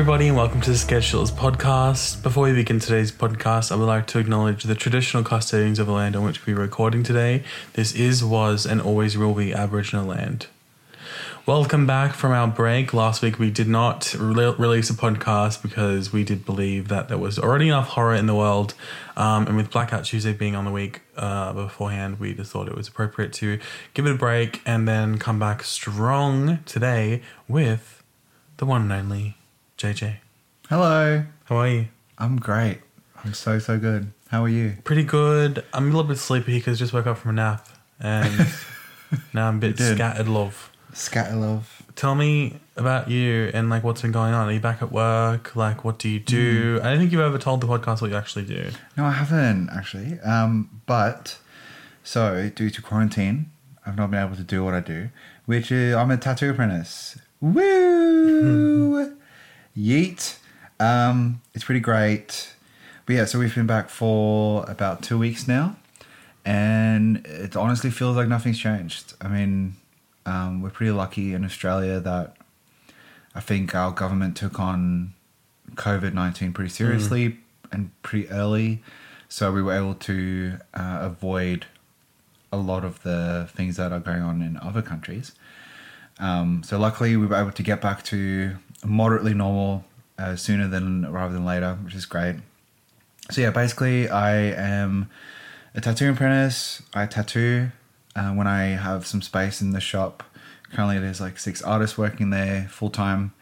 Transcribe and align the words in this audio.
Everybody, 0.00 0.28
and 0.28 0.36
welcome 0.38 0.62
to 0.62 0.70
the 0.70 0.78
Scared 0.78 1.02
Shitless 1.02 1.30
podcast. 1.30 2.22
Before 2.22 2.44
we 2.44 2.54
begin 2.54 2.78
today's 2.78 3.12
podcast, 3.12 3.70
I 3.70 3.76
would 3.76 3.84
like 3.84 4.06
to 4.06 4.18
acknowledge 4.18 4.62
the 4.62 4.74
traditional 4.74 5.22
custodians 5.22 5.78
of 5.78 5.86
the 5.86 5.92
land 5.92 6.16
on 6.16 6.24
which 6.24 6.46
we 6.46 6.54
are 6.54 6.56
recording 6.56 7.02
today. 7.02 7.44
This 7.74 7.94
is, 7.94 8.24
was, 8.24 8.64
and 8.64 8.80
always 8.80 9.18
will 9.18 9.34
be 9.34 9.52
Aboriginal 9.52 10.06
land. 10.06 10.46
Welcome 11.44 11.86
back 11.86 12.14
from 12.14 12.32
our 12.32 12.48
break. 12.48 12.94
Last 12.94 13.20
week 13.20 13.38
we 13.38 13.50
did 13.50 13.68
not 13.68 14.14
re- 14.18 14.54
release 14.56 14.88
a 14.88 14.94
podcast 14.94 15.60
because 15.60 16.14
we 16.14 16.24
did 16.24 16.46
believe 16.46 16.88
that 16.88 17.10
there 17.10 17.18
was 17.18 17.38
already 17.38 17.68
enough 17.68 17.88
horror 17.88 18.14
in 18.14 18.24
the 18.24 18.34
world. 18.34 18.72
Um, 19.18 19.48
and 19.48 19.54
with 19.54 19.70
Blackout 19.70 20.06
Tuesday 20.06 20.32
being 20.32 20.56
on 20.56 20.64
the 20.64 20.72
week 20.72 21.02
uh, 21.18 21.52
beforehand, 21.52 22.18
we 22.18 22.32
just 22.32 22.52
thought 22.52 22.68
it 22.68 22.74
was 22.74 22.88
appropriate 22.88 23.34
to 23.34 23.58
give 23.92 24.06
it 24.06 24.12
a 24.12 24.18
break 24.18 24.62
and 24.64 24.88
then 24.88 25.18
come 25.18 25.38
back 25.38 25.62
strong 25.62 26.60
today 26.64 27.20
with 27.48 28.02
the 28.56 28.64
one 28.64 28.90
and 28.90 28.92
only 28.92 29.36
JJ. 29.80 30.16
Hello. 30.68 31.24
How 31.44 31.56
are 31.56 31.68
you? 31.68 31.88
I'm 32.18 32.36
great. 32.36 32.80
I'm 33.24 33.32
so 33.32 33.58
so 33.58 33.78
good. 33.78 34.12
How 34.28 34.44
are 34.44 34.48
you? 34.48 34.76
Pretty 34.84 35.04
good. 35.04 35.64
I'm 35.72 35.84
a 35.84 35.86
little 35.86 36.04
bit 36.04 36.18
sleepy 36.18 36.58
because 36.58 36.78
just 36.78 36.92
woke 36.92 37.06
up 37.06 37.16
from 37.16 37.30
a 37.30 37.32
nap 37.32 37.66
and 37.98 38.46
now 39.32 39.48
I'm 39.48 39.56
a 39.56 39.60
bit 39.60 39.78
did. 39.78 39.96
scattered 39.96 40.28
love. 40.28 40.70
Scatter 40.92 41.34
love. 41.34 41.82
Tell 41.96 42.14
me 42.14 42.56
about 42.76 43.08
you 43.08 43.50
and 43.54 43.70
like 43.70 43.82
what's 43.82 44.02
been 44.02 44.12
going 44.12 44.34
on. 44.34 44.50
Are 44.50 44.52
you 44.52 44.60
back 44.60 44.82
at 44.82 44.92
work? 44.92 45.56
Like, 45.56 45.82
what 45.82 45.98
do 45.98 46.10
you 46.10 46.20
do? 46.20 46.78
I 46.82 46.90
don't 46.90 46.98
think 46.98 47.10
you've 47.10 47.22
ever 47.22 47.38
told 47.38 47.62
the 47.62 47.66
podcast 47.66 48.02
what 48.02 48.10
you 48.10 48.18
actually 48.18 48.44
do. 48.44 48.68
No, 48.98 49.06
I 49.06 49.12
haven't 49.12 49.70
actually. 49.70 50.20
Um, 50.20 50.82
but 50.84 51.38
so 52.04 52.50
due 52.54 52.68
to 52.68 52.82
quarantine, 52.82 53.50
I've 53.86 53.96
not 53.96 54.10
been 54.10 54.22
able 54.22 54.36
to 54.36 54.42
do 54.42 54.62
what 54.62 54.74
I 54.74 54.80
do, 54.80 55.08
which 55.46 55.72
is 55.72 55.94
I'm 55.94 56.10
a 56.10 56.18
tattoo 56.18 56.50
apprentice. 56.50 57.18
Woo! 57.40 59.16
Yeet. 59.80 60.36
Um, 60.78 61.40
it's 61.54 61.64
pretty 61.64 61.80
great. 61.80 62.54
But 63.06 63.14
yeah, 63.16 63.24
so 63.24 63.38
we've 63.38 63.54
been 63.54 63.66
back 63.66 63.88
for 63.88 64.64
about 64.68 65.02
two 65.02 65.18
weeks 65.18 65.48
now, 65.48 65.76
and 66.44 67.24
it 67.26 67.56
honestly 67.56 67.90
feels 67.90 68.16
like 68.16 68.28
nothing's 68.28 68.58
changed. 68.58 69.14
I 69.20 69.28
mean, 69.28 69.76
um, 70.26 70.62
we're 70.62 70.70
pretty 70.70 70.92
lucky 70.92 71.32
in 71.32 71.44
Australia 71.44 71.98
that 72.00 72.36
I 73.34 73.40
think 73.40 73.74
our 73.74 73.90
government 73.90 74.36
took 74.36 74.60
on 74.60 75.14
COVID 75.74 76.12
19 76.12 76.52
pretty 76.52 76.70
seriously 76.70 77.38
and 77.72 77.90
pretty 78.02 78.28
early. 78.28 78.82
So 79.28 79.52
we 79.52 79.62
were 79.62 79.74
able 79.74 79.94
to 79.94 80.58
uh, 80.74 80.98
avoid 81.02 81.66
a 82.52 82.56
lot 82.56 82.84
of 82.84 83.02
the 83.02 83.48
things 83.54 83.76
that 83.76 83.92
are 83.92 84.00
going 84.00 84.22
on 84.22 84.42
in 84.42 84.56
other 84.56 84.82
countries. 84.82 85.32
Um, 86.18 86.62
so 86.64 86.78
luckily, 86.78 87.16
we 87.16 87.26
were 87.26 87.36
able 87.36 87.52
to 87.52 87.62
get 87.62 87.80
back 87.80 88.02
to 88.04 88.56
moderately 88.84 89.34
normal 89.34 89.84
uh, 90.18 90.36
sooner 90.36 90.68
than 90.68 91.10
rather 91.10 91.32
than 91.32 91.44
later, 91.44 91.78
which 91.84 91.94
is 91.94 92.06
great. 92.06 92.36
So 93.30 93.40
yeah, 93.40 93.50
basically, 93.50 94.08
I 94.08 94.34
am 94.34 95.10
a 95.74 95.80
tattoo 95.80 96.10
apprentice. 96.10 96.82
I 96.94 97.06
tattoo 97.06 97.70
uh, 98.16 98.30
when 98.30 98.46
I 98.46 98.64
have 98.68 99.06
some 99.06 99.22
space 99.22 99.60
in 99.60 99.70
the 99.70 99.80
shop. 99.80 100.22
Currently, 100.72 100.98
there's 100.98 101.20
like 101.20 101.38
six 101.38 101.62
artists 101.62 101.96
working 101.96 102.30
there 102.30 102.66
full 102.70 102.90
time. 102.90 103.32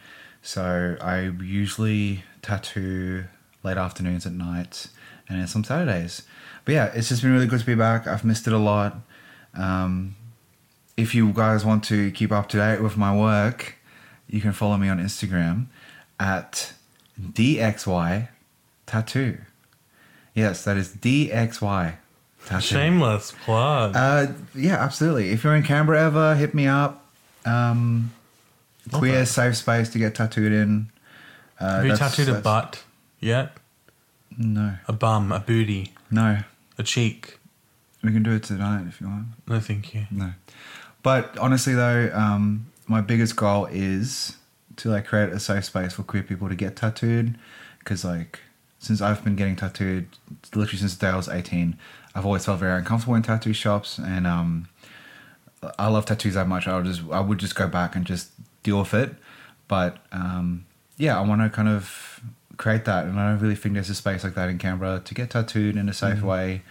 So 0.42 0.96
I 1.00 1.32
usually 1.42 2.24
tattoo 2.42 3.24
late 3.62 3.76
afternoons 3.76 4.24
at 4.26 4.32
night 4.32 4.86
and 5.28 5.48
some 5.48 5.64
Saturdays. 5.64 6.22
But 6.64 6.74
yeah, 6.74 6.86
it's 6.94 7.08
just 7.08 7.22
been 7.22 7.32
really 7.32 7.46
good 7.46 7.60
to 7.60 7.66
be 7.66 7.74
back. 7.74 8.06
I've 8.06 8.24
missed 8.24 8.46
it 8.46 8.52
a 8.52 8.58
lot. 8.58 8.96
Um, 9.54 10.16
if 10.96 11.14
you 11.14 11.32
guys 11.32 11.64
want 11.64 11.84
to 11.84 12.10
keep 12.12 12.32
up 12.32 12.48
to 12.50 12.56
date 12.56 12.82
with 12.82 12.96
my 12.96 13.14
work, 13.14 13.76
you 14.28 14.40
can 14.40 14.52
follow 14.52 14.76
me 14.76 14.88
on 14.88 14.98
Instagram 14.98 15.66
at 16.20 16.72
DXY 17.20 18.28
Tattoo. 18.86 19.38
Yes, 20.34 20.64
that 20.64 20.76
is 20.76 20.94
DXY 20.94 21.94
Tattoo. 22.46 22.60
Shameless 22.66 23.32
plug. 23.44 23.96
Uh, 23.96 24.26
yeah, 24.54 24.76
absolutely. 24.82 25.30
If 25.30 25.44
you're 25.44 25.54
in 25.56 25.62
Canberra 25.62 26.02
ever, 26.06 26.34
hit 26.34 26.54
me 26.54 26.66
up. 26.66 27.04
Um, 27.44 28.12
queer 28.92 29.24
safe 29.26 29.56
space 29.56 29.88
to 29.90 29.98
get 29.98 30.14
tattooed 30.14 30.52
in. 30.52 30.90
Uh, 31.58 31.76
Have 31.76 31.84
you 31.86 31.92
that's- 31.92 32.16
tattooed 32.16 32.34
a 32.34 32.40
butt 32.40 32.82
yet? 33.20 33.56
No, 34.36 34.74
A 34.86 34.92
bum, 34.92 35.32
a 35.32 35.40
booty, 35.40 35.92
no. 36.12 36.38
a 36.78 36.82
cheek? 36.84 37.38
We 38.04 38.12
can 38.12 38.22
do 38.22 38.32
it 38.36 38.44
tonight 38.44 38.84
if 38.86 39.00
you 39.00 39.08
want. 39.08 39.26
No, 39.48 39.58
thank 39.58 39.92
you. 39.92 40.06
No, 40.12 40.34
but 41.02 41.36
honestly 41.38 41.74
though, 41.74 42.12
um, 42.14 42.66
my 42.88 43.00
biggest 43.00 43.36
goal 43.36 43.66
is 43.66 44.36
to 44.76 44.88
like 44.88 45.06
create 45.06 45.30
a 45.30 45.38
safe 45.38 45.66
space 45.66 45.92
for 45.92 46.02
queer 46.02 46.22
people 46.22 46.48
to 46.48 46.54
get 46.54 46.76
tattooed. 46.76 47.38
Because 47.78 48.04
like 48.04 48.40
since 48.78 49.00
I've 49.00 49.22
been 49.22 49.36
getting 49.36 49.56
tattooed, 49.56 50.08
literally 50.54 50.78
since 50.78 50.96
the 50.96 51.06
day 51.06 51.12
I 51.12 51.16
was 51.16 51.28
eighteen, 51.28 51.78
I've 52.14 52.26
always 52.26 52.44
felt 52.44 52.60
very 52.60 52.78
uncomfortable 52.78 53.14
in 53.14 53.22
tattoo 53.22 53.52
shops, 53.52 53.98
and 53.98 54.26
um, 54.26 54.68
I 55.78 55.88
love 55.88 56.06
tattoos 56.06 56.34
that 56.34 56.48
much. 56.48 56.66
I 56.66 56.76
would 56.76 56.86
just 56.86 57.02
I 57.10 57.20
would 57.20 57.38
just 57.38 57.54
go 57.54 57.68
back 57.68 57.94
and 57.94 58.04
just 58.04 58.30
deal 58.62 58.78
with 58.80 58.94
it. 58.94 59.14
But 59.68 59.98
um, 60.12 60.64
yeah, 60.96 61.18
I 61.18 61.22
want 61.22 61.42
to 61.42 61.50
kind 61.50 61.68
of 61.68 62.20
create 62.56 62.84
that, 62.86 63.04
and 63.04 63.18
I 63.20 63.30
don't 63.30 63.40
really 63.40 63.54
think 63.54 63.74
there's 63.74 63.90
a 63.90 63.94
space 63.94 64.24
like 64.24 64.34
that 64.34 64.48
in 64.48 64.58
Canberra 64.58 65.00
to 65.00 65.14
get 65.14 65.30
tattooed 65.30 65.76
in 65.76 65.88
a 65.88 65.94
safe 65.94 66.22
way. 66.22 66.62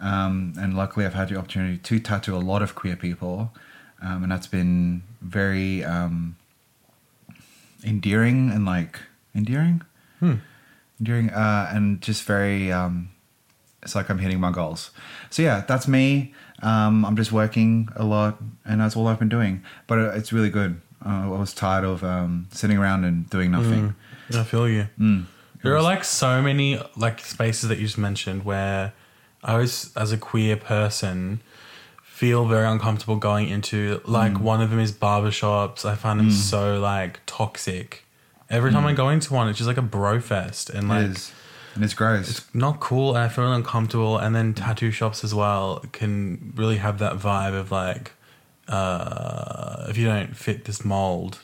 Um, 0.00 0.54
and 0.58 0.76
luckily, 0.76 1.04
I've 1.04 1.14
had 1.14 1.28
the 1.28 1.36
opportunity 1.36 1.78
to 1.78 1.98
tattoo 2.00 2.34
a 2.34 2.38
lot 2.38 2.62
of 2.62 2.74
queer 2.74 2.96
people, 2.96 3.52
um, 4.00 4.22
and 4.22 4.32
that's 4.32 4.46
been 4.46 5.02
very 5.20 5.84
um, 5.84 6.36
endearing 7.84 8.50
and 8.50 8.64
like 8.64 9.00
endearing, 9.34 9.82
Hmm. 10.18 10.34
endearing, 10.98 11.30
uh, 11.30 11.70
and 11.72 12.00
just 12.00 12.24
very. 12.24 12.70
Um, 12.72 13.10
it's 13.82 13.94
like 13.94 14.10
I'm 14.10 14.18
hitting 14.18 14.38
my 14.40 14.50
goals. 14.52 14.90
So 15.30 15.40
yeah, 15.42 15.64
that's 15.66 15.88
me. 15.88 16.34
Um, 16.62 17.04
I'm 17.06 17.16
just 17.16 17.32
working 17.32 17.88
a 17.96 18.04
lot, 18.04 18.36
and 18.66 18.80
that's 18.80 18.94
all 18.94 19.08
I've 19.08 19.18
been 19.18 19.30
doing. 19.30 19.62
But 19.86 19.98
uh, 19.98 20.10
it's 20.10 20.32
really 20.34 20.50
good. 20.50 20.80
Uh, 21.04 21.24
I 21.34 21.38
was 21.38 21.54
tired 21.54 21.84
of 21.84 22.04
um, 22.04 22.46
sitting 22.52 22.76
around 22.76 23.04
and 23.04 23.28
doing 23.30 23.50
nothing. 23.50 23.94
I 24.34 24.44
feel 24.44 24.68
you. 24.68 24.88
Mm. 24.98 25.24
There 25.62 25.74
are 25.74 25.82
like 25.82 26.04
so 26.04 26.42
many 26.42 26.78
like 26.96 27.20
spaces 27.20 27.68
that 27.70 27.78
you 27.78 27.86
just 27.86 27.96
mentioned 27.98 28.44
where 28.44 28.92
I 29.42 29.56
was 29.56 29.92
as 29.96 30.12
a 30.12 30.18
queer 30.18 30.56
person 30.56 31.40
feel 32.20 32.44
very 32.46 32.66
uncomfortable 32.66 33.16
going 33.16 33.48
into 33.48 34.00
like 34.04 34.32
Mm. 34.34 34.40
one 34.52 34.60
of 34.60 34.68
them 34.70 34.78
is 34.78 34.92
barbershops. 34.92 35.84
I 35.84 35.94
find 35.94 36.20
them 36.20 36.30
so 36.30 36.78
like 36.78 37.20
toxic. 37.26 38.04
Every 38.50 38.70
time 38.72 38.84
I 38.86 38.92
go 38.92 39.08
into 39.08 39.32
one, 39.32 39.48
it's 39.48 39.58
just 39.58 39.68
like 39.68 39.78
a 39.86 39.88
bro 39.96 40.20
fest 40.20 40.68
and 40.70 40.88
like 40.88 41.00
Mm. 41.00 41.10
it 41.10 41.16
is, 41.16 41.32
and 41.74 41.84
it's 41.84 41.94
gross. 41.94 42.28
it's 42.28 42.54
not 42.54 42.78
cool 42.80 43.08
and 43.16 43.24
I 43.24 43.28
feel 43.28 43.50
uncomfortable. 43.52 44.18
And 44.18 44.34
then 44.36 44.52
tattoo 44.54 44.90
shops 44.90 45.24
as 45.24 45.32
well 45.34 45.82
can 45.92 46.52
really 46.56 46.76
have 46.78 46.98
that 46.98 47.14
vibe 47.18 47.54
of 47.58 47.70
like, 47.70 48.12
uh, 48.68 49.86
if 49.88 49.96
you 49.96 50.06
don't 50.06 50.36
fit 50.36 50.64
this 50.66 50.84
mold, 50.84 51.38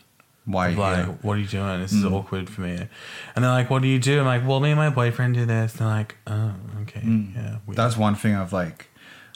Why? 0.44 0.68
like, 0.68 1.06
yeah. 1.06 1.12
what 1.22 1.36
are 1.36 1.40
you 1.40 1.46
doing? 1.46 1.80
This 1.80 1.92
is 1.92 2.04
awkward 2.04 2.48
for 2.50 2.60
me. 2.62 2.86
And 3.34 3.44
they're 3.44 3.50
like, 3.60 3.70
what 3.70 3.82
do 3.82 3.88
you 3.88 3.98
do? 3.98 4.20
I'm 4.20 4.26
like, 4.26 4.46
well, 4.46 4.60
me 4.60 4.70
and 4.70 4.78
my 4.78 4.90
boyfriend 4.90 5.34
do 5.34 5.46
this. 5.46 5.72
they're 5.74 5.88
like, 5.88 6.16
oh, 6.26 6.52
okay, 6.82 7.00
yeah. 7.02 7.56
weird. 7.66 7.76
That's 7.76 7.96
one 7.96 8.14
thing 8.14 8.34
I've 8.34 8.52
like, 8.52 8.88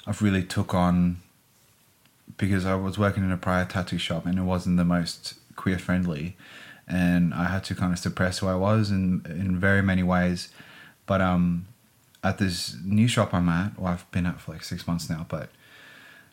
I've 0.06 0.20
really 0.22 0.42
took 0.42 0.74
on 0.74 1.16
because 2.40 2.64
I 2.64 2.74
was 2.74 2.98
working 2.98 3.22
in 3.22 3.30
a 3.30 3.36
prior 3.36 3.66
tattoo 3.66 3.98
shop 3.98 4.24
and 4.24 4.38
it 4.38 4.42
wasn't 4.42 4.78
the 4.78 4.84
most 4.84 5.34
queer 5.56 5.78
friendly, 5.78 6.36
and 6.88 7.34
I 7.34 7.44
had 7.44 7.64
to 7.64 7.74
kind 7.74 7.92
of 7.92 7.98
suppress 7.98 8.38
who 8.38 8.48
I 8.48 8.54
was 8.54 8.90
in 8.90 9.22
in 9.26 9.60
very 9.60 9.82
many 9.82 10.02
ways. 10.02 10.48
But 11.04 11.20
um, 11.20 11.66
at 12.24 12.38
this 12.38 12.76
new 12.82 13.08
shop 13.08 13.34
I'm 13.34 13.48
at, 13.50 13.78
well, 13.78 13.92
I've 13.92 14.10
been 14.10 14.24
at 14.24 14.40
for 14.40 14.52
like 14.52 14.64
six 14.64 14.86
months 14.86 15.10
now, 15.10 15.26
but 15.28 15.50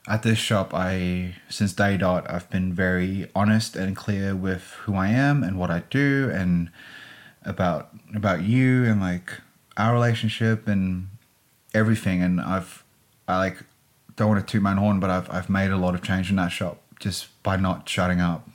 at 0.08 0.24
this 0.24 0.38
shop, 0.38 0.74
I 0.74 1.36
since 1.50 1.74
day 1.74 1.98
dot, 1.98 2.26
I've 2.30 2.50
been 2.50 2.74
very 2.74 3.30
honest 3.36 3.76
and 3.76 3.94
clear 3.94 4.34
with 4.34 4.64
who 4.84 4.96
I 4.96 5.10
am 5.10 5.44
and 5.44 5.60
what 5.60 5.70
I 5.70 5.84
do, 5.90 6.32
and 6.34 6.70
about 7.44 7.90
about 8.16 8.44
you 8.44 8.86
and 8.86 9.02
like 9.02 9.42
our 9.76 9.94
relationship 9.94 10.70
and 10.70 11.10
everything. 11.74 12.24
And 12.24 12.40
I've 12.40 12.86
I 13.28 13.38
like 13.40 13.58
don't 14.18 14.28
want 14.28 14.46
to 14.46 14.52
toot 14.52 14.62
my 14.62 14.72
own 14.72 14.78
horn, 14.78 15.00
but 15.00 15.10
I've 15.10 15.30
I've 15.32 15.50
made 15.50 15.72
a 15.72 15.78
lot 15.78 15.96
of 15.96 16.02
change 16.04 16.30
in 16.30 16.36
that 16.36 16.50
shop 16.52 16.82
just 17.00 17.42
by 17.44 17.56
not 17.56 17.88
shutting 17.88 18.20
up. 18.20 18.48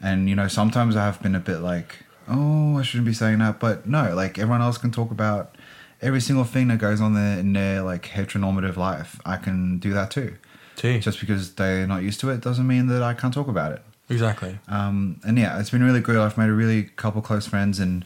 And 0.00 0.28
you 0.28 0.36
know, 0.36 0.46
sometimes 0.46 0.94
I 0.94 1.04
have 1.04 1.20
been 1.20 1.34
a 1.34 1.40
bit 1.40 1.58
like, 1.58 2.04
oh, 2.28 2.78
I 2.78 2.82
shouldn't 2.82 3.06
be 3.06 3.12
saying 3.12 3.40
that, 3.40 3.58
but 3.58 3.88
no, 3.88 4.14
like 4.14 4.38
everyone 4.38 4.62
else 4.62 4.78
can 4.78 4.92
talk 4.92 5.10
about 5.10 5.56
every 6.00 6.20
single 6.20 6.44
thing 6.44 6.68
that 6.68 6.78
goes 6.78 7.00
on 7.00 7.14
there 7.14 7.40
in 7.40 7.52
their 7.54 7.82
like 7.82 8.04
heteronormative 8.04 8.76
life. 8.76 9.20
I 9.26 9.36
can 9.36 9.78
do 9.80 9.92
that 9.94 10.12
too. 10.12 10.36
Gee, 10.76 11.00
Just 11.00 11.18
because 11.18 11.54
they're 11.56 11.88
not 11.88 12.04
used 12.04 12.20
to 12.20 12.30
it 12.30 12.40
doesn't 12.40 12.68
mean 12.68 12.86
that 12.86 13.02
I 13.02 13.14
can't 13.14 13.34
talk 13.34 13.48
about 13.48 13.72
it. 13.72 13.82
exactly. 14.08 14.60
Um, 14.68 15.20
and 15.26 15.36
yeah, 15.36 15.58
it's 15.58 15.70
been 15.70 15.82
really 15.82 16.00
good. 16.00 16.16
I've 16.16 16.38
made 16.38 16.50
a 16.50 16.52
really 16.52 16.84
couple 16.84 17.20
close 17.20 17.48
friends, 17.48 17.80
and 17.80 18.04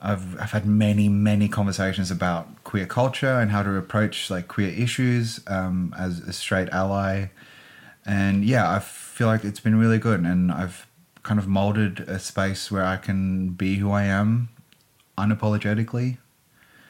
I've 0.00 0.40
I've 0.40 0.52
had 0.52 0.66
many 0.66 1.08
many 1.08 1.48
conversations 1.48 2.10
about 2.10 2.64
queer 2.64 2.86
culture 2.86 3.38
and 3.40 3.50
how 3.50 3.62
to 3.62 3.76
approach 3.76 4.30
like 4.30 4.48
queer 4.48 4.70
issues 4.70 5.40
um, 5.46 5.94
as 5.98 6.20
a 6.20 6.32
straight 6.32 6.68
ally. 6.70 7.26
And 8.06 8.44
yeah, 8.44 8.70
I 8.70 8.78
feel 8.78 9.26
like 9.26 9.44
it's 9.44 9.60
been 9.60 9.78
really 9.78 9.98
good, 9.98 10.20
and 10.20 10.50
I've 10.50 10.86
kind 11.22 11.38
of 11.38 11.46
molded 11.46 12.00
a 12.00 12.18
space 12.18 12.70
where 12.70 12.84
I 12.84 12.96
can 12.96 13.50
be 13.50 13.76
who 13.76 13.90
I 13.90 14.04
am 14.04 14.48
unapologetically. 15.18 16.18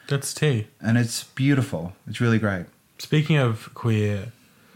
That's 0.07 0.33
tea. 0.33 0.67
And 0.81 0.97
it's 0.97 1.23
beautiful. 1.23 1.93
It's 2.07 2.21
really 2.21 2.39
great. 2.39 2.65
Speaking 2.97 3.37
of 3.37 3.73
queer 3.73 4.31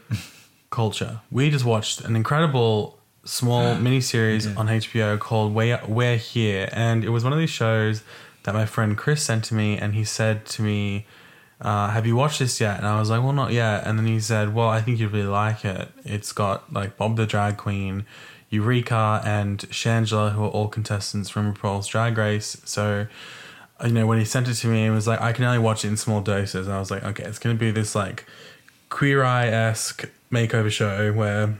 culture, 0.70 1.22
we 1.32 1.50
just 1.50 1.66
watched 1.66 2.02
an 2.02 2.16
incredible 2.16 3.00
small 3.24 3.76
miniseries 3.76 4.44
did. 4.44 4.58
on 4.58 4.68
HBO 4.68 5.20
called 5.20 5.54
We're, 5.54 5.82
We're 5.88 6.18
Here. 6.18 6.70
And 6.72 7.04
it 7.04 7.10
was 7.10 7.24
one 7.24 7.34
of 7.34 7.40
these 7.40 7.50
shows 7.50 8.04
that 8.46 8.54
my 8.54 8.66
friend 8.66 8.96
Chris 8.98 9.24
sent 9.24 9.44
to 9.46 9.56
me. 9.56 9.78
And 9.78 9.94
he 9.96 10.04
said 10.04 10.46
to 10.46 10.62
me, 10.62 11.06
uh, 11.60 11.90
Have 11.90 12.06
you 12.08 12.16
watched 12.16 12.40
this 12.40 12.62
yet? 12.62 12.78
And 12.78 12.88
I 12.88 13.00
was 13.00 13.10
like, 13.10 13.22
Well, 13.22 13.34
not 13.34 13.52
yet. 13.52 13.86
And 13.86 14.00
then 14.00 14.06
he 14.06 14.20
said, 14.20 14.54
Well, 14.54 14.70
I 14.70 14.82
think 14.82 15.00
you'd 15.00 15.12
really 15.12 15.28
like 15.28 15.66
it. 15.66 15.90
It's 16.06 16.32
got 16.32 16.72
like 16.72 16.96
Bob 16.96 17.18
the 17.18 17.26
Drag 17.26 17.58
Queen, 17.58 18.06
Eureka, 18.50 19.22
and 19.26 19.60
Shangela, 19.60 20.32
who 20.34 20.44
are 20.44 20.50
all 20.50 20.68
contestants 20.68 21.30
from 21.30 21.54
RuPaul's 21.54 21.88
Drag 21.88 22.18
Race. 22.18 22.62
So 22.66 23.08
you 23.84 23.92
know, 23.92 24.08
when 24.08 24.20
he 24.20 24.26
sent 24.26 24.48
it 24.48 24.54
to 24.54 24.68
me, 24.68 24.86
it 24.86 24.92
was 24.92 25.08
like 25.08 25.20
I 25.20 25.34
can 25.34 25.44
only 25.44 25.60
watch 25.60 25.84
it 25.84 25.90
in 25.90 25.98
small 25.98 26.22
doses. 26.22 26.68
And 26.68 26.76
I 26.76 26.80
was 26.80 26.92
like, 26.92 27.04
okay, 27.04 27.24
it's 27.24 27.40
gonna 27.40 27.56
be 27.56 27.72
this 27.72 27.96
like 27.96 28.26
queer 28.90 29.24
eye 29.24 29.48
esque 29.48 30.10
makeover 30.32 30.72
show 30.72 31.12
where 31.12 31.58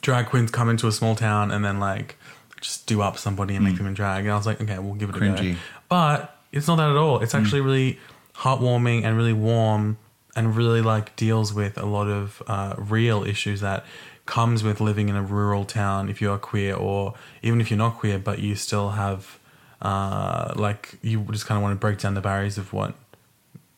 drag 0.00 0.26
queens 0.26 0.50
come 0.50 0.68
into 0.68 0.86
a 0.86 0.92
small 0.92 1.16
town 1.16 1.50
and 1.50 1.64
then 1.64 1.80
like 1.80 2.16
just 2.60 2.86
do 2.86 3.02
up 3.02 3.18
somebody 3.18 3.54
and 3.54 3.64
make 3.64 3.76
them 3.76 3.86
in 3.86 3.94
drag. 3.94 4.24
And 4.24 4.32
I 4.32 4.36
was 4.36 4.46
like, 4.46 4.60
okay, 4.60 4.78
we'll 4.78 4.94
give 4.94 5.10
it 5.10 5.16
a 5.16 5.18
Cringy. 5.18 5.52
go. 5.54 5.58
But 5.88 6.38
it's 6.52 6.66
not 6.66 6.76
that 6.76 6.90
at 6.90 6.96
all. 6.96 7.20
It's 7.20 7.34
actually 7.34 7.60
really 7.60 7.98
heartwarming 8.36 9.04
and 9.04 9.16
really 9.16 9.32
warm 9.32 9.98
and 10.34 10.54
really 10.54 10.82
like 10.82 11.16
deals 11.16 11.52
with 11.52 11.78
a 11.78 11.86
lot 11.86 12.06
of 12.06 12.42
uh, 12.46 12.74
real 12.76 13.24
issues 13.24 13.62
that 13.62 13.84
comes 14.26 14.62
with 14.62 14.80
living 14.80 15.08
in 15.08 15.16
a 15.16 15.22
rural 15.22 15.64
town 15.64 16.08
if 16.10 16.20
you're 16.20 16.36
queer 16.36 16.74
or 16.74 17.14
even 17.42 17.60
if 17.60 17.70
you're 17.70 17.78
not 17.78 17.96
queer 17.96 18.18
but 18.18 18.40
you 18.40 18.54
still 18.54 18.90
have 18.90 19.38
uh, 19.80 20.52
like 20.56 20.98
you 21.00 21.20
just 21.30 21.46
kind 21.46 21.56
of 21.56 21.62
want 21.62 21.72
to 21.72 21.78
break 21.78 21.98
down 21.98 22.14
the 22.14 22.20
barriers 22.20 22.58
of 22.58 22.72
what 22.72 22.94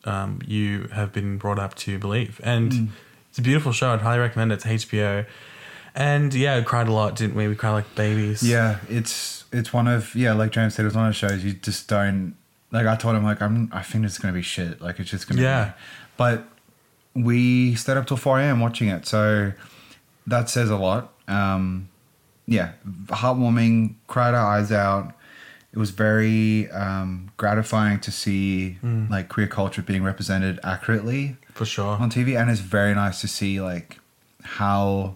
um, 0.05 0.39
you 0.45 0.89
have 0.91 1.13
been 1.13 1.37
brought 1.37 1.59
up 1.59 1.75
to 1.75 1.99
believe 1.99 2.41
and 2.43 2.89
it's 3.29 3.37
a 3.37 3.41
beautiful 3.41 3.71
show 3.71 3.91
i'd 3.91 4.01
highly 4.01 4.19
recommend 4.19 4.51
it 4.51 4.55
it's 4.55 4.85
hbo 4.85 5.25
and 5.95 6.33
yeah 6.33 6.57
we 6.59 6.63
cried 6.63 6.87
a 6.87 6.91
lot 6.91 7.15
didn't 7.15 7.35
we 7.35 7.47
we 7.47 7.55
cried 7.55 7.71
like 7.71 7.95
babies 7.95 8.41
Yeah, 8.43 8.79
it's 8.89 9.45
it's 9.51 9.73
one 9.73 9.87
of 9.87 10.13
yeah, 10.15 10.33
like 10.33 10.51
James 10.51 10.75
said, 10.75 10.85
it's 10.85 10.93
one 10.95 11.05
of 11.05 11.09
those 11.09 11.15
shows 11.17 11.43
you 11.43 11.53
just 11.53 11.87
don't 11.87 12.35
like. 12.71 12.85
I 12.85 12.95
told 12.95 13.15
him 13.15 13.23
like 13.23 13.41
I'm 13.41 13.69
I 13.73 13.81
think 13.81 14.05
it's 14.05 14.17
gonna 14.19 14.33
be 14.33 14.43
shit. 14.43 14.79
Like 14.81 14.99
it's 14.99 15.09
just 15.09 15.27
gonna 15.27 15.41
Yeah. 15.41 15.65
be. 15.65 15.71
But 16.17 16.47
we 17.15 17.73
stayed 17.75 17.97
up 17.97 18.05
till 18.05 18.17
four 18.17 18.39
a.m. 18.39 18.59
watching 18.59 18.89
it, 18.89 19.07
so 19.07 19.53
that 20.27 20.49
says 20.49 20.69
a 20.69 20.77
lot. 20.77 21.11
Um, 21.27 21.89
yeah, 22.45 22.73
heartwarming. 23.07 23.95
Cried 24.07 24.33
our 24.35 24.45
eyes 24.57 24.71
out. 24.71 25.13
It 25.73 25.77
was 25.79 25.89
very 25.91 26.69
um, 26.71 27.31
gratifying 27.37 27.99
to 28.01 28.11
see 28.11 28.77
like 29.09 29.29
queer 29.29 29.47
culture 29.47 29.81
being 29.81 30.03
represented 30.03 30.59
accurately 30.63 31.37
for 31.53 31.65
sure 31.65 31.97
on 31.97 32.09
TV, 32.11 32.39
and 32.39 32.49
it's 32.51 32.59
very 32.59 32.93
nice 32.93 33.21
to 33.21 33.27
see 33.27 33.59
like 33.61 33.99
how 34.43 35.15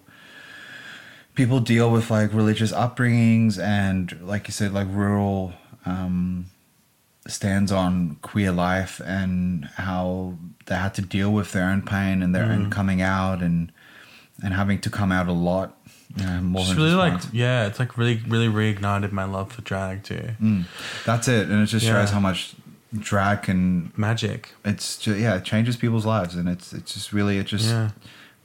people 1.36 1.60
deal 1.60 1.92
with 1.92 2.10
like 2.12 2.34
religious 2.34 2.72
upbringings 2.72 3.60
and, 3.60 4.20
like 4.22 4.48
you 4.48 4.52
said, 4.52 4.74
like 4.74 4.88
rural 4.90 5.54
um, 5.86 6.46
stands 7.28 7.72
on 7.72 8.18
queer 8.22 8.52
life 8.52 9.02
and 9.06 9.66
how 9.78 10.38
they 10.66 10.76
had 10.76 10.94
to 10.96 11.02
deal 11.02 11.32
with 11.32 11.52
their 11.52 11.66
own 11.70 11.82
pain 11.82 12.22
and 12.22 12.34
their 12.36 12.46
own 12.46 12.70
coming 12.70 13.02
out 13.02 13.42
and 13.42 13.72
and 14.44 14.54
having 14.56 14.80
to 14.82 14.90
come 14.90 15.12
out 15.12 15.28
a 15.28 15.32
lot. 15.34 15.78
You 16.18 16.26
know, 16.26 16.42
more 16.42 16.62
just 16.64 16.76
than 16.76 16.78
really 16.84 16.90
just 16.92 16.98
like 17.00 17.12
once. 17.14 17.30
yeah 17.34 17.66
it's 17.66 17.80
like 17.80 17.98
really 17.98 18.22
really 18.28 18.48
reignited 18.48 19.12
my 19.12 19.24
love 19.24 19.52
for 19.52 19.64
drag 19.64 20.04
too 20.04 20.30
Mm. 20.40 20.66
That's 21.06 21.28
it, 21.28 21.50
and 21.50 21.64
it 21.64 21.66
just 21.66 21.86
Yeah. 21.86 21.94
shows 21.94 22.12
how 22.12 22.20
much 22.20 22.54
drag 22.96 23.44
can. 23.44 23.92
magic 23.98 24.52
It's 24.64 24.98
just, 24.98 25.18
yeah, 25.20 25.36
it 25.38 25.44
changes 25.44 25.76
people's 25.76 26.06
lives, 26.06 26.36
and 26.36 26.48
it's 26.48 26.72
it's 26.72 26.94
just 26.94 27.14
really 27.14 27.40
it 27.40 27.48
just 27.48 27.66
yeah 27.66 27.90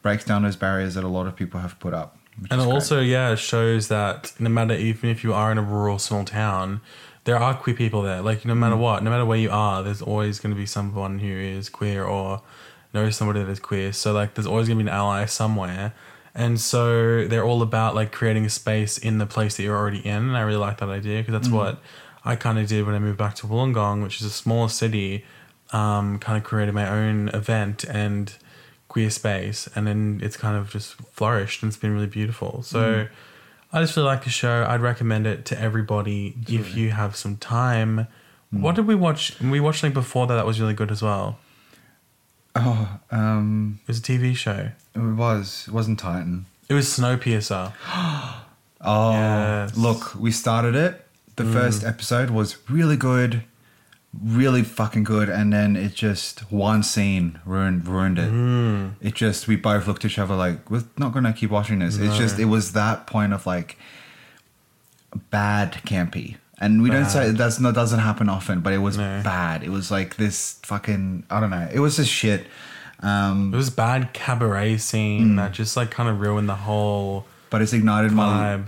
breaks 0.02 0.24
down 0.24 0.42
those 0.44 0.56
barriers 0.56 0.94
that 0.94 1.04
a 1.04 1.08
lot 1.08 1.26
of 1.26 1.36
people 1.36 1.60
have 1.60 1.78
put 1.80 1.92
up. 1.92 2.16
And 2.50 2.60
also 2.60 3.00
yeah 3.00 3.30
it 3.32 3.38
shows 3.38 3.88
that 3.88 4.32
no 4.38 4.48
matter 4.48 4.74
even 4.74 5.10
if 5.10 5.22
you 5.24 5.32
are 5.34 5.50
in 5.52 5.58
a 5.58 5.62
rural 5.62 5.98
small 5.98 6.24
town 6.24 6.80
there 7.24 7.36
are 7.36 7.54
queer 7.54 7.74
people 7.76 8.02
there 8.02 8.20
like 8.22 8.44
no 8.44 8.54
Mm. 8.54 8.58
matter 8.58 8.76
what 8.76 9.02
no 9.02 9.10
matter 9.10 9.24
where 9.24 9.38
you 9.38 9.50
are 9.50 9.82
there's 9.82 10.02
always 10.02 10.38
going 10.40 10.54
to 10.54 10.58
be 10.58 10.66
someone 10.66 11.18
who 11.18 11.28
is 11.28 11.68
queer 11.68 12.04
or 12.04 12.42
knows 12.94 13.16
somebody 13.16 13.40
that 13.42 13.50
is 13.50 13.60
queer 13.60 13.92
so 13.92 14.12
like 14.12 14.34
there's 14.34 14.46
always 14.46 14.66
going 14.68 14.78
to 14.78 14.84
be 14.84 14.88
an 14.90 14.94
ally 14.96 15.24
somewhere 15.26 15.92
and 16.34 16.60
so 16.60 17.26
they're 17.26 17.44
all 17.44 17.62
about 17.62 17.94
like 17.94 18.12
creating 18.12 18.44
a 18.46 18.50
space 18.50 18.96
in 18.98 19.18
the 19.18 19.26
place 19.26 19.56
that 19.56 19.62
you're 19.64 19.76
already 19.76 20.04
in 20.06 20.22
and 20.28 20.36
i 20.36 20.40
really 20.40 20.56
like 20.58 20.78
that 20.78 20.88
idea 20.88 21.20
because 21.20 21.34
Mm. 21.34 21.40
that's 21.42 21.52
what 21.52 21.80
i 22.24 22.34
kind 22.36 22.58
of 22.58 22.66
did 22.68 22.86
when 22.86 22.94
i 22.94 22.98
moved 22.98 23.18
back 23.18 23.34
to 23.36 23.46
wollongong 23.46 24.02
which 24.02 24.20
is 24.20 24.26
a 24.26 24.30
smaller 24.30 24.68
city 24.68 25.24
um, 25.70 26.18
kind 26.18 26.38
of 26.38 26.44
created 26.44 26.74
my 26.74 26.88
own 26.88 27.28
event 27.30 27.84
and 27.84 28.32
queer 28.88 29.10
space 29.10 29.68
and 29.74 29.86
then 29.86 30.20
it's 30.22 30.36
kind 30.36 30.56
of 30.56 30.70
just 30.70 30.94
flourished 31.12 31.62
and 31.62 31.70
it's 31.70 31.76
been 31.80 31.92
really 31.92 32.06
beautiful 32.06 32.62
so 32.62 32.78
Mm. 32.80 33.08
i 33.72 33.80
just 33.82 33.96
really 33.96 34.06
like 34.08 34.24
the 34.24 34.30
show 34.30 34.64
i'd 34.68 34.80
recommend 34.80 35.26
it 35.26 35.44
to 35.46 35.60
everybody 35.60 36.34
if 36.48 36.74
you 36.74 36.90
have 36.90 37.14
some 37.16 37.36
time 37.36 38.06
Mm. 38.54 38.60
what 38.62 38.74
did 38.76 38.86
we 38.86 38.94
watch 38.94 39.38
we 39.42 39.60
watched 39.60 39.80
something 39.82 39.92
before 39.92 40.26
that 40.26 40.36
that 40.36 40.46
was 40.46 40.58
really 40.58 40.72
good 40.72 40.90
as 40.90 41.02
well 41.02 41.38
oh, 42.56 42.98
um, 43.10 43.78
it 43.82 43.88
was 43.88 43.98
a 43.98 44.02
tv 44.02 44.34
show 44.34 44.70
it 44.94 44.98
was 44.98 45.66
it 45.68 45.74
wasn't 45.74 45.98
Titan. 45.98 46.46
it 46.68 46.74
was 46.74 46.86
snowpiercer 46.88 47.72
Oh, 48.80 49.10
Yes. 49.12 49.72
Mm. 49.72 49.82
look, 49.82 50.14
we 50.14 50.30
started 50.30 50.76
it. 50.76 51.04
The 51.34 51.44
first 51.44 51.82
episode 51.82 52.30
was 52.30 52.56
really 52.70 52.96
good, 52.96 53.42
really 54.22 54.62
fucking 54.62 55.04
good, 55.04 55.28
and 55.28 55.52
then 55.52 55.76
it 55.76 55.94
just 55.94 56.40
one 56.50 56.82
scene 56.82 57.38
ruined 57.44 57.86
ruined 57.86 58.18
it. 58.18 58.30
Mm. 58.30 58.94
It 59.00 59.14
just 59.14 59.46
we 59.48 59.56
both 59.56 59.86
looked 59.86 60.04
at 60.04 60.10
each 60.10 60.18
other 60.18 60.34
like 60.34 60.70
we're 60.70 60.84
not 60.96 61.12
gonna 61.12 61.32
keep 61.32 61.50
watching 61.50 61.78
this. 61.80 61.96
It's 61.98 62.16
just 62.16 62.38
it 62.38 62.46
was 62.46 62.72
that 62.72 63.06
point 63.06 63.32
of 63.32 63.46
like 63.46 63.76
bad 65.30 65.72
campy. 65.86 66.36
And 66.60 66.82
we 66.82 66.90
don't 66.90 67.06
say 67.06 67.26
Bad. 67.28 67.36
that's 67.38 67.60
not 67.60 67.74
doesn't 67.74 68.00
happen 68.00 68.28
often, 68.28 68.60
but 68.60 68.72
it 68.72 68.78
was 68.78 68.98
No. 68.98 69.20
bad. 69.22 69.62
It 69.62 69.68
was 69.70 69.90
like 69.90 70.16
this 70.16 70.58
fucking 70.64 71.24
I 71.30 71.38
don't 71.40 71.50
know. 71.50 71.68
It 71.72 71.78
was 71.80 71.96
just 71.96 72.10
shit. 72.10 72.46
Um, 73.00 73.54
it 73.54 73.56
was 73.56 73.70
bad 73.70 74.12
cabaret 74.12 74.74
Mm. 74.74 74.80
scene 74.80 75.36
that 75.36 75.52
just 75.52 75.76
like 75.76 75.90
kind 75.92 76.08
of 76.08 76.18
ruined 76.20 76.48
the 76.48 76.56
whole 76.56 77.26
but 77.50 77.62
it's 77.62 77.72
ignited 77.72 78.10
my 78.12 78.24
vibe 78.56 78.66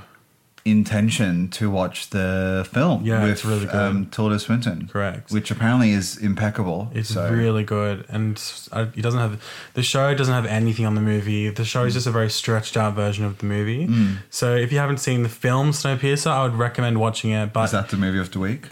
intention 0.65 1.49
to 1.49 1.71
watch 1.71 2.11
the 2.11 2.69
film 2.71 3.03
Yeah, 3.05 3.23
with 3.23 3.33
it's 3.33 3.45
really 3.45 3.67
good. 3.67 3.75
Um, 3.75 4.07
Tilda 4.07 4.39
Swinton. 4.39 4.89
Correct. 4.93 5.31
Which 5.33 5.51
apparently 5.51 5.93
is 5.93 6.17
impeccable. 6.19 6.91
It's 6.95 7.09
so. 7.15 7.31
really 7.31 7.65
good, 7.65 8.05
and 8.09 8.37
it 8.73 9.01
doesn't 9.03 9.21
have 9.21 9.43
the 9.75 9.83
show 9.83 10.15
doesn't 10.15 10.35
have 10.35 10.47
anything 10.47 10.85
on 10.87 10.95
the 10.95 11.01
movie. 11.01 11.49
The 11.49 11.65
show 11.65 11.85
Mm. 11.85 11.89
is 11.89 11.95
just 11.95 12.07
a 12.07 12.11
very 12.11 12.29
stretched 12.31 12.77
out 12.77 12.95
version 12.95 13.25
of 13.25 13.39
the 13.39 13.47
movie. 13.47 13.89
So 14.31 14.55
if 14.55 14.71
you 14.73 14.79
haven't 14.79 14.99
seen 14.99 15.23
the 15.23 15.29
film 15.31 15.71
Snowpiercer, 15.73 16.31
I 16.31 16.43
would 16.43 16.55
recommend 16.55 17.01
watching 17.01 17.31
it. 17.31 17.53
But 17.53 17.65
Is 17.65 17.71
that 17.73 17.89
the 17.89 17.97
movie 17.97 18.19
of 18.19 18.31
the 18.33 18.39
week? 18.39 18.69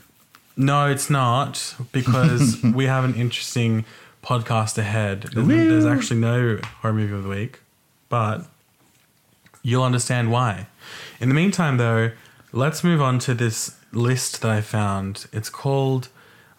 no, 0.57 0.87
it's 0.91 1.09
not 1.09 1.75
because 1.93 2.63
we 2.75 2.85
have 2.87 3.05
an 3.05 3.15
interesting 3.15 3.85
podcast 4.23 4.77
ahead. 4.77 5.23
There's, 5.33 5.47
there's 5.47 5.87
actually 5.87 6.21
no 6.21 6.59
horror 6.83 6.93
movie 6.93 7.15
of 7.15 7.23
the 7.23 7.29
week, 7.29 7.61
but 8.09 8.45
you'll 9.63 9.85
understand 9.85 10.31
why. 10.31 10.67
In 11.21 11.29
the 11.29 11.35
meantime, 11.35 11.77
though, 11.77 12.13
let's 12.53 12.85
move 12.85 13.01
on 13.01 13.19
to 13.21 13.35
this 13.35 13.77
list 13.93 14.43
that 14.43 14.51
I 14.51 14.61
found. 14.61 15.27
It's 15.33 15.51
called. 15.51 16.09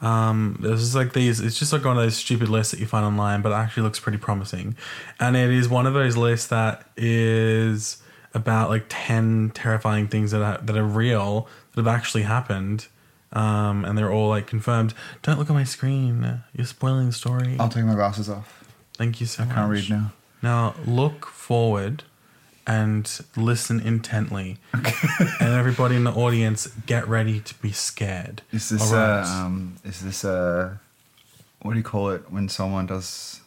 Um, 0.02 0.58
this 0.62 0.80
is 0.80 0.96
like 0.96 1.14
these. 1.14 1.40
It's 1.40 1.60
just 1.60 1.74
like 1.74 1.84
one 1.84 1.98
of 1.98 2.04
those 2.04 2.16
stupid 2.16 2.50
lists 2.50 2.72
that 2.72 2.80
you 2.80 2.86
find 2.86 3.06
online, 3.06 3.42
but 3.42 3.52
it 3.52 3.56
actually 3.56 3.84
looks 3.84 4.00
pretty 4.00 4.18
promising. 4.18 4.76
And 5.20 5.36
it 5.36 5.50
is 5.50 5.68
one 5.68 5.86
of 5.86 5.94
those 5.94 6.16
lists 6.16 6.48
that 6.48 6.90
is 6.96 8.02
about 8.34 8.70
like 8.70 8.86
ten 8.90 9.52
terrifying 9.54 10.08
things 10.08 10.32
that 10.32 10.42
are, 10.42 10.58
that 10.64 10.78
are 10.78 10.86
real 10.86 11.48
that 11.74 11.86
have 11.86 11.88
actually 11.94 12.24
happened. 12.24 12.88
Um, 13.32 13.86
and 13.86 13.98
they're 13.98 14.12
all 14.12 14.30
like 14.30 14.48
confirmed. 14.48 14.94
Don't 15.22 15.38
look 15.38 15.50
at 15.50 15.54
my 15.54 15.64
screen. 15.64 16.42
You're 16.54 16.66
spoiling 16.66 17.08
the 17.08 17.14
story. 17.14 17.58
I'll 17.60 17.70
take 17.70 17.86
my 17.86 17.94
glasses 17.94 18.30
off. 18.30 18.64
Thank 18.96 19.22
you 19.22 19.28
so 19.28 19.44
I 19.44 19.46
much. 19.46 19.56
can't 19.56 19.72
read 19.72 19.90
now. 19.90 20.12
Now 20.42 20.76
look 20.86 21.26
forward 21.28 22.04
and 22.70 23.20
listen 23.36 23.80
intently. 23.80 24.58
and 24.74 25.50
everybody 25.62 25.96
in 25.96 26.04
the 26.04 26.12
audience, 26.14 26.68
get 26.86 27.08
ready 27.08 27.40
to 27.40 27.54
be 27.62 27.72
scared. 27.72 28.44
Is 28.52 28.70
this 28.70 28.92
All 28.92 28.98
uh, 28.98 29.22
right. 29.22 29.42
um 29.44 29.76
is 29.84 30.00
this 30.02 30.24
uh 30.24 30.78
what 31.64 31.72
do 31.74 31.78
you 31.80 31.84
call 31.84 32.12
it 32.12 32.32
when 32.32 32.48
someone 32.48 32.86
does 32.86 33.42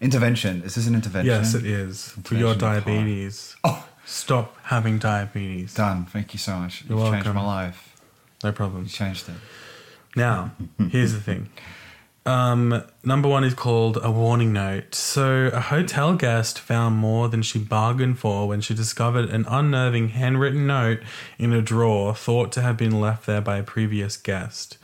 intervention? 0.00 0.62
Is 0.62 0.74
this 0.76 0.86
an 0.86 0.94
intervention? 0.94 1.34
yes, 1.34 1.54
it 1.54 1.66
is. 1.66 2.10
For 2.24 2.34
your 2.36 2.52
Intervention 2.52 2.78
of 2.78 2.84
horror. 2.84 2.96
diabetes. 2.96 3.56
Oh, 3.64 3.86
Stop 4.06 4.56
having 4.64 4.98
diabetes. 4.98 5.74
done. 5.74 6.06
Thank 6.06 6.32
you 6.32 6.38
so 6.38 6.56
much. 6.56 6.84
You're 6.88 6.98
You've 6.98 7.10
changed 7.12 7.26
welcome. 7.26 7.42
my 7.42 7.64
life. 7.66 7.96
No 8.42 8.52
problem. 8.52 8.82
You 8.84 8.88
changed 8.88 9.28
it. 9.28 9.34
Now, 10.16 10.52
here's 10.90 11.12
the 11.12 11.20
thing. 11.20 11.48
Um, 12.26 12.84
number 13.02 13.28
one 13.28 13.44
is 13.44 13.54
called 13.54 13.98
a 14.02 14.10
warning 14.10 14.52
note. 14.52 14.94
So, 14.94 15.50
a 15.52 15.60
hotel 15.60 16.14
guest 16.14 16.58
found 16.58 16.96
more 16.96 17.28
than 17.28 17.42
she 17.42 17.58
bargained 17.58 18.18
for 18.18 18.46
when 18.46 18.60
she 18.60 18.74
discovered 18.74 19.30
an 19.30 19.46
unnerving 19.48 20.10
handwritten 20.10 20.66
note 20.66 21.00
in 21.38 21.52
a 21.52 21.62
drawer 21.62 22.14
thought 22.14 22.52
to 22.52 22.62
have 22.62 22.76
been 22.76 23.00
left 23.00 23.26
there 23.26 23.40
by 23.40 23.56
a 23.56 23.62
previous 23.62 24.16
guest. 24.16 24.76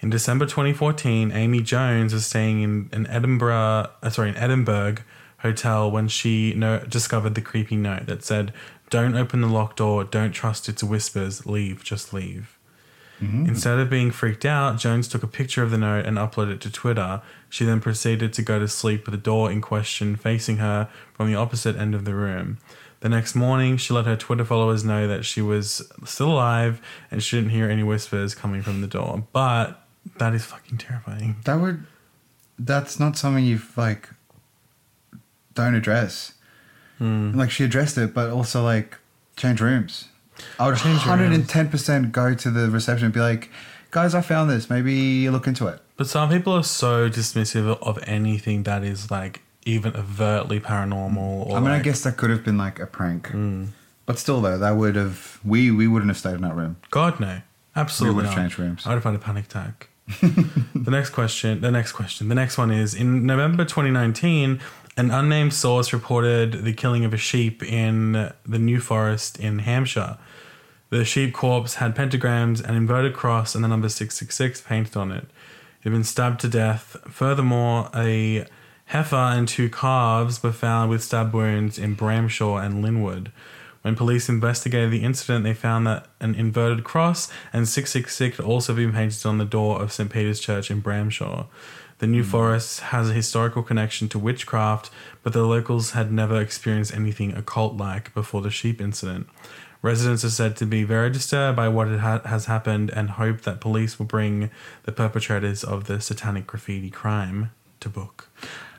In 0.00 0.10
December 0.10 0.44
2014, 0.44 1.32
Amy 1.32 1.62
Jones 1.62 2.12
was 2.12 2.26
staying 2.26 2.60
in 2.60 2.90
an 2.92 3.06
Edinburgh, 3.06 3.88
uh, 4.02 4.10
sorry, 4.10 4.28
an 4.28 4.36
Edinburgh 4.36 4.96
hotel 5.38 5.90
when 5.90 6.08
she 6.08 6.52
no- 6.54 6.80
discovered 6.80 7.34
the 7.34 7.40
creepy 7.40 7.76
note 7.76 8.04
that 8.06 8.22
said, 8.22 8.52
"Don't 8.90 9.14
open 9.14 9.40
the 9.40 9.46
locked 9.46 9.78
door. 9.78 10.04
Don't 10.04 10.32
trust 10.32 10.68
its 10.68 10.84
whispers. 10.84 11.46
Leave. 11.46 11.82
Just 11.82 12.12
leave." 12.12 12.53
Instead 13.20 13.78
of 13.78 13.88
being 13.88 14.10
freaked 14.10 14.44
out, 14.44 14.78
Jones 14.78 15.08
took 15.08 15.22
a 15.22 15.26
picture 15.26 15.62
of 15.62 15.70
the 15.70 15.78
note 15.78 16.04
and 16.04 16.18
uploaded 16.18 16.54
it 16.54 16.60
to 16.62 16.70
Twitter. 16.70 17.22
She 17.48 17.64
then 17.64 17.80
proceeded 17.80 18.32
to 18.34 18.42
go 18.42 18.58
to 18.58 18.68
sleep 18.68 19.06
with 19.06 19.12
the 19.12 19.20
door 19.20 19.50
in 19.50 19.60
question 19.60 20.16
facing 20.16 20.58
her 20.58 20.90
from 21.14 21.28
the 21.28 21.36
opposite 21.36 21.76
end 21.76 21.94
of 21.94 22.04
the 22.04 22.14
room. 22.14 22.58
The 23.00 23.08
next 23.08 23.34
morning, 23.34 23.76
she 23.76 23.92
let 23.92 24.06
her 24.06 24.16
Twitter 24.16 24.44
followers 24.44 24.84
know 24.84 25.06
that 25.06 25.24
she 25.24 25.42
was 25.42 25.90
still 26.04 26.32
alive 26.32 26.80
and 27.10 27.22
she 27.22 27.36
didn't 27.36 27.50
hear 27.50 27.70
any 27.70 27.82
whispers 27.82 28.34
coming 28.34 28.62
from 28.62 28.80
the 28.80 28.86
door. 28.86 29.24
But 29.32 29.80
that 30.16 30.34
is 30.34 30.44
fucking 30.44 30.78
terrifying. 30.78 31.36
That 31.44 31.60
would. 31.60 31.84
That's 32.58 32.98
not 32.98 33.16
something 33.16 33.44
you've 33.44 33.76
like. 33.76 34.08
Don't 35.54 35.74
address. 35.74 36.34
Hmm. 36.98 37.32
Like 37.38 37.50
she 37.50 37.64
addressed 37.64 37.96
it, 37.98 38.14
but 38.14 38.30
also 38.30 38.62
like 38.64 38.96
change 39.36 39.60
rooms. 39.60 40.08
I 40.58 40.66
would 40.68 40.76
Change 40.78 40.98
hundred 41.00 41.32
and 41.32 41.48
ten 41.48 41.68
percent 41.68 42.12
go 42.12 42.34
to 42.34 42.50
the 42.50 42.70
reception 42.70 43.06
and 43.06 43.14
be 43.14 43.20
like, 43.20 43.50
"Guys, 43.90 44.14
I 44.14 44.20
found 44.20 44.50
this. 44.50 44.68
Maybe 44.70 45.28
look 45.30 45.46
into 45.46 45.66
it." 45.68 45.80
But 45.96 46.06
some 46.08 46.28
people 46.28 46.52
are 46.54 46.64
so 46.64 47.08
dismissive 47.08 47.78
of 47.82 47.98
anything 48.06 48.64
that 48.64 48.82
is 48.82 49.10
like 49.10 49.42
even 49.64 49.94
overtly 49.96 50.60
paranormal. 50.60 51.46
Or 51.46 51.56
I 51.56 51.60
mean, 51.60 51.70
I 51.70 51.74
like- 51.74 51.84
guess 51.84 52.02
that 52.02 52.16
could 52.16 52.30
have 52.30 52.44
been 52.44 52.58
like 52.58 52.78
a 52.80 52.86
prank, 52.86 53.28
Hmm. 53.28 53.66
but 54.06 54.18
still, 54.18 54.40
though, 54.40 54.58
that 54.58 54.72
would 54.76 54.96
have 54.96 55.38
we 55.44 55.70
we 55.70 55.86
wouldn't 55.88 56.10
have 56.10 56.18
stayed 56.18 56.34
in 56.34 56.42
that 56.42 56.54
room. 56.56 56.76
God 56.90 57.20
no, 57.20 57.40
absolutely 57.76 58.12
We 58.12 58.16
would 58.16 58.24
have 58.26 58.36
not. 58.36 58.42
changed 58.42 58.58
rooms. 58.58 58.82
I 58.86 58.90
would 58.90 58.96
have 59.02 59.04
had 59.04 59.14
a 59.14 59.18
panic 59.24 59.44
attack. 59.46 59.88
the 60.20 60.90
next 60.90 61.10
question, 61.10 61.62
the 61.62 61.70
next 61.70 61.92
question, 61.92 62.28
the 62.28 62.34
next 62.34 62.58
one 62.58 62.70
is 62.70 62.92
in 62.94 63.24
November 63.24 63.64
2019, 63.64 64.60
an 64.96 65.10
unnamed 65.10 65.52
source 65.52 65.92
reported 65.92 66.64
the 66.64 66.72
killing 66.72 67.04
of 67.04 67.12
a 67.12 67.18
sheep 67.18 67.62
in 67.62 68.32
the 68.46 68.58
New 68.58 68.80
Forest 68.80 69.38
in 69.40 69.60
Hampshire. 69.60 70.18
The 70.90 71.04
sheep 71.04 71.34
corpse 71.34 71.74
had 71.74 71.96
pentagrams, 71.96 72.62
an 72.62 72.76
inverted 72.76 73.14
cross, 73.14 73.54
and 73.54 73.64
the 73.64 73.68
number 73.68 73.88
666 73.88 74.60
painted 74.60 74.96
on 74.96 75.10
it. 75.10 75.24
It 75.24 75.84
had 75.84 75.92
been 75.92 76.04
stabbed 76.04 76.40
to 76.42 76.48
death. 76.48 76.96
Furthermore, 77.08 77.90
a 77.94 78.46
heifer 78.86 79.16
and 79.16 79.48
two 79.48 79.68
calves 79.68 80.42
were 80.42 80.52
found 80.52 80.90
with 80.90 81.02
stab 81.02 81.34
wounds 81.34 81.78
in 81.78 81.96
Bramshaw 81.96 82.64
and 82.64 82.80
Linwood. 82.80 83.32
When 83.82 83.96
police 83.96 84.28
investigated 84.28 84.92
the 84.92 85.02
incident, 85.02 85.44
they 85.44 85.52
found 85.52 85.86
that 85.86 86.06
an 86.20 86.34
inverted 86.34 86.84
cross 86.84 87.30
and 87.52 87.68
666 87.68 88.38
had 88.38 88.46
also 88.46 88.74
been 88.74 88.92
painted 88.92 89.26
on 89.26 89.38
the 89.38 89.44
door 89.44 89.82
of 89.82 89.92
St. 89.92 90.10
Peter's 90.10 90.40
Church 90.40 90.70
in 90.70 90.80
Bramshaw. 90.80 91.46
The 91.98 92.06
New 92.06 92.24
Forest 92.24 92.80
has 92.80 93.10
a 93.10 93.12
historical 93.12 93.62
connection 93.62 94.08
to 94.08 94.18
witchcraft, 94.18 94.90
but 95.22 95.32
the 95.32 95.44
locals 95.44 95.92
had 95.92 96.12
never 96.12 96.40
experienced 96.40 96.94
anything 96.94 97.34
occult 97.34 97.76
like 97.76 98.12
before 98.14 98.42
the 98.42 98.50
sheep 98.50 98.80
incident. 98.80 99.28
Residents 99.80 100.24
are 100.24 100.30
said 100.30 100.56
to 100.56 100.66
be 100.66 100.82
very 100.82 101.10
disturbed 101.10 101.56
by 101.56 101.68
what 101.68 101.88
ha- 101.88 102.22
has 102.24 102.46
happened 102.46 102.90
and 102.90 103.10
hope 103.10 103.42
that 103.42 103.60
police 103.60 103.98
will 103.98 104.06
bring 104.06 104.50
the 104.84 104.92
perpetrators 104.92 105.62
of 105.62 105.84
the 105.84 106.00
satanic 106.00 106.46
graffiti 106.46 106.90
crime 106.90 107.50
to 107.80 107.88
book. 107.88 108.28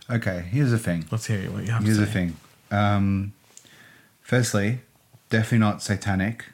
Okay, 0.10 0.46
here's 0.52 0.72
the 0.72 0.80
thing. 0.80 1.06
Let's 1.12 1.28
hear 1.28 1.50
what 1.52 1.64
you 1.64 1.72
have 1.72 1.84
Here's 1.84 1.98
to 1.98 2.06
the 2.06 2.12
thing. 2.12 2.38
Um, 2.72 3.34
firstly, 4.22 4.82
definitely 5.30 5.60
not 5.60 5.82
satanic, 5.82 6.46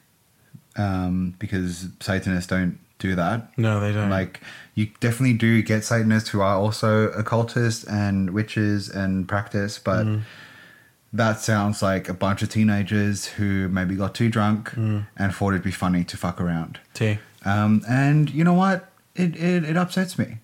um, 0.75 1.35
because 1.39 1.87
Satanists 1.99 2.47
don't 2.47 2.77
do 3.01 3.15
that. 3.15 3.51
No, 3.57 3.79
they 3.79 3.91
don't. 3.91 4.09
Like 4.09 4.39
you 4.75 4.87
definitely 4.99 5.33
do 5.33 5.61
get 5.61 5.83
Satanists 5.83 6.29
who 6.29 6.41
are 6.41 6.55
also 6.55 7.09
occultists 7.09 7.83
and 7.83 8.29
witches 8.31 8.89
and 8.89 9.27
practice, 9.27 9.79
but 9.79 10.05
Mm. 10.05 10.21
that 11.13 11.39
sounds 11.39 11.81
like 11.81 12.07
a 12.07 12.13
bunch 12.13 12.41
of 12.41 12.49
teenagers 12.49 13.25
who 13.25 13.67
maybe 13.69 13.95
got 13.95 14.15
too 14.15 14.29
drunk 14.29 14.71
Mm. 14.75 15.07
and 15.17 15.33
thought 15.35 15.49
it'd 15.49 15.63
be 15.63 15.71
funny 15.71 16.03
to 16.05 16.15
fuck 16.17 16.39
around. 16.39 16.79
T. 16.93 17.19
Um, 17.43 17.81
and 17.89 18.29
you 18.29 18.43
know 18.43 18.53
what? 18.53 18.89
It, 19.15 19.35
it 19.35 19.63
it 19.65 19.75
upsets 19.77 20.17
me. 20.17 20.37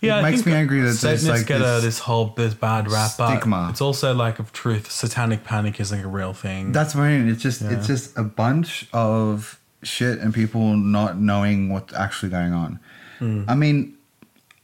Yeah, 0.00 0.16
it 0.16 0.20
I 0.24 0.30
makes 0.30 0.44
me 0.46 0.52
angry 0.52 0.80
that 0.80 0.94
Satanists 0.94 1.28
like 1.28 1.46
get 1.46 1.60
a, 1.60 1.64
this 1.64 1.82
this 1.84 1.98
whole 2.00 2.32
this 2.36 2.54
bad 2.54 2.90
rap, 2.90 3.10
stigma. 3.10 3.68
it's 3.70 3.80
also 3.80 4.14
like 4.14 4.38
of 4.38 4.52
truth. 4.52 4.90
Satanic 4.90 5.44
panic 5.44 5.80
is 5.80 5.90
like 5.92 6.04
a 6.04 6.08
real 6.08 6.32
thing. 6.34 6.72
That's 6.72 6.94
what 6.94 7.04
I 7.04 7.16
mean. 7.18 7.28
It's 7.28 7.42
just 7.42 7.60
Yeah. 7.62 7.70
it's 7.72 7.86
just 7.86 8.16
a 8.18 8.22
bunch 8.22 8.86
of 8.92 9.58
shit 9.86 10.18
and 10.18 10.32
people 10.34 10.76
not 10.76 11.18
knowing 11.18 11.68
what's 11.68 11.94
actually 11.94 12.30
going 12.30 12.52
on. 12.52 12.80
Hmm. 13.18 13.44
I 13.48 13.54
mean, 13.54 13.96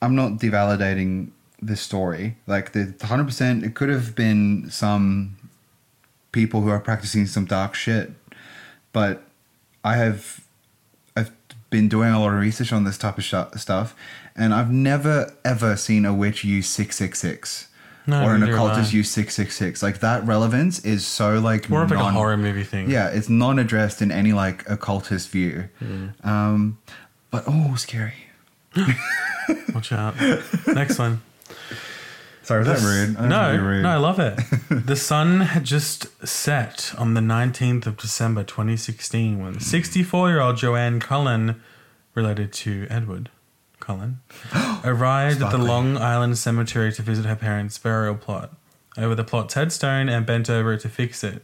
I'm 0.03 0.15
not 0.15 0.33
devalidating 0.33 1.31
this 1.61 1.81
story. 1.81 2.37
Like 2.47 2.73
the 2.73 2.95
100, 2.99 3.25
percent 3.25 3.65
it 3.65 3.75
could 3.75 3.89
have 3.89 4.15
been 4.15 4.71
some 4.71 5.37
people 6.33 6.63
who 6.63 6.71
are 6.71 6.81
practicing 6.81 7.27
some 7.27 7.45
dark 7.45 7.75
shit, 7.75 8.13
but 8.93 9.23
I 9.85 9.97
have 9.97 10.41
I've 11.17 11.33
been 11.71 11.89
doing 11.89 12.11
a 12.11 12.21
lot 12.21 12.33
of 12.33 12.41
research 12.41 12.73
on 12.73 12.85
this 12.85 12.99
type 12.99 13.19
of 13.19 13.25
sh- 13.25 13.61
stuff, 13.61 13.95
and 14.35 14.55
I've 14.55 14.71
never 14.71 15.35
ever 15.45 15.77
seen 15.77 16.05
a 16.05 16.15
witch 16.15 16.45
use 16.45 16.69
six 16.69 16.97
six 16.97 17.19
six. 17.19 17.69
No, 18.07 18.25
or 18.25 18.35
an 18.35 18.41
neither 18.41 18.55
occultist 18.55 18.93
I. 18.93 18.97
use 18.97 19.11
666 19.11 19.83
like 19.83 20.01
that 20.01 20.27
relevance 20.27 20.85
is 20.85 21.07
so 21.07 21.39
like 21.39 21.69
more 21.69 21.83
of 21.83 21.91
like 21.91 22.01
a 22.01 22.03
non- 22.03 22.13
horror 22.15 22.37
movie 22.37 22.65
thing. 22.65 22.91
yeah, 22.91 23.09
it's 23.09 23.29
non 23.29 23.59
addressed 23.59 24.01
in 24.03 24.11
any 24.11 24.33
like 24.33 24.69
occultist 24.69 25.29
view. 25.31 25.69
Hmm. 25.79 26.07
Um, 26.25 26.79
but 27.31 27.45
oh, 27.47 27.75
scary. 27.77 28.15
Watch 29.75 29.93
out. 29.93 30.15
Next 30.67 30.99
one. 30.99 31.23
Sorry, 32.43 32.65
was 32.67 32.83
that 32.83 32.89
rude? 32.89 33.17
I 33.17 33.21
don't 33.21 33.29
No, 33.29 33.57
rude. 33.65 33.83
no, 33.83 33.91
I 33.91 33.97
love 33.97 34.19
it. 34.19 34.39
the 34.87 34.97
sun 34.97 35.41
had 35.41 35.63
just 35.65 36.27
set 36.27 36.93
on 36.99 37.15
the 37.15 37.21
19th 37.21 37.87
of 37.87 37.97
December 37.97 38.43
2016 38.43 39.41
when 39.43 39.61
64 39.61 40.31
year 40.31 40.41
old 40.41 40.57
Joanne 40.57 40.99
Cullen, 41.01 41.61
related 42.15 42.53
to 42.53 42.87
Edward 42.91 43.31
Cullen, 43.81 44.21
arrived 44.85 45.43
at 45.43 45.51
the 45.51 45.59
Long 45.59 45.97
Island 45.97 46.39
Cemetery 46.39 46.93
to 46.93 47.03
visit 47.03 47.25
her 47.25 47.37
parents' 47.37 47.79
burial 47.79 48.15
plot. 48.15 48.53
Uh, 48.97 49.03
over 49.03 49.15
the 49.15 49.25
plot's 49.25 49.55
headstone 49.55 50.09
and 50.09 50.27
bent 50.27 50.51
over 50.51 50.73
it 50.73 50.81
to 50.81 50.89
fix 50.89 51.25
it. 51.25 51.43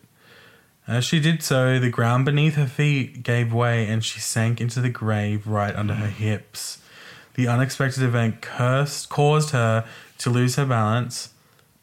As 0.86 1.04
she 1.04 1.18
did 1.18 1.42
so, 1.42 1.78
the 1.78 1.90
ground 1.90 2.24
beneath 2.24 2.54
her 2.54 2.66
feet 2.66 3.22
gave 3.22 3.52
way 3.52 3.86
and 3.88 4.04
she 4.04 4.20
sank 4.20 4.60
into 4.60 4.80
the 4.80 4.88
grave 4.88 5.46
right 5.46 5.74
under 5.74 5.94
her 5.94 6.06
mm. 6.06 6.12
hips. 6.12 6.78
The 7.34 7.48
unexpected 7.48 8.02
event 8.02 8.40
cursed, 8.40 9.08
caused 9.08 9.50
her 9.50 9.84
to 10.18 10.30
lose 10.30 10.56
her 10.56 10.64
balance 10.64 11.30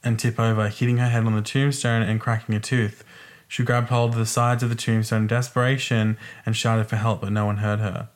and 0.03 0.19
tip 0.19 0.39
over, 0.39 0.69
hitting 0.69 0.97
her 0.97 1.09
head 1.09 1.25
on 1.25 1.35
the 1.35 1.41
tombstone 1.41 2.01
and 2.01 2.19
cracking 2.19 2.55
a 2.55 2.59
tooth. 2.59 3.03
She 3.47 3.63
grabbed 3.63 3.89
hold 3.89 4.11
of 4.11 4.17
the 4.17 4.25
sides 4.25 4.63
of 4.63 4.69
the 4.69 4.75
tombstone 4.75 5.23
in 5.23 5.27
desperation 5.27 6.17
and 6.45 6.55
shouted 6.55 6.87
for 6.87 6.95
help, 6.95 7.21
but 7.21 7.31
no 7.31 7.45
one 7.45 7.57
heard 7.57 7.79
her. 7.79 8.09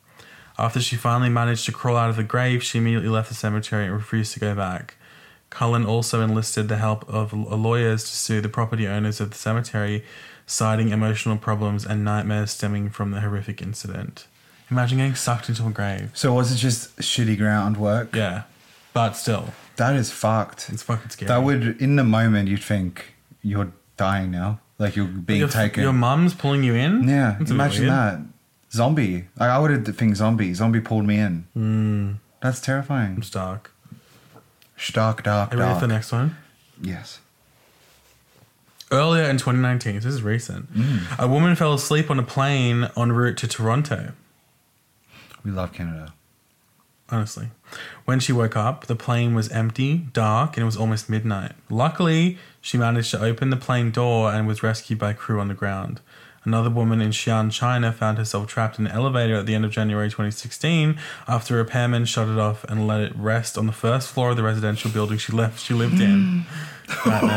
After 0.57 0.79
she 0.81 0.95
finally 0.95 1.29
managed 1.29 1.65
to 1.65 1.71
crawl 1.71 1.97
out 1.97 2.09
of 2.09 2.15
the 2.15 2.23
grave, 2.23 2.63
she 2.63 2.77
immediately 2.79 3.09
left 3.09 3.29
the 3.29 3.35
cemetery 3.35 3.85
and 3.85 3.93
refused 3.93 4.33
to 4.33 4.39
go 4.39 4.55
back. 4.55 4.95
Cullen 5.49 5.85
also 5.85 6.21
enlisted 6.21 6.67
the 6.67 6.77
help 6.77 7.07
of 7.07 7.31
lawyers 7.31 8.03
to 8.03 8.09
sue 8.15 8.41
the 8.41 8.49
property 8.49 8.87
owners 8.87 9.21
of 9.21 9.29
the 9.31 9.37
cemetery, 9.37 10.03
citing 10.45 10.89
emotional 10.89 11.37
problems 11.37 11.85
and 11.85 12.03
nightmares 12.03 12.51
stemming 12.51 12.89
from 12.89 13.11
the 13.11 13.21
horrific 13.21 13.61
incident. 13.61 14.27
Imagine 14.69 14.97
getting 14.97 15.15
sucked 15.15 15.47
into 15.47 15.65
a 15.65 15.69
grave. 15.69 16.09
So 16.13 16.33
was 16.33 16.51
it 16.51 16.57
just 16.57 16.97
shitty 16.97 17.37
groundwork? 17.37 18.13
Yeah, 18.15 18.43
but 18.93 19.13
still, 19.13 19.53
That 19.77 19.95
is 19.95 20.11
fucked. 20.11 20.69
it's 20.69 20.83
fucking 20.83 21.11
scary. 21.11 21.27
That 21.27 21.43
would, 21.43 21.79
in 21.81 21.95
the 21.95 22.03
moment, 22.03 22.49
you'd 22.49 22.63
think 22.63 23.13
you're 23.41 23.71
dying 23.95 24.31
now, 24.31 24.59
like 24.79 24.95
you're 24.97 25.05
being 25.05 25.39
your, 25.39 25.49
taken. 25.49 25.83
Your 25.83 25.93
mum's 25.93 26.33
pulling 26.33 26.63
you 26.63 26.73
in. 26.73 27.07
yeah, 27.07 27.35
That's 27.39 27.51
imagine 27.51 27.83
weird. 27.83 27.93
that. 27.93 28.19
Zombie. 28.77 29.25
Like, 29.39 29.49
I 29.49 29.57
would 29.59 29.71
have 29.71 29.97
think 29.97 30.15
zombie. 30.15 30.53
Zombie 30.53 30.79
pulled 30.79 31.05
me 31.05 31.17
in. 31.17 31.45
Mm, 31.57 32.17
That's 32.41 32.61
terrifying. 32.61 33.15
it's 33.17 33.29
dark. 33.29 33.71
Stark, 34.77 35.23
dark, 35.23 35.51
Are 35.53 35.57
you 35.57 35.61
ready 35.63 35.73
for 35.73 35.87
the 35.87 35.93
next 35.93 36.11
one? 36.11 36.37
yes. 36.81 37.19
Earlier 38.89 39.23
in 39.23 39.37
2019, 39.37 39.95
this 39.95 40.05
is 40.05 40.21
recent, 40.21 40.73
Mm. 40.73 41.19
a 41.19 41.27
woman 41.27 41.55
fell 41.57 41.73
asleep 41.73 42.09
on 42.09 42.19
a 42.19 42.23
plane 42.23 42.89
en 42.95 43.11
route 43.11 43.35
to 43.37 43.47
Toronto. 43.47 44.13
We 45.43 45.51
love 45.51 45.73
Canada. 45.73 46.13
honestly. 47.09 47.47
When 48.03 48.19
she 48.19 48.33
woke 48.33 48.57
up, 48.57 48.87
the 48.87 48.95
plane 48.95 49.33
was 49.33 49.47
empty, 49.49 49.91
dark, 50.11 50.57
and 50.57 50.61
it 50.63 50.65
was 50.65 50.75
almost 50.75 51.09
midnight. 51.09 51.53
Luckily, 51.69 52.37
she 52.59 52.77
managed 52.77 53.11
to 53.11 53.21
open 53.23 53.49
the 53.49 53.55
plane 53.55 53.91
door 53.91 54.33
and 54.33 54.45
was 54.45 54.61
rescued 54.61 54.99
by 54.99 55.13
crew 55.13 55.39
on 55.39 55.47
the 55.47 55.53
ground. 55.53 56.01
Another 56.47 56.69
woman 56.69 57.01
in 57.01 57.09
Xi'an, 57.09 57.51
China 57.51 57.91
found 57.91 58.17
herself 58.17 58.47
trapped 58.47 58.79
in 58.79 58.87
an 58.87 58.93
elevator 58.93 59.35
at 59.35 59.45
the 59.45 59.53
end 59.53 59.65
of 59.65 59.71
January 59.71 60.07
2016 60.07 60.97
after 61.27 61.55
a 61.55 61.57
repairman 61.57 62.05
shut 62.05 62.29
it 62.29 62.39
off 62.39 62.63
and 62.69 62.87
let 62.87 63.01
it 63.01 63.13
rest 63.17 63.57
on 63.57 63.65
the 63.67 63.73
first 63.73 64.07
floor 64.07 64.29
of 64.29 64.37
the 64.37 64.43
residential 64.43 64.89
building 64.89 65.17
she 65.17 65.33
left 65.33 65.59
she 65.59 65.73
lived 65.73 65.99
in. 65.99 66.45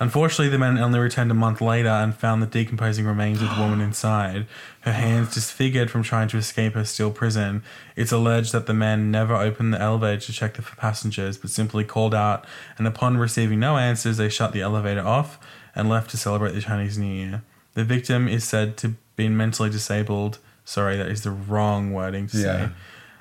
Unfortunately, 0.00 0.48
the 0.48 0.58
men 0.58 0.78
only 0.78 0.98
returned 0.98 1.30
a 1.30 1.34
month 1.34 1.60
later 1.60 1.90
and 1.90 2.14
found 2.14 2.42
the 2.42 2.46
decomposing 2.46 3.04
remains 3.04 3.42
of 3.42 3.50
the 3.54 3.60
woman 3.60 3.80
inside, 3.88 4.46
her 4.80 4.92
hands 4.92 5.34
disfigured 5.34 5.90
from 5.90 6.02
trying 6.02 6.28
to 6.28 6.38
escape 6.38 6.72
her 6.72 6.86
steel 6.86 7.10
prison. 7.10 7.62
It's 7.96 8.12
alleged 8.12 8.52
that 8.52 8.64
the 8.64 8.72
men 8.72 9.10
never 9.10 9.34
opened 9.34 9.74
the 9.74 9.80
elevator 9.82 10.22
to 10.22 10.32
check 10.32 10.56
for 10.56 10.74
passengers, 10.76 11.36
but 11.36 11.50
simply 11.50 11.84
called 11.84 12.14
out, 12.14 12.46
and 12.78 12.86
upon 12.86 13.18
receiving 13.18 13.60
no 13.60 13.76
answers, 13.76 14.16
they 14.16 14.30
shut 14.30 14.54
the 14.54 14.62
elevator 14.62 15.06
off 15.06 15.38
and 15.74 15.90
left 15.90 16.10
to 16.12 16.16
celebrate 16.16 16.52
the 16.52 16.62
Chinese 16.62 16.96
New 16.96 17.12
Year. 17.12 17.42
The 17.74 17.84
victim 17.84 18.28
is 18.28 18.44
said 18.44 18.76
to 18.78 18.94
be 19.16 19.28
mentally 19.28 19.70
disabled. 19.70 20.38
Sorry, 20.64 20.96
that 20.96 21.08
is 21.08 21.22
the 21.22 21.30
wrong 21.30 21.92
wording 21.92 22.26
to 22.28 22.36
Yeah. 22.38 22.66
say. 22.66 22.72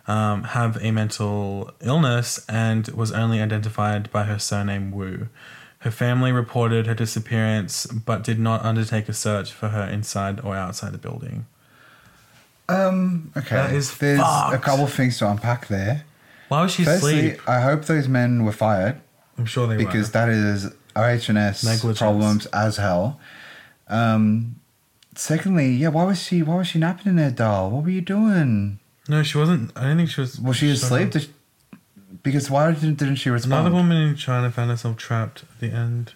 Um, 0.08 0.43
have 0.46 0.77
a 0.81 0.91
mental 0.91 1.72
illness 1.79 2.43
and 2.50 2.88
was 2.89 3.12
only 3.12 3.41
identified 3.41 4.12
by 4.12 4.24
her 4.24 4.39
surname 4.39 4.91
Wu. 4.91 5.27
Her 5.79 5.91
family 5.91 6.31
reported 6.31 6.86
her 6.88 6.93
disappearance 6.96 7.86
but 7.86 8.24
did 8.24 8.39
not 8.39 8.63
undertake 8.65 9.08
a 9.10 9.13
search 9.13 9.51
for 9.51 9.70
her 9.70 9.84
inside 9.84 10.39
or 10.41 10.55
outside 10.55 10.91
the 10.91 10.98
building. 10.98 11.46
Um, 12.70 13.31
okay. 13.36 13.55
That 13.55 13.74
is 13.74 13.98
There's 13.98 14.20
a 14.20 14.60
couple 14.62 14.86
of 14.86 14.93
things 14.93 15.17
to 15.20 15.29
unpack 15.29 15.67
there. 15.67 16.03
Why 16.48 16.63
was 16.63 16.72
she 16.74 16.84
Firstly, 16.84 17.20
asleep? 17.31 17.50
I 17.50 17.62
hope 17.62 17.86
those 17.86 18.08
men 18.08 18.43
were 18.43 18.51
fired 18.51 19.00
I'm 19.38 19.46
sure 19.46 19.67
they 19.67 19.77
because 19.77 19.86
were. 19.86 19.91
Because 19.91 20.12
that 20.12 20.29
is 20.29 21.63
Negligence. 21.63 22.00
problems 22.00 22.46
as 22.48 22.77
hell. 22.77 23.20
Um, 23.91 24.55
secondly, 25.15 25.69
yeah, 25.71 25.89
why 25.89 26.05
was 26.05 26.21
she 26.21 26.41
why 26.41 26.55
was 26.55 26.67
she 26.67 26.79
napping 26.79 27.07
in 27.12 27.15
there, 27.17 27.31
doll? 27.31 27.69
What 27.69 27.83
were 27.83 27.89
you 27.89 28.01
doing? 28.01 28.79
No, 29.10 29.24
she 29.24 29.38
wasn't. 29.38 29.71
I 29.75 29.83
don't 29.83 29.98
think 29.98 30.10
she 30.10 30.21
was. 30.21 30.39
Was 30.39 30.57
she 30.57 30.69
asleep? 30.69 31.12
Did 31.12 31.24
she- 31.24 31.29
because 32.24 32.51
why 32.51 32.71
didn't, 32.71 32.95
didn't 33.00 33.15
she 33.15 33.29
respond? 33.29 33.53
Another 33.53 33.74
woman 33.75 33.98
in 33.98 34.15
China 34.15 34.51
found 34.51 34.69
herself 34.69 34.95
trapped 34.98 35.43
at 35.43 35.60
the 35.60 35.71
end. 35.75 36.13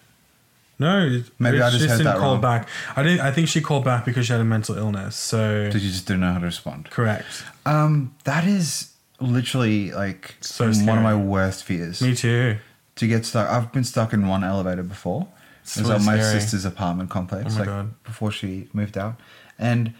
No, 0.78 1.06
it- 1.06 1.30
Maybe 1.38 1.60
I 1.60 1.70
she 1.70 1.78
just 1.78 1.88
heard 1.90 1.96
didn't 1.98 2.04
that 2.12 2.18
call 2.18 2.32
wrong. 2.34 2.40
back. 2.42 2.68
I 2.94 3.02
didn't. 3.02 3.20
I 3.20 3.30
think 3.32 3.48
she 3.48 3.60
called 3.60 3.84
back 3.84 4.04
because 4.04 4.26
she 4.26 4.32
had 4.32 4.40
a 4.40 4.44
mental 4.44 4.76
illness. 4.76 5.16
So 5.16 5.68
Did 5.70 5.82
you 5.82 5.90
just 5.90 6.06
didn't 6.06 6.20
know 6.20 6.32
how 6.32 6.38
to 6.38 6.44
respond? 6.46 6.90
correct. 6.90 7.44
Um, 7.64 8.14
that 8.24 8.44
is 8.46 8.92
literally 9.20 9.90
like 9.92 10.36
So 10.40 10.66
one 10.66 10.98
of 10.98 11.02
my 11.02 11.14
worst 11.16 11.64
fears. 11.64 12.00
Me 12.02 12.14
too. 12.14 12.58
to 12.96 13.06
get 13.08 13.24
stuck. 13.26 13.48
I've 13.50 13.72
been 13.72 13.84
stuck 13.84 14.12
in 14.12 14.28
one 14.28 14.44
elevator 14.44 14.82
before. 14.82 15.26
It's 15.66 15.76
It 15.76 15.80
was 15.80 15.90
really 15.90 16.00
at 16.00 16.06
my 16.06 16.18
scary. 16.20 16.40
sister's 16.40 16.64
apartment 16.64 17.10
complex, 17.10 17.54
Oh 17.56 17.58
like 17.58 17.66
God. 17.66 17.94
before 18.04 18.30
she 18.30 18.68
moved 18.72 18.96
out, 18.96 19.14
and 19.58 19.92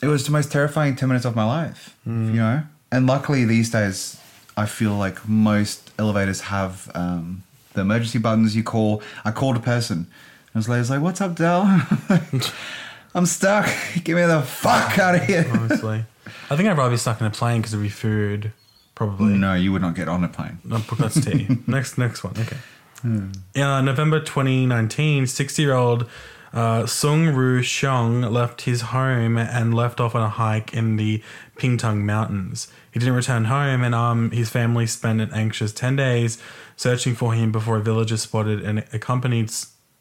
it 0.00 0.06
was 0.06 0.24
the 0.24 0.30
most 0.32 0.50
terrifying 0.50 0.96
ten 0.96 1.08
minutes 1.08 1.26
of 1.26 1.36
my 1.36 1.44
life. 1.44 1.94
Mm. 2.06 2.28
You 2.28 2.40
know, 2.40 2.62
and 2.90 3.06
luckily 3.06 3.44
these 3.44 3.68
days, 3.70 4.18
I 4.56 4.64
feel 4.66 4.94
like 4.94 5.28
most 5.28 5.90
elevators 5.98 6.40
have 6.42 6.90
um, 6.94 7.42
the 7.74 7.82
emergency 7.82 8.18
buttons. 8.18 8.56
You 8.56 8.62
call. 8.62 9.02
I 9.24 9.30
called 9.32 9.56
a 9.56 9.60
person. 9.60 10.06
I 10.54 10.58
was 10.58 10.68
like, 10.68 10.76
I 10.76 10.80
was 10.80 10.90
like 10.90 11.02
"What's 11.02 11.20
up, 11.20 11.34
Dell? 11.36 11.62
I'm 13.14 13.26
stuck. 13.26 13.66
Get 14.04 14.16
me 14.16 14.22
the 14.24 14.40
fuck 14.42 14.98
out 14.98 15.14
of 15.16 15.24
here." 15.24 15.46
Honestly, 15.52 16.04
I 16.50 16.56
think 16.56 16.68
I'd 16.68 16.78
rather 16.78 16.90
be 16.90 16.96
stuck 16.96 17.20
in 17.20 17.26
a 17.26 17.30
plane 17.30 17.60
because 17.60 17.72
there'd 17.72 17.82
be 17.82 17.88
food. 17.90 18.52
Probably. 18.94 19.34
No, 19.34 19.54
you 19.54 19.72
would 19.72 19.82
not 19.82 19.94
get 19.94 20.08
on 20.08 20.24
a 20.24 20.28
plane. 20.28 20.58
No, 20.64 20.78
that's 20.78 21.20
tea. 21.24 21.46
next, 21.68 21.98
next 21.98 22.24
one. 22.24 22.32
Okay. 22.36 22.56
Uh, 23.04 23.80
November 23.80 24.20
2019, 24.20 25.26
60 25.26 25.62
year 25.62 25.74
old 25.74 26.06
uh, 26.52 26.86
Sung 26.86 27.28
Ru 27.28 27.60
Xiong 27.60 28.30
left 28.30 28.62
his 28.62 28.80
home 28.80 29.36
and 29.36 29.74
left 29.74 30.00
off 30.00 30.14
on 30.14 30.22
a 30.22 30.28
hike 30.28 30.72
in 30.72 30.96
the 30.96 31.22
Pingtung 31.56 31.98
Mountains. 31.98 32.68
He 32.90 32.98
didn't 32.98 33.14
return 33.14 33.44
home, 33.44 33.82
and 33.82 33.94
um, 33.94 34.30
his 34.30 34.48
family 34.48 34.86
spent 34.86 35.20
an 35.20 35.30
anxious 35.32 35.72
10 35.72 35.96
days 35.96 36.42
searching 36.76 37.14
for 37.14 37.34
him 37.34 37.52
before 37.52 37.76
a 37.76 37.82
villager 37.82 38.16
spotted 38.16 38.62
and 38.62 38.84
accompanied. 38.92 39.50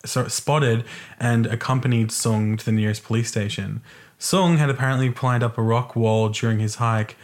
So, 0.05 0.27
spotted 0.27 0.85
and 1.19 1.47
accompanied 1.47 2.11
Sung 2.11 2.55
to 2.57 2.65
the 2.65 2.71
nearest 2.71 3.03
police 3.03 3.27
station. 3.27 3.81
Sung 4.19 4.57
had 4.57 4.69
apparently 4.69 5.11
climbed 5.11 5.43
up 5.43 5.57
a 5.57 5.61
rock 5.61 5.95
wall 5.95 6.29
during 6.29 6.59
his 6.59 6.75
hike, 6.75 7.17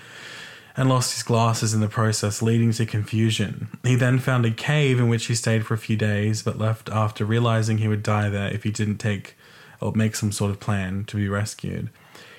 and 0.76 0.90
lost 0.90 1.14
his 1.14 1.24
glasses 1.24 1.74
in 1.74 1.82
the 1.82 1.88
process, 1.88 2.42
leading 2.42 2.72
to 2.74 2.86
confusion. 2.86 3.70
He 3.84 3.96
then 3.96 4.20
found 4.20 4.46
a 4.46 4.52
cave 4.52 5.00
in 5.00 5.08
which 5.08 5.26
he 5.26 5.36
stayed 5.36 5.66
for 5.66 5.74
a 5.74 5.78
few 5.78 5.96
days, 5.96 6.42
but 6.42 6.58
left 6.58 6.90
after 6.90 7.26
realizing 7.26 7.78
he 7.78 7.88
would 7.88 8.04
die 8.04 8.30
there 8.30 8.52
if 8.52 8.64
he 8.64 8.72
didn't 8.72 8.98
take 8.98 9.36
or 9.80 9.92
make 9.94 10.16
some 10.16 10.32
sort 10.32 10.52
of 10.52 10.60
plan 10.60 11.04
to 11.06 11.18
be 11.18 11.28
rescued. 11.28 11.90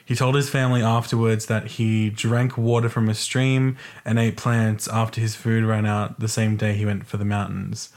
He 0.04 0.14
told 0.14 0.34
his 0.34 0.50
family 0.50 0.82
afterwards 0.82 1.46
that 1.46 1.66
he 1.66 2.10
drank 2.10 2.58
water 2.58 2.88
from 2.88 3.08
a 3.08 3.14
stream 3.14 3.76
and 4.04 4.18
ate 4.18 4.36
plants 4.36 4.86
after 4.88 5.20
his 5.20 5.34
food 5.34 5.64
ran 5.64 5.86
out 5.86 6.20
the 6.20 6.28
same 6.28 6.56
day 6.56 6.74
he 6.74 6.84
went 6.84 7.06
for 7.06 7.16
the 7.16 7.24
mountains. 7.24 7.90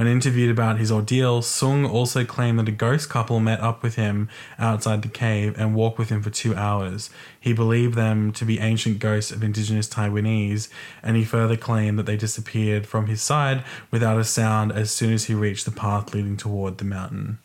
When 0.00 0.08
interviewed 0.08 0.50
about 0.50 0.78
his 0.78 0.90
ordeal, 0.90 1.42
Sung 1.42 1.84
also 1.84 2.24
claimed 2.24 2.58
that 2.58 2.68
a 2.68 2.72
ghost 2.72 3.10
couple 3.10 3.38
met 3.38 3.60
up 3.60 3.82
with 3.82 3.96
him 3.96 4.30
outside 4.58 5.02
the 5.02 5.08
cave 5.08 5.54
and 5.58 5.74
walked 5.74 5.98
with 5.98 6.08
him 6.08 6.22
for 6.22 6.30
two 6.30 6.56
hours. 6.56 7.10
He 7.38 7.52
believed 7.52 7.96
them 7.96 8.32
to 8.32 8.46
be 8.46 8.60
ancient 8.60 8.98
ghosts 8.98 9.30
of 9.30 9.44
indigenous 9.44 9.86
Taiwanese, 9.90 10.70
and 11.02 11.18
he 11.18 11.24
further 11.26 11.54
claimed 11.54 11.98
that 11.98 12.06
they 12.06 12.16
disappeared 12.16 12.86
from 12.86 13.08
his 13.08 13.20
side 13.20 13.62
without 13.90 14.18
a 14.18 14.24
sound 14.24 14.72
as 14.72 14.90
soon 14.90 15.12
as 15.12 15.24
he 15.24 15.34
reached 15.34 15.66
the 15.66 15.70
path 15.70 16.14
leading 16.14 16.38
toward 16.38 16.78
the 16.78 16.84
mountain. 16.86 17.38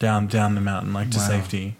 Down, 0.00 0.26
down 0.26 0.56
the 0.56 0.60
mountain, 0.60 0.92
like 0.92 1.12
to 1.12 1.18
Wow. 1.18 1.28
safety. 1.28 1.76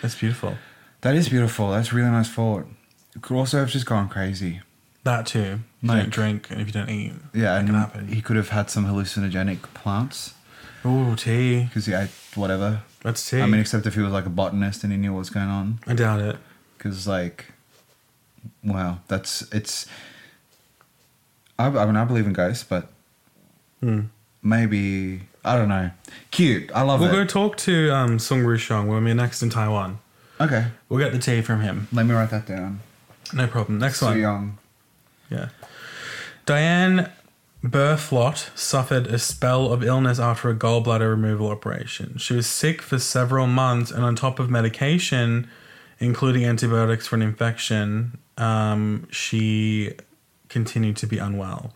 That's 0.00 0.14
beautiful. 0.14 0.56
That 1.02 1.14
is 1.14 1.28
beautiful. 1.28 1.70
That's 1.70 1.92
really 1.92 2.08
nice 2.08 2.30
thought. 2.30 2.66
It 3.14 3.20
could 3.20 3.36
also 3.36 3.58
have 3.58 3.68
just 3.68 3.84
gone 3.84 4.08
crazy. 4.08 4.62
That 5.04 5.26
too. 5.26 5.60
You 5.82 5.88
Like- 5.88 6.02
don't 6.02 6.10
drink 6.10 6.50
and 6.50 6.60
if 6.60 6.66
you 6.66 6.72
don't 6.72 6.90
eat, 6.90 7.12
Yeah, 7.32 7.54
it 7.56 7.60
and 7.60 7.68
can 7.68 7.74
happen. 7.76 8.08
he 8.08 8.20
could 8.20 8.36
have 8.36 8.50
had 8.50 8.68
some 8.70 8.84
hallucinogenic 8.86 9.62
plants 9.74 10.34
Ooh, 10.84 11.14
tea. 11.16 11.64
because 11.64 11.86
he 11.86 11.94
ate 11.94 12.10
whatever. 12.34 12.82
That's 13.02 13.28
tea. 13.28 13.40
I 13.40 13.46
mean, 13.46 13.60
except 13.60 13.86
if 13.86 13.94
he 13.94 14.00
was 14.02 14.12
like 14.12 14.26
a 14.26 14.30
botanist 14.30 14.84
and 14.84 14.92
he 14.92 14.98
knew 14.98 15.12
what 15.14 15.20
was 15.20 15.30
going 15.30 15.48
on. 15.48 15.78
I 15.86 15.94
doubt 15.94 16.20
it. 16.20 16.36
Because, 16.76 17.06
like, 17.06 17.46
wow, 18.62 18.98
that's 19.08 19.42
it's. 19.52 19.86
I, 21.58 21.66
I 21.66 21.86
mean, 21.86 21.96
I 21.96 22.04
believe 22.04 22.26
in 22.26 22.32
ghosts, 22.32 22.64
but 22.64 22.90
Hmm. 23.80 24.00
maybe 24.42 25.22
I 25.44 25.56
don't 25.56 25.68
know. 25.68 25.90
Cute. 26.30 26.70
I 26.74 26.82
love 26.82 27.00
it. 27.00 27.04
We'll 27.04 27.12
go 27.12 27.24
talk 27.24 27.56
to 27.58 27.90
um, 27.94 28.18
Sung 28.18 28.42
Rushong 28.42 28.86
when 28.86 29.02
we're 29.04 29.14
next 29.14 29.42
in 29.42 29.48
Taiwan. 29.50 29.98
okay, 30.38 30.66
We'll 30.88 31.00
get 31.00 31.12
the 31.12 31.18
tea 31.18 31.40
from 31.40 31.60
him. 31.62 31.88
let 31.92 32.04
me 32.06 32.14
write 32.14 32.30
that 32.30 32.46
down. 32.46 32.80
No 33.32 33.46
problem. 33.46 33.78
Next 33.78 33.98
So 34.00 34.06
one. 34.06 34.18
young. 34.20 34.58
Yeah. 35.30 35.48
Diane 36.46 37.10
Berthelot 37.64 38.56
suffered 38.58 39.06
a 39.06 39.18
spell 39.18 39.72
of 39.72 39.84
illness 39.84 40.18
after 40.18 40.48
a 40.48 40.54
gallbladder 40.54 41.10
removal 41.10 41.50
operation. 41.50 42.16
She 42.18 42.34
was 42.34 42.46
sick 42.46 42.80
for 42.80 42.98
several 42.98 43.46
months 43.46 43.90
and 43.90 44.04
on 44.04 44.16
top 44.16 44.38
of 44.38 44.50
medication, 44.50 45.48
including 45.98 46.44
antibiotics 46.44 47.06
for 47.06 47.16
an 47.16 47.22
infection, 47.22 48.18
um, 48.38 49.06
she 49.10 49.92
continued 50.48 50.96
to 50.96 51.06
be 51.06 51.18
unwell. 51.18 51.74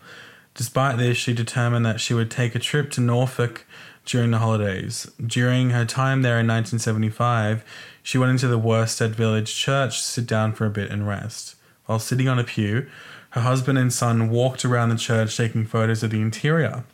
Despite 0.55 0.97
this, 0.97 1.17
she 1.17 1.33
determined 1.33 1.85
that 1.85 1.99
she 1.99 2.13
would 2.13 2.31
take 2.31 2.55
a 2.55 2.59
trip 2.59 2.89
to 2.91 3.01
Norfolk 3.01 3.65
during 4.05 4.31
the 4.31 4.39
holidays. 4.39 5.11
During 5.25 5.71
her 5.71 5.85
time 5.85 6.21
there 6.21 6.39
in 6.39 6.47
1975, 6.47 7.63
she 8.01 8.17
went 8.17 8.31
into 8.31 8.47
the 8.47 8.59
Worstead 8.59 9.11
Village 9.11 9.55
Church 9.55 9.97
to 9.97 10.03
sit 10.03 10.25
down 10.27 10.53
for 10.53 10.65
a 10.65 10.69
bit 10.69 10.91
and 10.91 11.07
rest. 11.07 11.55
While 11.85 11.99
sitting 11.99 12.27
on 12.27 12.39
a 12.39 12.43
pew, 12.43 12.87
her 13.35 13.41
husband 13.41 13.77
and 13.77 13.91
son 13.91 14.29
walked 14.29 14.63
around 14.63 14.87
the 14.87 14.95
church 14.95 15.35
taking 15.35 15.65
photos 15.65 16.01
of 16.03 16.11
the 16.11 16.21
interior. 16.21 16.85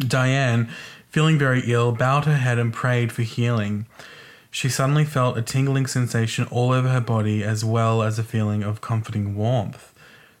Diane, 0.00 0.68
feeling 1.10 1.38
very 1.38 1.62
ill, 1.66 1.92
bowed 1.92 2.24
her 2.24 2.38
head 2.38 2.58
and 2.58 2.72
prayed 2.72 3.12
for 3.12 3.22
healing. 3.22 3.86
She 4.50 4.68
suddenly 4.68 5.04
felt 5.04 5.38
a 5.38 5.42
tingling 5.42 5.86
sensation 5.86 6.48
all 6.50 6.72
over 6.72 6.88
her 6.88 7.00
body 7.00 7.44
as 7.44 7.64
well 7.64 8.02
as 8.02 8.18
a 8.18 8.24
feeling 8.24 8.64
of 8.64 8.80
comforting 8.80 9.36
warmth. 9.36 9.94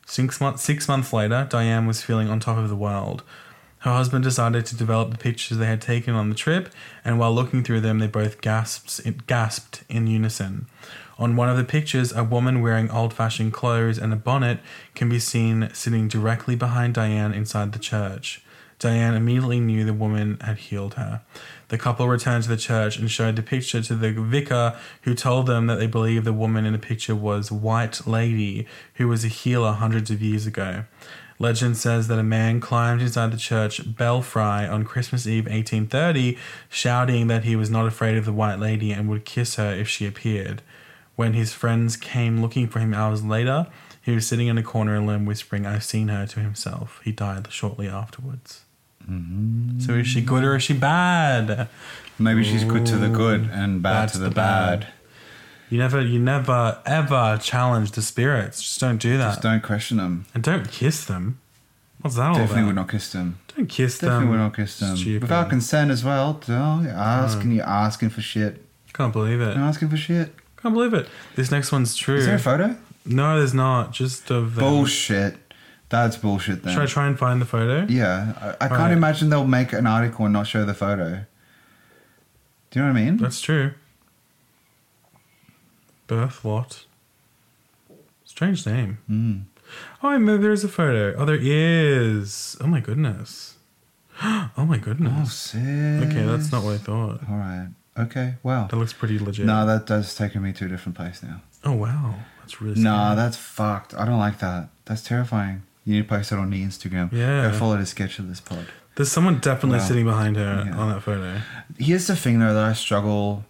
Six, 0.04 0.40
months, 0.40 0.64
six 0.64 0.88
months 0.88 1.12
later, 1.12 1.46
Diane 1.48 1.86
was 1.86 2.02
feeling 2.02 2.28
on 2.28 2.40
top 2.40 2.58
of 2.58 2.68
the 2.68 2.74
world. 2.74 3.22
Her 3.78 3.92
husband 3.92 4.24
decided 4.24 4.66
to 4.66 4.76
develop 4.76 5.12
the 5.12 5.16
pictures 5.16 5.58
they 5.58 5.66
had 5.66 5.80
taken 5.80 6.16
on 6.16 6.28
the 6.28 6.34
trip, 6.34 6.70
and 7.04 7.20
while 7.20 7.32
looking 7.32 7.62
through 7.62 7.82
them, 7.82 8.00
they 8.00 8.08
both 8.08 8.40
gasped, 8.40 9.00
gasped 9.28 9.84
in 9.88 10.08
unison. 10.08 10.66
On 11.22 11.36
one 11.36 11.48
of 11.48 11.56
the 11.56 11.62
pictures, 11.62 12.10
a 12.10 12.24
woman 12.24 12.62
wearing 12.62 12.90
old 12.90 13.14
fashioned 13.14 13.52
clothes 13.52 13.96
and 13.96 14.12
a 14.12 14.16
bonnet 14.16 14.58
can 14.96 15.08
be 15.08 15.20
seen 15.20 15.68
sitting 15.72 16.08
directly 16.08 16.56
behind 16.56 16.94
Diane 16.94 17.32
inside 17.32 17.70
the 17.70 17.78
church. 17.78 18.42
Diane 18.80 19.14
immediately 19.14 19.60
knew 19.60 19.84
the 19.84 19.94
woman 19.94 20.40
had 20.40 20.58
healed 20.58 20.94
her. 20.94 21.22
The 21.68 21.78
couple 21.78 22.08
returned 22.08 22.42
to 22.42 22.48
the 22.48 22.56
church 22.56 22.98
and 22.98 23.08
showed 23.08 23.36
the 23.36 23.42
picture 23.42 23.80
to 23.80 23.94
the 23.94 24.10
vicar, 24.10 24.76
who 25.02 25.14
told 25.14 25.46
them 25.46 25.68
that 25.68 25.78
they 25.78 25.86
believed 25.86 26.24
the 26.24 26.32
woman 26.32 26.66
in 26.66 26.72
the 26.72 26.78
picture 26.80 27.14
was 27.14 27.52
White 27.52 28.04
Lady, 28.04 28.66
who 28.94 29.06
was 29.06 29.24
a 29.24 29.28
healer 29.28 29.74
hundreds 29.74 30.10
of 30.10 30.22
years 30.22 30.44
ago. 30.44 30.86
Legend 31.38 31.76
says 31.76 32.08
that 32.08 32.18
a 32.18 32.24
man 32.24 32.58
climbed 32.58 33.00
inside 33.00 33.30
the 33.30 33.36
church 33.36 33.94
belfry 33.94 34.66
on 34.66 34.84
Christmas 34.84 35.28
Eve 35.28 35.44
1830, 35.44 36.36
shouting 36.68 37.28
that 37.28 37.44
he 37.44 37.54
was 37.54 37.70
not 37.70 37.86
afraid 37.86 38.16
of 38.16 38.24
the 38.24 38.32
White 38.32 38.58
Lady 38.58 38.90
and 38.90 39.08
would 39.08 39.24
kiss 39.24 39.54
her 39.54 39.72
if 39.72 39.88
she 39.88 40.04
appeared. 40.04 40.62
When 41.16 41.34
his 41.34 41.52
friends 41.52 41.96
came 41.96 42.40
looking 42.40 42.68
for 42.68 42.80
him 42.80 42.94
hours 42.94 43.22
later, 43.24 43.66
he 44.00 44.14
was 44.14 44.26
sitting 44.26 44.48
in 44.48 44.58
a 44.58 44.62
corner 44.62 44.96
alone, 44.96 45.26
whispering, 45.26 45.66
I've 45.66 45.84
seen 45.84 46.08
her 46.08 46.26
to 46.26 46.40
himself. 46.40 47.00
He 47.04 47.12
died 47.12 47.52
shortly 47.52 47.88
afterwards. 47.88 48.62
Mm-hmm. 49.08 49.80
So 49.80 49.92
is 49.94 50.06
she 50.06 50.20
good 50.20 50.44
or 50.44 50.56
is 50.56 50.62
she 50.62 50.74
bad? 50.74 51.68
Maybe 52.18 52.44
she's 52.44 52.64
good 52.64 52.86
to 52.86 52.96
the 52.96 53.08
good 53.08 53.48
and 53.52 53.82
bad 53.82 53.92
Bad 53.92 54.08
to 54.10 54.18
the, 54.18 54.24
the 54.28 54.34
bad. 54.34 54.80
bad. 54.80 54.88
You 55.70 55.78
never, 55.78 56.00
you 56.00 56.18
never, 56.18 56.80
ever 56.84 57.38
challenge 57.42 57.92
the 57.92 58.02
spirits. 58.02 58.60
Just 58.62 58.80
don't 58.80 58.98
do 58.98 59.16
that. 59.18 59.30
Just 59.30 59.42
don't 59.42 59.62
question 59.62 59.96
them. 59.96 60.26
and 60.34 60.42
don't 60.42 60.70
kiss 60.70 61.04
them. 61.04 61.40
What's 62.02 62.16
that 62.16 62.28
all 62.28 62.34
Definitely 62.34 62.64
would 62.64 62.74
not 62.74 62.90
kiss 62.90 63.12
them. 63.12 63.38
Don't 63.56 63.68
kiss 63.68 63.98
Definitely 63.98 64.08
them. 64.08 64.10
Definitely 64.10 64.30
would 64.30 64.44
not 64.44 64.56
kiss 64.56 64.78
them. 64.78 64.96
Stupid. 64.96 65.22
Without 65.22 65.50
consent 65.50 65.90
as 65.90 66.04
well. 66.04 66.34
Don't 66.34 66.84
you're 66.84 66.92
asking, 66.92 67.50
mm. 67.52 67.56
you're 67.56 67.68
asking 67.68 68.10
for 68.10 68.20
shit. 68.20 68.64
Can't 68.92 69.12
believe 69.12 69.40
it. 69.40 69.56
You're 69.56 69.64
asking 69.64 69.88
for 69.88 69.96
shit. 69.96 70.34
Can't 70.62 70.74
believe 70.74 70.94
it. 70.94 71.08
This 71.34 71.50
next 71.50 71.72
one's 71.72 71.96
true. 71.96 72.16
Is 72.16 72.26
there 72.26 72.36
a 72.36 72.38
photo? 72.38 72.76
no, 73.04 73.38
there's 73.38 73.52
not. 73.54 73.92
Just 73.92 74.30
of 74.30 74.54
them. 74.54 74.64
Bullshit. 74.64 75.36
That's 75.88 76.16
bullshit 76.16 76.62
then. 76.62 76.72
Should 76.72 76.82
I 76.82 76.86
try 76.86 77.06
and 77.06 77.18
find 77.18 77.40
the 77.42 77.44
photo? 77.46 77.84
Yeah, 77.92 78.32
I, 78.40 78.48
I 78.64 78.68
can't 78.68 78.72
Alright. 78.80 78.92
imagine 78.92 79.28
they'll 79.28 79.46
make 79.46 79.72
an 79.74 79.86
article 79.86 80.24
and 80.24 80.32
not 80.32 80.46
show 80.46 80.64
the 80.64 80.72
photo. 80.74 81.24
Do 82.70 82.78
you 82.78 82.86
know 82.86 82.92
what 82.92 82.98
I 82.98 83.04
mean? 83.04 83.16
That's 83.18 83.40
true. 83.42 83.72
Birth 86.06 86.44
what? 86.44 86.84
Strange 88.24 88.64
name. 88.66 88.98
Mm. 89.10 89.42
Oh, 90.02 90.18
maybe 90.18 90.42
there 90.42 90.52
is 90.52 90.64
a 90.64 90.68
photo. 90.68 91.14
Oh, 91.16 91.24
there 91.24 91.38
is. 91.40 92.56
Oh 92.60 92.66
my 92.66 92.80
goodness. 92.80 93.56
Oh 94.22 94.64
my 94.66 94.76
Oh, 94.76 94.80
goodness. 94.80 95.32
sick. 95.32 95.60
okay, 95.60 96.22
that's 96.24 96.52
not 96.52 96.62
what 96.62 96.74
I 96.74 96.78
thought. 96.78 97.20
All 97.28 97.36
right. 97.36 97.68
Okay. 97.98 98.34
Wow. 98.42 98.68
That 98.68 98.76
looks 98.76 98.92
pretty 98.92 99.18
legit. 99.18 99.44
No, 99.46 99.66
that 99.66 99.86
does 99.86 100.14
take 100.14 100.34
me 100.36 100.52
to 100.54 100.64
a 100.64 100.68
different 100.68 100.96
place 100.96 101.22
now. 101.22 101.42
Oh 101.64 101.72
wow, 101.72 102.14
that's 102.40 102.60
really. 102.62 102.80
Nah, 102.80 103.14
that's 103.14 103.36
fucked. 103.36 103.94
I 103.94 104.04
don't 104.04 104.18
like 104.18 104.38
that. 104.40 104.68
That's 104.86 105.02
terrifying. 105.02 105.62
You 105.84 105.94
need 105.96 106.02
to 106.02 106.08
post 106.08 106.32
it 106.32 106.38
on 106.38 106.50
the 106.50 106.62
Instagram. 106.64 107.12
Yeah. 107.12 107.50
Go 107.50 107.58
follow 107.58 107.76
the 107.76 107.86
sketch 107.86 108.18
of 108.18 108.28
this 108.28 108.40
pod. 108.40 108.66
There's 108.94 109.10
someone 109.10 109.38
definitely 109.38 109.78
Wow. 109.78 109.84
sitting 109.84 110.04
behind 110.04 110.36
her 110.36 110.64
Yeah. 110.66 110.76
on 110.76 110.88
that 110.90 111.02
photo. 111.02 111.40
Here's 111.78 112.06
the 112.06 112.16
thing 112.16 112.38
though 112.40 112.54
that 112.54 112.64
I 112.64 112.72
struggle, 112.72 113.44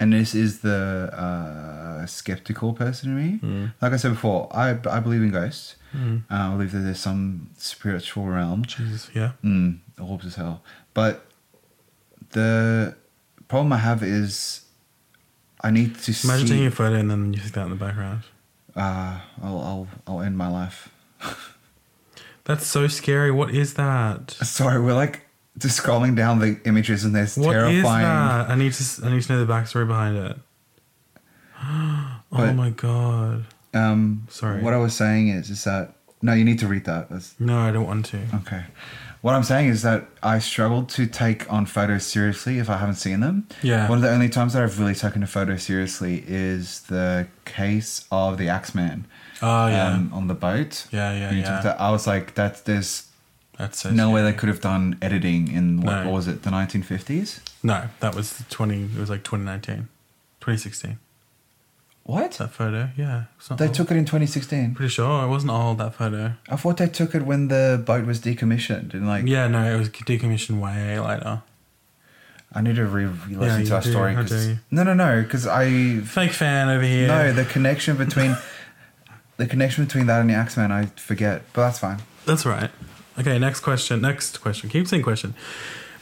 and 0.00 0.12
this 0.12 0.34
is 0.34 0.60
the 0.60 1.10
uh, 1.12 2.06
skeptical 2.06 2.72
person 2.74 3.10
in 3.10 3.16
me. 3.16 3.38
Mm. 3.42 3.74
Like 3.80 3.92
I 3.92 3.96
said 3.96 4.12
before, 4.12 4.48
I 4.56 4.70
I 4.90 5.00
believe 5.00 5.22
in 5.22 5.30
ghosts. 5.30 5.76
Mm. 5.96 6.22
Uh, 6.30 6.34
I 6.34 6.50
believe 6.52 6.72
that 6.72 6.78
there's 6.80 7.00
some 7.00 7.50
spiritual 7.58 8.24
realm. 8.26 8.64
Jesus, 8.64 9.10
yeah. 9.14 9.32
Mm, 9.44 9.78
orbs 10.00 10.26
as 10.26 10.36
hell. 10.36 10.62
But 10.94 11.26
the 12.30 12.96
problem 13.52 13.72
I 13.72 13.78
have 13.78 14.02
is 14.02 14.62
I 15.60 15.70
need 15.70 15.90
to 16.06 16.10
Imagine 16.24 16.46
see. 16.46 16.52
taking 16.54 16.66
a 16.66 16.70
photo 16.70 16.96
and 16.96 17.10
then 17.10 17.32
you 17.34 17.40
see 17.40 17.50
that 17.50 17.64
in 17.68 17.70
the 17.70 17.76
background. 17.86 18.22
uh, 18.74 19.20
I'll, 19.42 19.60
I'll 19.70 19.88
I'll 20.06 20.20
end 20.22 20.36
my 20.38 20.48
life. 20.48 20.88
That's 22.44 22.66
so 22.66 22.88
scary. 22.88 23.30
What 23.30 23.54
is 23.54 23.74
that? 23.74 24.30
Sorry, 24.32 24.80
we're 24.80 24.94
like 25.04 25.26
just 25.58 25.80
scrolling 25.80 26.16
down 26.16 26.38
the 26.40 26.58
images 26.64 27.04
and 27.04 27.14
there's 27.14 27.36
What 27.36 27.54
is 27.56 27.62
terrifying. 27.62 28.04
that? 28.04 28.50
I 28.50 28.54
need 28.56 28.72
to. 28.72 28.82
s- 28.82 29.00
I 29.04 29.10
need 29.12 29.22
to 29.22 29.32
know 29.32 29.44
the 29.44 29.52
backstory 29.52 29.86
behind 29.86 30.16
it. 30.16 30.36
oh 31.62 32.20
But- 32.30 32.54
my 32.54 32.70
god. 32.70 33.44
Um, 33.74 34.26
Sorry. 34.28 34.60
What 34.62 34.74
I 34.74 34.76
was 34.78 34.94
saying 34.94 35.28
is, 35.28 35.48
is 35.48 35.64
that 35.64 35.94
no, 36.20 36.32
you 36.34 36.44
need 36.44 36.58
to 36.58 36.66
read 36.68 36.84
that. 36.84 37.08
That's 37.10 37.34
No, 37.40 37.58
I 37.58 37.70
don't 37.72 37.86
want 37.86 38.04
to. 38.06 38.18
okay. 38.42 38.64
What 39.22 39.34
I'm 39.36 39.44
saying 39.44 39.68
is 39.68 39.82
that 39.82 40.06
I 40.22 40.40
struggle 40.40 40.82
to 40.84 41.06
take 41.06 41.50
on 41.50 41.64
photos 41.66 42.04
seriously 42.04 42.58
if 42.58 42.68
I 42.68 42.76
haven't 42.76 42.96
seen 42.96 43.20
them. 43.20 43.46
Yeah. 43.62 43.88
One 43.88 43.98
of 43.98 44.02
the 44.02 44.10
only 44.10 44.28
times 44.28 44.52
that 44.52 44.62
I've 44.64 44.78
really 44.80 44.96
taken 44.96 45.22
a 45.22 45.26
photo 45.28 45.56
seriously 45.56 46.24
is 46.26 46.80
the 46.82 47.28
case 47.44 48.04
of 48.10 48.36
the 48.36 48.48
Axeman. 48.48 49.06
Oh 49.40 49.68
yeah. 49.68 49.92
um, 49.94 50.10
on 50.12 50.26
the 50.28 50.34
boat. 50.34 50.86
yeah, 50.90 51.12
yeah, 51.12 51.30
you 51.30 51.40
yeah. 51.40 51.60
took 51.60 51.80
I 51.80 51.90
was 51.92 52.06
like, 52.06 52.34
that's 52.34 52.60
there's 52.62 53.08
That's 53.58 53.84
no 53.84 54.10
way 54.10 54.22
they 54.22 54.32
could 54.32 54.48
have 54.48 54.60
done 54.60 54.98
editing 55.00 55.48
in 55.52 55.80
what, 55.82 55.92
No. 55.92 56.04
what 56.06 56.12
was 56.14 56.28
it, 56.28 56.42
the 56.42 56.50
1950s? 56.50 57.40
No, 57.62 57.88
that 58.00 58.14
was 58.16 58.32
the 58.38 58.44
twenty. 58.44 58.84
It 58.84 58.98
was 58.98 59.08
like 59.10 59.22
2019, 59.22 59.88
2016. 60.40 60.98
What? 62.04 62.32
That 62.32 62.50
photo. 62.50 62.88
Yeah. 62.96 63.24
They 63.56 63.68
took 63.68 63.90
it 63.92 63.96
in 63.96 64.04
2016. 64.04 64.74
Pretty 64.74 64.90
sure 64.90 65.24
it 65.24 65.28
wasn't 65.28 65.52
old 65.52 65.78
that 65.78 65.94
photo. 65.94 66.32
I 66.48 66.56
thought 66.56 66.76
they 66.78 66.88
took 66.88 67.14
it 67.14 67.22
when 67.22 67.46
the 67.48 67.80
boat 67.86 68.06
was 68.06 68.20
decommissioned. 68.20 68.92
And 68.92 69.06
like, 69.06 69.24
Yeah, 69.26 69.46
no, 69.46 69.72
it 69.72 69.78
was 69.78 69.88
decommissioned 69.88 70.60
way 70.60 70.98
later. 70.98 71.42
I 72.54 72.60
need 72.60 72.76
to 72.76 72.84
re 72.86 73.06
listen 73.06 73.60
Yeah, 73.62 73.64
to 73.68 73.74
our 73.76 73.80
do. 73.82 73.90
story. 73.90 74.14
'cause- 74.14 74.48
no, 74.70 74.82
no, 74.82 74.94
no, 74.94 75.22
because 75.22 75.46
I 75.46 76.00
Fake 76.00 76.32
fan 76.32 76.68
over 76.68 76.84
here. 76.84 77.06
no 77.08 77.32
the 77.32 77.44
connection 77.46 77.96
between 77.96 78.36
the 79.38 79.46
connection 79.46 79.84
between 79.84 80.06
that 80.06 80.20
and 80.20 80.28
the 80.28 80.34
Axeman 80.34 80.70
I 80.70 80.86
forget, 80.96 81.44
but 81.54 81.62
that's 81.66 81.78
fine. 81.78 82.00
That's 82.26 82.44
right. 82.44 82.70
Okay, 83.18 83.38
next 83.38 83.60
question. 83.60 84.00
Next 84.02 84.40
question. 84.42 84.68
Keep 84.68 84.86
saying 84.88 85.02
question. 85.02 85.34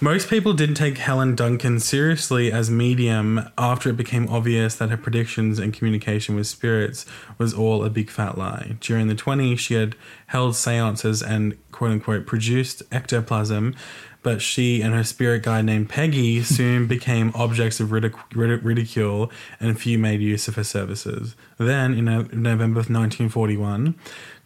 Most 0.02 0.30
people 0.30 0.54
didn't 0.54 0.76
take 0.76 0.96
Helen 0.96 1.34
Duncan 1.34 1.78
seriously 1.78 2.50
as 2.50 2.70
medium 2.70 3.50
after 3.58 3.90
it 3.90 3.98
became 3.98 4.26
obvious 4.30 4.74
that 4.76 4.88
her 4.88 4.96
predictions 4.96 5.58
and 5.58 5.74
communication 5.74 6.34
with 6.36 6.46
spirits 6.46 7.04
was 7.36 7.52
all 7.52 7.84
a 7.84 7.90
big 7.90 8.08
fat 8.08 8.38
lie. 8.38 8.76
During 8.80 9.08
the 9.08 9.14
20s, 9.14 9.58
she 9.58 9.74
had 9.74 9.94
held 10.28 10.56
seances 10.56 11.22
and 11.22 11.54
quote 11.70 11.90
unquote 11.90 12.24
produced 12.24 12.82
ectoplasm, 12.90 13.76
but 14.22 14.40
she 14.40 14.80
and 14.80 14.94
her 14.94 15.04
spirit 15.04 15.42
guide 15.42 15.66
named 15.66 15.90
Peggy 15.90 16.42
soon 16.42 16.86
became 16.96 17.30
objects 17.34 17.78
of 17.78 17.90
ridic- 17.90 18.14
ridic- 18.30 18.64
ridicule 18.64 19.30
and 19.60 19.78
few 19.78 19.98
made 19.98 20.22
use 20.22 20.48
of 20.48 20.54
her 20.54 20.64
services. 20.64 21.36
Then, 21.58 21.92
in 21.92 22.06
November 22.06 22.80
of 22.80 22.88
1941, 22.88 23.94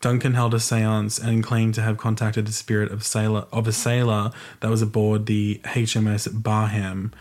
Duncan 0.05 0.35
held 0.35 0.53
a 0.53 0.59
séance 0.59 1.19
and 1.19 1.43
claimed 1.43 1.73
to 1.77 1.81
have 1.81 1.97
contacted 1.97 2.47
the 2.47 2.53
spirit 2.53 2.93
of 2.93 3.03
sailor 3.03 3.47
of 3.51 3.67
a 3.67 3.73
sailor 3.73 4.33
that 4.61 4.69
was 4.69 4.83
aboard 4.83 5.25
the 5.25 5.63
HMS 5.65 6.29
Barham. 6.43 7.15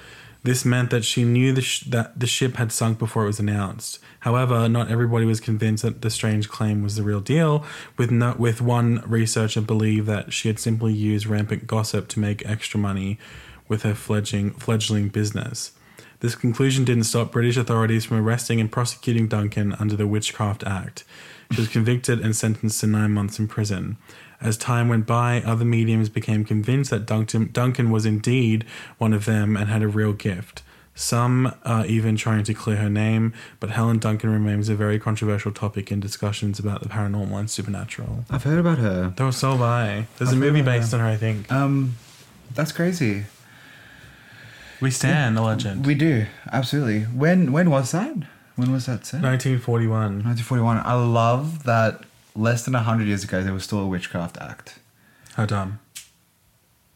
This 0.43 0.65
meant 0.65 0.89
that 0.89 1.05
she 1.05 1.23
knew 1.23 1.53
the 1.53 1.61
sh- 1.61 1.85
that 1.85 2.19
the 2.19 2.27
ship 2.27 2.57
had 2.57 2.73
sunk 2.73 2.99
before 2.99 3.23
it 3.23 3.27
was 3.27 3.39
announced. 3.39 3.99
However, 4.19 4.67
not 4.67 4.91
everybody 4.91 5.23
was 5.23 5.39
convinced 5.39 5.83
that 5.83 6.01
the 6.01 6.09
strange 6.09 6.49
claim 6.49 6.83
was 6.83 6.97
the 6.97 7.03
real 7.03 7.21
deal. 7.21 7.63
With 7.95 8.11
no, 8.11 8.35
with 8.37 8.59
one 8.59 9.01
researcher 9.07 9.61
believed 9.61 10.07
that 10.07 10.33
she 10.33 10.49
had 10.49 10.59
simply 10.59 10.91
used 10.91 11.25
rampant 11.25 11.67
gossip 11.67 12.09
to 12.09 12.19
make 12.19 12.45
extra 12.45 12.81
money 12.81 13.17
with 13.69 13.83
her 13.83 13.95
fledgling 13.95 14.51
fledgling 14.55 15.07
business. 15.07 15.71
This 16.19 16.35
conclusion 16.35 16.83
didn't 16.83 17.05
stop 17.05 17.31
British 17.31 17.55
authorities 17.55 18.03
from 18.03 18.17
arresting 18.17 18.59
and 18.59 18.69
prosecuting 18.69 19.29
Duncan 19.29 19.71
under 19.79 19.95
the 19.95 20.05
Witchcraft 20.05 20.65
Act. 20.65 21.05
She 21.53 21.61
was 21.61 21.69
convicted 21.69 22.19
and 22.19 22.35
sentenced 22.35 22.79
to 22.81 22.87
nine 22.87 23.11
months 23.11 23.39
in 23.39 23.47
prison. 23.47 23.97
As 24.41 24.57
time 24.57 24.89
went 24.89 25.05
by, 25.05 25.41
other 25.41 25.63
mediums 25.63 26.09
became 26.09 26.43
convinced 26.43 26.89
that 26.89 27.05
Duncan, 27.05 27.49
Duncan 27.53 27.91
was 27.91 28.05
indeed 28.05 28.65
one 28.97 29.13
of 29.13 29.25
them 29.25 29.55
and 29.55 29.69
had 29.69 29.81
a 29.81 29.87
real 29.87 30.13
gift. 30.13 30.63
Some 30.95 31.53
are 31.65 31.85
even 31.85 32.15
trying 32.17 32.43
to 32.43 32.53
clear 32.53 32.77
her 32.77 32.89
name, 32.89 33.33
but 33.59 33.71
Helen 33.71 33.97
Duncan 33.97 34.29
remains 34.31 34.69
a 34.69 34.75
very 34.75 34.99
controversial 34.99 35.51
topic 35.51 35.91
in 35.91 35.99
discussions 35.99 36.59
about 36.59 36.81
the 36.81 36.89
paranormal 36.89 37.39
and 37.39 37.49
supernatural. 37.49 38.25
I've 38.29 38.43
heard 38.43 38.59
about 38.59 38.77
her. 38.77 39.13
Was 39.19 39.37
so 39.37 39.51
have 39.51 39.61
I. 39.61 40.07
There's 40.17 40.29
I've 40.29 40.37
a 40.37 40.39
movie 40.39 40.61
based 40.61 40.91
her. 40.91 40.97
on 40.99 41.03
her, 41.03 41.09
I 41.09 41.15
think. 41.15 41.51
Um, 41.51 41.95
that's 42.53 42.71
crazy. 42.71 43.23
We 44.81 44.91
stand, 44.91 45.37
a 45.37 45.41
legend. 45.41 45.85
We 45.85 45.95
do 45.95 46.25
absolutely. 46.51 47.03
When 47.03 47.51
when 47.53 47.69
was 47.69 47.91
that? 47.91 48.15
When 48.55 48.71
was 48.71 48.85
that 48.85 49.05
set? 49.05 49.21
1941. 49.23 50.23
1941. 50.23 50.77
I 50.85 50.93
love 50.93 51.63
that. 51.63 52.03
Less 52.35 52.65
than 52.65 52.73
hundred 52.73 53.07
years 53.07 53.23
ago, 53.23 53.43
there 53.43 53.53
was 53.53 53.63
still 53.63 53.79
a 53.79 53.87
Witchcraft 53.87 54.37
Act. 54.41 54.79
How 55.35 55.45
dumb. 55.45 55.79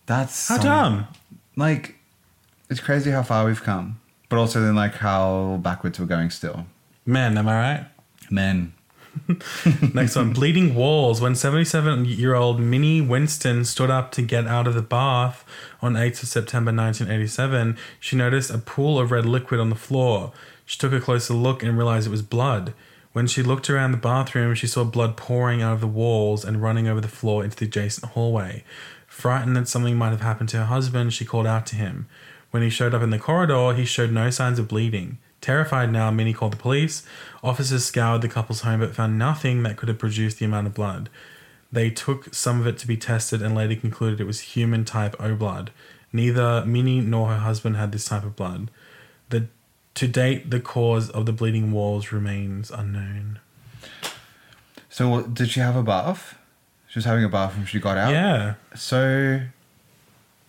That's 0.08 0.48
How 0.48 0.56
some- 0.56 0.64
dumb. 0.66 1.08
Like, 1.56 1.96
it's 2.70 2.80
crazy 2.80 3.12
how 3.12 3.24
far 3.24 3.46
we've 3.46 3.62
come, 3.64 4.00
but 4.30 4.38
also 4.40 4.62
then 4.62 4.76
like 4.76 4.96
how 4.96 5.60
backwards 5.62 6.00
we're 6.00 6.06
going 6.06 6.30
still. 6.32 6.66
Man, 7.06 7.38
am 7.38 7.48
I 7.48 7.54
right? 7.56 7.86
Men. 8.30 8.74
Next 9.94 10.16
one, 10.16 10.34
bleeding 10.34 10.76
walls. 10.76 11.22
When 11.22 11.34
77-year-old 11.34 12.60
Minnie 12.60 13.02
Winston 13.02 13.66
stood 13.66 13.90
up 13.90 14.12
to 14.14 14.22
get 14.22 14.48
out 14.48 14.68
of 14.68 14.74
the 14.74 14.82
bath 14.82 15.46
on 15.82 15.94
8th 15.94 16.24
of 16.24 16.30
September 16.30 16.72
1987, 16.72 17.78
she 18.00 18.16
noticed 18.16 18.50
a 18.50 18.58
pool 18.58 19.00
of 19.00 19.12
red 19.12 19.26
liquid 19.26 19.60
on 19.60 19.70
the 19.70 19.76
floor. 19.76 20.32
She 20.66 20.78
took 20.78 20.94
a 20.94 21.00
closer 21.00 21.34
look 21.34 21.64
and 21.64 21.78
realized 21.78 22.08
it 22.08 22.12
was 22.12 22.22
blood. 22.22 22.74
When 23.14 23.28
she 23.28 23.42
looked 23.42 23.70
around 23.70 23.92
the 23.92 23.98
bathroom, 23.98 24.54
she 24.54 24.68
saw 24.68 24.84
blood 24.84 25.18
pouring 25.18 25.62
out 25.62 25.74
of 25.74 25.82
the 25.82 25.88
walls 25.88 26.46
and 26.46 26.62
running 26.62 26.88
over 26.88 27.02
the 27.02 27.08
floor 27.08 27.44
into 27.44 27.58
the 27.58 27.66
adjacent 27.66 28.12
hallway. 28.12 28.64
Frightened 29.08 29.56
that 29.56 29.68
something 29.68 29.96
might 29.96 30.12
have 30.12 30.22
happened 30.22 30.50
to 30.50 30.58
her 30.58 30.66
husband, 30.66 31.14
she 31.14 31.26
called 31.26 31.48
out 31.48 31.66
to 31.68 31.76
him. 31.76 32.08
When 32.52 32.62
he 32.62 32.70
showed 32.70 32.94
up 32.94 33.02
in 33.02 33.10
the 33.10 33.18
corridor, 33.18 33.74
he 33.74 33.86
showed 33.86 34.12
no 34.12 34.30
signs 34.30 34.60
of 34.60 34.68
bleeding. 34.68 35.18
Terrified 35.42 35.92
now, 35.92 36.10
Minnie 36.12 36.34
called 36.34 36.54
the 36.54 36.58
police. 36.58 37.04
Officers 37.44 37.86
scoured 37.86 38.22
the 38.22 38.28
couple's 38.28 38.62
home 38.62 38.80
but 38.80 38.96
found 38.96 39.20
nothing 39.20 39.64
that 39.64 39.78
could 39.78 39.90
have 39.90 40.00
produced 40.00 40.40
the 40.40 40.46
amount 40.46 40.68
of 40.68 40.74
blood. 40.74 41.10
They 41.72 41.90
took 41.90 42.34
some 42.34 42.60
of 42.60 42.68
it 42.68 42.78
to 42.80 42.88
be 42.88 42.98
tested 42.98 43.42
and 43.42 43.54
later 43.54 43.76
concluded 43.76 44.20
it 44.20 44.26
was 44.26 44.40
human 44.40 44.86
type 44.86 45.16
O 45.20 45.36
blood. 45.36 45.72
Neither 46.12 46.66
Minnie 46.66 47.02
nor 47.02 47.30
her 47.30 47.38
husband 47.38 47.76
had 47.76 47.92
this 47.92 48.06
type 48.06 48.24
of 48.24 48.36
blood. 48.36 48.72
The 49.30 49.48
to 49.96 50.08
date, 50.08 50.52
the 50.52 50.60
cause 50.60 51.10
of 51.10 51.26
the 51.26 51.34
bleeding 51.34 51.72
walls 51.72 52.12
remains 52.12 52.70
unknown. 52.70 53.40
So 54.90 55.24
did 55.24 55.50
she 55.50 55.60
have 55.60 55.76
a 55.76 55.84
bath? 55.84 56.38
She 56.88 57.00
was 57.00 57.06
having 57.06 57.24
a 57.24 57.30
bath 57.30 57.56
when 57.56 57.66
she 57.66 57.80
got 57.80 57.98
out. 57.98 58.12
Yeah. 58.12 58.56
So, 58.76 59.42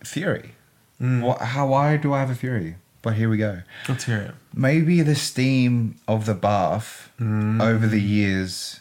theory. 0.03 0.53
Mm. 1.01 1.21
What? 1.21 1.41
How? 1.41 1.67
Why 1.67 1.97
do 1.97 2.13
I 2.13 2.19
have 2.19 2.29
a 2.29 2.35
theory? 2.35 2.75
But 3.01 3.13
here 3.13 3.29
we 3.29 3.37
go. 3.37 3.61
Let's 3.87 4.03
hear 4.05 4.17
it. 4.17 4.31
Maybe 4.53 5.01
the 5.01 5.15
steam 5.15 5.95
of 6.07 6.25
the 6.25 6.33
bath 6.33 7.09
Mm. 7.19 7.61
over 7.61 7.85
the 7.87 7.99
years 8.01 8.79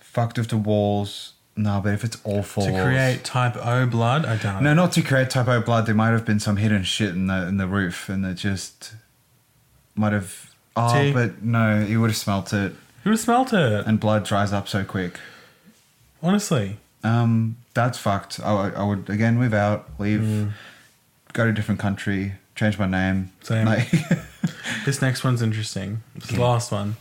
fucked 0.00 0.38
with 0.38 0.48
the 0.48 0.56
walls. 0.56 1.32
No, 1.56 1.80
but 1.82 1.92
if 1.92 2.04
it's 2.04 2.18
all 2.24 2.42
To 2.44 2.82
create 2.84 3.24
type 3.24 3.56
O 3.56 3.84
blood, 3.86 4.24
I 4.24 4.36
doubt 4.36 4.62
no, 4.62 4.74
not 4.74 4.92
to 4.92 5.02
create 5.02 5.28
type 5.30 5.48
O 5.48 5.60
blood. 5.60 5.86
There 5.86 5.94
might 5.94 6.10
have 6.10 6.24
been 6.24 6.38
some 6.40 6.56
hidden 6.56 6.84
shit 6.84 7.10
in 7.10 7.26
the 7.26 7.46
in 7.48 7.56
the 7.56 7.66
roof, 7.66 8.08
and 8.08 8.24
it 8.24 8.34
just 8.34 8.92
might 9.96 10.12
have. 10.12 10.50
Oh, 10.76 10.92
Tea. 10.94 11.12
but 11.12 11.42
no, 11.42 11.80
you 11.84 12.00
would 12.00 12.10
have 12.10 12.16
smelt 12.16 12.52
it, 12.52 12.72
Who 13.02 13.10
would 13.10 13.14
have 13.16 13.20
smelt 13.20 13.52
it? 13.52 13.86
and 13.86 13.98
blood 13.98 14.24
dries 14.24 14.52
up 14.52 14.68
so 14.68 14.84
quick. 14.84 15.18
Honestly. 16.22 16.76
Um, 17.02 17.56
that's 17.74 17.98
fucked. 17.98 18.38
I, 18.40 18.52
would- 18.52 18.74
I 18.74 18.82
would 18.84 19.10
again 19.10 19.36
move 19.36 19.54
out, 19.54 19.88
leave, 19.98 20.20
Mm. 20.20 20.52
go 21.32 21.44
to 21.44 21.50
a 21.50 21.52
different 21.52 21.80
country, 21.80 22.34
change 22.58 22.78
my 22.78 22.86
name. 22.86 23.30
Same. 23.42 23.66
Like, 23.66 23.88
This 24.84 25.00
next 25.00 25.24
one's 25.24 25.42
interesting. 25.42 26.02
The 26.30 26.40
last 26.40 26.72
one. 26.72 26.96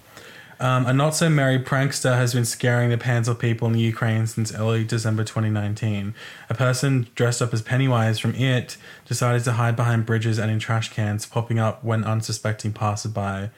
Um, 0.59 0.87
a 0.87 0.93
not 0.93 1.11
so 1.11 1.29
merry 1.29 1.59
prankster 1.59 2.15
has 2.15 2.33
been 2.33 2.45
scaring 2.45 2.89
the 2.89 2.97
pants 2.97 3.27
of 3.27 3.37
people 3.37 3.67
in 3.67 3.73
the 3.73 3.79
Ukraine 3.79 4.25
since 4.25 4.53
early 4.53 4.83
December 4.83 5.23
2019. 5.23 6.15
A 6.49 6.53
person 6.53 7.07
dressed 7.13 7.41
up 7.41 7.53
as 7.53 7.61
Pennywise 7.61 8.17
from 8.17 8.33
It 8.33 8.77
decided 9.05 9.43
to 9.43 9.53
hide 9.53 9.75
behind 9.75 10.05
bridges 10.05 10.39
and 10.39 10.49
in 10.49 10.57
trash 10.57 10.91
cans, 10.91 11.25
popping 11.27 11.59
up 11.59 11.83
when 11.83 12.03
unsuspecting 12.03 12.73
passerby 12.73 13.51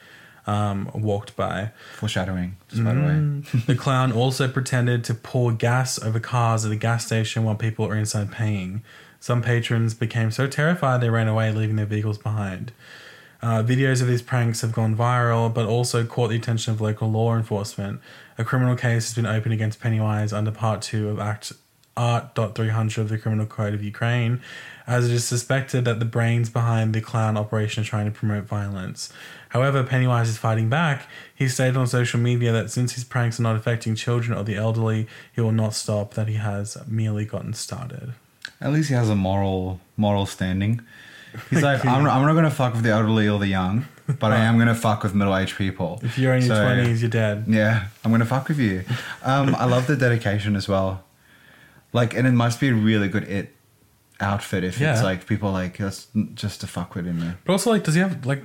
um, 0.46 0.90
walked 0.94 1.36
by. 1.36 1.70
foreshadowing. 1.96 2.56
Just 2.68 2.84
by 2.84 2.92
the 2.94 3.00
way. 3.00 3.06
Mm. 3.06 3.66
the 3.66 3.76
clown 3.76 4.12
also 4.12 4.46
pretended 4.46 5.02
to 5.04 5.14
pour 5.14 5.52
gas 5.52 6.00
over 6.02 6.20
cars 6.20 6.66
at 6.66 6.72
a 6.72 6.76
gas 6.76 7.06
station 7.06 7.44
while 7.44 7.54
people 7.54 7.88
were 7.88 7.96
inside 7.96 8.30
paying. 8.30 8.82
Some 9.20 9.42
patrons 9.42 9.92
became 9.92 10.30
so 10.30 10.46
terrified 10.46 11.00
they 11.00 11.10
ran 11.10 11.28
away, 11.28 11.52
leaving 11.52 11.76
their 11.76 11.86
vehicles 11.86 12.18
behind. 12.18 12.72
Uh, 13.42 13.62
videos 13.62 14.02
of 14.02 14.08
these 14.08 14.22
pranks 14.22 14.62
have 14.62 14.72
gone 14.72 14.96
viral, 14.96 15.52
but 15.52 15.66
also 15.66 16.04
caught 16.04 16.28
the 16.28 16.36
attention 16.36 16.72
of 16.72 16.80
local 16.80 17.10
law 17.10 17.36
enforcement. 17.36 18.00
A 18.38 18.44
criminal 18.44 18.76
case 18.76 19.08
has 19.08 19.14
been 19.14 19.26
opened 19.26 19.54
against 19.54 19.80
Pennywise 19.80 20.32
under 20.32 20.50
Part 20.50 20.82
2 20.82 21.10
of 21.10 21.18
Act 21.18 21.52
Art.300 21.96 22.98
of 22.98 23.08
the 23.10 23.18
Criminal 23.18 23.46
Code 23.46 23.74
of 23.74 23.82
Ukraine, 23.82 24.40
as 24.86 25.06
it 25.06 25.12
is 25.12 25.24
suspected 25.26 25.84
that 25.84 25.98
the 25.98 26.06
brains 26.06 26.48
behind 26.48 26.94
the 26.94 27.00
clown 27.02 27.36
operation 27.36 27.82
are 27.82 27.86
trying 27.86 28.06
to 28.06 28.10
promote 28.10 28.44
violence. 28.44 29.12
However, 29.50 29.84
Pennywise 29.84 30.28
is 30.28 30.38
fighting 30.38 30.70
back. 30.70 31.08
He 31.34 31.48
stated 31.48 31.76
on 31.76 31.86
social 31.86 32.20
media 32.20 32.52
that 32.52 32.70
since 32.70 32.94
his 32.94 33.04
pranks 33.04 33.38
are 33.38 33.42
not 33.42 33.56
affecting 33.56 33.96
children 33.96 34.38
or 34.38 34.44
the 34.44 34.56
elderly, 34.56 35.08
he 35.34 35.42
will 35.42 35.52
not 35.52 35.74
stop, 35.74 36.14
that 36.14 36.28
he 36.28 36.36
has 36.36 36.78
merely 36.86 37.26
gotten 37.26 37.52
started. 37.52 38.14
At 38.60 38.72
least 38.72 38.88
he 38.88 38.94
has 38.94 39.08
a 39.08 39.14
moral 39.16 39.80
moral 39.96 40.26
standing. 40.26 40.80
He's 41.48 41.62
like, 41.62 41.84
I'm, 41.86 42.06
I'm 42.06 42.22
not 42.26 42.34
gonna 42.34 42.50
fuck 42.50 42.74
with 42.74 42.82
the 42.82 42.90
elderly 42.90 43.28
or 43.28 43.38
the 43.38 43.46
young, 43.46 43.86
but 44.18 44.32
I 44.32 44.38
am 44.38 44.58
gonna 44.58 44.74
fuck 44.74 45.02
with 45.04 45.14
middle 45.14 45.36
aged 45.36 45.56
people. 45.56 46.00
If 46.02 46.18
you're 46.18 46.34
in 46.34 46.44
your 46.44 46.56
So, 46.56 46.64
20s, 46.64 47.00
you're 47.00 47.08
dead. 47.10 47.44
Yeah, 47.46 47.86
I'm 48.04 48.10
gonna 48.10 48.24
fuck 48.26 48.48
with 48.48 48.58
you. 48.58 48.84
Um, 49.22 49.54
I 49.54 49.64
love 49.66 49.86
the 49.86 49.96
dedication 49.96 50.56
as 50.56 50.68
well. 50.68 51.04
Like, 51.92 52.14
and 52.14 52.26
it 52.26 52.32
must 52.32 52.58
be 52.60 52.68
a 52.68 52.74
really 52.74 53.08
good 53.08 53.24
it 53.24 53.54
outfit 54.20 54.64
if 54.64 54.78
Yeah. 54.80 54.92
it's 54.94 55.02
like 55.02 55.26
people 55.26 55.50
like 55.52 55.78
that's 55.78 56.08
just 56.34 56.60
to 56.62 56.66
fuck 56.66 56.94
with 56.96 57.06
him. 57.06 57.38
But 57.44 57.52
also, 57.52 57.70
like, 57.70 57.84
does 57.84 57.94
he 57.94 58.00
have 58.00 58.26
like, 58.26 58.42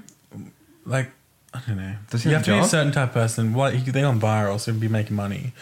like, 0.86 1.10
I 1.54 1.62
don't 1.68 1.78
know. 1.78 1.96
Does 2.12 2.24
he 2.24 2.30
you 2.30 2.36
have 2.36 2.46
have, 2.46 2.56
a 2.56 2.58
to 2.58 2.58
be 2.58 2.58
a 2.60 2.62
job? 2.62 2.70
certain 2.70 2.92
type 2.92 3.10
of 3.10 3.14
person. 3.16 3.54
What 3.54 3.74
he, 3.76 3.90
they 3.92 4.02
gone 4.02 4.20
viral, 4.22 4.60
so 4.60 4.72
he'd 4.72 4.80
be 4.80 4.88
making 4.88 5.16
money. 5.16 5.54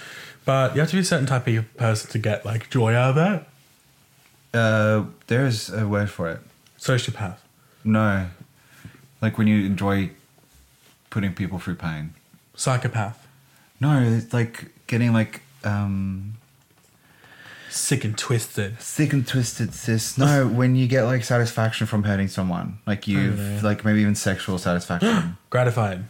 But 0.46 0.76
you 0.76 0.82
have 0.82 0.90
to 0.90 0.96
be 0.98 1.02
a 1.02 1.06
certain 1.06 1.26
type 1.26 1.48
of 1.48 1.78
person 1.78 2.12
to 2.12 2.20
get 2.20 2.46
like 2.46 2.70
joy 2.70 2.94
out 2.94 3.12
of 3.12 3.16
that. 3.16 3.48
Uh, 4.54 5.06
there's 5.28 5.70
a 5.70 5.88
word 5.88 6.10
for 6.10 6.30
it. 6.30 6.40
Sociopath. 6.80 7.38
No, 7.84 8.28
like 9.22 9.38
when 9.38 9.48
you 9.48 9.66
enjoy 9.66 10.12
putting 11.10 11.34
people 11.34 11.60
through 11.60 11.76
pain. 11.76 12.14
Psychopath. 12.56 13.28
No, 13.80 14.02
it's 14.02 14.34
like 14.34 14.66
getting 14.88 15.14
like 15.14 15.42
um 15.64 16.36
Sick 17.70 18.04
and 18.06 18.16
twisted. 18.16 18.80
sick 18.80 19.14
and 19.14 19.28
twisted, 19.28 19.74
sis. 19.74 20.18
No, 20.18 20.48
when 20.60 20.76
you 20.76 20.88
get 20.88 21.04
like 21.06 21.24
satisfaction 21.24 21.88
from 21.88 22.04
hurting 22.04 22.28
someone, 22.28 22.78
like 22.86 23.08
you've 23.08 23.40
know. 23.40 23.60
like 23.64 23.84
maybe 23.84 24.02
even 24.02 24.14
sexual 24.16 24.58
satisfaction. 24.60 25.38
Gratified. 25.50 26.04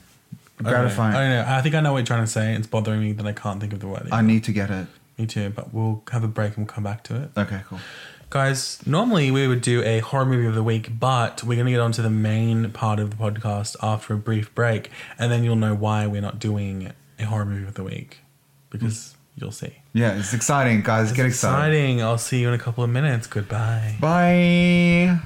Gratifying. 0.62 1.16
I 1.16 1.20
don't 1.20 1.30
know. 1.30 1.54
I 1.56 1.62
think 1.62 1.76
I 1.76 1.80
know 1.80 1.94
what 1.94 2.00
you're 2.00 2.06
trying 2.06 2.24
to 2.26 2.32
say. 2.32 2.54
It's 2.54 2.68
bothering 2.68 3.00
me 3.00 3.14
that 3.14 3.26
I 3.26 3.32
can't 3.32 3.60
think 3.60 3.74
of 3.74 3.80
the 3.80 3.88
word. 3.88 4.10
I 4.12 4.22
need 4.22 4.44
to 4.46 4.52
get 4.52 4.70
it. 4.70 4.88
Me 5.18 5.26
too, 5.26 5.50
but 5.52 5.74
we'll 5.74 6.04
have 6.12 6.24
a 6.24 6.28
break 6.28 6.58
and 6.58 6.66
we'll 6.66 6.74
come 6.74 6.84
back 6.84 7.04
to 7.06 7.24
it. 7.24 7.30
Okay, 7.38 7.62
cool. 7.68 7.80
Guys, 8.34 8.80
normally 8.88 9.30
we 9.30 9.48
would 9.48 9.62
do 9.62 9.84
a 9.84 10.00
horror 10.00 10.26
movie 10.26 10.48
of 10.48 10.56
the 10.56 10.64
week, 10.64 11.00
but 11.00 11.44
we're 11.44 11.54
going 11.54 11.68
to 11.68 11.72
get 11.72 11.80
onto 11.80 12.02
the 12.02 12.10
main 12.10 12.72
part 12.72 13.00
of 13.00 13.12
the 13.12 13.16
podcast 13.16 13.76
after 13.80 14.16
a 14.16 14.18
brief 14.18 14.56
break, 14.56 14.90
and 15.20 15.32
then 15.32 15.44
you'll 15.44 15.56
know 15.56 15.76
why 15.76 16.08
we're 16.08 16.20
not 16.20 16.40
doing 16.40 16.92
a 17.20 17.26
horror 17.26 17.46
movie 17.46 17.68
of 17.68 17.76
the 17.76 17.84
week 17.84 18.22
because 18.72 19.12
hmm. 19.12 19.44
you'll 19.44 19.52
see. 19.52 19.76
Yeah, 19.94 20.18
it's 20.18 20.34
exciting, 20.34 20.82
guys. 20.82 21.10
It's 21.10 21.18
get 21.18 21.28
excited. 21.28 21.76
exciting. 21.76 22.02
I'll 22.02 22.18
see 22.18 22.42
you 22.42 22.48
in 22.48 22.56
a 22.56 22.58
couple 22.58 22.84
of 22.84 22.90
minutes. 22.90 23.28
Goodbye. 23.28 23.98
Bye. 24.02 25.20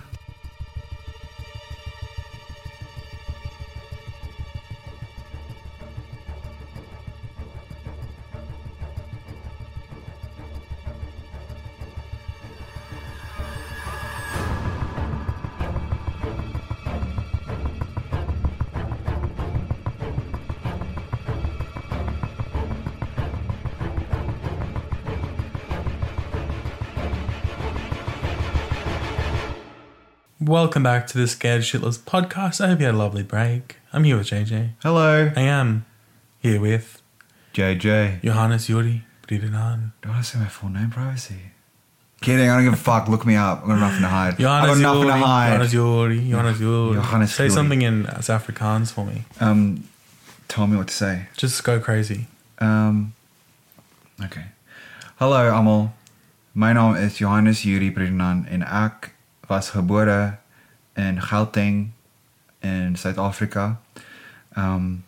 Welcome 30.48 30.84
back 30.84 31.08
to 31.08 31.18
the 31.18 31.28
Scared 31.28 31.64
Shitless 31.64 32.00
podcast. 32.00 32.62
I 32.64 32.70
hope 32.70 32.80
you 32.80 32.86
had 32.86 32.96
a 32.96 32.98
lovely 32.98 33.22
break. 33.24 33.76
I'm 33.92 34.06
here 34.06 34.18
with 34.18 34.28
JJ. 34.28 34.70
Hello, 34.82 35.30
I 35.36 35.42
am 35.42 35.86
here 36.40 36.62
with 36.62 37.02
JJ. 37.54 38.24
Johannes 38.24 38.70
Yuri 38.70 39.04
Bridinan. 39.28 39.92
Do 40.02 40.08
I 40.08 40.14
want 40.14 40.24
to 40.26 40.32
say 40.32 40.40
my 40.40 40.46
full 40.48 40.70
name? 40.70 40.90
Privacy. 40.90 41.36
Kidding. 42.22 42.50
I 42.50 42.56
don't 42.56 42.64
give 42.64 42.72
a 42.74 42.78
fuck. 42.78 43.10
Look 43.10 43.26
me 43.26 43.36
up. 43.36 43.64
I 43.66 43.68
got 43.68 43.80
nothing 43.80 44.02
to 44.02 44.08
hide. 44.08 44.38
Johannes 44.38 44.68
got 44.68 44.82
nothing 44.82 45.02
Yuri. 45.10 45.20
to 45.20 45.26
hide. 45.26 45.48
Johannes 45.50 45.74
Yuri. 45.74 46.30
Johannes 46.30 46.60
Yuri. 46.62 46.96
Johannes 46.96 47.36
Say 47.36 47.44
Yuri. 47.44 47.54
something 47.54 47.82
in 47.82 48.04
Afrikaans 48.06 48.92
for 48.94 49.06
me. 49.06 49.26
Um, 49.42 49.84
tell 50.48 50.66
me 50.66 50.78
what 50.78 50.88
to 50.88 50.94
say. 50.94 51.28
Just 51.36 51.62
go 51.66 51.82
crazy. 51.82 52.28
Um, 52.60 53.14
okay. 54.24 54.46
Hello, 55.18 55.52
almal. 55.52 55.92
My 56.54 56.72
name 56.72 56.96
is 56.96 57.18
Johannes 57.18 57.66
Yuri 57.66 57.92
Brinan 57.92 58.50
en 58.50 58.64
ek 58.64 59.12
was 59.48 59.70
gebore 59.70 60.38
in 60.96 61.22
Gauteng 61.22 61.92
in 62.60 62.96
Suid-Afrika. 62.96 63.78
Um 64.56 65.04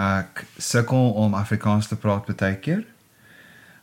ek 0.00 0.44
sukkel 0.56 1.10
om 1.12 1.34
Afrikaans 1.34 1.88
te 1.88 1.96
praat 1.96 2.26
baie 2.36 2.56
keer, 2.56 2.84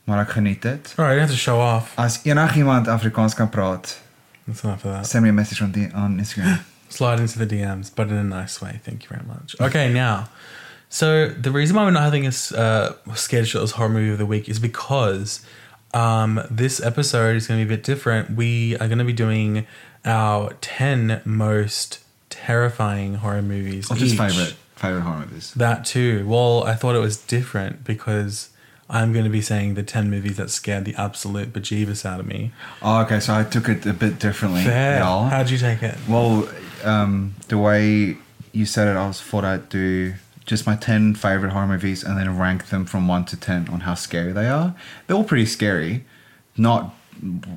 maar 0.05 0.23
ek 0.23 0.29
geniet 0.37 0.61
dit. 0.61 0.93
All 0.97 1.05
right, 1.05 1.13
you 1.13 1.21
have 1.21 1.31
to 1.31 1.37
show 1.37 1.59
off. 1.59 1.93
As 1.97 2.21
enigiemand 2.23 2.87
Afrikaans 2.87 3.35
kan 3.35 3.49
praat, 3.49 3.99
That's 4.47 4.63
enough 4.63 4.85
of 4.85 4.93
that. 4.93 5.05
send 5.05 5.23
me 5.23 5.29
a 5.29 5.33
message 5.33 5.61
on 5.61 5.71
the 5.71 5.91
on 5.93 6.17
Instagram. 6.19 6.59
Slide 6.89 7.19
into 7.19 7.37
the 7.37 7.45
DMs, 7.45 7.91
but 7.93 8.07
in 8.07 8.15
a 8.15 8.23
nice 8.23 8.61
way. 8.61 8.79
Thank 8.83 9.03
you 9.03 9.09
very 9.09 9.25
much. 9.27 9.55
Okay, 9.59 9.91
now, 9.91 10.29
so 10.89 11.27
the 11.27 11.51
reason 11.51 11.75
why 11.75 11.83
we're 11.83 11.91
not 11.91 12.03
having 12.03 12.25
a 12.25 12.31
uh, 12.55 12.93
scared 13.13 13.45
shitless 13.45 13.71
horror 13.73 13.89
movie 13.89 14.11
of 14.13 14.17
the 14.17 14.25
week 14.25 14.47
is 14.47 14.57
because 14.57 15.41
um, 15.93 16.39
this 16.49 16.81
episode 16.81 17.35
is 17.35 17.45
going 17.45 17.59
to 17.59 17.65
be 17.65 17.73
a 17.73 17.77
bit 17.77 17.83
different. 17.85 18.37
We 18.37 18.75
are 18.77 18.87
going 18.87 18.99
to 18.99 19.03
be 19.03 19.11
doing 19.13 19.67
our 20.07 20.53
ten 20.61 21.21
most 21.25 21.99
terrifying 22.29 23.15
horror 23.15 23.41
movies. 23.41 23.91
Or 23.91 23.95
just 23.95 24.13
each. 24.13 24.19
favorite 24.19 24.55
favorite 24.75 25.01
horror 25.01 25.19
movies. 25.19 25.53
That 25.55 25.85
too. 25.85 26.27
Well, 26.27 26.63
I 26.63 26.75
thought 26.75 26.95
it 26.95 26.99
was 26.99 27.17
different 27.17 27.83
because 27.83 28.49
I'm 28.89 29.11
going 29.11 29.25
to 29.25 29.31
be 29.31 29.41
saying 29.41 29.73
the 29.73 29.83
10 29.83 30.09
movies 30.09 30.37
that 30.37 30.49
scared 30.49 30.85
the 30.85 30.95
absolute 30.95 31.51
bejeebus 31.51 32.05
out 32.05 32.19
of 32.19 32.25
me. 32.25 32.53
Oh, 32.81 33.01
okay, 33.01 33.19
so 33.19 33.33
I 33.33 33.43
took 33.43 33.67
it 33.67 33.85
a 33.85 33.93
bit 33.93 34.19
differently, 34.19 34.63
Fair. 34.63 34.99
y'all. 34.99 35.25
How'd 35.25 35.49
you 35.49 35.57
take 35.57 35.83
it? 35.83 35.97
Well, 36.07 36.47
um, 36.85 37.35
the 37.49 37.57
way 37.57 38.17
you 38.53 38.65
said 38.65 38.87
it, 38.87 38.95
I 38.95 39.07
was 39.07 39.21
thought 39.21 39.43
I'd 39.43 39.67
do 39.67 40.13
just 40.45 40.65
my 40.65 40.77
10 40.77 41.15
favorite 41.15 41.51
horror 41.51 41.67
movies 41.67 42.03
and 42.03 42.17
then 42.17 42.37
rank 42.37 42.67
them 42.69 42.85
from 42.85 43.07
1 43.09 43.25
to 43.25 43.37
10 43.37 43.67
on 43.67 43.81
how 43.81 43.93
scary 43.93 44.31
they 44.31 44.47
are. 44.47 44.73
They're 45.05 45.17
all 45.17 45.25
pretty 45.25 45.45
scary. 45.47 46.05
Not 46.55 46.95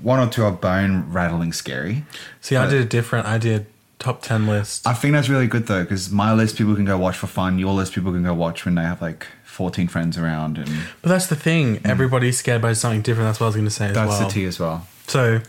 one 0.02 0.18
or 0.20 0.28
two 0.30 0.44
are 0.44 0.52
bone 0.52 1.12
rattling 1.12 1.52
scary. 1.52 2.04
See, 2.40 2.56
I 2.56 2.68
did 2.68 2.80
a 2.80 2.84
different. 2.84 3.26
I 3.26 3.38
did 3.38 3.66
top 3.98 4.22
ten 4.22 4.46
list. 4.46 4.86
I 4.86 4.94
think 4.94 5.12
that's 5.12 5.28
really 5.28 5.46
good 5.46 5.66
though, 5.66 5.82
because 5.82 6.10
my 6.10 6.32
list 6.32 6.56
people 6.56 6.74
can 6.74 6.84
go 6.84 6.98
watch 6.98 7.16
for 7.16 7.26
fun. 7.26 7.58
Your 7.58 7.74
list 7.74 7.92
people 7.92 8.12
can 8.12 8.22
go 8.22 8.34
watch 8.34 8.64
when 8.64 8.74
they 8.74 8.82
have 8.82 9.00
like 9.02 9.26
14 9.44 9.88
friends 9.88 10.16
around, 10.16 10.58
and 10.58 10.70
But 11.02 11.10
that's 11.10 11.26
the 11.26 11.36
thing. 11.36 11.80
Everybody's 11.84 12.38
scared 12.38 12.62
by 12.62 12.72
something 12.72 13.02
different. 13.02 13.28
That's 13.28 13.40
what 13.40 13.46
I 13.46 13.48
was 13.48 13.56
going 13.56 13.66
to 13.66 13.70
say 13.70 13.86
as 13.88 13.94
that's 13.94 14.08
well. 14.08 14.26
the 14.28 14.32
tea 14.32 14.44
as 14.46 14.58
well. 14.58 14.86
So, 15.06 15.40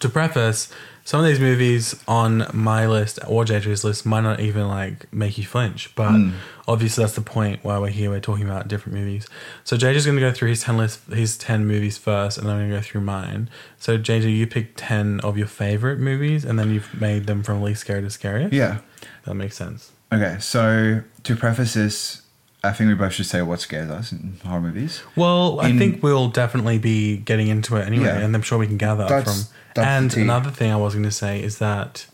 to 0.00 0.08
preface, 0.08 0.72
some 1.08 1.20
of 1.20 1.26
these 1.26 1.40
movies 1.40 1.94
on 2.06 2.46
my 2.52 2.86
list 2.86 3.18
or 3.26 3.42
JJ's 3.42 3.82
list 3.82 4.04
might 4.04 4.20
not 4.20 4.40
even 4.40 4.68
like 4.68 5.10
make 5.10 5.38
you 5.38 5.44
flinch, 5.44 5.90
but 5.94 6.10
Hmm. 6.10 6.32
obviously 6.66 7.02
that's 7.02 7.14
the 7.14 7.22
point 7.22 7.60
why 7.62 7.78
we're 7.78 7.88
here. 7.88 8.10
We're 8.10 8.20
talking 8.20 8.44
about 8.44 8.68
different 8.68 8.98
movies. 8.98 9.26
So 9.64 9.74
JJ's 9.78 10.04
going 10.04 10.18
to 10.18 10.20
go 10.28 10.32
through 10.32 10.50
his 10.50 10.62
ten 10.64 10.76
list, 10.76 11.00
his 11.10 11.38
ten 11.38 11.66
movies 11.66 11.96
first, 11.96 12.36
and 12.36 12.46
then 12.46 12.56
I'm 12.56 12.60
going 12.60 12.70
to 12.72 12.76
go 12.76 12.82
through 12.82 13.00
mine. 13.00 13.48
So 13.78 13.96
JJ, 13.96 14.36
you 14.36 14.46
picked 14.46 14.76
ten 14.78 15.18
of 15.20 15.38
your 15.38 15.46
favorite 15.46 15.98
movies, 15.98 16.44
and 16.44 16.58
then 16.58 16.74
you've 16.74 16.92
made 17.00 17.26
them 17.26 17.42
from 17.42 17.62
least 17.62 17.80
scary 17.80 18.02
to 18.02 18.10
scariest. 18.10 18.52
Yeah. 18.52 18.78
that 19.24 19.34
makes 19.34 19.56
sense. 19.56 19.92
Okay, 20.12 20.36
so 20.40 21.00
to 21.22 21.36
preface 21.36 21.72
this, 21.72 22.20
I 22.62 22.72
think 22.72 22.88
we 22.88 22.94
both 22.94 23.14
should 23.14 23.24
say 23.26 23.40
what 23.40 23.60
scares 23.60 23.88
us 23.90 24.12
in 24.12 24.36
horror 24.44 24.60
movies. 24.60 25.00
Well, 25.16 25.60
I 25.60 25.72
think 25.78 26.02
we'll 26.02 26.28
definitely 26.28 26.76
be 26.78 27.16
getting 27.18 27.48
into 27.48 27.76
it 27.76 27.86
anyway, 27.86 28.06
Yeah. 28.06 28.18
and 28.18 28.34
I'm 28.36 28.42
sure 28.42 28.58
we 28.58 28.66
can 28.66 28.76
gather 28.76 29.06
from. 29.22 29.38
And 29.76 30.10
tea. 30.10 30.22
another 30.22 30.50
thing 30.50 30.70
I 30.72 30.76
was 30.76 30.94
going 30.94 31.04
to 31.04 31.10
say 31.10 31.42
is 31.42 31.58
that, 31.58 32.06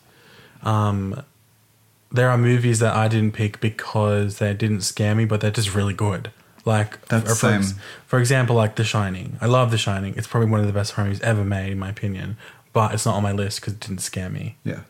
um, 0.63 1.23
there 2.13 2.31
are 2.31 2.39
movies 2.39 2.79
that 2.79 2.95
I 2.95 3.09
didn't 3.09 3.33
pick 3.33 3.61
because 3.61 4.39
they 4.39 4.55
didn't 4.55 4.83
scare 4.83 5.15
me, 5.15 5.25
but 5.25 5.41
they're 5.41 5.51
just 5.51 5.75
really 5.75 5.95
good. 5.95 6.31
Like 6.65 7.05
That's 7.09 7.39
for, 7.41 7.63
same. 7.63 7.63
for 8.07 8.19
example, 8.19 8.57
like 8.57 8.77
The 8.77 8.85
Shining. 8.85 9.37
I 9.41 9.47
love 9.47 9.71
The 9.71 9.79
Shining. 9.79 10.15
It's 10.17 10.27
probably 10.27 10.49
one 10.49 10.61
of 10.61 10.67
the 10.67 10.73
best 10.73 10.93
horror 10.93 11.09
movies 11.09 11.21
ever 11.23 11.45
made, 11.45 11.73
in 11.73 11.79
my 11.79 11.91
opinion. 11.91 12.37
But 12.73 12.95
it's 12.95 13.05
not 13.05 13.17
on 13.17 13.23
my 13.23 13.33
list 13.33 13.61
because 13.61 13.75
it 13.75 13.81
didn't 13.81 13.99
scare 13.99 14.31
me. 14.31 14.57
Yeah. 14.65 14.81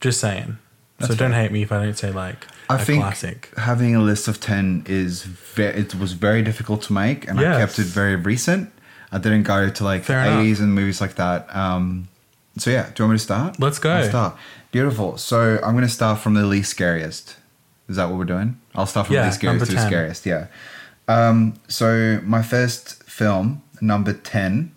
Just 0.00 0.20
saying. 0.20 0.58
That's 0.98 1.12
so 1.12 1.16
don't 1.16 1.30
fair. 1.32 1.42
hate 1.42 1.52
me 1.52 1.62
if 1.62 1.72
I 1.72 1.82
don't 1.82 1.96
say 1.96 2.10
like 2.10 2.46
I 2.68 2.76
a 2.76 2.78
think 2.78 3.02
classic. 3.02 3.50
having 3.56 3.94
a 3.94 4.00
list 4.00 4.28
of 4.28 4.40
10 4.40 4.84
is 4.86 5.22
very, 5.22 5.78
it 5.80 5.94
was 5.94 6.12
very 6.14 6.42
difficult 6.42 6.82
to 6.82 6.92
make 6.92 7.28
and 7.28 7.38
I 7.38 7.58
kept 7.58 7.78
it 7.78 7.86
very 7.86 8.16
recent. 8.16 8.72
I 9.16 9.18
didn't 9.18 9.44
go 9.44 9.70
to 9.70 9.84
like 9.84 10.04
Fair 10.04 10.18
80s 10.26 10.60
and 10.60 10.74
movies 10.74 11.00
like 11.00 11.14
that. 11.14 11.48
Um, 11.56 12.08
so 12.58 12.68
yeah, 12.70 12.90
do 12.94 13.02
you 13.02 13.04
want 13.06 13.12
me 13.12 13.18
to 13.18 13.24
start? 13.24 13.58
Let's 13.58 13.78
go. 13.78 13.88
Let's 13.88 14.08
start. 14.10 14.36
Beautiful. 14.72 15.16
So 15.16 15.58
I'm 15.64 15.72
going 15.72 15.86
to 15.86 15.88
start 15.88 16.18
from 16.18 16.34
the 16.34 16.44
least 16.44 16.70
scariest. 16.70 17.36
Is 17.88 17.96
that 17.96 18.10
what 18.10 18.18
we're 18.18 18.24
doing? 18.24 18.60
I'll 18.74 18.84
start 18.84 19.06
from 19.06 19.14
Yeah, 19.14 19.22
the 19.22 19.26
least 19.28 19.38
scariest 19.38 19.66
to 19.70 19.74
the 19.74 19.86
scariest. 19.86 20.26
Yeah. 20.26 20.46
Um, 21.08 21.54
so 21.66 22.20
my 22.24 22.42
first 22.42 23.04
film, 23.04 23.62
number 23.80 24.12
10 24.12 24.74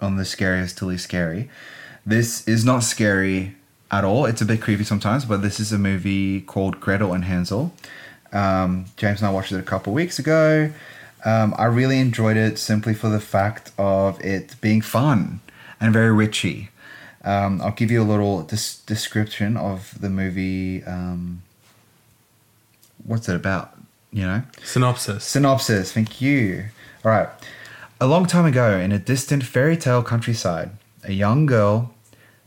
on 0.00 0.16
the 0.16 0.24
scariest 0.24 0.78
to 0.78 0.86
least 0.86 1.04
scary. 1.04 1.50
This 2.06 2.48
is 2.48 2.64
not 2.64 2.82
scary 2.82 3.56
at 3.90 4.04
all. 4.04 4.24
It's 4.24 4.40
a 4.40 4.46
bit 4.46 4.62
creepy 4.62 4.84
sometimes, 4.84 5.26
but 5.26 5.42
this 5.42 5.60
is 5.60 5.70
a 5.70 5.78
movie 5.78 6.40
called 6.40 6.80
Gretel 6.80 7.12
and 7.12 7.26
Hansel. 7.26 7.74
Um, 8.32 8.86
James 8.96 9.20
and 9.20 9.28
I 9.28 9.32
watched 9.32 9.52
it 9.52 9.58
a 9.58 9.62
couple 9.62 9.92
weeks 9.92 10.18
ago. 10.18 10.72
Um, 11.26 11.56
I 11.58 11.64
really 11.64 11.98
enjoyed 11.98 12.36
it 12.36 12.56
simply 12.56 12.94
for 12.94 13.08
the 13.08 13.18
fact 13.18 13.72
of 13.76 14.24
it 14.24 14.54
being 14.60 14.80
fun 14.80 15.40
and 15.80 15.92
very 15.92 16.14
witchy. 16.14 16.70
Um, 17.24 17.60
I'll 17.60 17.72
give 17.72 17.90
you 17.90 18.00
a 18.00 18.04
little 18.04 18.42
dis- 18.42 18.78
description 18.78 19.56
of 19.56 20.00
the 20.00 20.08
movie. 20.08 20.84
Um, 20.84 21.42
what's 23.04 23.28
it 23.28 23.34
about? 23.34 23.76
You 24.12 24.22
know? 24.22 24.42
Synopsis. 24.62 25.24
Synopsis, 25.24 25.92
thank 25.92 26.20
you. 26.20 26.66
All 27.04 27.10
right. 27.10 27.28
A 28.00 28.06
long 28.06 28.26
time 28.26 28.44
ago, 28.44 28.78
in 28.78 28.92
a 28.92 28.98
distant 28.98 29.42
fairy 29.42 29.76
tale 29.76 30.04
countryside, 30.04 30.70
a 31.02 31.12
young 31.12 31.44
girl 31.44 31.92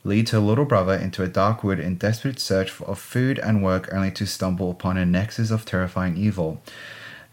leads 0.06 0.32
her 0.32 0.40
little 0.40 0.64
brother 0.64 0.94
into 0.94 1.22
a 1.22 1.28
dark 1.28 1.66
wood 1.66 1.82
in 1.82 1.96
desperate 1.96 2.40
search 2.40 2.82
of 2.82 2.98
food 2.98 3.40
and 3.40 3.62
work, 3.62 3.90
only 3.92 4.12
to 4.12 4.26
stumble 4.26 4.72
upon 4.72 4.96
a 4.98 5.06
nexus 5.06 5.52
of 5.52 5.66
terrifying 5.66 6.16
evil. 6.16 6.62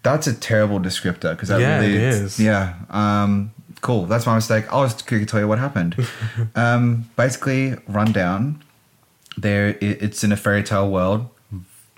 That's 0.02 0.26
a 0.26 0.34
terrible 0.34 0.78
descriptor 0.78 1.32
because 1.32 1.48
that 1.48 1.60
Yeah, 1.60 1.80
really 1.80 1.96
it 1.96 2.02
is. 2.02 2.38
Yeah. 2.38 2.74
Um, 2.90 3.52
cool. 3.80 4.06
That's 4.06 4.26
my 4.26 4.34
mistake. 4.34 4.72
I'll 4.72 4.84
just 4.84 5.06
quickly 5.06 5.26
tell 5.26 5.40
you 5.40 5.48
what 5.48 5.58
happened. 5.58 5.96
um, 6.54 7.08
basically, 7.16 7.74
rundown. 7.88 8.62
There, 9.36 9.70
it, 9.70 10.02
it's 10.02 10.24
in 10.24 10.32
a 10.32 10.36
fairy 10.36 10.62
tale 10.62 10.90
world, 10.90 11.28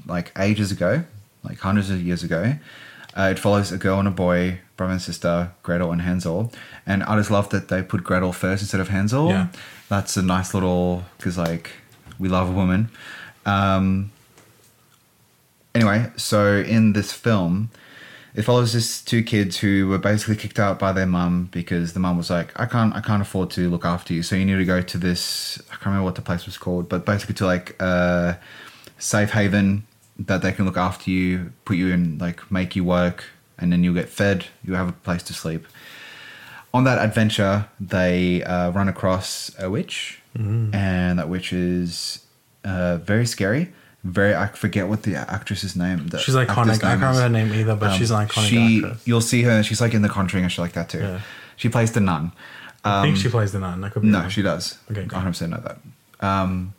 like 0.06 0.32
ages 0.38 0.72
ago, 0.72 1.04
like 1.44 1.58
hundreds 1.58 1.90
of 1.90 2.02
years 2.02 2.22
ago. 2.22 2.54
Uh, 3.16 3.30
it 3.32 3.38
follows 3.38 3.72
a 3.72 3.78
girl 3.78 3.98
and 3.98 4.08
a 4.08 4.12
boy, 4.12 4.60
brother 4.76 4.92
and 4.92 5.02
sister, 5.02 5.52
Gretel 5.62 5.92
and 5.92 6.02
Hansel. 6.02 6.52
And 6.86 7.02
I 7.02 7.16
just 7.16 7.30
love 7.30 7.50
that 7.50 7.68
they 7.68 7.82
put 7.82 8.04
Gretel 8.04 8.32
first 8.32 8.62
instead 8.62 8.80
of 8.80 8.88
Hansel. 8.88 9.28
Yeah. 9.28 9.48
That's 9.88 10.16
a 10.16 10.22
nice 10.22 10.54
little, 10.54 11.04
because 11.16 11.36
like, 11.38 11.70
we 12.18 12.28
love 12.28 12.48
a 12.48 12.52
woman. 12.52 12.90
Um, 13.46 14.12
anyway, 15.74 16.10
so 16.16 16.56
in 16.56 16.92
this 16.92 17.12
film, 17.12 17.70
it 18.38 18.44
follows 18.44 18.72
this 18.72 19.02
two 19.02 19.24
kids 19.24 19.58
who 19.58 19.88
were 19.88 19.98
basically 19.98 20.36
kicked 20.36 20.60
out 20.60 20.78
by 20.78 20.92
their 20.92 21.06
mum 21.06 21.48
because 21.50 21.92
the 21.92 21.98
mum 21.98 22.16
was 22.16 22.30
like, 22.30 22.52
I 22.54 22.66
can't, 22.66 22.94
I 22.94 23.00
can't 23.00 23.20
afford 23.20 23.50
to 23.50 23.68
look 23.68 23.84
after 23.84 24.14
you, 24.14 24.22
so 24.22 24.36
you 24.36 24.44
need 24.44 24.58
to 24.58 24.64
go 24.64 24.80
to 24.80 24.96
this. 24.96 25.60
I 25.70 25.72
can't 25.72 25.86
remember 25.86 26.04
what 26.04 26.14
the 26.14 26.22
place 26.22 26.46
was 26.46 26.56
called, 26.56 26.88
but 26.88 27.04
basically 27.04 27.34
to 27.34 27.46
like 27.46 27.74
a 27.82 28.38
safe 28.96 29.32
haven 29.32 29.88
that 30.20 30.42
they 30.42 30.52
can 30.52 30.66
look 30.66 30.76
after 30.76 31.10
you, 31.10 31.52
put 31.64 31.76
you 31.76 31.92
in, 31.92 32.18
like 32.18 32.48
make 32.48 32.76
you 32.76 32.84
work, 32.84 33.24
and 33.58 33.72
then 33.72 33.82
you'll 33.82 33.94
get 33.94 34.08
fed. 34.08 34.46
You 34.62 34.74
have 34.74 34.88
a 34.88 34.92
place 34.92 35.24
to 35.24 35.34
sleep. 35.34 35.66
On 36.72 36.84
that 36.84 37.04
adventure, 37.04 37.66
they 37.80 38.44
uh, 38.44 38.70
run 38.70 38.88
across 38.88 39.50
a 39.58 39.68
witch, 39.68 40.20
and 40.72 41.18
that 41.18 41.28
witch 41.28 41.52
is 41.52 42.24
uh, 42.62 42.98
very 42.98 43.26
scary. 43.26 43.72
Very, 44.04 44.34
I 44.34 44.46
forget 44.46 44.86
what 44.88 45.02
the 45.02 45.16
actress's 45.16 45.74
name. 45.74 46.06
the 46.08 46.18
She's 46.18 46.34
iconic. 46.36 46.48
I 46.48 46.78
can't 46.78 46.82
remember 46.82 47.20
her 47.20 47.28
name 47.28 47.52
either, 47.52 47.74
but 47.74 47.90
Um, 47.90 47.98
she's 47.98 48.10
an 48.12 48.26
iconic 48.26 48.48
she, 48.48 48.76
actress. 48.84 49.06
You'll 49.06 49.20
see 49.20 49.42
her. 49.42 49.62
She's 49.62 49.80
like 49.80 49.92
in 49.94 50.02
The 50.02 50.08
Conjuring 50.08 50.44
and 50.44 50.52
shit 50.52 50.60
like 50.60 50.72
that 50.74 50.88
too. 50.88 51.00
Yeah. 51.00 51.20
She 51.56 51.68
plays 51.68 51.90
the 51.92 52.00
nun. 52.00 52.30
I 52.84 53.02
think 53.02 53.16
Um, 53.16 53.20
she 53.20 53.28
plays 53.28 53.50
the 53.52 53.58
nun. 53.58 53.82
I 53.82 53.88
could 53.88 54.02
be 54.02 54.08
no, 54.08 54.20
wrong. 54.20 54.28
she 54.30 54.42
does. 54.42 54.78
Okay, 54.90 55.02
I 55.02 55.06
cool. 55.06 55.20
100% 55.20 55.48
know 55.50 55.60
that. 55.66 55.78
Um, 56.24 56.74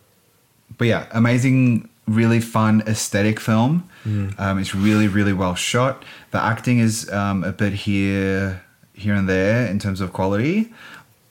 but 0.78 0.88
yeah, 0.88 1.08
amazing, 1.12 1.90
really 2.08 2.40
fun 2.40 2.82
aesthetic 2.88 3.40
film. 3.42 3.84
Mm. 4.08 4.40
Um, 4.40 4.58
it's 4.60 4.74
really, 4.74 5.10
really 5.10 5.34
well 5.34 5.56
shot. 5.56 6.04
The 6.32 6.42
acting 6.42 6.80
is 6.80 7.10
um, 7.12 7.44
a 7.44 7.52
bit 7.52 7.74
here, 7.74 8.64
here 8.94 9.14
and 9.14 9.28
there 9.28 9.66
in 9.68 9.78
terms 9.78 10.00
of 10.00 10.14
quality, 10.14 10.72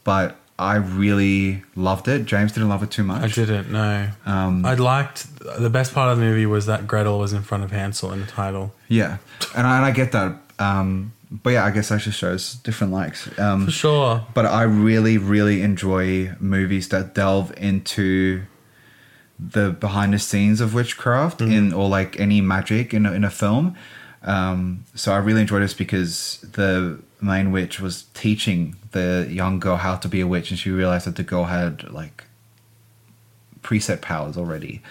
but 0.05 0.37
I 0.59 0.77
really 0.77 1.63
loved 1.77 2.09
it. 2.09 2.25
James 2.25 2.53
didn't 2.53 2.69
love 2.69 2.83
it 2.83 2.91
too 2.91 3.05
much. 3.05 3.23
I 3.23 3.29
didn't. 3.29 3.71
No. 3.71 4.09
Um, 4.27 4.67
I 4.67 4.75
liked 4.75 5.27
the 5.61 5.71
best 5.71 5.95
part 5.95 6.11
of 6.11 6.19
the 6.19 6.25
movie 6.25 6.47
was 6.47 6.67
that 6.67 6.87
Gretel 6.89 7.19
was 7.19 7.33
in 7.33 7.43
front 7.43 7.63
of 7.65 7.71
Hansel 7.71 8.13
in 8.13 8.21
the 8.21 8.27
title. 8.27 8.75
Yeah, 8.89 9.19
and 9.57 9.67
I, 9.67 9.77
and 9.77 9.87
I 9.87 9.91
get 9.93 10.13
that. 10.13 10.37
Um, 10.59 11.13
but 11.31 11.51
yeah, 11.51 11.65
I 11.65 11.71
guess 11.71 11.91
that 11.91 12.01
just 12.01 12.19
shows 12.19 12.55
different 12.55 12.93
likes. 12.93 13.29
Um, 13.39 13.67
For 13.67 13.71
sure. 13.71 14.27
but 14.35 14.47
I 14.47 14.63
really, 14.63 15.17
really 15.19 15.63
enjoy 15.63 16.35
movies 16.41 16.89
that 16.89 17.15
delve 17.15 17.53
into 17.57 18.43
the 19.39 19.71
behind 19.71 20.13
the 20.15 20.19
scenes 20.19 20.61
of 20.61 20.75
witchcraft 20.75 21.41
in 21.41 21.73
or 21.73 21.89
like 21.89 22.19
any 22.19 22.41
magic 22.41 22.93
in 22.93 23.07
a, 23.07 23.13
in 23.13 23.23
a 23.25 23.31
film. 23.31 23.77
Um, 24.23 24.85
so 24.95 25.13
I 25.13 25.19
really 25.19 25.41
enjoyed 25.43 25.63
this 25.63 25.75
because 25.75 26.41
the 26.53 27.01
main 27.21 27.53
witch 27.53 27.81
was 27.81 28.05
teaching 28.15 28.77
the 28.93 29.27
young 29.31 29.61
girl 29.61 29.77
how 29.77 29.97
to 29.97 30.09
be 30.09 30.21
a 30.21 30.27
witch, 30.27 30.51
and 30.51 30.59
she 30.59 30.71
realized 30.71 31.07
that 31.07 31.17
the 31.17 31.23
girl 31.23 31.45
had 31.45 31.89
like 31.91 32.25
preset 33.63 34.01
powers 34.01 34.37
already, 34.37 34.83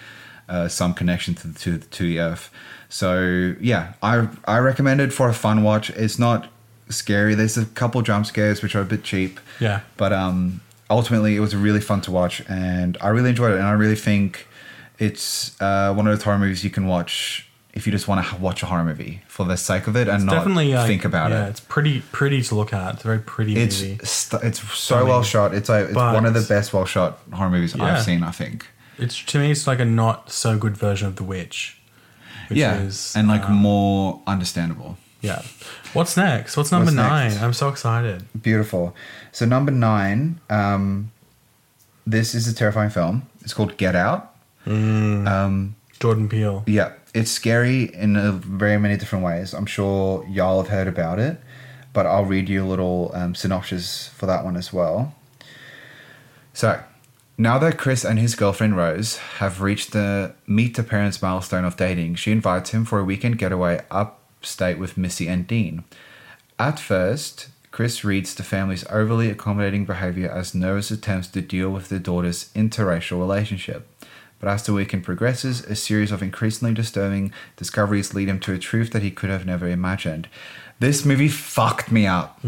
uh, 0.48 0.68
some 0.68 0.94
connection 0.94 1.34
to 1.34 1.52
to 1.54 1.78
to 1.78 2.02
the 2.04 2.20
earth. 2.20 2.50
So 2.88 3.54
yeah, 3.60 3.94
I 4.02 4.28
I 4.46 4.58
recommend 4.58 5.00
it 5.00 5.12
for 5.12 5.28
a 5.28 5.34
fun 5.34 5.62
watch. 5.62 5.90
It's 5.90 6.18
not 6.18 6.48
scary. 6.88 7.34
There's 7.34 7.58
a 7.58 7.66
couple 7.66 8.00
jump 8.02 8.26
scares 8.26 8.62
which 8.62 8.74
are 8.74 8.80
a 8.80 8.84
bit 8.86 9.02
cheap, 9.04 9.40
Yeah. 9.60 9.80
but 9.98 10.12
um, 10.12 10.62
ultimately 10.88 11.36
it 11.36 11.40
was 11.40 11.54
really 11.54 11.80
fun 11.80 12.00
to 12.02 12.10
watch, 12.10 12.42
and 12.48 12.96
I 13.00 13.08
really 13.08 13.30
enjoyed 13.30 13.52
it. 13.52 13.58
And 13.58 13.66
I 13.66 13.72
really 13.72 13.96
think 13.96 14.46
it's 14.98 15.60
uh, 15.60 15.92
one 15.94 16.06
of 16.06 16.14
those 16.16 16.22
horror 16.24 16.38
movies 16.38 16.64
you 16.64 16.70
can 16.70 16.86
watch 16.86 17.47
if 17.78 17.86
you 17.86 17.92
just 17.92 18.06
want 18.08 18.26
to 18.26 18.36
watch 18.36 18.62
a 18.62 18.66
horror 18.66 18.84
movie 18.84 19.22
for 19.28 19.46
the 19.46 19.56
sake 19.56 19.86
of 19.86 19.96
it 19.96 20.08
and 20.08 20.26
not 20.26 20.32
Definitely 20.34 20.74
like, 20.74 20.86
think 20.86 21.04
about 21.04 21.30
yeah, 21.30 21.46
it. 21.46 21.50
It's 21.50 21.60
pretty 21.60 22.00
pretty 22.12 22.42
to 22.42 22.54
look 22.54 22.72
at. 22.72 22.94
It's 22.94 23.04
a 23.04 23.06
very 23.06 23.20
pretty 23.20 23.56
It's 23.56 23.80
movie. 23.80 23.98
st- 24.04 24.42
it's 24.42 24.60
so 24.60 24.74
Stunning. 24.74 25.08
well 25.08 25.22
shot. 25.22 25.54
It's 25.54 25.68
like 25.68 25.86
it's 25.86 25.94
one 25.94 26.26
of 26.26 26.34
the 26.34 26.42
best 26.42 26.72
well 26.74 26.84
shot 26.84 27.20
horror 27.32 27.50
movies 27.50 27.74
Yeah. 27.74 27.84
I've 27.84 28.02
seen. 28.02 28.22
I 28.22 28.32
think. 28.32 28.66
It's 28.98 29.24
to 29.26 29.38
me, 29.38 29.50
it's 29.52 29.66
like 29.66 29.78
a 29.78 29.84
not 29.84 30.30
so 30.30 30.58
good 30.58 30.76
version 30.76 31.06
of 31.08 31.16
The 31.16 31.24
Witch. 31.24 31.80
Which 32.48 32.58
yeah, 32.58 32.80
is, 32.80 33.14
and 33.14 33.28
like 33.28 33.44
um, 33.44 33.54
more 33.56 34.20
understandable. 34.26 34.96
Yeah. 35.20 35.42
What's 35.92 36.16
next? 36.16 36.56
What's 36.56 36.72
number 36.72 36.86
What's 36.86 36.96
nine? 36.96 37.30
next? 37.30 37.42
I'm 37.42 37.52
so 37.52 37.68
excited. 37.68 38.24
Beautiful. 38.40 38.94
So 39.32 39.44
number 39.44 39.70
nine, 39.70 40.40
um, 40.48 41.10
this 42.06 42.34
is 42.34 42.48
a 42.48 42.54
terrifying 42.54 42.90
film. 42.90 43.28
It's 43.42 43.52
called 43.52 43.76
Get 43.76 43.94
Out. 43.94 44.34
Mm. 44.66 45.28
Um, 45.28 45.76
Jordan 46.00 46.28
Peele. 46.28 46.62
Yeah, 46.66 46.92
it's 47.18 47.32
scary 47.32 47.92
in 47.94 48.14
a 48.14 48.30
very 48.30 48.78
many 48.78 48.96
different 48.96 49.24
ways. 49.24 49.52
I'm 49.52 49.66
sure 49.66 50.24
y'all 50.28 50.62
have 50.62 50.70
heard 50.70 50.86
about 50.86 51.18
it, 51.18 51.40
but 51.92 52.06
I'll 52.06 52.24
read 52.24 52.48
you 52.48 52.64
a 52.64 52.68
little 52.68 53.10
um, 53.12 53.34
synopsis 53.34 54.06
for 54.08 54.26
that 54.26 54.44
one 54.44 54.56
as 54.56 54.72
well. 54.72 55.14
So, 56.52 56.80
now 57.36 57.58
that 57.58 57.76
Chris 57.76 58.04
and 58.04 58.20
his 58.20 58.36
girlfriend 58.36 58.76
Rose 58.76 59.16
have 59.38 59.60
reached 59.60 59.92
the 59.92 60.34
meet 60.46 60.76
the 60.76 60.84
parents 60.84 61.20
milestone 61.20 61.64
of 61.64 61.76
dating, 61.76 62.14
she 62.14 62.30
invites 62.30 62.70
him 62.70 62.84
for 62.84 63.00
a 63.00 63.04
weekend 63.04 63.38
getaway 63.38 63.84
upstate 63.90 64.78
with 64.78 64.96
Missy 64.96 65.26
and 65.26 65.44
Dean. 65.44 65.82
At 66.56 66.78
first, 66.78 67.48
Chris 67.72 68.04
reads 68.04 68.32
the 68.32 68.44
family's 68.44 68.86
overly 68.90 69.28
accommodating 69.28 69.84
behavior 69.84 70.30
as 70.30 70.54
nervous 70.54 70.92
attempts 70.92 71.26
to 71.28 71.40
deal 71.40 71.70
with 71.70 71.88
their 71.88 71.98
daughter's 71.98 72.50
interracial 72.54 73.18
relationship. 73.18 73.88
But 74.40 74.48
as 74.50 74.62
the 74.64 74.72
weekend 74.72 75.02
progresses, 75.04 75.62
a 75.64 75.74
series 75.74 76.12
of 76.12 76.22
increasingly 76.22 76.72
disturbing 76.74 77.32
discoveries 77.56 78.14
lead 78.14 78.28
him 78.28 78.38
to 78.40 78.52
a 78.52 78.58
truth 78.58 78.92
that 78.92 79.02
he 79.02 79.10
could 79.10 79.30
have 79.30 79.44
never 79.44 79.66
imagined. 79.68 80.28
This 80.78 81.04
movie 81.04 81.28
fucked 81.28 81.90
me 81.90 82.06
up. 82.06 82.40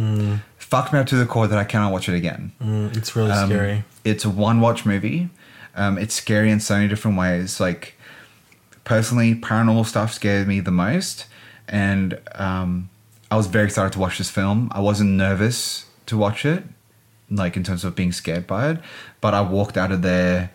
Fucked 0.56 0.92
me 0.92 1.00
up 1.00 1.06
to 1.06 1.16
the 1.16 1.26
core 1.26 1.48
that 1.48 1.58
I 1.58 1.64
cannot 1.64 1.90
watch 1.90 2.08
it 2.08 2.14
again. 2.14 2.52
Mm, 2.62 2.96
it's 2.96 3.16
really 3.16 3.32
Um, 3.32 3.48
scary. 3.48 3.84
It's 4.04 4.24
a 4.24 4.30
one 4.30 4.60
watch 4.60 4.86
movie. 4.86 5.30
Um, 5.74 5.98
it's 5.98 6.14
scary 6.14 6.50
in 6.50 6.60
so 6.60 6.74
many 6.76 6.86
different 6.86 7.18
ways. 7.18 7.58
Like, 7.58 7.96
personally, 8.84 9.34
paranormal 9.34 9.86
stuff 9.86 10.12
scared 10.12 10.46
me 10.46 10.60
the 10.60 10.70
most. 10.70 11.26
And 11.68 12.18
um, 12.36 12.88
I 13.32 13.36
was 13.36 13.46
very 13.48 13.64
excited 13.64 13.92
to 13.94 13.98
watch 13.98 14.18
this 14.18 14.30
film. 14.30 14.70
I 14.72 14.80
wasn't 14.80 15.10
nervous 15.10 15.86
to 16.06 16.16
watch 16.16 16.44
it, 16.44 16.64
like 17.30 17.56
in 17.56 17.64
terms 17.64 17.84
of 17.84 17.94
being 17.96 18.12
scared 18.12 18.46
by 18.46 18.70
it. 18.70 18.78
But 19.20 19.34
I 19.34 19.40
walked 19.40 19.76
out 19.76 19.90
of 19.92 20.02
there 20.02 20.50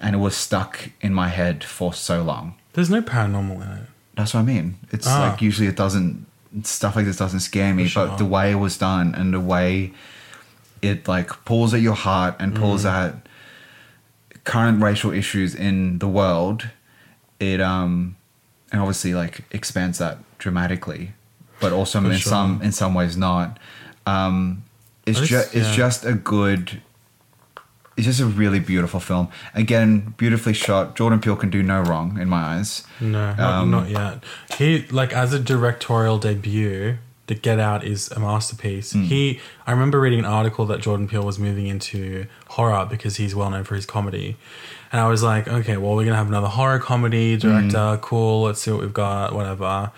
and 0.00 0.14
it 0.16 0.18
was 0.18 0.36
stuck 0.36 0.90
in 1.00 1.12
my 1.14 1.28
head 1.28 1.62
for 1.64 1.92
so 1.94 2.22
long. 2.22 2.54
There's 2.72 2.90
no 2.90 3.02
paranormal 3.02 3.56
in 3.56 3.78
it. 3.78 3.86
That's 4.16 4.34
what 4.34 4.40
I 4.40 4.44
mean. 4.44 4.78
It's 4.90 5.06
Ah. 5.06 5.28
like 5.30 5.42
usually 5.42 5.68
it 5.68 5.76
doesn't 5.76 6.26
stuff 6.64 6.96
like 6.96 7.04
this 7.06 7.16
doesn't 7.16 7.40
scare 7.40 7.72
me, 7.74 7.86
For 7.88 8.06
but 8.06 8.16
the 8.16 8.24
way 8.24 8.50
it 8.52 8.56
was 8.56 8.76
done 8.76 9.14
and 9.14 9.32
the 9.32 9.40
way 9.40 9.92
it 10.82 11.06
like 11.06 11.44
pulls 11.44 11.72
at 11.74 11.80
your 11.80 11.94
heart 11.94 12.34
and 12.40 12.54
pulls 12.54 12.84
Mm. 12.84 12.90
at 12.92 13.14
current 14.44 14.82
racial 14.82 15.12
issues 15.12 15.54
in 15.54 15.98
the 15.98 16.08
world, 16.08 16.68
it 17.38 17.60
um 17.60 18.16
and 18.72 18.80
obviously 18.80 19.14
like 19.14 19.42
expands 19.50 19.98
that 19.98 20.18
dramatically, 20.38 21.12
but 21.60 21.72
also 21.72 22.00
For 22.00 22.10
in 22.10 22.18
sure. 22.18 22.30
some 22.30 22.60
in 22.62 22.72
some 22.72 22.94
ways 22.94 23.16
not. 23.16 23.58
Um, 24.06 24.64
it's 25.06 25.20
just 25.20 25.54
it's 25.54 25.68
yeah. 25.70 25.76
just 25.76 26.04
a 26.04 26.14
good. 26.14 26.80
It's 27.96 28.06
just 28.06 28.20
a 28.20 28.26
really 28.26 28.60
beautiful 28.60 29.00
film. 29.00 29.28
Again, 29.54 30.14
beautifully 30.16 30.54
shot. 30.54 30.96
Jordan 30.96 31.20
Peele 31.20 31.36
can 31.36 31.50
do 31.50 31.62
no 31.62 31.82
wrong 31.82 32.18
in 32.18 32.28
my 32.28 32.38
eyes. 32.40 32.84
No, 33.00 33.34
not, 33.34 33.38
Um, 33.40 33.70
not 33.70 33.90
yet. 33.90 34.24
He 34.56 34.86
like 34.90 35.12
as 35.12 35.32
a 35.34 35.38
directorial 35.38 36.16
debut, 36.18 36.96
The 37.26 37.34
Get 37.34 37.58
Out 37.58 37.84
is 37.84 38.10
a 38.12 38.18
masterpiece. 38.20 38.92
Hmm. 38.92 39.02
He, 39.04 39.40
I 39.66 39.72
remember 39.72 40.00
reading 40.00 40.20
an 40.20 40.24
article 40.24 40.64
that 40.66 40.80
Jordan 40.80 41.08
Peele 41.08 41.24
was 41.24 41.38
moving 41.38 41.66
into 41.66 42.26
horror 42.48 42.86
because 42.88 43.16
he's 43.16 43.34
well 43.34 43.50
known 43.50 43.64
for 43.64 43.74
his 43.74 43.84
comedy, 43.86 44.36
and 44.92 45.00
I 45.00 45.06
was 45.08 45.22
like, 45.22 45.46
okay, 45.46 45.76
well 45.76 45.94
we're 45.94 46.04
gonna 46.04 46.16
have 46.16 46.28
another 46.28 46.48
horror 46.48 46.78
comedy 46.78 47.36
director. 47.36 47.96
Hmm. 47.96 48.00
Cool, 48.00 48.42
let's 48.44 48.62
see 48.62 48.70
what 48.70 48.80
we've 48.80 48.94
got. 48.94 49.34
Whatever. 49.34 49.90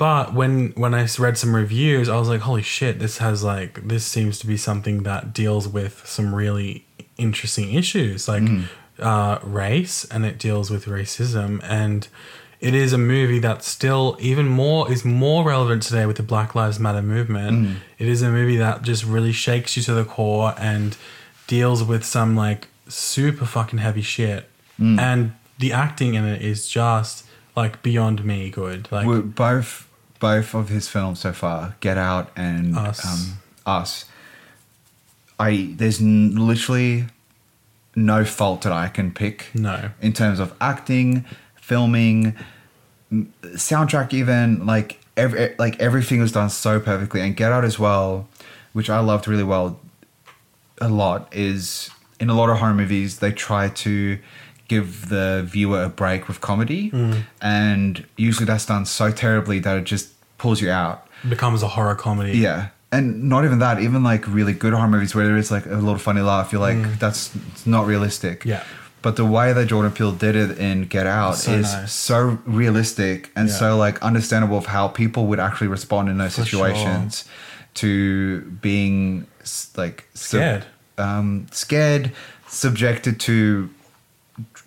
But 0.00 0.32
when 0.32 0.70
when 0.76 0.94
I 0.94 1.06
read 1.18 1.36
some 1.36 1.54
reviews, 1.54 2.08
I 2.08 2.16
was 2.16 2.26
like, 2.26 2.40
holy 2.40 2.62
shit, 2.62 2.98
this 3.00 3.18
has 3.18 3.44
like 3.44 3.86
this 3.86 4.02
seems 4.06 4.38
to 4.38 4.46
be 4.46 4.56
something 4.56 5.02
that 5.02 5.34
deals 5.34 5.68
with 5.68 6.06
some 6.06 6.34
really 6.34 6.86
interesting 7.18 7.74
issues 7.74 8.26
like 8.26 8.42
mm. 8.42 8.64
uh, 8.98 9.40
race, 9.42 10.06
and 10.06 10.24
it 10.24 10.38
deals 10.38 10.70
with 10.70 10.86
racism, 10.86 11.60
and 11.64 12.08
it 12.60 12.74
is 12.74 12.94
a 12.94 12.98
movie 12.98 13.40
that 13.40 13.62
still 13.62 14.16
even 14.20 14.48
more 14.48 14.90
is 14.90 15.04
more 15.04 15.44
relevant 15.44 15.82
today 15.82 16.06
with 16.06 16.16
the 16.16 16.22
Black 16.22 16.54
Lives 16.54 16.80
Matter 16.80 17.02
movement. 17.02 17.66
Mm. 17.66 17.76
It 17.98 18.08
is 18.08 18.22
a 18.22 18.30
movie 18.30 18.56
that 18.56 18.80
just 18.80 19.04
really 19.04 19.32
shakes 19.32 19.76
you 19.76 19.82
to 19.82 19.92
the 19.92 20.06
core 20.06 20.54
and 20.56 20.96
deals 21.46 21.84
with 21.84 22.06
some 22.06 22.34
like 22.34 22.68
super 22.88 23.44
fucking 23.44 23.80
heavy 23.80 24.00
shit, 24.00 24.48
mm. 24.78 24.98
and 24.98 25.34
the 25.58 25.74
acting 25.74 26.14
in 26.14 26.24
it 26.24 26.40
is 26.40 26.70
just 26.70 27.26
like 27.54 27.82
beyond 27.82 28.24
me 28.24 28.48
good. 28.48 28.90
Like 28.90 29.06
Well, 29.06 29.20
both 29.20 29.88
both 30.20 30.54
of 30.54 30.68
his 30.68 30.86
films 30.88 31.18
so 31.18 31.32
far, 31.32 31.74
Get 31.80 31.98
Out 31.98 32.30
and 32.36 32.76
Us. 32.76 33.04
Um, 33.04 33.38
Us. 33.66 34.04
I 35.38 35.72
there's 35.76 36.00
n- 36.00 36.36
literally 36.36 37.06
no 37.96 38.24
fault 38.24 38.62
that 38.62 38.72
I 38.72 38.88
can 38.88 39.10
pick 39.10 39.48
no. 39.54 39.90
in 40.00 40.12
terms 40.12 40.38
of 40.38 40.54
acting, 40.60 41.24
filming, 41.56 42.36
m- 43.10 43.32
soundtrack, 43.44 44.12
even 44.12 44.64
like 44.66 45.00
every 45.16 45.54
like 45.58 45.80
everything 45.80 46.20
was 46.20 46.30
done 46.32 46.50
so 46.50 46.78
perfectly. 46.78 47.22
And 47.22 47.34
Get 47.34 47.50
Out 47.50 47.64
as 47.64 47.78
well, 47.78 48.28
which 48.72 48.90
I 48.90 49.00
loved 49.00 49.26
really 49.26 49.42
well, 49.44 49.80
a 50.80 50.88
lot 50.88 51.34
is 51.34 51.90
in 52.20 52.28
a 52.28 52.34
lot 52.34 52.50
of 52.50 52.58
horror 52.58 52.74
movies 52.74 53.18
they 53.18 53.32
try 53.32 53.68
to 53.68 54.18
give 54.74 55.08
the 55.08 55.44
viewer 55.54 55.82
a 55.84 55.88
break 56.02 56.20
with 56.28 56.38
comedy, 56.40 56.82
and 57.42 57.92
usually 58.16 58.46
that's 58.46 58.66
done 58.66 58.84
so 58.86 59.06
terribly 59.24 59.58
that 59.66 59.76
it 59.76 59.84
just 59.94 60.06
pulls 60.38 60.60
you 60.64 60.70
out. 60.70 60.98
becomes 61.28 61.62
a 61.62 61.68
horror 61.76 61.94
comedy. 62.06 62.38
Yeah. 62.38 62.68
And 62.92 63.04
not 63.34 63.44
even 63.44 63.58
that, 63.60 63.76
even 63.80 64.02
like 64.12 64.22
really 64.26 64.52
good 64.62 64.72
horror 64.72 64.88
movies 64.88 65.14
where 65.14 65.26
there 65.28 65.36
is 65.36 65.50
like 65.50 65.66
a 65.66 65.74
little 65.86 65.98
funny 66.08 66.22
laugh, 66.22 66.46
you're 66.52 66.60
like, 66.70 66.98
that's 66.98 67.20
it's 67.52 67.66
not 67.66 67.86
realistic. 67.86 68.40
Mm. 68.40 68.46
Yeah. 68.54 68.62
But 69.02 69.14
the 69.16 69.24
way 69.36 69.52
that 69.56 69.66
Jordan 69.72 69.92
Peele 69.92 70.12
did 70.12 70.34
it 70.36 70.58
in 70.58 70.84
Get 70.94 71.06
Out 71.06 71.36
So 71.36 71.52
is 71.52 71.72
nice. 71.72 71.92
so 71.92 72.38
realistic 72.46 73.30
and 73.36 73.48
Yeah. 73.48 73.54
so 73.60 73.76
like 73.86 73.96
understandable 74.10 74.58
of 74.58 74.66
how 74.66 74.88
people 74.88 75.22
would 75.28 75.40
actually 75.40 75.68
respond 75.68 76.08
in 76.08 76.18
those 76.18 76.36
For 76.36 76.44
sure. 76.44 76.66
situations 76.68 77.24
to 77.74 78.40
being 78.60 79.26
like 79.76 79.98
sub- 80.14 80.40
Scared. 80.40 80.64
um, 80.98 81.46
scared, 81.52 82.04
subjected 82.48 83.14
to 83.20 83.70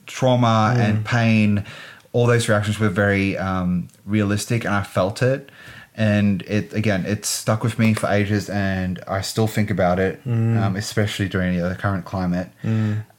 trauma 0.08 0.74
Mm. 0.76 0.80
and 0.80 1.06
pain. 1.06 1.66
All 2.12 2.28
those 2.28 2.48
reactions 2.48 2.80
were 2.80 2.90
very 2.90 3.38
um, 3.38 3.88
realistic, 4.06 4.66
and 4.66 4.74
I 4.76 4.84
felt 4.84 5.22
it. 5.22 5.50
And 5.96 6.42
it 6.44 6.74
again, 6.74 7.06
it 7.06 7.24
stuck 7.26 7.64
with 7.64 7.78
me 7.78 7.94
for 7.94 8.08
ages, 8.10 8.50
and 8.50 9.00
I 9.08 9.22
still 9.22 9.48
think 9.48 9.70
about 9.72 10.00
it, 10.00 10.28
Mm. 10.28 10.60
um, 10.62 10.76
especially 10.76 11.28
during 11.30 11.58
the 11.58 11.76
current 11.76 12.06
climate. 12.06 12.50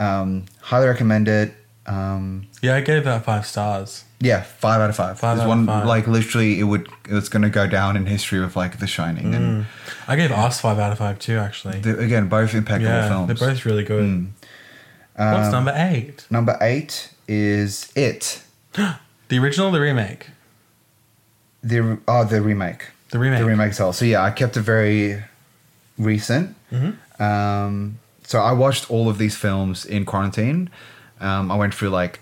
Um, 0.01 0.45
highly 0.61 0.87
recommend 0.89 1.28
it. 1.28 1.55
Um, 1.87 2.47
Yeah, 2.62 2.76
I 2.76 2.80
gave 2.80 3.05
that 3.05 3.24
five 3.24 3.47
stars. 3.47 4.05
yeah, 4.18 4.41
five 4.43 4.80
out 4.80 4.89
of 4.91 4.97
five. 4.97 5.18
Five 5.20 5.37
There's 5.39 5.51
out 5.51 5.59
of 5.59 5.66
five. 5.66 5.87
like 5.87 6.07
literally, 6.09 6.59
it 6.59 6.64
would 6.64 6.89
it 7.09 7.12
was 7.12 7.28
going 7.28 7.43
to 7.43 7.51
go 7.51 7.66
down 7.66 7.97
in 7.97 8.07
history 8.07 8.41
with 8.41 8.57
like 8.57 8.78
The 8.78 8.87
Shining, 8.87 9.35
and 9.35 9.66
I 10.09 10.16
gave 10.16 10.32
us 10.32 10.61
five 10.61 10.78
out 10.78 10.93
of 10.93 10.99
five 10.99 11.18
too, 11.18 11.39
actually. 11.39 11.78
the, 11.80 11.99
again, 11.99 12.28
both 12.28 12.55
impeccable 12.55 12.87
yeah, 12.91 13.09
films. 13.09 13.26
they're 13.39 13.49
both 13.51 13.66
really 13.66 13.85
good. 13.85 14.28
Mm. 15.19 15.33
What's 15.33 15.47
Um, 15.47 15.53
number 15.53 15.73
eight? 15.77 16.27
Number 16.31 16.59
eight 16.61 17.11
is 17.29 17.91
It. 17.95 18.43
The 19.29 19.39
original, 19.39 19.69
or 19.69 19.73
the 19.73 19.81
remake. 19.81 20.27
The 21.62 21.99
oh 22.07 22.25
the 22.25 22.43
remake. 22.43 22.89
The 23.11 23.19
remake. 23.19 23.39
The 23.41 23.47
remake. 23.47 23.73
So 23.73 23.91
yeah, 24.05 24.23
I 24.23 24.31
kept 24.31 24.57
it 24.57 24.61
very 24.61 25.23
recent. 25.99 26.55
Mhm. 26.71 26.97
Um, 27.21 27.99
so 28.27 28.39
I 28.41 28.53
watched 28.53 28.91
all 28.91 29.09
of 29.09 29.17
these 29.19 29.35
films 29.37 29.85
in 29.87 30.05
quarantine. 30.05 30.69
Um, 31.21 31.51
I 31.51 31.57
went 31.57 31.75
through 31.75 31.89
like 31.91 32.21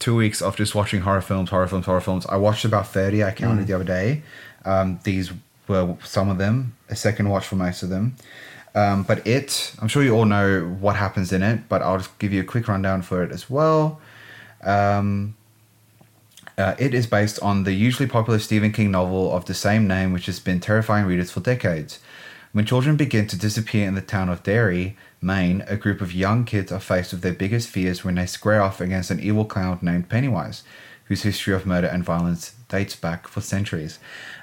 two 0.00 0.16
weeks 0.16 0.42
of 0.42 0.56
just 0.56 0.74
watching 0.74 1.02
horror 1.02 1.20
films, 1.20 1.50
horror 1.50 1.68
films, 1.68 1.86
horror 1.86 2.00
films. 2.00 2.26
I 2.26 2.36
watched 2.36 2.64
about 2.64 2.88
thirty. 2.88 3.22
I 3.22 3.30
counted 3.30 3.66
the 3.68 3.74
other 3.74 3.84
day. 3.84 4.22
Um, 4.64 4.98
these 5.04 5.32
were 5.68 5.96
some 6.02 6.28
of 6.28 6.38
them. 6.38 6.74
A 6.88 6.96
second 6.96 7.28
watch 7.28 7.46
for 7.46 7.56
most 7.56 7.82
of 7.84 7.88
them. 7.88 8.16
Um, 8.74 9.02
but 9.02 9.26
it, 9.26 9.74
I'm 9.80 9.88
sure 9.88 10.02
you 10.02 10.14
all 10.14 10.24
know 10.24 10.62
what 10.80 10.96
happens 10.96 11.32
in 11.32 11.42
it, 11.42 11.68
but 11.68 11.82
I'll 11.82 11.98
just 11.98 12.18
give 12.18 12.32
you 12.32 12.40
a 12.40 12.44
quick 12.44 12.68
rundown 12.68 13.02
for 13.02 13.22
it 13.22 13.30
as 13.30 13.50
well. 13.50 14.00
Um, 14.62 15.36
uh, 16.56 16.74
it 16.78 16.94
is 16.94 17.06
based 17.06 17.40
on 17.40 17.64
the 17.64 17.72
hugely 17.72 18.06
popular 18.06 18.38
Stephen 18.38 18.72
King 18.72 18.90
novel 18.90 19.34
of 19.34 19.44
the 19.44 19.54
same 19.54 19.86
name, 19.86 20.12
which 20.12 20.26
has 20.26 20.40
been 20.40 20.60
terrifying 20.60 21.06
readers 21.06 21.30
for 21.30 21.40
decades. 21.40 21.98
When 22.52 22.66
children 22.66 22.96
begin 22.96 23.26
to 23.28 23.38
disappear 23.38 23.88
in 23.88 23.94
the 23.94 24.02
town 24.02 24.28
of 24.28 24.42
Derry, 24.42 24.96
Maine, 25.22 25.64
a 25.68 25.76
group 25.76 26.00
of 26.00 26.12
young 26.12 26.44
kids 26.44 26.70
are 26.70 26.80
faced 26.80 27.12
with 27.12 27.22
their 27.22 27.32
biggest 27.32 27.68
fears 27.68 28.04
when 28.04 28.16
they 28.16 28.26
square 28.26 28.60
off 28.60 28.80
against 28.80 29.10
an 29.10 29.20
evil 29.20 29.46
clown 29.46 29.78
named 29.80 30.10
Pennywise, 30.10 30.62
whose 31.06 31.22
history 31.22 31.54
of 31.54 31.64
murder 31.64 31.86
and 31.86 32.04
violence 32.04 32.54
dates 32.68 32.96
back 32.96 33.26
for 33.26 33.40
centuries. 33.40 33.98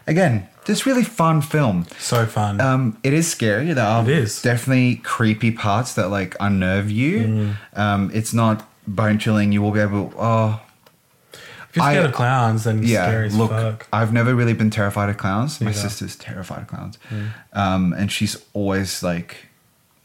Again, 0.07 0.47
just 0.69 0.85
really 0.85 1.03
fun 1.03 1.41
film. 1.41 1.85
So 1.97 2.25
fun. 2.25 2.61
Um, 2.61 2.97
it 3.03 3.11
is 3.13 3.29
scary. 3.29 3.73
There 3.73 3.85
are 3.85 4.03
It 4.03 4.09
is. 4.09 4.41
definitely 4.41 4.97
creepy 4.97 5.51
parts 5.51 5.93
that 5.95 6.09
like 6.09 6.35
unnerve 6.39 6.89
you. 6.91 7.55
Um, 7.75 8.11
it's 8.13 8.33
not 8.33 8.67
bone 8.87 9.17
chilling. 9.19 9.51
You 9.51 9.61
will 9.61 9.71
be 9.71 9.79
able. 9.79 10.13
Oh, 10.17 10.61
if 11.33 11.75
you're 11.75 11.85
scared 11.85 12.05
I- 12.05 12.09
of 12.09 12.13
clowns, 12.15 12.63
then 12.63 12.83
yeah. 12.83 13.05
scary 13.07 13.29
look, 13.29 13.51
fuck. 13.51 13.87
I've 13.91 14.13
never 14.13 14.33
really 14.35 14.53
been 14.53 14.69
terrified 14.69 15.09
of 15.09 15.17
clowns. 15.17 15.59
My 15.61 15.71
sister's 15.71 16.15
terrified 16.15 16.61
of 16.61 16.67
clowns, 16.67 16.97
um, 17.53 17.93
and 17.93 18.11
she's 18.11 18.37
always 18.53 19.03
like 19.03 19.37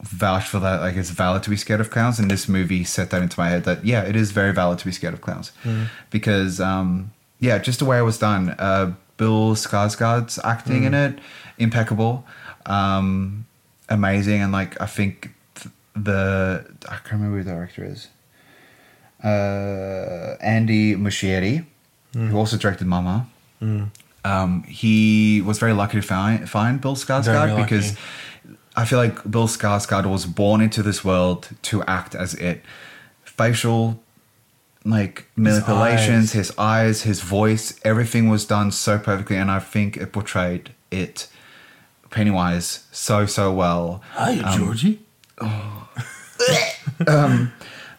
vouch 0.03 0.47
for 0.49 0.59
that. 0.61 0.81
Like 0.81 0.97
it's 0.97 1.11
valid 1.11 1.43
to 1.45 1.51
be 1.51 1.57
scared 1.57 1.81
of 1.81 1.91
clowns, 1.91 2.19
and 2.19 2.31
this 2.31 2.49
movie 2.49 2.85
set 2.85 3.11
that 3.11 3.23
into 3.23 3.39
my 3.39 3.49
head 3.49 3.65
that 3.65 3.85
yeah, 3.85 4.03
it 4.03 4.17
is 4.17 4.31
very 4.33 4.53
valid 4.53 4.79
to 4.81 4.85
be 4.85 4.93
scared 4.93 5.15
of 5.15 5.21
clowns 5.21 5.53
because 6.11 6.61
um, 6.61 7.12
yeah, 7.39 7.59
just 7.59 7.79
the 7.81 7.85
way 7.85 7.99
it 7.99 8.03
was 8.03 8.19
done. 8.19 8.51
Uh, 8.59 8.93
Bill 9.17 9.55
Skarsgård's 9.55 10.39
acting 10.45 10.85
in 10.85 10.95
it, 10.95 11.19
impeccable, 11.59 12.25
um, 12.67 13.47
amazing, 13.89 14.41
and 14.43 14.53
like 14.53 14.81
I 14.81 14.87
think 14.87 15.31
th- 15.55 15.73
the 15.95 16.65
I 16.89 16.97
can't 16.97 17.12
remember 17.12 17.39
who 17.39 17.45
the 17.45 17.51
director 17.53 17.85
is. 17.85 18.09
Uh, 19.23 20.37
Andy 20.41 20.95
Muschietti, 20.97 21.65
who 22.12 22.37
also 22.37 22.57
directed 22.57 22.87
Mama. 22.87 23.27
Um, 24.27 24.62
he 24.65 25.43
was 25.43 25.59
very 25.59 25.73
lucky 25.73 26.01
to 26.01 26.03
find 26.07 26.49
find 26.49 26.81
Bill 26.81 26.97
Skarsgård 26.97 27.57
because 27.65 27.97
I 28.77 28.85
feel 28.85 28.99
like 28.99 29.31
Bill 29.31 29.47
Skarsgård 29.49 30.07
was 30.07 30.27
born 30.27 30.61
into 30.61 30.83
this 30.83 31.05
world 31.05 31.49
to 31.62 31.83
act 31.85 32.15
as 32.15 32.35
it. 32.35 32.62
Facial, 33.25 34.01
like 34.85 35.26
manipulations, 35.37 36.30
eyes. 36.30 36.32
his 36.32 36.53
eyes, 36.59 37.03
his 37.03 37.20
voice, 37.20 37.78
everything 37.85 38.28
was 38.28 38.45
done 38.45 38.70
so 38.70 38.99
perfectly, 38.99 39.37
and 39.37 39.51
I 39.51 39.59
think 39.59 39.97
it 39.97 40.12
portrayed 40.12 40.70
it, 40.91 41.28
Pennywise, 42.11 42.87
so 42.93 43.26
so 43.26 43.53
well. 43.53 44.03
Hi, 44.12 44.57
Georgie. 44.57 45.01
Um, 47.09 47.53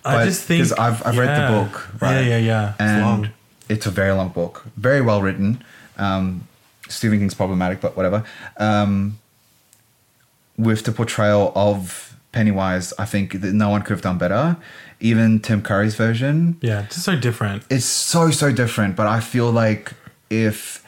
I 0.05 0.25
just 0.25 0.43
think 0.43 0.61
'cause 0.61 0.71
I've 0.73 1.05
I've 1.05 1.17
read 1.17 1.35
the 1.35 1.53
book, 1.63 1.89
right? 2.01 2.21
Yeah, 2.21 2.37
yeah, 2.37 2.37
yeah. 2.37 2.69
It's 2.71 2.79
and 2.81 3.01
long. 3.01 3.29
it's 3.67 3.85
a 3.85 3.91
very 3.91 4.11
long 4.13 4.29
book, 4.29 4.63
very 4.77 5.01
well 5.01 5.21
written. 5.21 5.63
Um, 5.97 6.47
Stephen 6.87 7.19
King's 7.19 7.33
problematic, 7.33 7.81
but 7.81 7.97
whatever. 7.97 8.23
Um, 8.57 9.17
with 10.57 10.83
the 10.85 10.91
portrayal 10.91 11.51
of 11.55 12.04
Pennywise, 12.35 12.93
I 12.99 13.05
think 13.05 13.39
that 13.41 13.53
no 13.53 13.69
one 13.69 13.81
could 13.81 13.93
have 13.97 14.01
done 14.01 14.17
better. 14.17 14.57
Even 14.99 15.39
Tim 15.39 15.61
Curry's 15.61 15.95
version, 15.95 16.57
Yeah, 16.61 16.81
it's 16.83 16.95
just 16.95 17.05
so 17.05 17.15
different. 17.15 17.63
it's 17.69 17.85
so 17.85 18.29
so 18.31 18.51
different. 18.51 18.95
But 18.97 19.07
I 19.07 19.19
feel 19.21 19.49
like 19.51 19.93
if 20.29 20.83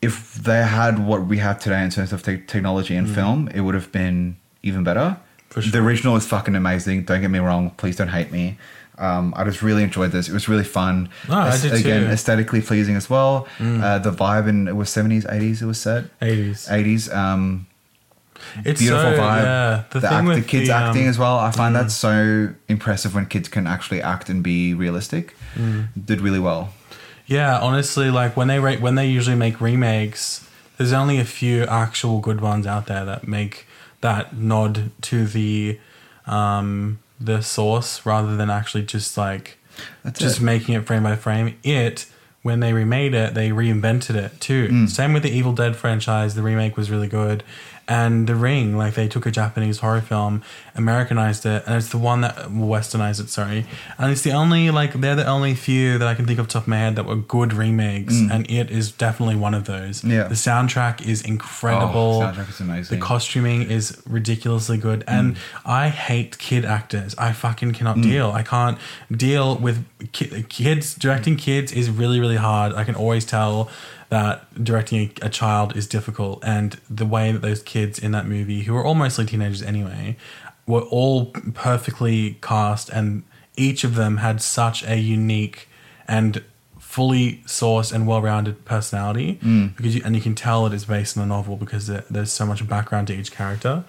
if 0.00 0.34
they 0.34 0.62
had 0.62 0.98
what 1.04 1.26
we 1.26 1.38
have 1.38 1.58
today 1.58 1.82
in 1.82 1.90
terms 1.90 2.12
of 2.12 2.22
te- 2.22 2.42
technology 2.46 2.94
and 2.96 3.08
film, 3.08 3.48
it 3.54 3.60
would 3.62 3.74
have 3.74 3.90
been 3.90 4.36
even 4.62 4.84
better. 4.84 5.16
Mm. 5.16 5.18
For 5.48 5.60
The 5.62 5.78
original 5.78 6.14
is 6.16 6.26
fucking 6.26 6.54
amazing. 6.54 7.04
Don't 7.04 7.20
get 7.20 7.30
me 7.30 7.38
wrong. 7.38 7.70
Please 7.70 7.96
don't 7.96 8.08
hate 8.08 8.30
me. 8.30 8.58
Um, 8.98 9.32
I 9.36 9.42
just 9.44 9.62
really 9.62 9.82
enjoyed 9.82 10.12
this. 10.12 10.28
It 10.28 10.32
was 10.32 10.48
really 10.48 10.64
fun. 10.64 11.08
Oh, 11.28 11.34
I 11.34 11.56
did 11.60 11.72
Again, 11.72 12.02
too. 12.02 12.06
Mm. 12.08 12.12
aesthetically 12.12 12.60
pleasing 12.60 12.94
as 12.96 13.08
well. 13.10 13.48
Uh, 13.58 13.98
the 13.98 14.12
vibe 14.12 14.46
in 14.48 14.68
it 14.68 14.76
was 14.76 14.88
seventies, 14.90 15.26
eighties. 15.28 15.62
It 15.62 15.66
was 15.66 15.80
set 15.80 16.04
80s. 16.20 16.70
eighties. 16.70 17.10
Um, 17.12 17.66
It's 18.64 18.80
beautiful 18.80 19.12
so, 19.12 19.18
vibe. 19.18 19.42
Yeah, 19.42 19.84
the, 19.90 20.00
the, 20.00 20.12
act, 20.12 20.26
the 20.26 20.42
kids 20.42 20.68
the, 20.68 20.74
acting 20.74 21.02
um, 21.02 21.08
as 21.08 21.18
well. 21.18 21.38
I 21.38 21.50
find 21.50 21.74
that 21.76 21.90
so 21.90 22.54
impressive 22.68 23.14
when 23.14 23.26
kids 23.26 23.48
can 23.48 23.66
actually 23.66 24.02
act 24.02 24.28
and 24.28 24.42
be 24.42 24.74
realistic. 24.74 25.34
Mm. 25.54 25.88
Did 26.06 26.20
really 26.20 26.40
well. 26.40 26.72
Yeah, 27.26 27.58
honestly, 27.58 28.10
like 28.10 28.36
when 28.36 28.48
they 28.48 28.58
ra- 28.58 28.76
when 28.76 28.96
they 28.96 29.06
usually 29.06 29.36
make 29.36 29.60
remakes, 29.60 30.46
there's 30.76 30.92
only 30.92 31.18
a 31.18 31.24
few 31.24 31.62
actual 31.64 32.20
good 32.20 32.40
ones 32.40 32.66
out 32.66 32.86
there 32.86 33.04
that 33.04 33.26
make 33.26 33.66
that 34.00 34.36
nod 34.36 34.90
to 35.02 35.26
the 35.26 35.78
um 36.26 36.98
the 37.20 37.40
source 37.40 38.04
rather 38.04 38.36
than 38.36 38.50
actually 38.50 38.82
just 38.82 39.16
like 39.16 39.58
That's 40.02 40.20
just 40.20 40.40
it. 40.40 40.44
making 40.44 40.74
it 40.74 40.86
frame 40.86 41.04
by 41.04 41.16
frame. 41.16 41.56
It 41.62 42.06
when 42.42 42.60
they 42.60 42.74
remade 42.74 43.14
it, 43.14 43.32
they 43.32 43.48
reinvented 43.48 44.16
it 44.16 44.38
too. 44.38 44.86
Same 44.86 45.14
with 45.14 45.22
the 45.22 45.30
Evil 45.30 45.54
Dead 45.54 45.76
franchise. 45.76 46.34
The 46.34 46.42
remake 46.42 46.76
was 46.76 46.90
really 46.90 47.08
good. 47.08 47.42
And 47.86 48.26
The 48.26 48.34
Ring, 48.34 48.76
like 48.76 48.94
they 48.94 49.08
took 49.08 49.26
a 49.26 49.30
Japanese 49.30 49.78
horror 49.78 50.00
film, 50.00 50.42
Americanized 50.76 51.46
it, 51.46 51.62
and 51.66 51.76
it's 51.76 51.90
the 51.90 51.98
one 51.98 52.22
that 52.22 52.36
westernized 52.48 53.20
it. 53.20 53.28
Sorry, 53.28 53.64
and 53.96 54.10
it's 54.10 54.22
the 54.22 54.32
only 54.32 54.70
like 54.70 54.94
they're 54.94 55.14
the 55.14 55.26
only 55.26 55.54
few 55.54 55.98
that 55.98 56.08
I 56.08 56.14
can 56.14 56.26
think 56.26 56.38
of 56.38 56.48
top 56.48 56.62
of 56.62 56.68
my 56.68 56.78
head 56.78 56.96
that 56.96 57.06
were 57.06 57.16
good 57.16 57.52
remakes, 57.52 58.14
mm. 58.14 58.30
and 58.30 58.50
it 58.50 58.70
is 58.70 58.90
definitely 58.90 59.36
one 59.36 59.54
of 59.54 59.66
those. 59.66 60.02
Yeah. 60.02 60.24
the 60.24 60.34
soundtrack 60.34 61.06
is 61.06 61.22
incredible. 61.22 62.22
Oh, 62.22 62.26
soundtrack 62.26 62.50
is 62.50 62.60
amazing. 62.60 62.98
The 62.98 63.04
costuming 63.04 63.62
is 63.62 64.02
ridiculously 64.06 64.76
good, 64.76 65.04
and 65.06 65.36
mm. 65.36 65.38
I 65.64 65.90
hate 65.90 66.38
kid 66.38 66.64
actors. 66.64 67.14
I 67.18 67.32
fucking 67.32 67.72
cannot 67.72 67.96
mm. 67.96 68.02
deal. 68.02 68.32
I 68.32 68.42
can't 68.42 68.78
deal 69.10 69.56
with 69.56 69.84
ki- 70.12 70.44
kids. 70.48 70.94
Directing 70.94 71.36
kids 71.36 71.72
is 71.72 71.88
really, 71.88 72.18
really 72.18 72.36
hard. 72.36 72.72
I 72.72 72.84
can 72.84 72.94
always 72.96 73.24
tell 73.24 73.70
that 74.10 74.62
directing 74.62 75.12
a, 75.22 75.26
a 75.26 75.28
child 75.28 75.76
is 75.76 75.86
difficult, 75.86 76.42
and 76.44 76.78
the 76.90 77.06
way 77.06 77.32
that 77.32 77.42
those 77.42 77.62
kids 77.62 77.98
in 77.98 78.12
that 78.12 78.26
movie, 78.26 78.62
who 78.62 78.76
are 78.76 78.84
all 78.84 78.94
mostly 78.94 79.26
teenagers 79.26 79.62
anyway, 79.62 80.16
were 80.66 80.82
all 80.82 81.26
perfectly 81.54 82.38
cast, 82.40 82.88
and 82.88 83.22
each 83.56 83.84
of 83.84 83.94
them 83.94 84.18
had 84.18 84.40
such 84.42 84.82
a 84.84 84.96
unique 84.96 85.68
and 86.08 86.42
fully 86.78 87.42
sourced 87.46 87.92
and 87.92 88.06
well-rounded 88.06 88.64
personality 88.64 89.32
because 89.76 89.96
you, 89.96 90.02
and 90.04 90.14
you 90.14 90.22
can 90.22 90.34
tell 90.34 90.64
it 90.66 90.72
is 90.72 90.84
based 90.84 91.16
on 91.18 91.24
a 91.24 91.26
novel 91.26 91.56
because 91.56 91.88
there, 91.88 92.04
there's 92.08 92.30
so 92.30 92.46
much 92.46 92.66
background 92.68 93.08
to 93.08 93.12
each 93.14 93.32
character. 93.32 93.84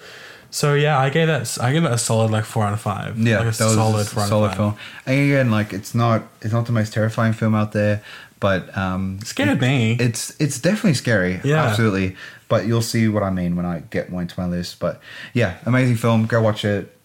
So 0.49 0.73
yeah, 0.73 0.97
I 0.97 1.09
gave 1.09 1.27
that 1.27 1.57
I 1.61 1.71
gave 1.73 1.83
that 1.83 1.91
a 1.91 1.97
solid 1.97 2.31
like 2.31 2.45
four 2.45 2.63
out 2.63 2.73
of 2.73 2.79
five. 2.81 3.17
Yeah, 3.19 3.39
like 3.39 3.53
a 3.53 3.57
that 3.57 3.65
was 3.65 3.73
solid 3.75 3.95
a 3.95 4.19
out 4.19 4.27
solid 4.29 4.45
of 4.45 4.51
five. 4.51 4.57
film. 4.57 4.75
And 5.05 5.19
again, 5.19 5.51
like 5.51 5.73
it's 5.73 5.93
not 5.93 6.23
it's 6.41 6.53
not 6.53 6.65
the 6.65 6.71
most 6.71 6.93
terrifying 6.93 7.33
film 7.33 7.53
out 7.55 7.73
there, 7.73 8.01
but 8.39 8.75
um, 8.77 9.19
Scared 9.23 9.59
me. 9.61 9.97
It's 9.99 10.33
it's 10.39 10.59
definitely 10.59 10.93
scary. 10.93 11.41
Yeah. 11.43 11.65
absolutely. 11.65 12.15
But 12.47 12.65
you'll 12.67 12.81
see 12.83 13.07
what 13.07 13.23
I 13.23 13.29
mean 13.31 13.55
when 13.55 13.65
I 13.65 13.79
get 13.89 14.09
more 14.11 14.21
into 14.21 14.39
my 14.39 14.45
list. 14.47 14.79
But 14.79 14.99
yeah, 15.33 15.57
amazing 15.65 15.95
film. 15.97 16.25
Go 16.27 16.41
watch 16.41 16.63
it. 16.65 16.95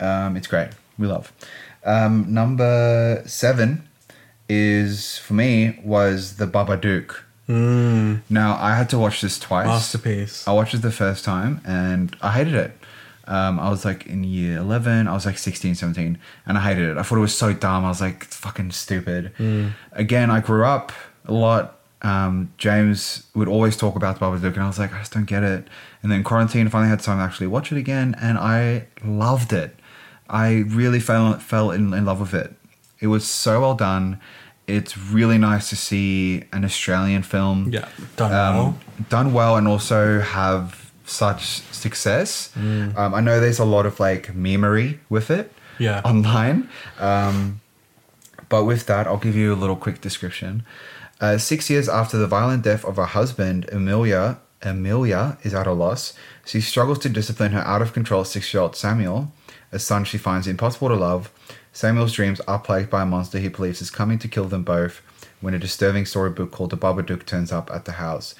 Um, 0.00 0.36
it's 0.36 0.46
great. 0.46 0.70
We 0.98 1.06
love. 1.06 1.32
Um, 1.84 2.26
number 2.32 3.22
seven 3.26 3.88
is 4.48 5.18
for 5.18 5.34
me 5.34 5.78
was 5.84 6.36
the 6.36 6.46
Babadook. 6.46 7.20
Mm, 7.48 8.20
Now 8.30 8.56
I 8.60 8.74
had 8.76 8.88
to 8.90 8.98
watch 8.98 9.20
this 9.20 9.38
twice. 9.38 9.66
masterpiece. 9.66 10.46
I 10.46 10.52
watched 10.52 10.74
it 10.74 10.82
the 10.82 10.90
first 10.92 11.24
time 11.24 11.60
and 11.64 12.16
I 12.20 12.32
hated 12.32 12.54
it. 12.54 12.72
Um, 13.26 13.60
I 13.60 13.70
was 13.70 13.84
like 13.84 14.06
in 14.06 14.24
year 14.24 14.58
11, 14.58 15.06
I 15.06 15.12
was 15.12 15.24
like 15.24 15.38
16, 15.38 15.76
17, 15.76 16.18
and 16.46 16.58
I 16.58 16.60
hated 16.60 16.88
it. 16.90 16.96
I 16.96 17.02
thought 17.02 17.18
it 17.18 17.20
was 17.20 17.34
so 17.36 17.52
dumb. 17.52 17.84
I 17.84 17.88
was 17.88 18.00
like, 18.00 18.24
it's 18.24 18.36
fucking 18.36 18.72
stupid. 18.72 19.32
Again, 19.92 20.30
I 20.30 20.40
grew 20.40 20.64
up 20.64 20.90
a 21.26 21.32
lot. 21.32 21.76
Um, 22.02 22.52
James 22.56 23.26
would 23.34 23.48
always 23.48 23.76
talk 23.76 23.94
about 23.96 24.18
the 24.18 24.24
Babadook, 24.24 24.54
and 24.54 24.62
I 24.62 24.66
was 24.66 24.78
like, 24.78 24.92
I 24.94 24.98
just 25.00 25.12
don't 25.12 25.26
get 25.26 25.42
it. 25.42 25.68
And 26.02 26.10
then 26.10 26.22
quarantine, 26.24 26.68
finally 26.68 26.88
had 26.88 27.00
time 27.00 27.18
to 27.18 27.22
actually 27.24 27.48
watch 27.48 27.72
it 27.72 27.78
again, 27.78 28.16
and 28.20 28.38
I 28.38 28.86
loved 29.04 29.52
it. 29.52 29.76
I 30.28 30.64
really 30.68 31.00
fell 31.00 31.34
fell 31.38 31.70
in, 31.70 31.92
in 31.92 32.04
love 32.06 32.20
with 32.20 32.32
it. 32.34 32.54
It 33.00 33.08
was 33.08 33.26
so 33.26 33.60
well 33.60 33.74
done. 33.74 34.18
It's 34.66 34.96
really 34.96 35.36
nice 35.38 35.68
to 35.70 35.76
see 35.76 36.44
an 36.52 36.64
Australian 36.64 37.22
film 37.22 37.70
Yeah, 37.72 37.88
done 38.16 38.30
well. 38.30 38.66
um, 38.66 38.78
done 39.08 39.32
well 39.32 39.56
and 39.56 39.66
also 39.66 40.20
have 40.20 40.92
such 41.04 41.42
success. 41.72 42.52
Mm. 42.56 42.96
Um, 42.96 43.14
I 43.14 43.20
know 43.20 43.40
there's 43.40 43.58
a 43.58 43.64
lot 43.64 43.84
of 43.84 43.98
like 43.98 44.28
memery 44.34 44.98
with 45.08 45.28
it 45.30 45.52
Yeah. 45.78 46.00
online. 46.04 46.68
Um, 47.00 47.60
but 48.48 48.64
with 48.64 48.86
that, 48.86 49.08
I'll 49.08 49.16
give 49.16 49.34
you 49.34 49.52
a 49.52 49.56
little 49.56 49.74
quick 49.76 50.00
description. 50.00 50.62
Uh, 51.20 51.36
six 51.36 51.68
years 51.68 51.88
after 51.88 52.16
the 52.16 52.26
violent 52.26 52.64
death 52.64 52.84
of 52.84 52.96
her 52.96 53.04
husband, 53.04 53.68
Amelia, 53.70 54.38
Amelia 54.62 55.38
is 55.42 55.54
at 55.54 55.66
a 55.66 55.72
loss. 55.72 56.14
She 56.46 56.60
struggles 56.60 56.98
to 57.00 57.08
discipline 57.08 57.52
her 57.52 57.60
out 57.60 57.82
of 57.82 57.92
control 57.92 58.24
six 58.24 58.52
year 58.52 58.62
old 58.62 58.76
Samuel, 58.76 59.32
a 59.70 59.78
son 59.78 60.04
she 60.04 60.18
finds 60.18 60.46
impossible 60.46 60.88
to 60.88 60.96
love. 60.96 61.30
Samuel's 61.72 62.12
dreams 62.12 62.40
are 62.48 62.58
plagued 62.58 62.90
by 62.90 63.02
a 63.02 63.06
monster 63.06 63.38
he 63.38 63.48
believes 63.48 63.80
is 63.80 63.90
coming 63.90 64.18
to 64.18 64.28
kill 64.28 64.46
them 64.46 64.64
both 64.64 65.02
when 65.40 65.54
a 65.54 65.58
disturbing 65.58 66.04
storybook 66.04 66.50
called 66.50 66.70
The 66.70 66.76
Babadook 66.76 67.26
turns 67.26 67.52
up 67.52 67.70
at 67.70 67.84
the 67.84 67.92
house. 67.92 68.34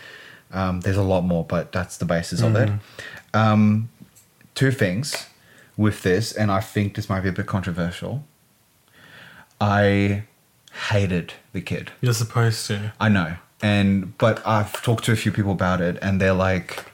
Um, 0.53 0.81
there's 0.81 0.97
a 0.97 1.03
lot 1.03 1.23
more, 1.23 1.45
but 1.45 1.71
that's 1.73 1.97
the 1.97 2.05
basis 2.05 2.43
of 2.43 2.57
it. 2.57 2.71
Um, 3.35 3.89
two 4.55 4.73
things 4.73 5.27
with 5.77 6.03
this, 6.03 6.33
and 6.33 6.51
I 6.51 6.61
think 6.61 6.95
this 6.95 7.09
might 7.09 7.21
be 7.21 7.29
a 7.29 7.33
bit 7.33 7.47
controversial. 7.47 8.25
I 9.61 10.25
hated 10.89 11.35
the 11.53 11.61
kid. 11.61 11.91
You're 12.01 12.15
supposed 12.15 12.67
to. 12.69 12.93
I 13.01 13.09
know. 13.09 13.37
And 13.63 14.17
but 14.19 14.45
I've 14.47 14.81
talked 14.83 15.05
to 15.05 15.13
a 15.13 15.17
few 15.17 15.33
people 15.33 15.53
about 15.53 15.81
it 15.81 15.99
and 16.01 16.21
they're 16.21 16.33
like 16.35 16.87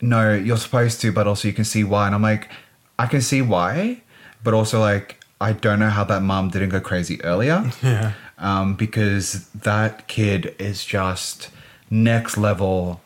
no, 0.00 0.34
you're 0.34 0.56
supposed 0.56 1.00
to, 1.02 1.12
but 1.12 1.28
also 1.28 1.46
you 1.46 1.54
can 1.54 1.64
see 1.64 1.84
why. 1.84 2.06
And 2.06 2.14
I'm 2.14 2.22
like, 2.22 2.50
I 2.98 3.06
can 3.06 3.20
see 3.20 3.40
why, 3.40 4.02
but 4.42 4.52
also 4.54 4.80
like 4.80 5.20
I 5.40 5.52
don't 5.52 5.78
know 5.78 5.90
how 5.90 6.04
that 6.04 6.22
mom 6.22 6.50
didn't 6.50 6.70
go 6.70 6.80
crazy 6.80 7.22
earlier. 7.24 7.70
Yeah. 7.82 8.12
Um, 8.38 8.74
because 8.74 9.46
that 9.50 10.08
kid 10.08 10.56
is 10.58 10.84
just 10.84 11.50
next 11.90 12.36
level 12.36 13.00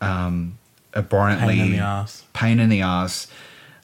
um 0.00 0.58
abhorrently 0.94 1.54
Pain 1.56 1.66
in 1.66 1.72
the 1.72 1.78
ass. 1.78 2.24
pain 2.32 2.58
in 2.58 2.68
the 2.68 2.80
ass. 2.82 3.26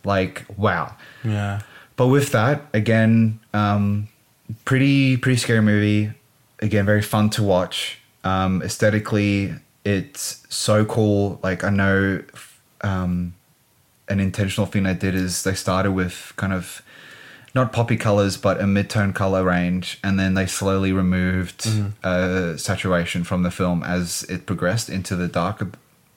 Like, 0.04 0.44
wow. 0.56 0.94
Yeah. 1.24 1.60
But 1.96 2.08
with 2.08 2.30
that, 2.32 2.62
again, 2.72 3.38
um, 3.54 4.08
pretty 4.64 5.16
pretty 5.16 5.36
scary 5.38 5.60
movie. 5.62 6.12
Again, 6.60 6.86
very 6.86 7.02
fun 7.02 7.30
to 7.30 7.42
watch. 7.42 7.98
Um, 8.24 8.62
aesthetically, 8.62 9.54
it's 9.84 10.44
so 10.48 10.84
cool. 10.84 11.38
Like 11.42 11.64
I 11.64 11.70
know 11.70 12.22
um, 12.80 13.34
an 14.08 14.20
intentional 14.20 14.66
thing 14.66 14.84
they 14.84 14.94
did 14.94 15.14
is 15.14 15.42
they 15.42 15.54
started 15.54 15.92
with 15.92 16.32
kind 16.36 16.52
of 16.52 16.82
not 17.54 17.72
poppy 17.72 17.96
colors 17.96 18.36
but 18.36 18.60
a 18.60 18.66
mid-tone 18.66 19.14
color 19.14 19.42
range 19.42 19.98
and 20.04 20.20
then 20.20 20.34
they 20.34 20.44
slowly 20.46 20.92
removed 20.92 21.62
Mm-hmm. 21.62 21.88
uh, 22.04 22.56
saturation 22.58 23.24
from 23.24 23.44
the 23.44 23.50
film 23.50 23.82
as 23.82 24.24
it 24.24 24.44
progressed 24.44 24.90
into 24.90 25.16
the 25.16 25.26
darker 25.26 25.70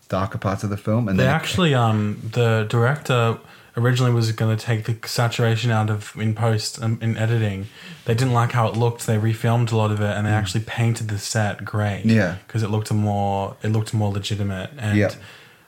darker 0.10 0.38
parts 0.38 0.64
of 0.66 0.70
the 0.70 0.76
film 0.78 1.08
and 1.08 1.18
They 1.18 1.28
actually, 1.28 1.74
um, 1.74 2.20
the 2.34 2.66
director 2.70 3.38
originally 3.78 4.12
was 4.12 4.32
going 4.32 4.56
to 4.56 4.64
take 4.66 4.86
the 4.86 4.98
saturation 5.08 5.72
out 5.72 5.90
of 5.90 6.14
in 6.18 6.34
post 6.36 6.82
um, 6.82 6.98
in 7.02 7.18
editing. 7.18 7.68
They 8.06 8.14
didn't 8.16 8.34
like 8.34 8.52
how 8.52 8.68
it 8.68 8.76
looked. 8.76 9.06
They 9.08 9.18
refilmed 9.18 9.72
a 9.72 9.78
lot 9.78 9.92
of 9.92 10.02
it, 10.02 10.16
and 10.18 10.26
they 10.26 10.32
actually 10.32 10.64
painted 10.66 11.08
the 11.10 11.18
set 11.20 11.64
grey. 11.66 12.02
Mm. 12.06 12.12
Yeah. 12.16 12.36
because 12.48 12.64
it 12.64 12.70
looked 12.70 12.92
more 12.92 13.56
it 13.64 13.70
looked 13.70 13.94
more 13.94 14.12
legitimate. 14.12 14.72
And 14.78 14.98
Yeah. 14.98 15.12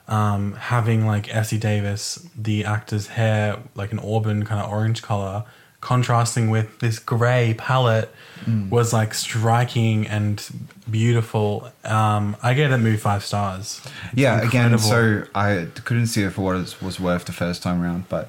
um, 0.08 0.54
having 0.54 1.06
like 1.06 1.32
Essie 1.34 1.58
Davis, 1.58 2.26
the 2.36 2.64
actor's 2.64 3.06
hair 3.08 3.58
like 3.74 3.92
an 3.92 3.98
auburn 4.00 4.44
kind 4.44 4.60
of 4.60 4.70
orange 4.70 5.02
color, 5.02 5.44
contrasting 5.82 6.48
with 6.48 6.78
this 6.78 6.98
grey 6.98 7.54
palette, 7.58 8.08
Mm. 8.46 8.70
was 8.70 8.92
like 8.92 9.14
striking 9.14 10.04
and 10.08 10.42
beautiful. 10.90 11.70
Um, 11.84 12.34
I 12.42 12.54
gave 12.54 12.70
that 12.70 12.78
movie 12.80 12.96
five 12.96 13.24
stars. 13.24 13.80
It's 13.84 14.20
yeah 14.20 14.40
again 14.42 14.76
so 14.78 15.22
i 15.32 15.68
couldn't 15.84 16.08
see 16.08 16.22
it 16.24 16.30
for 16.32 16.42
what 16.42 16.56
it 16.56 16.82
was 16.82 16.98
worth 16.98 17.24
the 17.26 17.32
first 17.32 17.62
time 17.62 17.80
around 17.80 18.08
but 18.08 18.28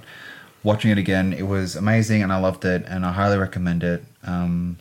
watching 0.61 0.91
it 0.91 0.99
again 0.99 1.33
it 1.33 1.47
was 1.47 1.75
amazing 1.75 2.21
and 2.21 2.31
i 2.31 2.37
loved 2.37 2.63
it 2.63 2.85
and 2.87 3.05
i 3.07 3.11
highly 3.11 3.37
recommend 3.39 3.83
it 3.83 4.03
um, 4.23 4.77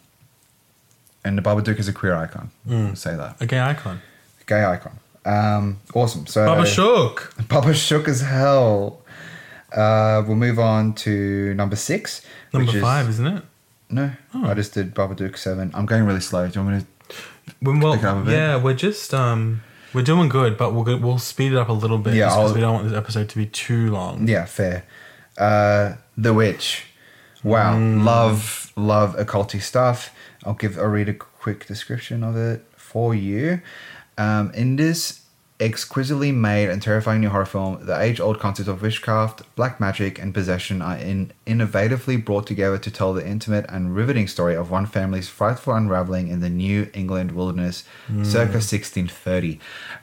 and 1.24 1.38
the 1.38 1.42
babadook 1.42 1.78
is 1.78 1.88
a 1.88 1.92
queer 1.94 2.14
icon 2.14 2.50
Mm. 2.68 2.96
Say 2.96 3.16
that 3.16 3.36
a 3.40 3.46
gay 3.46 3.60
icon. 3.60 4.00
gay 4.46 4.64
icon 4.64 4.98
um, 5.24 5.78
awesome 5.94 6.26
so 6.26 6.44
Baba 6.44 6.66
Shook. 6.66 7.32
Baba 7.48 7.72
shook 7.74 8.06
as 8.08 8.20
hell 8.20 9.00
uh, 9.76 10.22
we'll 10.26 10.36
move 10.36 10.58
on 10.58 10.92
to 10.94 11.54
number 11.54 11.76
six 11.76 12.22
Number 12.52 12.66
which 12.66 12.76
is- 12.76 12.82
five, 12.82 13.08
isn't 13.08 13.26
it? 13.26 13.42
no 13.90 14.10
Oh. 14.34 14.46
i 14.48 14.54
just 14.54 14.72
did 14.74 14.94
babadook 14.94 15.36
seven 15.36 15.70
i'm 15.74 15.84
going 15.86 16.04
really 16.04 16.20
slow 16.20 16.48
do 16.48 16.58
you 16.58 16.64
want 16.64 16.76
me 16.78 16.80
to 16.82 16.86
well, 17.62 17.94
Pick 17.94 18.04
up 18.04 18.18
a 18.18 18.24
bit? 18.24 18.32
yeah, 18.34 18.56
we're 18.62 18.72
just 18.74 19.12
um, 19.12 19.62
we're 19.92 20.02
doing 20.02 20.28
good, 20.28 20.56
but 20.56 20.72
we'll 20.72 20.98
we'll 20.98 21.18
speed 21.18 21.52
it 21.52 21.58
up 21.58 21.68
a 21.68 21.72
little 21.72 21.98
bit. 21.98 22.14
Yeah, 22.14 22.28
because 22.28 22.52
we 22.54 22.60
don't 22.60 22.74
want 22.74 22.88
this 22.88 22.96
episode 22.96 23.28
to 23.30 23.36
be 23.36 23.46
too 23.46 23.90
long. 23.90 24.28
Yeah, 24.28 24.44
fair. 24.46 24.84
Uh, 25.36 25.94
the 26.16 26.32
Witch. 26.32 26.84
Wow, 27.42 27.74
Mm. 27.76 28.04
love 28.04 28.72
love 28.76 29.16
occulty 29.16 29.60
stuff. 29.60 30.10
I'll 30.44 30.54
give 30.54 30.78
I'll 30.78 30.86
read 30.86 31.08
a 31.08 31.14
quick 31.14 31.66
description 31.66 32.22
of 32.22 32.36
it 32.36 32.64
for 32.76 33.12
you. 33.14 33.60
Um, 34.16 34.52
in 34.54 34.76
this 34.76 35.21
exquisitely 35.62 36.32
made 36.32 36.68
and 36.68 36.82
terrifying 36.82 37.20
new 37.20 37.28
horror 37.28 37.46
film, 37.46 37.86
the 37.86 37.98
age-old 37.98 38.40
concepts 38.40 38.68
of 38.68 38.82
witchcraft, 38.82 39.42
black 39.54 39.78
magic, 39.80 40.18
and 40.18 40.34
possession 40.34 40.82
are 40.82 40.96
in, 40.96 41.32
innovatively 41.46 42.22
brought 42.22 42.46
together 42.46 42.78
to 42.78 42.90
tell 42.90 43.12
the 43.14 43.26
intimate 43.26 43.64
and 43.68 43.94
riveting 43.94 44.26
story 44.26 44.56
of 44.56 44.70
one 44.70 44.86
family's 44.86 45.28
frightful 45.28 45.72
unraveling 45.72 46.28
in 46.28 46.40
the 46.40 46.50
New 46.50 46.90
England 46.92 47.32
wilderness, 47.32 47.84
circa 48.24 48.58
1630. 48.58 49.60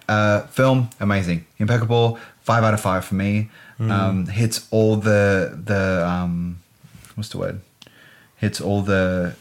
Uh, 0.08 0.42
film 0.48 0.90
amazing, 1.00 1.46
impeccable. 1.58 2.18
Five 2.42 2.64
out 2.64 2.74
of 2.74 2.82
five 2.82 3.06
for 3.06 3.16
me. 3.16 3.50
Um, 3.80 4.26
hits 4.28 4.68
all 4.72 4.96
the 4.96 5.58
the 5.64 6.06
um, 6.08 6.60
what's 7.16 7.30
the 7.30 7.38
word? 7.38 7.62
Hits 8.38 8.60
all 8.60 8.82
the 8.82 9.36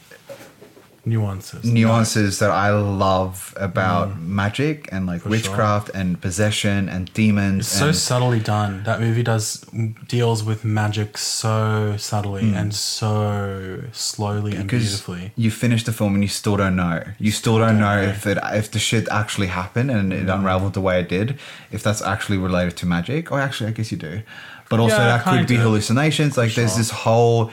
Nuances. 1.09 1.64
nuances 1.64 2.38
that 2.38 2.50
I 2.50 2.70
love 2.70 3.54
about 3.56 4.18
magic 4.20 4.88
and 4.92 5.06
like 5.06 5.22
For 5.22 5.30
witchcraft 5.30 5.90
and 5.94 6.20
possession 6.20 6.88
and 6.88 7.12
demons. 7.14 7.61
It's 7.66 7.78
so 7.78 7.92
subtly 7.92 8.40
done. 8.40 8.82
That 8.84 9.00
movie 9.00 9.22
does 9.22 9.64
deals 10.06 10.42
with 10.44 10.64
magic 10.64 11.16
so 11.18 11.94
subtly 11.98 12.52
and 12.54 12.74
so 12.74 13.82
slowly 13.92 14.52
and 14.54 14.62
Hmm. 14.70 14.76
beautifully. 14.78 15.32
you 15.36 15.50
finish 15.50 15.82
the 15.84 15.92
film 15.92 16.14
and 16.14 16.22
you 16.22 16.28
still 16.28 16.56
don't 16.56 16.76
know. 16.76 17.02
You 17.18 17.30
still 17.30 17.59
don't 17.59 17.78
know 17.78 17.98
if 18.00 18.26
it 18.26 18.38
if 18.62 18.70
the 18.70 18.78
shit 18.78 19.09
actually 19.11 19.48
happened 19.48 19.90
and 19.90 20.12
Mm. 20.12 20.22
it 20.22 20.28
unraveled 20.28 20.74
the 20.74 20.80
way 20.80 21.00
it 21.00 21.09
did. 21.09 21.38
If 21.70 21.82
that's 21.82 22.02
actually 22.02 22.38
related 22.38 22.76
to 22.78 22.86
magic, 22.86 23.32
or 23.32 23.40
actually, 23.40 23.68
I 23.70 23.72
guess 23.72 23.90
you 23.92 23.98
do. 23.98 24.22
But 24.70 24.80
also, 24.80 24.96
Yeah, 24.98 25.16
that 25.16 25.24
could 25.24 25.46
be 25.46 25.56
hallucinations. 25.56 26.36
Like, 26.36 26.54
there's 26.54 26.76
this 26.76 26.90
whole 26.90 27.50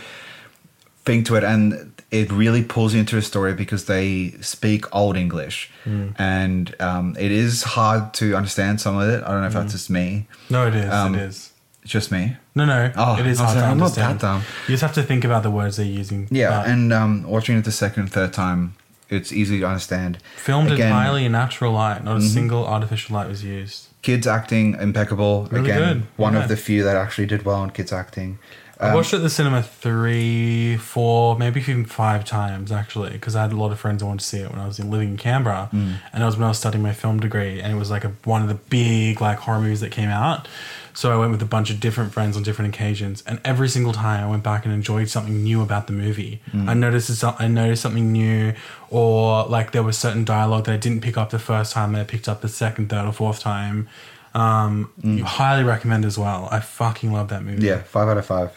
thing 1.05 1.23
to 1.23 1.35
it, 1.35 1.43
and 1.43 1.91
it 2.11 2.31
really 2.31 2.63
pulls 2.63 2.93
you 2.93 2.99
into 2.99 3.17
a 3.17 3.21
story 3.21 3.53
because 3.53 3.85
they 3.85 4.31
speak 4.41 4.85
Old 4.95 5.17
English, 5.17 5.69
Mm. 5.85 6.15
and 6.19 6.75
um, 6.79 7.15
it 7.19 7.31
is 7.31 7.63
hard 7.63 8.13
to 8.15 8.35
understand 8.35 8.79
some 8.81 8.97
of 8.97 9.09
it. 9.09 9.23
I 9.23 9.27
don't 9.31 9.41
know 9.41 9.47
if 9.47 9.53
Mm. 9.53 9.61
that's 9.61 9.73
just 9.73 9.89
me. 9.89 10.27
No, 10.49 10.67
it 10.67 10.75
is. 10.75 10.91
Um, 10.93 11.15
it 11.15 11.21
is. 11.21 11.51
Just 11.83 12.11
me. 12.11 12.35
No, 12.55 12.65
no. 12.65 12.91
Oh, 12.95 13.17
it 13.19 13.27
is 13.27 13.37
hard 13.39 13.53
to 13.53 13.61
like, 13.61 13.69
I'm 13.71 13.77
not 13.77 13.83
understand. 13.85 14.19
that 14.19 14.25
dumb. 14.25 14.41
You 14.67 14.73
just 14.73 14.81
have 14.81 14.93
to 14.93 15.03
think 15.03 15.23
about 15.23 15.43
the 15.43 15.51
words 15.51 15.77
they're 15.77 15.85
using. 15.85 16.27
Yeah, 16.31 16.49
but 16.61 16.67
and 16.69 16.91
um, 16.93 17.23
watching 17.23 17.57
it 17.57 17.63
the 17.65 17.71
second 17.71 18.03
and 18.03 18.11
third 18.11 18.33
time, 18.33 18.73
it's 19.09 19.31
easy 19.31 19.59
to 19.59 19.67
understand. 19.67 20.17
filmed 20.35 20.71
Again, 20.71 20.79
Mm-hmm. 20.89 20.97
entirely 20.97 21.25
in 21.25 21.31
natural 21.33 21.73
light. 21.73 22.03
Not 22.03 22.17
a 22.17 22.21
single 22.21 22.65
artificial 22.65 23.15
light 23.15 23.29
was 23.29 23.43
used. 23.43 23.87
Kids 24.01 24.25
acting 24.25 24.75
impeccable. 24.79 25.47
Really 25.51 25.69
Again, 25.71 25.79
good, 25.99 26.03
one 26.17 26.33
yeah. 26.33 26.41
of 26.43 26.47
the 26.49 26.57
few 26.57 26.83
that 26.83 26.95
actually 26.95 27.27
did 27.27 27.43
well 27.45 27.63
in 27.63 27.69
kids 27.69 27.91
acting. 27.93 28.39
I 28.79 28.89
Um, 28.89 28.95
watched 28.95 29.13
it 29.13 29.17
at 29.17 29.21
the 29.23 29.29
cinema 29.29 29.61
three, 29.63 30.77
four, 30.77 31.37
maybe 31.37 31.59
even 31.61 31.85
five 31.85 32.25
times 32.25 32.71
actually, 32.71 33.11
because 33.11 33.35
I 33.35 33.41
had 33.43 33.53
a 33.53 33.55
lot 33.55 33.71
of 33.71 33.79
friends 33.79 34.01
who 34.01 34.07
wanted 34.07 34.19
to 34.21 34.25
see 34.25 34.39
it 34.39 34.51
when 34.51 34.59
I 34.59 34.67
was 34.67 34.79
in, 34.79 34.91
living 34.91 35.09
in 35.09 35.17
Canberra, 35.17 35.69
Mm. 35.73 35.95
and 36.11 36.23
it 36.23 36.25
was 36.25 36.35
when 36.37 36.45
I 36.45 36.49
was 36.49 36.57
studying 36.57 36.83
my 36.83 36.91
film 36.93 37.19
degree, 37.19 37.61
and 37.61 37.71
it 37.71 37.77
was 37.77 37.89
like 37.89 38.03
a, 38.03 38.11
one 38.25 38.41
of 38.41 38.47
the 38.49 38.55
big 38.55 39.21
like 39.21 39.39
horror 39.39 39.59
movies 39.61 39.79
that 39.81 39.91
came 39.91 40.09
out. 40.09 40.47
So 40.93 41.11
I 41.11 41.17
went 41.17 41.31
with 41.31 41.41
a 41.41 41.45
bunch 41.45 41.69
of 41.71 41.79
different 41.81 42.13
friends 42.13 42.37
on 42.37 42.43
different 42.43 42.73
occasions, 42.73 43.21
and 43.27 43.39
every 43.43 43.67
single 43.69 43.91
time 43.93 44.23
I 44.25 44.29
went 44.29 44.43
back 44.43 44.65
and 44.65 44.73
enjoyed 44.73 45.09
something 45.09 45.43
new 45.43 45.61
about 45.61 45.87
the 45.87 45.93
movie. 45.93 46.41
Mm. 46.53 46.69
I 46.69 46.73
noticed 46.73 47.23
I 47.23 47.47
noticed 47.47 47.81
something 47.81 48.11
new, 48.11 48.53
or 48.89 49.45
like 49.45 49.71
there 49.71 49.83
was 49.83 49.97
certain 49.97 50.23
dialogue 50.23 50.65
that 50.65 50.73
I 50.73 50.77
didn't 50.77 51.01
pick 51.01 51.17
up 51.17 51.29
the 51.31 51.39
first 51.39 51.73
time 51.73 51.93
that 51.93 52.01
I 52.01 52.03
picked 52.05 52.27
up 52.29 52.41
the 52.41 52.49
second, 52.49 52.89
third, 52.89 53.05
or 53.05 53.11
fourth 53.13 53.39
time. 53.41 53.87
Um, 54.33 54.89
you 55.01 55.23
highly 55.23 55.63
recommend 55.63 56.03
as 56.03 56.17
well. 56.17 56.49
I 56.51 56.59
fucking 56.59 57.11
love 57.13 57.29
that 57.29 57.43
movie. 57.43 57.59
Mm. 57.61 57.63
yeah, 57.63 57.79
five 57.83 58.07
out 58.09 58.17
of 58.17 58.25
five. 58.25 58.51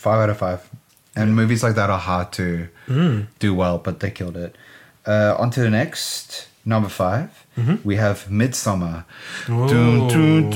Five 0.00 0.18
out 0.24 0.30
of 0.30 0.38
five. 0.38 0.60
And 1.14 1.36
movies 1.36 1.62
like 1.62 1.74
that 1.74 1.90
are 1.90 1.98
hard 1.98 2.32
to 2.32 2.68
Mm. 2.88 3.26
do 3.38 3.54
well, 3.54 3.76
but 3.78 4.00
they 4.00 4.10
killed 4.10 4.36
it. 4.36 4.56
Uh, 5.06 5.34
on 5.38 5.50
to 5.50 5.60
the 5.60 5.70
next, 5.70 6.48
number 6.64 6.88
5 6.88 7.28
Mm-hmm. 7.58 7.76
We 7.84 7.96
have 7.96 8.26
Midsommar. 8.30 9.04
Ooh, 9.50 9.68
Dun, 9.68 10.08
dun, 10.08 10.50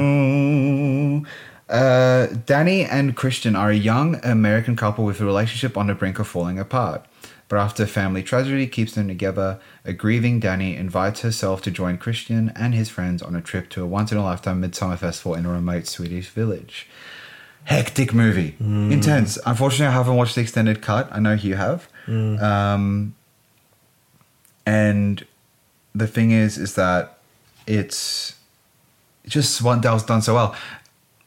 dun. 0.00 1.26
Uh, 1.68 2.26
Danny 2.46 2.84
and 2.84 3.16
Christian 3.16 3.54
are 3.56 3.70
a 3.70 3.74
young 3.76 4.16
American 4.24 4.74
couple 4.76 5.04
with 5.04 5.20
a 5.20 5.24
relationship 5.24 5.76
on 5.78 5.86
the 5.86 5.94
brink 5.94 6.18
of 6.18 6.26
falling 6.26 6.58
apart. 6.58 7.04
But 7.48 7.58
after 7.58 7.86
family 7.86 8.22
tragedy 8.22 8.66
keeps 8.66 8.92
them 8.94 9.08
together, 9.08 9.58
a 9.84 9.92
grieving 9.92 10.38
Danny 10.40 10.76
invites 10.76 11.20
herself 11.22 11.62
to 11.62 11.70
join 11.70 11.96
Christian 11.98 12.52
and 12.54 12.74
his 12.74 12.88
friends 12.88 13.22
on 13.22 13.34
a 13.34 13.40
trip 13.40 13.68
to 13.70 13.82
a 13.82 13.86
once 13.86 14.12
in 14.12 14.18
a 14.18 14.24
lifetime 14.24 14.60
midsummer 14.60 14.96
festival 14.96 15.34
in 15.34 15.46
a 15.46 15.50
remote 15.50 15.86
Swedish 15.86 16.28
village. 16.28 16.86
Hectic 17.64 18.12
movie. 18.12 18.56
Intense. 18.60 19.38
Unfortunately, 19.46 19.86
I 19.86 19.92
haven't 19.92 20.16
watched 20.16 20.34
the 20.34 20.40
extended 20.40 20.82
cut. 20.82 21.08
I 21.12 21.20
know 21.20 21.32
you 21.34 21.54
have. 21.56 21.88
Um, 22.08 23.14
and 24.66 25.24
the 25.94 26.06
thing 26.06 26.30
is, 26.32 26.58
is 26.58 26.74
that 26.74 27.18
it's 27.66 28.34
just 29.26 29.62
one 29.62 29.80
that 29.82 29.92
was 29.92 30.02
done 30.04 30.22
so 30.22 30.34
well. 30.34 30.54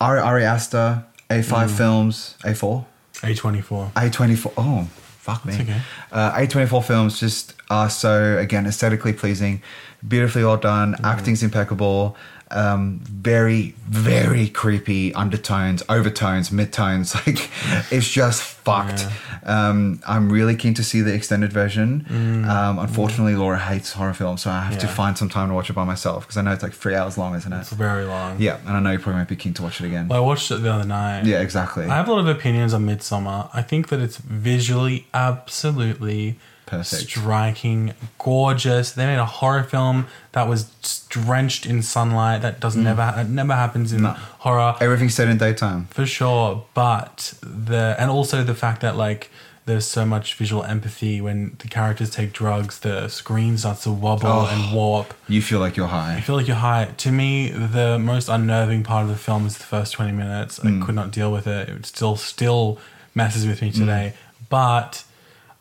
Ari, 0.02 0.20
Ari 0.20 0.44
Aster, 0.44 1.06
A5 1.30 1.70
Films, 1.70 2.36
A4, 2.44 2.86
A24. 3.16 3.94
A24. 3.94 4.54
Oh, 4.58 4.88
fuck 5.20 5.46
me. 5.46 5.54
Okay. 5.54 5.82
Uh, 6.12 6.34
A24 6.34 6.84
films 6.84 7.20
just 7.20 7.54
are 7.70 7.90
so, 7.90 8.38
again, 8.38 8.66
aesthetically 8.66 9.14
pleasing, 9.14 9.62
beautifully 10.06 10.44
well 10.44 10.58
done, 10.58 10.96
Mm. 10.96 11.06
acting's 11.06 11.42
impeccable, 11.44 12.18
um, 12.54 13.00
very, 13.04 13.74
very 13.90 14.48
creepy 14.48 15.14
undertones, 15.14 15.84
overtones, 15.90 16.50
midtones. 16.50 17.14
Like, 17.26 17.50
it's 17.92 18.10
just 18.10 18.42
fucked. 18.44 19.06
Um, 19.46 20.02
I'm 20.08 20.32
really 20.32 20.56
keen 20.56 20.74
to 20.76 20.84
see 20.84 21.02
the 21.02 21.14
extended 21.14 21.52
version. 21.52 22.06
Um, 22.50 22.80
unfortunately, 22.80 23.36
Laura 23.36 23.60
hates 23.60 23.92
horror 23.94 24.14
films, 24.14 24.42
so 24.44 24.50
I 24.52 24.62
have 24.62 24.78
to 24.80 24.88
Mm. 24.88 24.90
Find 25.04 25.18
some 25.18 25.28
time 25.30 25.50
to 25.50 25.54
watch 25.56 25.70
it 25.70 25.74
by 25.74 25.84
myself 25.86 26.24
because 26.24 26.38
I 26.38 26.42
know 26.44 26.52
it's 26.54 26.62
like 26.64 26.74
three 26.74 26.94
hours 26.96 27.18
long, 27.18 27.36
isn't 27.36 27.52
it? 27.52 27.60
It's 27.62 27.72
very 27.72 28.06
long. 28.06 28.40
Yeah, 28.40 28.58
and 28.68 28.78
I 28.78 28.80
know 28.80 28.92
you 28.92 29.00
probably 29.00 29.20
might 29.20 29.28
be 29.28 29.36
keen 29.36 29.54
to 29.56 29.64
watch 29.64 29.82
it 29.82 29.88
again. 29.88 30.08
Well, 30.08 30.20
I 30.24 30.26
watched 30.26 30.50
it 30.52 30.62
the 30.62 30.72
other 30.72 30.86
night. 30.86 31.26
yeah, 31.26 31.42
exactly. 31.42 31.86
I 31.86 31.96
have 31.96 32.08
a 32.08 32.14
lot 32.14 32.20
of 32.20 32.28
opinions 32.28 32.74
on 32.74 32.86
Midsommar. 32.86 33.50
I 33.54 33.62
think 33.64 33.88
that 33.90 34.00
it's 34.00 34.18
visually 34.18 35.08
absolutely 35.14 36.38
Perfect. 36.66 37.10
striking, 37.10 37.94
gorgeous. 38.20 38.92
They 38.92 39.06
made 39.06 39.18
a 39.20 39.26
horror 39.26 39.64
film 39.64 40.08
that 40.32 40.48
was 40.48 40.64
drenched 41.10 41.66
in 41.66 41.82
sunlight. 41.84 42.42
That 42.42 42.60
doesn't 42.60 42.84
never 42.84 43.02
that 43.16 43.30
never 43.30 43.54
happens 43.56 43.92
in 43.94 44.00
Mm. 44.00 44.04
No. 44.04 44.16
horror. 44.40 44.76
Everything's 44.82 45.14
set 45.14 45.28
in 45.28 45.38
daytime. 45.38 45.88
For 45.92 46.06
sure, 46.06 46.64
but 46.74 47.34
the 47.42 47.96
and 48.00 48.10
also 48.10 48.44
the 48.44 48.56
fact 48.56 48.82
that 48.82 48.96
like 48.98 49.30
there's 49.66 49.86
so 49.88 50.06
much 50.06 50.34
visual 50.36 50.62
empathy 50.64 51.22
when 51.22 51.56
the 51.60 51.68
characters 51.70 52.10
take 52.10 52.34
drugs. 52.34 52.80
The 52.80 53.08
screen 53.08 53.58
starts 53.58 53.84
to 53.84 53.92
wobble 53.92 54.28
Oh. 54.28 54.50
and 54.52 54.74
warp. 54.74 55.14
You 55.30 55.42
feel 55.42 55.60
like 55.60 55.78
you're 55.78 55.88
high 55.88 56.16
I 56.18 56.22
feel 56.22 56.36
like 56.36 56.48
you're 56.50 56.58
high. 56.58 56.90
To 56.98 57.12
me, 57.12 57.50
the 57.50 57.98
most 57.98 58.28
unnerving 58.28 58.84
part 58.84 59.04
of 59.04 59.10
the 59.10 59.16
film 59.16 59.46
is 59.48 59.58
the 59.58 59.64
first 59.64 59.94
20 59.94 60.12
minutes. 60.12 60.60
I 60.60 60.80
could 60.84 60.96
not 60.96 61.12
deal 61.12 61.32
with 61.32 61.48
it. 61.48 61.70
It 61.70 61.86
still 61.86 62.18
still 62.18 62.78
messes 63.16 63.46
with 63.48 63.62
me 63.62 63.72
today. 63.72 64.14
But 64.50 65.04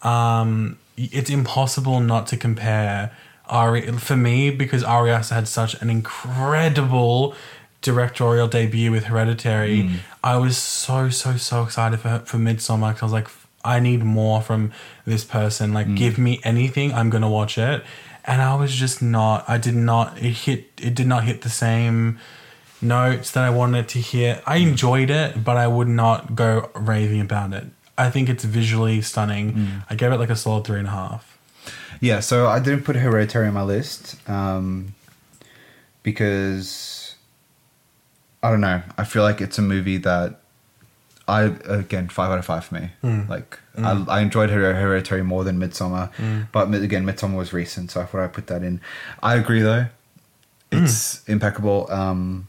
um, 0.03 0.79
it's 0.97 1.31
impossible 1.31 2.01
not 2.01 2.27
to 2.29 2.37
compare 2.37 3.11
Ari 3.47 3.93
for 3.93 4.17
me 4.17 4.51
because 4.51 4.83
Ari 4.85 5.11
Aster 5.11 5.35
had 5.35 5.49
such 5.49 5.75
an 5.83 5.91
incredible 5.91 7.35
directorial 7.81 8.49
debut 8.49 8.91
with 8.91 9.05
Hereditary. 9.05 9.83
Mm. 9.83 9.97
I 10.23 10.37
was 10.37 10.57
so 10.57 11.11
so 11.11 11.37
so 11.37 11.65
excited 11.65 12.01
for 12.01 12.21
for 12.25 12.39
Midsommar 12.39 12.93
'cause 12.93 13.03
I 13.03 13.07
was 13.07 13.13
like, 13.13 13.29
I 13.65 13.81
need 13.81 14.03
more 14.05 14.41
from 14.41 14.73
this 15.05 15.25
person. 15.25 15.73
Like, 15.73 15.87
mm. 15.87 15.97
give 15.97 16.19
me 16.19 16.41
anything, 16.45 16.93
I'm 16.93 17.11
gonna 17.11 17.31
watch 17.31 17.59
it. 17.59 17.85
And 18.25 18.41
I 18.41 18.55
was 18.55 18.73
just 18.75 19.03
not. 19.03 19.45
I 19.49 19.59
did 19.59 19.75
not. 19.75 20.17
It 20.19 20.31
hit. 20.31 20.71
It 20.81 20.95
did 20.95 21.09
not 21.09 21.25
hit 21.25 21.43
the 21.43 21.51
same 21.51 22.21
notes 22.81 23.33
that 23.33 23.43
I 23.45 23.51
wanted 23.51 23.89
to 23.89 23.99
hear. 23.99 24.41
I 24.47 24.59
mm. 24.59 24.69
enjoyed 24.69 25.11
it, 25.11 25.43
but 25.43 25.57
I 25.57 25.67
would 25.67 25.89
not 25.89 26.37
go 26.37 26.71
raving 26.75 27.21
about 27.21 27.53
it. 27.53 27.67
I 27.99 28.11
think 28.11 28.29
it's 28.29 28.45
visually 28.45 29.03
stunning. 29.03 29.83
I 29.91 29.95
gave 29.95 30.13
it 30.13 30.19
like 30.19 30.31
a 30.31 30.37
solid 30.37 30.65
three 30.65 30.79
and 30.79 30.89
a 30.89 30.93
half. 30.93 31.39
Yeah, 32.01 32.21
so 32.21 32.49
I 32.49 32.59
didn't 32.59 32.85
put 32.85 32.97
Hereditary 32.97 33.47
on 33.49 33.55
my 33.55 33.63
list 33.63 34.17
um, 34.29 34.95
because 36.03 37.15
I 38.43 38.51
don't 38.51 38.61
know. 38.61 38.83
I 38.99 39.05
feel 39.05 39.23
like 39.23 39.41
it's 39.41 39.59
a 39.59 39.63
movie 39.63 39.99
that 39.99 40.41
I 41.29 41.43
again 41.65 42.09
five 42.09 42.31
out 42.31 42.39
of 42.39 42.45
five 42.45 42.65
for 42.65 42.75
me. 42.75 42.91
Like 43.29 43.59
I, 43.79 44.05
I 44.09 44.21
enjoyed 44.21 44.51
Her- 44.51 44.75
Hereditary 44.75 45.23
more 45.23 45.45
than 45.45 45.59
Midsommar, 45.59 46.11
but 46.53 46.73
again, 46.75 47.05
Midsommar 47.07 47.37
was 47.37 47.53
recent, 47.53 47.91
so 47.91 48.01
I 48.01 48.05
thought 48.07 48.23
I'd 48.25 48.33
put 48.33 48.49
that 48.49 48.63
in. 48.63 48.81
I 49.23 49.37
agree 49.37 49.63
though; 49.63 49.87
it's 50.73 51.27
impeccable. 51.29 51.87
Um, 51.91 52.49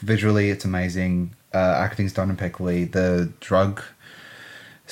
visually, 0.00 0.50
it's 0.50 0.64
amazing. 0.64 1.34
Uh, 1.52 1.58
acting's 1.58 2.12
done 2.12 2.30
impeccably. 2.30 2.84
The 2.84 3.32
drug 3.40 3.82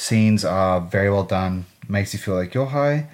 scenes 0.01 0.44
are 0.44 0.80
very 0.80 1.11
well 1.11 1.24
done. 1.24 1.66
Makes 1.88 2.12
you 2.14 2.18
feel 2.20 2.34
like 2.36 2.55
you're 2.55 2.66
high. 2.66 3.09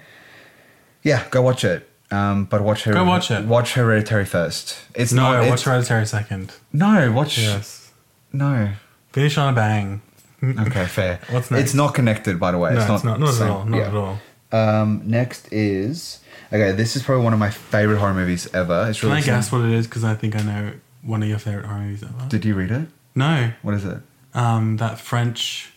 Yeah, 1.03 1.23
go 1.31 1.41
watch 1.41 1.63
it. 1.63 1.89
Um, 2.11 2.45
but 2.45 2.61
watch 2.61 2.83
her. 2.83 2.93
Go 2.93 3.03
watch 3.03 3.31
it. 3.31 3.45
Watch 3.45 3.73
Hereditary 3.73 4.25
first. 4.25 4.77
It's 4.95 5.11
No, 5.11 5.23
not. 5.23 5.41
watch 5.45 5.53
it's, 5.55 5.63
Hereditary 5.63 6.05
second. 6.05 6.53
no, 6.71 7.11
watch. 7.11 7.37
Yes. 7.37 7.91
No. 8.31 8.69
Finish 9.11 9.37
on 9.37 9.53
a 9.53 9.55
bang. 9.55 10.01
Okay, 10.43 10.85
fair. 10.85 11.19
What's 11.31 11.49
next? 11.49 11.63
It's 11.63 11.73
not 11.73 11.95
connected, 11.95 12.39
by 12.39 12.51
the 12.51 12.59
way. 12.59 12.71
no, 12.71 12.79
it's 12.79 12.87
not. 12.87 13.03
not. 13.03 13.19
Not 13.19 13.29
at 13.29 13.35
same- 13.35 13.51
all. 13.51 13.65
Not 13.65 13.77
yeah. 13.77 13.87
at 13.87 13.95
all. 13.95 14.19
Um, 14.51 15.01
next 15.05 15.51
is 15.51 16.19
okay. 16.53 16.71
This 16.73 16.95
is 16.95 17.01
probably 17.01 17.23
one 17.23 17.33
of 17.33 17.39
my 17.39 17.49
favorite 17.49 17.97
horror 17.97 18.13
movies 18.13 18.47
ever. 18.53 18.85
It's 18.87 18.99
Can 18.99 19.09
really. 19.09 19.21
I 19.23 19.25
guess 19.25 19.51
what 19.51 19.61
it 19.61 19.71
is? 19.71 19.87
Because 19.87 20.03
I 20.03 20.13
think 20.13 20.35
I 20.35 20.41
know 20.43 20.73
one 21.01 21.23
of 21.23 21.27
your 21.27 21.39
favorite 21.39 21.65
horror 21.65 21.79
movies 21.79 22.03
ever. 22.03 22.29
Did 22.29 22.45
you 22.45 22.53
read 22.53 22.69
it? 22.71 22.87
no, 23.15 23.51
What 23.63 23.73
is 23.73 23.83
it? 23.83 23.97
um, 24.35 24.77
that 24.77 24.99
French 24.99 25.73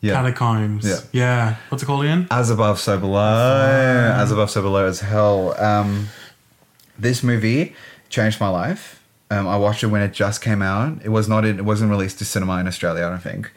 Yeah. 0.00 0.14
catacombs. 0.14 0.86
Yeah. 0.86 1.00
yeah. 1.12 1.56
What's 1.68 1.82
it 1.82 1.86
called 1.86 2.04
again? 2.04 2.28
As 2.30 2.50
above, 2.50 2.78
so 2.78 2.98
below. 2.98 4.14
As 4.16 4.30
above, 4.30 4.50
so 4.50 4.62
below 4.62 4.86
as 4.86 5.00
hell. 5.00 5.60
Um, 5.60 6.08
this 6.98 7.22
movie 7.22 7.74
changed 8.08 8.40
my 8.40 8.48
life. 8.48 9.02
Um, 9.30 9.46
I 9.46 9.56
watched 9.58 9.82
it 9.82 9.88
when 9.88 10.02
it 10.02 10.12
just 10.12 10.40
came 10.40 10.62
out. 10.62 10.98
It 11.04 11.10
was 11.10 11.28
not. 11.28 11.44
In, 11.44 11.58
it 11.58 11.64
wasn't 11.64 11.90
released 11.90 12.18
to 12.20 12.24
cinema 12.24 12.58
in 12.58 12.66
Australia. 12.66 13.06
I 13.06 13.10
don't 13.10 13.22
think. 13.22 13.52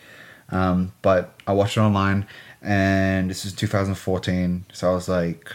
Um, 0.49 0.91
but 1.01 1.33
I 1.47 1.53
watched 1.53 1.77
it 1.77 1.81
online, 1.81 2.27
and 2.61 3.29
this 3.29 3.45
is 3.45 3.53
2014. 3.53 4.65
So 4.73 4.91
I 4.91 4.93
was 4.93 5.07
like, 5.07 5.49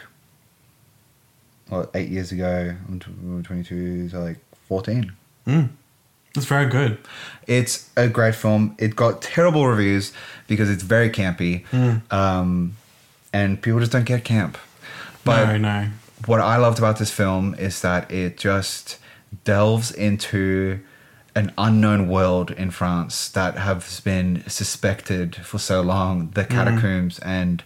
what, 1.68 1.90
eight 1.94 2.08
years 2.08 2.32
ago. 2.32 2.74
I'm 2.88 3.42
22. 3.42 4.08
So 4.10 4.20
like 4.20 4.38
14. 4.68 5.12
Mm. 5.46 5.68
It's 6.36 6.46
very 6.46 6.66
good. 6.66 6.98
It's 7.46 7.88
a 7.96 8.08
great 8.08 8.34
film. 8.34 8.74
It 8.78 8.96
got 8.96 9.22
terrible 9.22 9.66
reviews 9.66 10.12
because 10.48 10.68
it's 10.70 10.82
very 10.82 11.10
campy, 11.10 11.64
Mm. 11.72 12.00
um, 12.12 12.76
and 13.32 13.60
people 13.62 13.80
just 13.80 13.92
don't 13.92 14.04
get 14.04 14.24
camp. 14.24 14.58
But 15.24 15.46
no, 15.46 15.56
no. 15.58 15.88
what 16.26 16.40
I 16.40 16.56
loved 16.56 16.78
about 16.78 16.98
this 16.98 17.10
film 17.10 17.54
is 17.58 17.80
that 17.82 18.10
it 18.10 18.36
just 18.36 18.98
delves 19.44 19.90
into 19.90 20.80
an 21.34 21.52
unknown 21.58 22.08
world 22.08 22.50
in 22.52 22.70
France 22.70 23.28
that 23.30 23.58
has 23.58 24.00
been 24.00 24.42
suspected 24.48 25.36
for 25.36 25.58
so 25.58 25.82
long, 25.82 26.30
the 26.34 26.44
catacombs, 26.44 27.18
and 27.20 27.62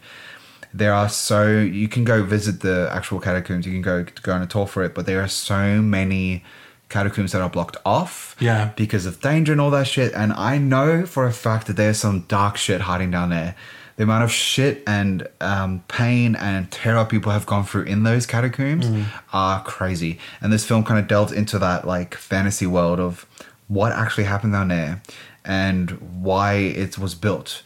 there 0.75 0.93
are 0.93 1.09
so 1.09 1.47
you 1.59 1.87
can 1.89 2.05
go 2.05 2.23
visit 2.25 2.61
the 2.61 2.89
actual 2.93 3.21
catacombs, 3.21 3.67
you 3.67 3.73
can 3.73 3.83
go 3.83 4.05
go 4.23 4.33
on 4.33 4.43
a 4.43 4.47
tour 4.47 4.67
for 4.67 4.83
it, 4.83 4.95
but 4.95 5.07
there 5.07 5.21
are 5.23 5.29
so 5.29 5.81
many 5.83 6.43
catacombs 6.91 7.33
that 7.33 7.41
are 7.41 7.49
blocked 7.49 7.77
off 7.87 8.37
Yeah. 8.41 8.71
because 8.77 9.07
of 9.07 9.21
danger 9.21 9.53
and 9.53 9.61
all 9.61 9.71
that 9.71 9.87
shit. 9.87 10.13
And 10.15 10.33
I 10.35 10.59
know 10.59 11.07
for 11.07 11.27
a 11.27 11.33
fact 11.33 11.67
that 11.69 11.77
there's 11.77 11.99
some 11.99 12.21
dark 12.29 12.57
shit 12.59 12.83
hiding 12.83 13.11
down 13.11 13.31
there. 13.31 13.55
The 13.97 14.05
amount 14.05 14.25
of 14.25 14.33
shit 14.33 14.83
and 14.87 15.27
um, 15.43 15.85
pain 15.89 16.35
and 16.35 16.71
terror 16.71 17.05
people 17.05 17.33
have 17.33 17.45
gone 17.45 17.65
through 17.65 17.83
in 17.83 18.03
those 18.03 18.25
catacombs 18.27 18.87
are 19.33 19.63
crazy. 19.63 20.19
And 20.41 20.53
this 20.53 20.65
film 20.65 20.85
kind 20.85 20.99
of 20.99 21.07
delves 21.07 21.33
into 21.33 21.59
that 21.59 21.87
like 21.87 22.15
fantasy 22.15 22.67
world 22.67 22.99
of 22.99 23.27
what 23.69 23.93
actually 23.93 24.25
happened 24.25 24.53
down 24.55 24.69
there 24.69 25.03
and 25.45 25.91
why 26.23 26.55
it 26.55 26.99
was 26.99 27.15
built. 27.15 27.63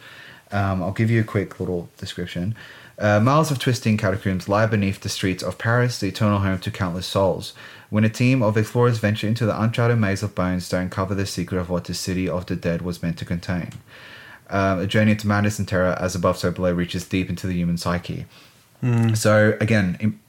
Um, 0.52 0.82
I'll 0.82 0.92
give 0.92 1.10
you 1.10 1.20
a 1.20 1.24
quick 1.24 1.58
little 1.60 1.88
description. 1.98 2.54
Uh, 2.98 3.18
miles 3.20 3.50
of 3.50 3.58
twisting 3.58 3.96
catacombs 3.96 4.48
lie 4.48 4.66
beneath 4.66 5.00
the 5.00 5.08
streets 5.08 5.42
of 5.42 5.58
Paris, 5.58 5.98
the 5.98 6.06
eternal 6.08 6.38
home 6.40 6.58
to 6.60 6.70
countless 6.70 7.06
souls. 7.06 7.52
When 7.94 8.02
a 8.02 8.08
team 8.08 8.42
of 8.42 8.56
explorers 8.56 8.98
venture 8.98 9.28
into 9.28 9.46
the 9.46 9.56
uncharted 9.62 9.98
maze 10.00 10.24
of 10.24 10.34
bones 10.34 10.68
to 10.70 10.78
uncover 10.78 11.14
the 11.14 11.26
secret 11.26 11.58
of 11.60 11.70
what 11.70 11.84
the 11.84 11.94
city 11.94 12.28
of 12.28 12.44
the 12.46 12.56
dead 12.56 12.82
was 12.82 13.00
meant 13.04 13.18
to 13.18 13.24
contain. 13.24 13.70
Um, 14.50 14.80
a 14.80 14.86
journey 14.88 15.12
into 15.12 15.28
madness 15.28 15.60
and 15.60 15.68
terror, 15.68 15.96
as 16.00 16.16
above, 16.16 16.36
so 16.36 16.50
below, 16.50 16.72
reaches 16.72 17.06
deep 17.06 17.28
into 17.30 17.46
the 17.46 17.54
human 17.54 17.76
psyche. 17.78 18.26
So 19.14 19.56
again, 19.60 19.96
im- 20.00 20.20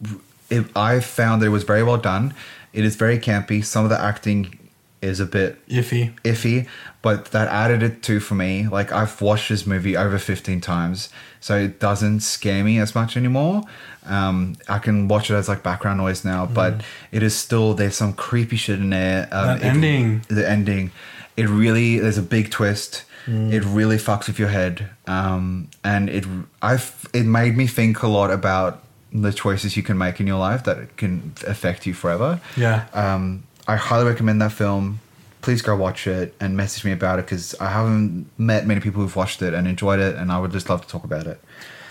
if 0.52 0.66
I 0.78 1.00
found 1.00 1.42
that 1.42 1.48
it 1.48 1.50
was 1.50 1.64
very 1.64 1.82
well 1.82 1.98
done. 1.98 2.36
It 2.72 2.86
is 2.86 2.96
very 2.98 3.18
campy. 3.18 3.66
Some 3.66 3.84
of 3.84 3.90
the 3.90 4.00
acting 4.00 4.60
is 5.02 5.20
a 5.20 5.26
bit 5.26 5.68
Iffy. 5.68 6.14
iffy, 6.24 6.68
but 7.02 7.32
that 7.32 7.48
added 7.48 7.82
it 7.82 8.04
to 8.04 8.20
for 8.20 8.36
me. 8.36 8.68
Like 8.68 8.92
I've 8.92 9.20
watched 9.22 9.50
this 9.50 9.66
movie 9.66 9.98
over 9.98 10.20
15 10.20 10.62
times, 10.62 11.10
so 11.46 11.56
it 11.60 11.80
doesn't 11.80 12.22
scare 12.22 12.64
me 12.64 12.80
as 12.80 12.96
much 12.96 13.16
anymore. 13.16 13.62
Um, 14.08 14.58
I 14.68 14.80
can 14.80 15.08
watch 15.08 15.30
it 15.30 15.36
as 15.36 15.48
like 15.48 15.62
background 15.62 16.00
noise 16.00 16.26
now, 16.26 16.48
but 16.48 16.82
it 17.12 17.22
is 17.22 17.36
still 17.36 17.76
there's 17.76 17.96
some 17.96 18.14
creepy 18.14 18.56
shit 18.56 18.80
in 18.80 18.90
there. 18.90 19.28
Um, 19.32 19.58
it- 19.58 19.64
ending. 19.64 20.22
the 20.28 20.50
ending, 20.50 20.90
it 21.38 21.48
really 21.48 22.00
there's 22.00 22.18
a 22.18 22.24
big 22.24 22.50
twist. 22.50 23.04
It 23.28 23.64
really 23.64 23.98
fucks 23.98 24.26
with 24.28 24.38
your 24.40 24.50
head, 24.50 24.90
um, 25.08 25.68
and 25.84 26.10
it 26.10 26.26
I've 26.64 27.08
it 27.14 27.26
made 27.28 27.56
me 27.58 27.68
think 27.68 28.02
a 28.02 28.08
lot 28.08 28.32
about 28.32 28.84
the 29.12 29.32
choices 29.32 29.78
you 29.78 29.84
can 29.84 29.98
make 30.00 30.20
in 30.20 30.26
your 30.28 30.40
life 30.40 30.64
that 30.64 30.98
can 30.98 31.34
affect 31.46 31.86
you 31.86 31.94
forever. 31.94 32.40
Yeah. 32.58 32.86
Um, 32.94 33.44
I 33.68 33.76
highly 33.78 34.06
recommend 34.06 34.42
that 34.42 34.52
film. 34.52 35.00
Please 35.46 35.62
go 35.62 35.76
watch 35.76 36.08
it 36.08 36.34
and 36.40 36.58
message 36.58 36.84
me 36.84 36.92
about 36.92 37.20
it 37.20 37.26
because 37.26 37.54
I 37.60 37.70
haven't 37.70 38.32
met 38.40 38.66
many 38.66 38.80
people 38.82 39.04
who've 39.04 39.16
watched 39.16 39.44
it 39.44 39.54
and 39.54 39.68
enjoyed 39.68 40.00
it, 40.00 40.16
and 40.16 40.32
I 40.32 40.40
would 40.40 40.52
just 40.52 40.70
love 40.72 40.82
to 40.82 40.88
talk 40.88 41.04
about 41.04 41.28
it. 41.28 41.40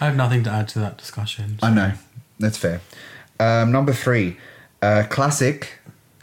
I 0.01 0.07
have 0.07 0.17
nothing 0.17 0.43
to 0.43 0.51
add 0.51 0.67
to 0.71 0.81
that 0.81 0.99
discussion. 0.99 1.61
I 1.63 1.71
know 1.71 1.93
that's 2.41 2.59
fair. 2.59 2.81
Um, 3.39 3.71
number 3.71 3.93
three, 3.93 4.39
uh, 4.83 5.05
classic, 5.09 5.79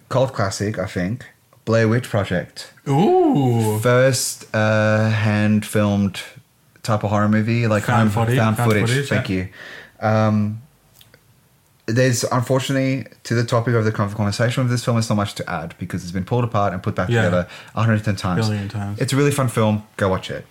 cult 0.10 0.34
classic, 0.34 0.78
I 0.78 0.88
think. 0.88 1.26
Blair 1.64 1.88
Witch 1.88 2.10
Project. 2.10 2.74
Ooh. 2.90 3.80
First 3.80 4.54
uh, 4.54 5.10
hand 5.10 5.66
filmed 5.66 6.20
type 6.84 7.06
of 7.06 7.12
horror 7.12 7.30
movie, 7.30 7.66
like 7.66 7.84
Found 7.84 8.12
home- 8.12 8.26
footage, 8.26 8.40
Found, 8.40 8.58
found 8.58 8.70
footage. 8.72 8.90
footage, 8.90 9.08
Thank 9.08 9.30
yeah. 9.30 9.38
you. 9.38 10.06
Um, 10.06 10.62
there's 11.88 12.24
unfortunately 12.26 13.08
to 13.24 13.34
the 13.34 13.44
topic 13.44 13.74
of 13.74 13.84
the 13.86 13.92
conversation 13.92 14.62
of 14.64 14.70
this 14.70 14.86
film, 14.86 14.96
there's 14.96 15.10
not 15.10 15.16
much 15.16 15.34
to 15.36 15.50
add 15.50 15.74
because 15.78 16.04
it's 16.04 16.12
been 16.12 16.26
pulled 16.26 16.44
apart 16.44 16.74
and 16.74 16.82
put 16.82 16.96
back 16.96 17.10
Yeah. 17.10 17.24
together 17.24 17.48
110 17.74 18.16
times. 18.16 18.48
Billion 18.48 18.70
times. 18.70 19.00
It's 19.00 19.14
a 19.14 19.16
really 19.16 19.32
fun 19.32 19.48
film. 19.50 19.84
Go 19.98 20.10
watch 20.10 20.30
it. 20.32 20.46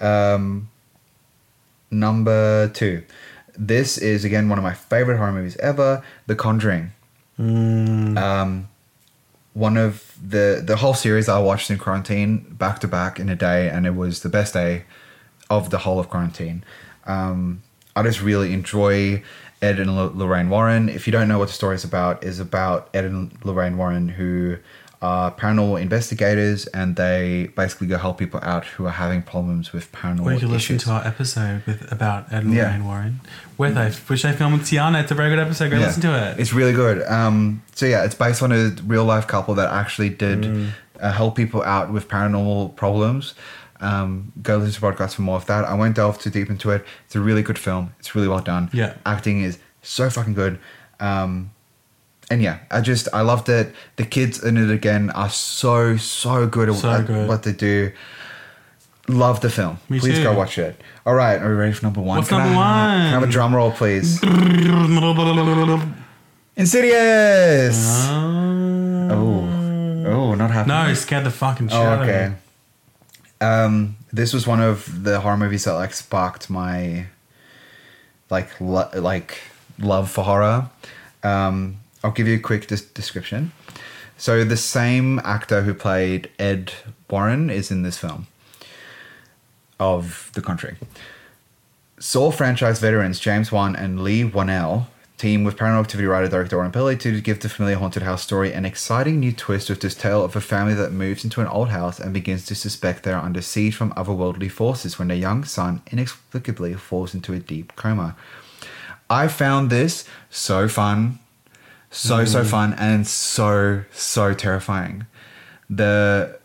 Um, 0.00 0.68
number 1.90 2.68
two. 2.68 3.02
This 3.56 3.98
is 3.98 4.24
again 4.24 4.48
one 4.48 4.58
of 4.58 4.64
my 4.64 4.72
favorite 4.74 5.18
horror 5.18 5.32
movies 5.32 5.56
ever, 5.58 6.02
The 6.26 6.34
Conjuring. 6.36 6.92
Mm. 7.38 8.16
Um, 8.16 8.68
one 9.52 9.76
of 9.76 10.14
the 10.24 10.62
the 10.64 10.76
whole 10.76 10.94
series 10.94 11.28
I 11.28 11.38
watched 11.40 11.70
in 11.70 11.78
quarantine 11.78 12.38
back 12.50 12.78
to 12.80 12.88
back 12.88 13.18
in 13.18 13.28
a 13.28 13.36
day, 13.36 13.68
and 13.68 13.86
it 13.86 13.94
was 13.94 14.20
the 14.22 14.28
best 14.28 14.54
day 14.54 14.84
of 15.50 15.70
the 15.70 15.78
whole 15.78 15.98
of 15.98 16.08
quarantine. 16.08 16.64
Um, 17.06 17.62
I 17.96 18.02
just 18.04 18.22
really 18.22 18.52
enjoy 18.52 19.22
Ed 19.62 19.78
and 19.78 19.90
L- 19.90 20.12
Lorraine 20.14 20.48
Warren. 20.48 20.88
If 20.88 21.06
you 21.06 21.12
don't 21.12 21.28
know 21.28 21.38
what 21.38 21.48
the 21.48 21.54
story 21.54 21.74
is 21.74 21.84
about, 21.84 22.24
is 22.24 22.40
about 22.40 22.88
Ed 22.94 23.04
and 23.04 23.32
Lorraine 23.44 23.76
Warren 23.76 24.08
who 24.08 24.56
are 25.02 25.30
paranormal 25.32 25.80
investigators, 25.80 26.66
and 26.68 26.94
they 26.96 27.50
basically 27.56 27.86
go 27.86 27.96
help 27.96 28.18
people 28.18 28.38
out 28.42 28.66
who 28.66 28.84
are 28.86 28.90
having 28.92 29.22
problems 29.22 29.72
with 29.72 29.90
paranormal 29.92 30.26
Or 30.26 30.32
you 30.32 30.38
can 30.40 30.50
issues. 30.54 30.70
listen 30.70 30.78
to 30.78 30.90
our 30.90 31.06
episode 31.06 31.62
with 31.66 31.90
about 31.90 32.30
Ed 32.32 32.44
and 32.44 32.52
Yeah. 32.52 32.64
Lorraine 32.66 32.84
Warren, 32.84 33.20
where 33.56 33.70
they 33.70 33.90
which 34.08 34.24
I 34.26 34.32
filmed 34.32 34.58
with 34.58 34.68
Tiana. 34.68 35.00
It's 35.02 35.10
a 35.10 35.14
very 35.14 35.30
good 35.30 35.38
episode. 35.38 35.70
Go 35.70 35.78
Yeah. 35.78 35.86
listen 35.86 36.02
to 36.02 36.30
it. 36.30 36.38
It's 36.38 36.52
really 36.52 36.74
good. 36.74 37.02
Um, 37.08 37.62
so 37.74 37.86
yeah, 37.86 38.04
it's 38.04 38.14
based 38.14 38.42
on 38.42 38.52
a 38.52 38.72
real 38.86 39.04
life 39.06 39.26
couple 39.26 39.54
that 39.54 39.72
actually 39.72 40.10
did 40.10 40.42
Mm. 40.42 40.68
uh, 41.00 41.12
help 41.12 41.34
people 41.34 41.62
out 41.62 41.90
with 41.90 42.06
paranormal 42.08 42.76
problems. 42.76 43.32
Um, 43.80 44.32
go 44.42 44.58
listen 44.58 44.80
to 44.80 44.86
podcasts 44.86 45.14
for 45.14 45.22
more 45.22 45.36
of 45.36 45.46
that. 45.46 45.64
I 45.64 45.74
won't 45.74 45.96
delve 45.96 46.18
too 46.18 46.30
deep 46.30 46.50
into 46.50 46.70
it. 46.70 46.84
It's 47.06 47.16
a 47.16 47.20
really 47.20 47.42
good 47.42 47.58
film. 47.58 47.94
It's 47.98 48.14
really 48.14 48.28
well 48.28 48.40
done. 48.40 48.68
Yeah. 48.72 48.94
acting 49.06 49.42
is 49.42 49.58
so 49.82 50.10
fucking 50.10 50.34
good. 50.34 50.58
Um, 51.00 51.50
and 52.30 52.42
yeah, 52.42 52.58
I 52.70 52.80
just 52.82 53.08
I 53.12 53.22
loved 53.22 53.48
it. 53.48 53.74
The 53.96 54.04
kids 54.04 54.42
in 54.44 54.56
it 54.56 54.70
again 54.70 55.10
are 55.10 55.30
so 55.30 55.96
so 55.96 56.46
good 56.46 56.68
at, 56.68 56.76
So 56.76 57.02
good. 57.02 57.28
what 57.28 57.42
they 57.42 57.52
do. 57.52 57.90
Love 59.08 59.40
the 59.40 59.50
film. 59.50 59.78
Me 59.88 59.98
please 59.98 60.18
too. 60.18 60.22
go 60.22 60.34
watch 60.34 60.56
it. 60.58 60.80
All 61.04 61.14
right, 61.14 61.40
are 61.42 61.48
we 61.48 61.54
ready 61.56 61.72
for 61.72 61.86
number 61.86 62.00
one? 62.00 62.18
What's 62.18 62.28
Can 62.28 62.38
number 62.38 62.54
I- 62.56 62.60
Can 62.60 63.06
I 63.06 63.08
have 63.08 63.22
a 63.24 63.26
drum 63.26 63.52
roll, 63.56 63.72
please? 63.72 64.20
Insidious. 66.56 68.06
Oh, 69.10 70.04
oh, 70.06 70.34
not 70.34 70.50
happy. 70.50 70.68
no, 70.68 70.92
scared 70.94 71.24
the 71.24 71.30
fucking 71.30 71.68
shit 71.68 71.76
Oh, 71.76 71.82
out 71.82 72.02
of 72.02 72.08
okay. 72.08 72.32
Um, 73.40 73.96
this 74.12 74.32
was 74.32 74.46
one 74.46 74.60
of 74.60 75.04
the 75.04 75.20
horror 75.20 75.36
movies 75.36 75.64
that 75.64 75.72
like 75.74 75.94
sparked 75.94 76.50
my 76.50 77.06
like 78.28 78.60
lo- 78.60 78.90
like 78.94 79.38
love 79.78 80.10
for 80.10 80.24
horror. 80.24 80.68
Um, 81.22 81.78
I'll 82.04 82.12
give 82.12 82.28
you 82.28 82.36
a 82.36 82.40
quick 82.40 82.66
des- 82.66 82.92
description. 82.94 83.52
So 84.16 84.44
the 84.44 84.56
same 84.56 85.18
actor 85.20 85.62
who 85.62 85.72
played 85.72 86.28
Ed 86.38 86.72
Warren 87.08 87.48
is 87.48 87.70
in 87.70 87.82
this 87.82 87.96
film 87.96 88.26
of 89.78 90.30
The 90.34 90.42
Country. 90.42 90.76
Saw 91.98 92.30
franchise 92.30 92.78
veterans 92.80 93.18
James 93.18 93.50
Wan 93.50 93.74
and 93.74 94.02
Leigh 94.02 94.24
Whannell 94.24 94.86
team 95.20 95.44
with 95.44 95.56
Paranormal 95.56 95.82
Activity 95.82 96.06
writer 96.06 96.28
director 96.28 96.56
Oren 96.56 96.72
Peli 96.72 96.96
to 96.96 97.20
give 97.20 97.40
the 97.40 97.48
familiar 97.50 97.76
haunted 97.76 98.02
house 98.02 98.22
story 98.22 98.54
an 98.54 98.64
exciting 98.64 99.20
new 99.20 99.32
twist 99.32 99.68
with 99.68 99.82
this 99.82 99.94
tale 99.94 100.24
of 100.24 100.34
a 100.34 100.40
family 100.40 100.72
that 100.72 100.92
moves 100.92 101.24
into 101.24 101.42
an 101.42 101.46
old 101.46 101.68
house 101.68 102.00
and 102.00 102.14
begins 102.14 102.46
to 102.46 102.54
suspect 102.54 103.02
they 103.02 103.12
are 103.12 103.22
under 103.22 103.42
siege 103.42 103.76
from 103.76 103.92
otherworldly 103.92 104.50
forces 104.50 104.98
when 104.98 105.08
their 105.08 105.16
young 105.16 105.44
son 105.44 105.82
inexplicably 105.92 106.72
falls 106.72 107.14
into 107.14 107.34
a 107.34 107.38
deep 107.38 107.76
coma. 107.76 108.16
I 109.10 109.28
found 109.28 109.68
this 109.68 110.06
so 110.30 110.68
fun, 110.68 111.18
so 111.90 112.24
so 112.24 112.42
mm. 112.42 112.46
fun, 112.46 112.74
and 112.74 113.06
so 113.06 113.84
so 113.92 114.32
terrifying. 114.32 115.04
The 115.68 116.38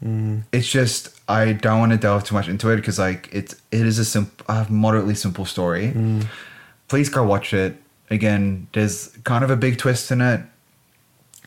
mm. 0.00 0.44
it's 0.52 0.70
just 0.70 1.20
I 1.28 1.54
don't 1.54 1.80
want 1.80 1.90
to 1.90 1.98
delve 1.98 2.22
too 2.22 2.34
much 2.34 2.46
into 2.46 2.70
it 2.70 2.76
because 2.76 3.00
like 3.00 3.28
it's 3.32 3.56
it 3.72 3.84
is 3.84 3.98
a 3.98 4.04
simple, 4.04 4.46
a 4.48 4.66
moderately 4.70 5.16
simple 5.16 5.44
story. 5.44 5.88
Mm. 5.88 6.28
Please 6.88 7.08
go 7.08 7.24
watch 7.24 7.52
it. 7.54 7.76
Again, 8.10 8.68
there's 8.72 9.08
kind 9.24 9.42
of 9.44 9.50
a 9.50 9.56
big 9.56 9.78
twist 9.78 10.10
in 10.10 10.20
it. 10.20 10.40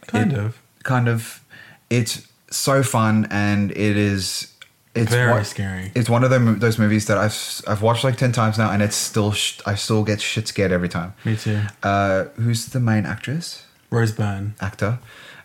Kind 0.07 0.33
It- 0.33 0.39
of. 0.39 0.57
Kind 0.83 1.07
of. 1.07 1.41
It's 1.89 2.27
so 2.49 2.81
fun 2.83 3.27
and 3.29 3.71
it 3.71 3.97
is. 3.97 4.53
It's 4.95 5.11
Very 5.11 5.31
one- 5.31 5.45
scary. 5.45 5.91
It's 5.93 6.09
one 6.09 6.23
of 6.23 6.31
those 6.59 6.79
movies 6.79 7.05
that 7.05 7.17
I've 7.19 7.61
I've 7.67 7.81
watched 7.83 8.03
like 8.03 8.17
ten 8.17 8.31
times 8.31 8.57
now, 8.57 8.71
and 8.71 8.81
it's 8.81 8.95
still 8.95 9.31
sh- 9.31 9.59
I 9.65 9.75
still 9.75 10.03
get 10.03 10.19
shit 10.21 10.47
scared 10.47 10.71
every 10.71 10.89
time. 10.89 11.13
Me 11.23 11.35
too. 11.35 11.61
Uh, 11.83 12.25
who's 12.37 12.65
the 12.67 12.79
main 12.79 13.05
actress? 13.05 13.63
Rose 13.91 14.11
Byrne. 14.11 14.55
actor. 14.59 14.97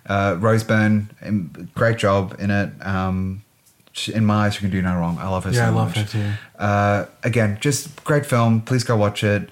Uh, 0.07 0.37
Rose 0.41 0.65
Byrne, 0.65 1.11
um, 1.25 1.69
great 1.75 1.99
job 1.99 2.35
in 2.39 2.51
it. 2.51 2.71
Um, 2.85 3.43
she, 3.93 4.15
in 4.15 4.25
my 4.25 4.47
eyes, 4.47 4.55
she 4.55 4.61
can 4.61 4.71
do 4.71 4.81
no 4.83 4.97
wrong. 4.97 5.19
I 5.21 5.29
love 5.29 5.45
her 5.45 5.51
Yeah, 5.51 5.57
so 5.59 5.65
I 5.67 5.69
love 5.69 5.89
much. 5.97 5.99
her 5.99 6.05
too. 6.19 6.31
Uh, 6.59 7.05
again, 7.23 7.59
just 7.61 8.03
great 8.05 8.25
film. 8.27 8.63
Please 8.63 8.85
go 8.85 8.97
watch 8.97 9.23
it. 9.23 9.49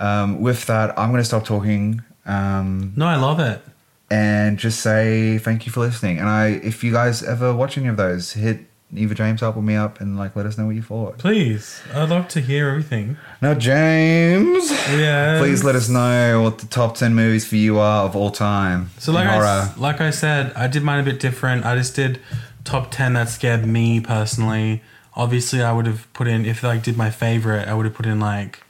Um, 0.00 0.40
with 0.40 0.66
that, 0.66 0.98
I'm 0.98 1.10
going 1.10 1.20
to 1.20 1.24
stop 1.24 1.44
talking 1.44 2.02
um, 2.26 2.92
No, 2.96 3.06
I 3.06 3.16
love 3.16 3.38
it. 3.38 3.60
and 4.10 4.58
just 4.58 4.80
say 4.80 5.38
thank 5.38 5.66
you 5.66 5.72
for 5.72 5.80
listening. 5.80 6.18
And 6.18 6.28
I, 6.28 6.46
if 6.48 6.82
you 6.82 6.90
guys 6.92 7.22
ever 7.22 7.54
watch 7.54 7.76
any 7.78 7.86
of 7.88 7.96
those, 7.96 8.32
hit 8.32 8.60
Eva 8.96 9.14
James 9.14 9.40
up 9.42 9.54
with 9.54 9.64
me 9.64 9.76
up 9.76 10.00
and 10.00 10.18
like 10.18 10.34
let 10.34 10.46
us 10.46 10.58
know 10.58 10.66
what 10.66 10.74
you 10.74 10.82
thought. 10.82 11.18
Please, 11.18 11.80
I'd 11.94 12.08
love 12.08 12.26
to 12.28 12.40
hear 12.40 12.68
everything. 12.70 13.18
Now, 13.40 13.54
James, 13.54 14.70
Yeah. 14.90 15.38
please 15.38 15.62
let 15.62 15.76
us 15.76 15.88
know 15.88 16.42
what 16.42 16.58
the 16.58 16.66
top 16.66 16.96
ten 16.96 17.14
movies 17.14 17.46
for 17.46 17.56
you 17.56 17.78
are 17.78 18.04
of 18.04 18.16
all 18.16 18.30
time. 18.30 18.90
So 18.98 19.12
like 19.12 19.28
I, 19.28 19.72
like 19.76 20.00
I 20.00 20.10
said, 20.10 20.52
I 20.56 20.66
did 20.66 20.82
mine 20.82 21.00
a 21.00 21.04
bit 21.04 21.20
different. 21.20 21.64
I 21.64 21.76
just 21.76 21.94
did 21.94 22.20
top 22.64 22.90
ten 22.90 23.12
that 23.14 23.28
scared 23.28 23.64
me 23.66 24.00
personally. 24.00 24.82
Obviously, 25.14 25.62
I 25.62 25.72
would 25.72 25.86
have 25.86 26.12
put 26.12 26.26
in 26.26 26.44
if 26.44 26.64
I 26.64 26.78
did 26.78 26.96
my 26.96 27.10
favorite, 27.10 27.68
I 27.68 27.74
would 27.74 27.84
have 27.86 27.94
put 27.94 28.06
in 28.06 28.18
like 28.18 28.62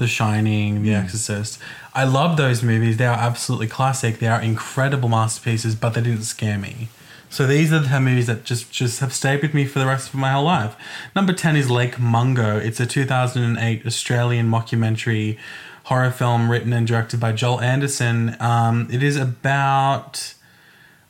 The 0.00 0.08
Shining, 0.08 0.82
The 0.82 0.94
Exorcist. 0.94 1.60
I 1.94 2.04
love 2.04 2.36
those 2.36 2.62
movies. 2.62 2.96
They 2.96 3.06
are 3.06 3.16
absolutely 3.16 3.68
classic. 3.68 4.18
They 4.18 4.26
are 4.26 4.40
incredible 4.40 5.08
masterpieces, 5.08 5.76
but 5.76 5.90
they 5.90 6.00
didn't 6.00 6.22
scare 6.22 6.58
me. 6.58 6.88
So 7.28 7.46
these 7.46 7.72
are 7.72 7.78
the 7.78 8.00
movies 8.00 8.26
that 8.26 8.42
just 8.42 8.72
just 8.72 8.98
have 9.00 9.12
stayed 9.12 9.42
with 9.42 9.54
me 9.54 9.64
for 9.64 9.78
the 9.78 9.86
rest 9.86 10.08
of 10.08 10.14
my 10.16 10.32
whole 10.32 10.44
life. 10.44 10.74
Number 11.14 11.32
ten 11.32 11.54
is 11.54 11.70
Lake 11.70 12.00
Mungo. 12.00 12.58
It's 12.58 12.80
a 12.80 12.86
2008 12.86 13.86
Australian 13.86 14.50
mockumentary 14.50 15.38
horror 15.84 16.10
film 16.10 16.50
written 16.50 16.72
and 16.72 16.86
directed 16.86 17.20
by 17.20 17.32
Joel 17.32 17.60
Anderson. 17.60 18.36
Um, 18.40 18.88
it 18.90 19.02
is 19.02 19.16
about 19.16 20.34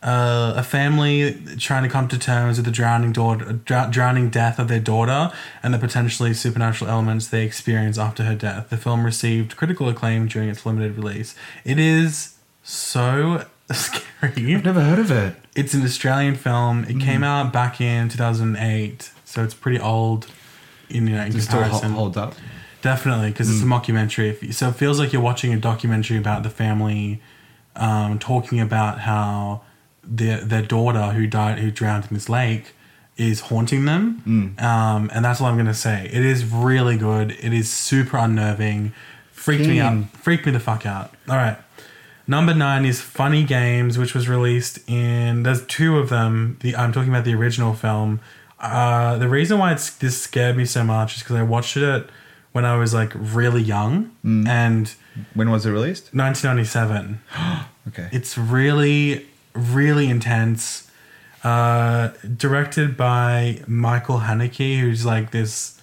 uh, 0.03 0.55
a 0.57 0.63
family 0.63 1.35
trying 1.59 1.83
to 1.83 1.89
come 1.89 2.09
to 2.09 2.19
terms 2.19 2.57
with 2.57 2.65
the 2.65 2.73
drowning 2.73 3.13
daughter, 3.13 3.53
dr- 3.53 3.91
drowning 3.91 4.31
death 4.31 4.59
of 4.59 4.69
their 4.69 4.81
daughter, 4.81 5.31
and 5.63 5.75
the 5.75 5.79
potentially 5.79 6.33
supernatural 6.33 6.91
elements 6.91 7.29
they 7.29 7.45
experience 7.45 7.99
after 7.99 8.25
her 8.25 8.35
death. 8.35 8.71
The 8.71 8.77
film 8.79 9.05
received 9.05 9.57
critical 9.57 9.89
acclaim 9.89 10.27
during 10.27 10.49
its 10.49 10.65
limited 10.65 10.97
release. 10.97 11.35
It 11.65 11.79
is 11.79 12.37
so 12.63 13.45
scary. 13.73 14.55
I've 14.55 14.65
never 14.65 14.81
heard 14.83 14.99
of 14.99 15.11
it. 15.11 15.35
It's 15.55 15.75
an 15.75 15.83
Australian 15.83 16.35
film. 16.37 16.85
It 16.85 16.99
came 17.01 17.23
out 17.23 17.53
back 17.53 17.81
in 17.81 18.09
2008, 18.09 19.11
so 19.25 19.45
it's 19.45 19.55
pretty 19.55 19.79
old. 19.81 20.27
In, 20.89 21.07
you 21.07 21.15
know, 21.17 21.23
in 21.25 21.37
It 21.37 21.43
still 21.43 21.59
ho- 21.59 21.63
comparison. 21.65 21.93
holds 21.93 22.17
up. 22.17 22.35
Definitely, 22.83 23.29
because 23.31 23.51
it's 23.51 23.61
a 23.63 23.67
mockumentary. 23.67 24.53
So 24.55 24.69
it 24.71 24.77
feels 24.77 24.99
like 24.99 25.13
you're 25.13 25.21
watching 25.23 25.53
a 25.53 25.59
documentary 25.59 26.17
about 26.17 26.43
the 26.43 26.49
family 26.51 27.21
um, 27.77 28.19
talking 28.19 28.59
about 28.61 29.01
how 29.01 29.61
their 30.05 30.41
their 30.41 30.63
daughter 30.63 31.11
who 31.13 31.27
died, 31.27 31.59
who 31.59 31.71
drowned 31.71 32.05
in 32.11 32.15
this 32.15 32.29
lake, 32.29 32.73
is 33.17 33.41
haunting 33.41 33.85
them. 33.85 34.55
Um, 34.59 35.11
and 35.13 35.25
that's 35.25 35.41
all 35.41 35.47
I'm 35.49 35.57
gonna 35.57 35.75
say. 35.75 36.09
It 36.13 36.25
is 36.25 36.45
really 36.45 36.97
good. 36.97 37.33
It 37.33 37.53
is 37.53 37.71
super 37.71 38.17
unnerving. 38.17 38.93
Freaked 39.33 39.67
me 39.67 39.81
out. 39.81 40.05
Freaked 40.13 40.47
me 40.47 40.53
the 40.53 40.61
fuck 40.61 40.85
out. 40.87 41.15
All 41.29 41.37
right. 41.37 41.57
Number 42.27 42.55
nine 42.55 42.85
is 42.85 43.01
Funny 43.01 43.43
Games, 43.43 43.99
which 43.99 44.15
was 44.15 44.29
released 44.29 44.79
in. 44.89 45.43
There's 45.43 45.65
two 45.67 45.99
of 45.99 46.11
them. 46.11 46.59
The 46.61 46.77
I'm 46.77 46.93
talking 46.93 47.09
about 47.11 47.25
the 47.25 47.35
original 47.35 47.75
film. 47.75 48.21
Uh, 48.61 49.17
the 49.17 49.29
reason 49.29 49.59
why 49.59 49.73
it's 49.73 49.91
this 49.91 50.21
scared 50.21 50.57
me 50.57 50.65
so 50.67 50.85
much 50.85 51.17
is 51.17 51.23
because 51.23 51.37
I 51.37 51.43
watched 51.43 51.77
it 51.79 52.09
when 52.53 52.65
I 52.67 52.77
was 52.77 52.93
like 52.93 53.13
really 53.15 53.63
young 53.63 54.11
and 54.23 54.93
When 55.35 55.51
was 55.51 55.65
it 55.67 55.71
released? 55.71 56.15
1997. 56.15 57.21
Okay. 57.89 58.09
It's 58.13 58.37
really, 58.39 59.27
really 59.55 60.09
intense. 60.09 60.91
Uh, 61.43 62.11
directed 62.37 62.99
by 62.99 63.63
Michael 63.67 64.19
Haneke, 64.19 64.79
who's 64.79 65.07
like 65.07 65.31
this 65.31 65.81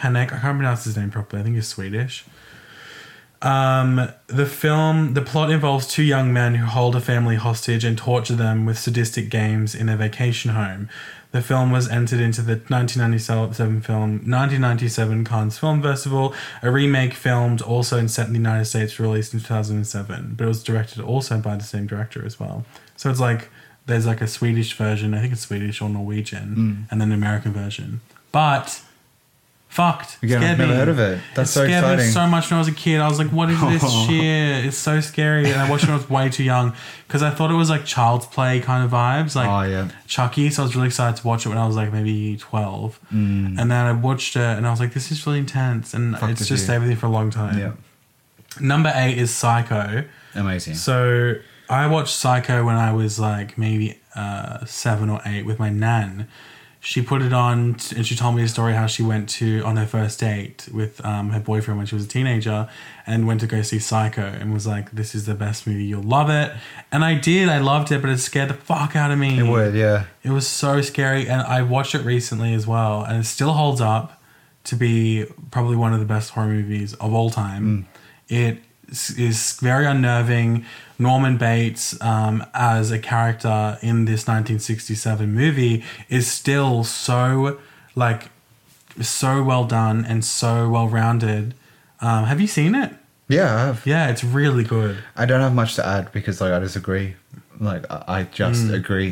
Hanek. 0.00 0.32
I 0.32 0.38
can't 0.38 0.58
pronounce 0.58 0.84
his 0.84 0.96
name 0.96 1.10
properly. 1.10 1.40
I 1.40 1.44
think 1.44 1.56
he's 1.56 1.66
Swedish. 1.66 2.24
Um, 3.40 4.12
the 4.26 4.46
film, 4.46 5.14
the 5.14 5.22
plot 5.22 5.50
involves 5.50 5.86
two 5.86 6.02
young 6.02 6.32
men 6.32 6.56
who 6.56 6.66
hold 6.66 6.96
a 6.96 7.00
family 7.00 7.36
hostage 7.36 7.84
and 7.84 7.96
torture 7.96 8.34
them 8.34 8.66
with 8.66 8.78
sadistic 8.78 9.30
games 9.30 9.74
in 9.74 9.86
their 9.86 9.96
vacation 9.96 10.50
home. 10.52 10.88
The 11.30 11.42
film 11.42 11.70
was 11.70 11.88
entered 11.88 12.20
into 12.20 12.40
the 12.40 12.54
1997 12.54 13.82
film 13.82 14.12
1997 14.12 15.24
Cannes 15.24 15.58
Film 15.58 15.82
Festival. 15.82 16.34
A 16.62 16.70
remake 16.70 17.12
filmed 17.12 17.60
also 17.60 17.98
and 17.98 18.10
set 18.10 18.26
in 18.26 18.32
the 18.32 18.38
United 18.38 18.64
States 18.64 18.98
released 18.98 19.34
in 19.34 19.40
2007, 19.40 20.34
but 20.36 20.44
it 20.44 20.48
was 20.48 20.64
directed 20.64 21.02
also 21.02 21.38
by 21.38 21.54
the 21.54 21.64
same 21.64 21.86
director 21.86 22.24
as 22.24 22.40
well. 22.40 22.64
So 22.98 23.08
it's 23.10 23.20
like 23.20 23.48
there's 23.86 24.04
like 24.06 24.20
a 24.20 24.26
Swedish 24.26 24.74
version, 24.76 25.14
I 25.14 25.20
think 25.20 25.32
it's 25.32 25.40
Swedish 25.42 25.80
or 25.80 25.88
Norwegian, 25.88 26.86
and 26.90 27.00
then 27.00 27.08
an 27.10 27.14
American 27.14 27.52
version. 27.54 28.02
But 28.32 28.82
fucked. 29.68 30.18
Again, 30.22 30.38
I've 30.38 30.44
Scared 30.44 30.58
never 30.58 30.72
me. 30.72 30.78
heard 30.78 30.88
of 30.88 30.98
it. 30.98 31.20
That's 31.34 31.50
it 31.50 31.52
so 31.52 31.64
scared 31.64 31.84
exciting. 31.84 32.06
me 32.06 32.10
so 32.12 32.26
much 32.26 32.50
when 32.50 32.56
I 32.56 32.58
was 32.60 32.68
a 32.68 32.72
kid. 32.72 33.00
I 33.00 33.08
was 33.08 33.18
like, 33.18 33.28
"What 33.28 33.48
is 33.50 33.60
this 33.60 33.82
shit? 34.06 34.64
It's 34.66 34.76
so 34.76 35.00
scary." 35.00 35.50
And 35.50 35.60
I 35.60 35.70
watched 35.70 35.84
it 35.84 35.88
when 35.88 35.94
I 35.94 35.98
was 35.98 36.10
way 36.10 36.28
too 36.28 36.42
young 36.44 36.74
because 37.06 37.22
I 37.22 37.30
thought 37.30 37.50
it 37.50 37.54
was 37.54 37.70
like 37.70 37.84
child's 37.86 38.26
play 38.26 38.60
kind 38.60 38.84
of 38.84 38.90
vibes, 38.90 39.34
like 39.34 39.48
Oh, 39.48 39.62
yeah. 39.70 39.88
Chucky. 40.06 40.50
So 40.50 40.62
I 40.62 40.66
was 40.66 40.74
really 40.76 40.88
excited 40.88 41.16
to 41.20 41.26
watch 41.26 41.46
it 41.46 41.48
when 41.50 41.58
I 41.58 41.66
was 41.66 41.76
like 41.76 41.92
maybe 41.92 42.36
twelve. 42.36 42.98
And 43.10 43.56
then 43.58 43.72
I 43.72 43.92
watched 43.92 44.36
it 44.36 44.42
and 44.42 44.66
I 44.66 44.70
was 44.70 44.80
like, 44.80 44.92
"This 44.92 45.10
is 45.12 45.24
really 45.26 45.38
intense," 45.38 45.94
and 45.94 46.14
Mm. 46.14 46.18
Fucked 46.20 46.32
it's 46.32 46.40
just 46.40 46.50
you. 46.50 46.56
stayed 46.58 46.78
with 46.80 46.88
me 46.88 46.94
for 46.94 47.06
a 47.06 47.10
long 47.10 47.30
time. 47.30 47.58
Yeah. 47.58 47.72
Number 48.60 48.92
eight 48.94 49.16
is 49.18 49.30
Psycho. 49.34 50.04
Amazing. 50.34 50.74
So 50.74 51.34
I 51.70 51.86
watched 51.86 52.14
Psycho 52.14 52.64
when 52.64 52.76
I 52.76 52.92
was 52.92 53.18
like 53.18 53.58
maybe 53.58 53.98
uh, 54.14 54.64
seven 54.66 55.10
or 55.10 55.20
eight 55.26 55.44
with 55.44 55.58
my 55.58 55.68
nan. 55.70 56.28
She 56.80 57.02
put 57.02 57.22
it 57.22 57.32
on 57.32 57.74
t- 57.74 57.96
and 57.96 58.06
she 58.06 58.14
told 58.14 58.36
me 58.36 58.42
a 58.44 58.48
story 58.48 58.72
how 58.72 58.86
she 58.86 59.02
went 59.02 59.28
to 59.30 59.62
on 59.64 59.76
her 59.76 59.84
first 59.84 60.20
date 60.20 60.68
with 60.72 61.04
um, 61.04 61.30
her 61.30 61.40
boyfriend 61.40 61.76
when 61.76 61.86
she 61.88 61.96
was 61.96 62.04
a 62.04 62.08
teenager 62.08 62.68
and 63.04 63.26
went 63.26 63.40
to 63.40 63.48
go 63.48 63.62
see 63.62 63.80
Psycho 63.80 64.22
and 64.22 64.54
was 64.54 64.64
like, 64.66 64.92
"This 64.92 65.12
is 65.14 65.26
the 65.26 65.34
best 65.34 65.66
movie. 65.66 65.84
You'll 65.84 66.02
love 66.04 66.30
it." 66.30 66.52
And 66.92 67.04
I 67.04 67.14
did. 67.14 67.48
I 67.48 67.58
loved 67.58 67.90
it, 67.90 68.00
but 68.00 68.10
it 68.10 68.18
scared 68.18 68.48
the 68.50 68.54
fuck 68.54 68.94
out 68.94 69.10
of 69.10 69.18
me. 69.18 69.38
It 69.40 69.42
would, 69.50 69.74
yeah. 69.74 70.04
It 70.22 70.30
was 70.30 70.46
so 70.46 70.80
scary, 70.80 71.28
and 71.28 71.42
I 71.42 71.62
watched 71.62 71.94
it 71.96 72.02
recently 72.04 72.54
as 72.54 72.64
well, 72.66 73.02
and 73.02 73.18
it 73.18 73.26
still 73.26 73.52
holds 73.54 73.80
up 73.80 74.22
to 74.64 74.76
be 74.76 75.26
probably 75.50 75.76
one 75.76 75.92
of 75.92 75.98
the 75.98 76.06
best 76.06 76.30
horror 76.30 76.46
movies 76.46 76.94
of 76.94 77.12
all 77.12 77.28
time. 77.30 77.88
It 78.28 78.58
s- 78.58 78.67
is 78.88 79.58
very 79.60 79.86
unnerving. 79.86 80.64
Norman 80.98 81.36
Bates, 81.36 82.00
um, 82.02 82.44
as 82.54 82.90
a 82.90 82.98
character 82.98 83.78
in 83.82 84.04
this 84.04 84.26
1967 84.26 85.32
movie, 85.32 85.84
is 86.08 86.26
still 86.26 86.82
so 86.82 87.58
like 87.94 88.30
so 89.00 89.42
well 89.42 89.64
done 89.64 90.04
and 90.04 90.24
so 90.24 90.68
well 90.68 90.88
rounded. 90.88 91.54
Um, 92.00 92.24
have 92.24 92.40
you 92.40 92.46
seen 92.46 92.74
it? 92.74 92.92
Yeah, 93.28 93.54
I 93.54 93.60
have. 93.66 93.86
Yeah, 93.86 94.08
it's 94.08 94.24
really 94.24 94.64
good. 94.64 94.98
I 95.14 95.26
don't 95.26 95.40
have 95.40 95.54
much 95.54 95.76
to 95.76 95.86
add 95.86 96.10
because 96.12 96.40
like 96.40 96.52
I 96.52 96.58
disagree. 96.58 97.14
Like 97.60 97.84
I, 97.90 98.22
just 98.22 98.70
agree 98.70 99.10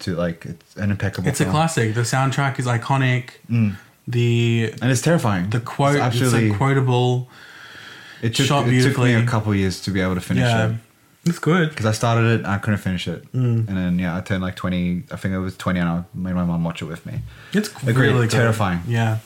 to 0.00 0.16
like 0.16 0.46
it's 0.46 0.76
an 0.76 0.90
impeccable. 0.90 1.26
Mm. 1.26 1.30
It's 1.30 1.40
a 1.40 1.44
classic. 1.44 1.94
The 1.94 2.00
soundtrack 2.00 2.58
is 2.58 2.66
iconic. 2.66 3.30
The 4.06 4.74
and 4.82 4.90
it's 4.90 5.00
terrifying. 5.00 5.50
the 5.50 5.60
quote 5.60 5.96
It's 5.96 6.16
it's 6.16 6.32
actually 6.32 6.52
quotable. 6.52 7.28
It 8.26 8.34
took, 8.34 8.46
shot 8.46 8.60
it 8.60 8.64
took 8.64 8.66
me 8.66 8.78
beautifully. 8.78 9.14
a 9.14 9.26
couple 9.26 9.54
years 9.54 9.80
to 9.82 9.90
be 9.90 10.00
able 10.00 10.14
to 10.14 10.20
finish 10.20 10.42
Yeah, 10.44 10.68
it 10.70 10.74
it's 11.26 11.38
good. 11.38 11.70
because 11.70 11.86
I 11.86 11.92
started 11.92 12.24
it 12.34 12.38
and 12.44 12.46
I 12.46 12.58
couldn't 12.58 12.80
finish 12.88 13.06
it, 13.08 13.20
Mm. 13.32 13.68
and 13.68 13.76
then 13.80 13.98
yeah, 13.98 14.16
I 14.16 14.20
turned 14.20 14.42
like 14.42 14.56
twenty. 14.56 15.04
I 15.12 15.16
think 15.16 15.34
it 15.34 15.38
was 15.48 15.56
twenty, 15.56 15.80
and 15.80 15.88
I 15.88 15.96
made 16.14 16.34
my 16.34 16.44
mom 16.44 16.64
watch 16.64 16.82
it 16.82 16.86
with 16.86 17.04
me. 17.06 17.14
It's 17.52 17.68
Agreed. 17.82 17.96
really 18.12 18.26
good. 18.26 18.30
Terrifying. 18.42 18.80
Yeah. 18.86 19.18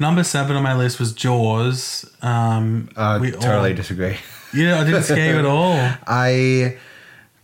Number 0.00 0.22
seven 0.24 0.54
on 0.56 0.62
my 0.62 0.74
list 0.76 1.00
was 1.00 1.12
Jaws. 1.12 2.04
Um, 2.22 2.88
Uh, 2.96 3.18
we 3.20 3.30
totally 3.32 3.70
all- 3.70 3.76
disagree. 3.76 4.16
yeah, 4.54 4.80
I 4.80 4.84
didn't 4.84 5.02
scare 5.02 5.32
you 5.34 5.38
at 5.40 5.44
all. 5.44 5.74
I 6.06 6.76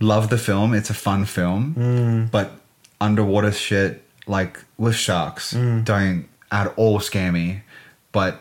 love 0.01 0.29
the 0.31 0.39
film. 0.39 0.73
It's 0.75 0.91
a 0.91 0.95
fun 0.95 1.25
film, 1.25 1.75
Mm. 1.79 2.31
but 2.31 2.53
underwater 3.01 3.51
shit 3.53 4.03
like 4.27 4.59
with 4.79 4.95
sharks 4.95 5.53
Mm. 5.55 5.85
don't 5.85 6.27
at 6.51 6.73
all 6.77 7.01
scare 7.01 7.33
me. 7.33 7.63
But 8.13 8.41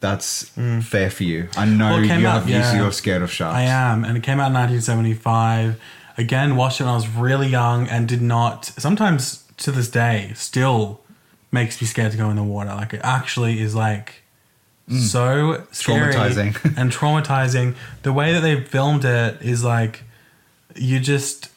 that's 0.00 0.48
fair 0.82 1.10
for 1.10 1.22
you. 1.24 1.48
I 1.56 1.64
know 1.64 1.84
Mm. 1.86 1.90
Well, 1.90 2.04
you 2.20 2.26
out, 2.26 2.40
have 2.40 2.48
yeah, 2.48 2.76
you're 2.76 2.92
scared 2.92 3.22
of 3.22 3.30
sharks. 3.30 3.56
I 3.56 3.62
am, 3.62 4.04
and 4.04 4.16
it 4.16 4.22
came 4.22 4.40
out 4.40 4.48
in 4.48 4.54
1975. 4.54 5.80
Again, 6.18 6.56
watched 6.56 6.80
it 6.80 6.84
when 6.84 6.92
I 6.92 6.96
was 6.96 7.08
really 7.08 7.48
young 7.48 7.86
and 7.88 8.08
did 8.08 8.22
not. 8.22 8.66
Sometimes 8.78 9.44
to 9.58 9.70
this 9.70 9.88
day, 9.90 10.32
still 10.34 11.00
makes 11.52 11.80
me 11.80 11.86
scared 11.86 12.12
to 12.12 12.18
go 12.18 12.28
in 12.30 12.36
the 12.36 12.42
water. 12.42 12.70
Like 12.70 12.92
it 12.94 13.00
actually 13.04 13.60
is 13.60 13.74
like 13.74 14.22
so 14.88 15.64
scary 15.72 16.14
Mm. 16.14 16.16
Traumatizing. 16.32 16.76
and 16.76 16.92
traumatizing. 16.92 17.74
The 18.02 18.12
way 18.12 18.32
that 18.32 18.40
they 18.40 18.60
filmed 18.62 19.04
it 19.04 19.40
is 19.42 19.64
like 19.64 20.04
you 20.74 21.00
just 21.00 21.48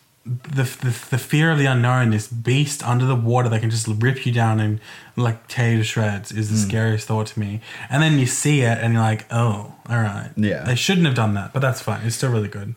the, 0.43 0.63
the 0.63 1.07
the 1.09 1.17
fear 1.17 1.51
of 1.51 1.57
the 1.57 1.65
unknown, 1.65 2.11
this 2.11 2.27
beast 2.27 2.85
under 2.87 3.05
the 3.05 3.15
water 3.15 3.49
that 3.49 3.61
can 3.61 3.69
just 3.69 3.87
rip 3.87 4.25
you 4.25 4.31
down 4.31 4.59
and 4.59 4.79
like 5.15 5.47
tear 5.47 5.71
you 5.71 5.77
to 5.79 5.83
shreds, 5.83 6.31
is 6.31 6.49
the 6.49 6.55
Mm. 6.55 6.67
scariest 6.69 7.07
thought 7.07 7.27
to 7.27 7.39
me. 7.39 7.61
And 7.89 8.01
then 8.03 8.19
you 8.19 8.25
see 8.27 8.61
it 8.61 8.77
and 8.77 8.93
you're 8.93 9.01
like, 9.01 9.25
oh, 9.31 9.73
all 9.89 9.97
right, 9.97 10.29
Yeah. 10.35 10.63
they 10.63 10.75
shouldn't 10.75 11.05
have 11.07 11.15
done 11.15 11.33
that, 11.33 11.51
but 11.53 11.61
that's 11.61 11.81
fine. 11.81 12.01
It's 12.05 12.15
still 12.15 12.31
really 12.31 12.47
good. 12.47 12.75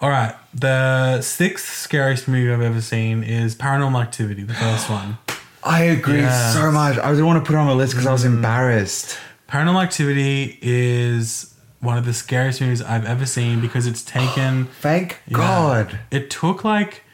All 0.00 0.08
right, 0.10 0.34
the 0.54 1.20
sixth 1.20 1.74
scariest 1.76 2.26
movie 2.28 2.50
I've 2.52 2.62
ever 2.62 2.80
seen 2.80 3.22
is 3.22 3.54
Paranormal 3.54 4.00
Activity, 4.00 4.42
the 4.44 4.54
first 4.54 4.88
one. 4.98 5.18
I 5.62 5.82
agree 5.82 6.20
Yeah. 6.20 6.52
so 6.52 6.70
much. 6.72 6.96
I 6.98 7.10
didn't 7.10 7.26
want 7.26 7.44
to 7.44 7.46
put 7.46 7.54
it 7.54 7.58
on 7.58 7.66
my 7.66 7.72
list 7.74 7.92
because 7.92 8.06
I 8.06 8.12
was 8.12 8.24
embarrassed. 8.24 9.18
Paranormal 9.50 9.82
Activity 9.82 10.58
is 10.62 11.49
one 11.80 11.96
of 11.96 12.04
the 12.04 12.12
scariest 12.14 12.60
movies 12.60 12.82
I've 12.82 13.06
ever 13.06 13.24
seen 13.26 13.60
because 13.60 13.86
it's 13.86 14.02
taken. 14.02 14.66
Thank 14.80 15.18
Yeah. 15.26 15.36
God. 15.38 15.98
It 16.10 16.30
took 16.30 16.62
like 16.64 17.04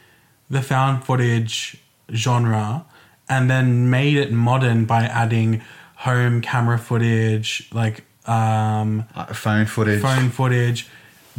the 0.49 0.61
found 0.61 1.03
footage 1.05 1.77
genre 2.13 2.85
and 3.29 3.49
then 3.49 3.89
made 3.89 4.15
it 4.17 4.31
modern 4.31 4.85
by 4.85 5.03
adding 5.03 5.61
home 5.97 6.41
camera 6.41 6.77
footage, 6.77 7.69
like 7.73 8.03
um, 8.27 9.05
Uh, 9.15 9.25
phone 9.33 9.65
footage. 9.65 10.01
phone 10.01 10.29
footage, 10.29 10.87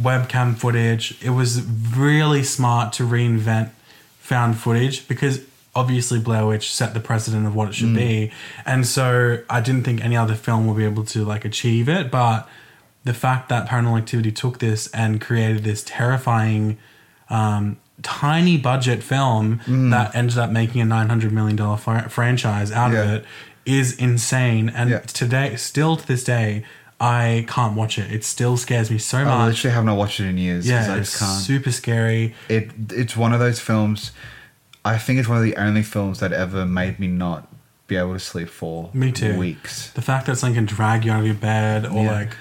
webcam 0.01 0.55
footage. 0.55 1.17
It 1.23 1.29
was 1.31 1.61
really 1.95 2.43
smart 2.43 2.93
to 2.93 3.03
reinvent 3.03 3.69
found 4.19 4.57
footage 4.57 5.07
because 5.07 5.41
obviously 5.75 6.19
Blair 6.19 6.45
Witch 6.45 6.71
set 6.73 6.93
the 6.93 6.99
precedent 6.99 7.45
of 7.47 7.55
what 7.55 7.69
it 7.69 7.73
should 7.75 7.95
be. 7.95 8.31
And 8.65 8.85
so 8.85 9.39
I 9.49 9.61
didn't 9.61 9.83
think 9.83 10.03
any 10.03 10.17
other 10.17 10.35
film 10.35 10.67
would 10.67 10.77
be 10.77 10.85
able 10.85 11.05
to 11.05 11.23
like 11.23 11.45
achieve 11.45 11.87
it, 11.89 12.11
but 12.11 12.47
the 13.03 13.13
fact 13.13 13.49
that 13.49 13.67
Paranormal 13.67 13.99
Activity 13.99 14.31
took 14.31 14.59
this 14.59 14.87
and 14.91 15.21
created 15.21 15.63
this 15.63 15.83
terrifying 15.85 16.77
um, 17.29 17.77
tiny 18.01 18.57
budget 18.57 19.03
film 19.03 19.61
that 19.91 20.15
ended 20.15 20.37
up 20.37 20.49
making 20.51 20.81
a 20.81 20.85
900 20.85 21.31
million 21.31 21.55
dollar 21.55 21.77
fr- 21.77 22.09
franchise 22.09 22.71
out 22.71 22.91
Yeah. 22.91 23.01
of 23.03 23.09
it 23.11 23.25
is 23.65 23.93
insane 23.97 24.69
and 24.69 24.89
Yeah. 24.89 24.99
today 24.99 25.55
still 25.57 25.95
to 25.97 26.07
this 26.07 26.23
day 26.23 26.63
I 27.01 27.45
can't 27.47 27.75
watch 27.77 27.97
it. 27.97 28.11
It 28.11 28.25
still 28.25 28.57
scares 28.57 28.91
me 28.91 28.97
so 28.97 29.23
much. 29.23 29.33
I 29.33 29.47
literally 29.47 29.73
have 29.73 29.85
not 29.85 29.95
watched 29.97 30.19
it 30.19 30.25
in 30.25 30.37
years 30.37 30.67
Yeah, 30.67 30.93
I 30.93 30.97
it's 30.97 31.11
super 31.11 31.71
scary. 31.71 32.35
it 32.49 32.71
it's 32.89 33.15
one 33.15 33.31
of 33.31 33.39
those 33.39 33.59
films. 33.59 34.11
I 34.83 34.97
think 34.97 35.19
it's 35.19 35.27
one 35.29 35.37
of 35.37 35.43
the 35.43 35.55
only 35.55 35.83
films 35.83 36.19
that 36.19 36.33
ever 36.33 36.65
made 36.65 36.99
me 36.99 37.07
not 37.07 37.47
be 37.87 37.95
able 37.95 38.13
to 38.13 38.19
sleep 38.19 38.49
for 38.49 38.89
Me 38.93 39.11
too. 39.11 39.37
weeks. 39.37 39.91
The 39.91 40.01
fact 40.01 40.25
that 40.25 40.37
something 40.37 40.55
can 40.55 40.65
drag 40.65 41.05
you 41.05 41.11
out 41.11 41.21
of 41.21 41.25
your 41.25 41.35
bed 41.35 41.85
or 41.85 42.03
Yeah. 42.03 42.11
like 42.11 42.35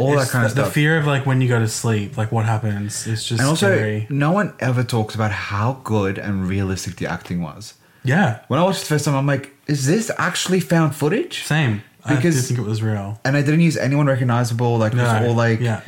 All 0.00 0.16
that 0.16 0.28
kind 0.28 0.44
of 0.44 0.50
stuff. 0.52 0.66
The 0.66 0.72
fear 0.72 0.98
of 0.98 1.06
like 1.06 1.26
when 1.26 1.40
you 1.40 1.48
go 1.48 1.58
to 1.58 1.68
sleep, 1.68 2.16
like 2.16 2.30
what 2.32 2.44
happens. 2.46 3.06
It's 3.06 3.24
just 3.24 3.40
and 3.40 3.48
also, 3.48 3.66
scary. 3.74 4.06
no 4.10 4.32
one 4.32 4.54
ever 4.60 4.82
talks 4.82 5.14
about 5.14 5.30
how 5.32 5.80
good 5.84 6.18
and 6.18 6.48
realistic 6.48 6.96
the 6.96 7.06
acting 7.06 7.42
was. 7.42 7.74
Yeah, 8.02 8.38
When 8.48 8.58
I 8.58 8.62
watched 8.62 8.78
it 8.78 8.82
the 8.82 8.94
first 8.94 9.04
time, 9.04 9.14
I'm 9.14 9.26
like, 9.26 9.54
is 9.66 9.86
this 9.86 10.10
actually 10.16 10.60
found 10.60 10.94
footage? 10.94 11.44
same. 11.44 11.82
I 12.02 12.14
Because- 12.16 12.34
did 12.36 12.44
think 12.56 12.60
it 12.66 12.68
was 12.68 12.82
real. 12.82 13.20
And 13.26 13.36
I 13.36 13.42
didn't 13.42 13.60
use 13.60 13.76
anyone 13.76 14.06
recognizable. 14.06 14.78
Like, 14.78 14.94
it 14.94 14.96
was 14.98 15.12
No, 15.20 15.28
all 15.28 15.34
like, 15.34 15.60
yeah. 15.60 15.82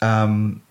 um, 0.00 0.62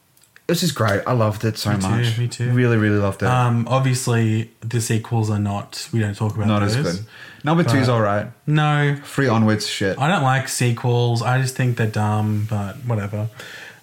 it 0.47 0.51
was 0.53 0.61
just 0.61 0.75
great. 0.75 1.01
I 1.05 1.11
loved 1.13 1.43
it 1.45 1.57
so 1.57 1.71
Me 1.71 1.77
too, 1.81 1.87
much. 1.89 2.17
me 2.17 2.27
too. 2.27 2.51
Really, 2.51 2.77
really 2.77 2.97
loved 2.99 3.21
it. 3.21 3.27
Um, 3.27 3.67
obviously 3.69 4.51
the 4.61 4.79
sequels 4.81 5.29
are 5.29 5.39
not. 5.39 5.89
We 5.93 5.99
don't 5.99 6.15
talk 6.15 6.35
about 6.35 6.47
Not 6.47 6.59
those. 6.59 6.75
as 6.77 6.97
good. 6.97 7.05
Number 7.43 7.63
two's 7.63 7.89
all 7.89 8.01
right. 8.01 8.27
No, 8.45 8.95
Three 9.03 9.27
onwards, 9.27 9.67
shit. 9.67 9.97
I 9.97 10.07
don't 10.07 10.23
like 10.23 10.47
sequels. 10.47 11.21
I 11.21 11.41
just 11.41 11.55
think 11.55 11.77
they're 11.77 11.87
dumb, 11.87 12.47
but 12.49 12.75
whatever. 12.77 13.29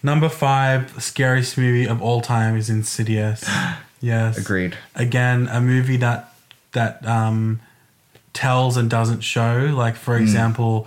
Number 0.02 0.28
five, 0.28 1.02
scariest 1.02 1.58
movie 1.58 1.86
of 1.86 2.00
all 2.00 2.20
time 2.20 2.56
is 2.56 2.70
Insidious. 2.70 3.48
Yes. 4.00 4.38
Agreed. 4.38 4.78
Again, 4.94 5.48
a 5.48 5.60
movie 5.60 5.96
that 5.96 6.32
that 6.70 7.04
um, 7.04 7.60
tells 8.32 8.76
and 8.76 8.88
doesn't 8.88 9.22
show. 9.22 9.72
Like 9.74 9.96
for 9.96 10.16
example, 10.16 10.86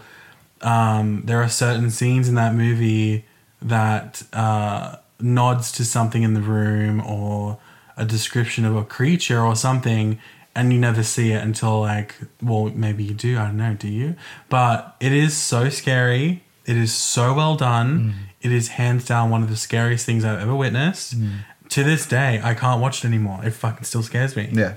um, 0.61 1.23
there 1.25 1.41
are 1.43 1.49
certain 1.49 1.89
scenes 1.89 2.29
in 2.29 2.35
that 2.35 2.55
movie 2.55 3.25
that 3.61 4.23
uh, 4.31 4.95
nods 5.19 5.73
to 5.73 5.83
something 5.83 6.23
in 6.23 6.35
the 6.35 6.41
room 6.41 7.01
or 7.01 7.57
a 7.97 8.05
description 8.05 8.63
of 8.63 8.77
a 8.77 8.83
creature 8.85 9.41
or 9.41 9.57
something, 9.57 10.17
and 10.55 10.71
you 10.73 10.79
never 10.79 11.03
see 11.03 11.31
it 11.31 11.41
until 11.43 11.79
like, 11.81 12.15
well, 12.41 12.65
maybe 12.75 13.03
you 13.03 13.13
do. 13.13 13.37
I 13.39 13.45
don't 13.45 13.57
know. 13.57 13.73
Do 13.73 13.87
you? 13.87 14.15
But 14.49 14.95
it 14.99 15.11
is 15.13 15.35
so 15.35 15.69
scary. 15.69 16.43
It 16.65 16.77
is 16.77 16.93
so 16.93 17.33
well 17.33 17.55
done. 17.55 17.99
Mm. 17.99 18.13
It 18.41 18.51
is 18.51 18.69
hands 18.69 19.05
down 19.05 19.29
one 19.29 19.43
of 19.43 19.49
the 19.49 19.55
scariest 19.57 20.05
things 20.05 20.23
I've 20.25 20.39
ever 20.39 20.55
witnessed. 20.55 21.19
Mm. 21.19 21.39
To 21.69 21.83
this 21.83 22.05
day, 22.05 22.41
I 22.43 22.53
can't 22.53 22.81
watch 22.81 23.03
it 23.03 23.07
anymore. 23.07 23.39
It 23.45 23.51
fucking 23.51 23.83
still 23.85 24.03
scares 24.03 24.35
me. 24.35 24.49
Yeah. 24.51 24.73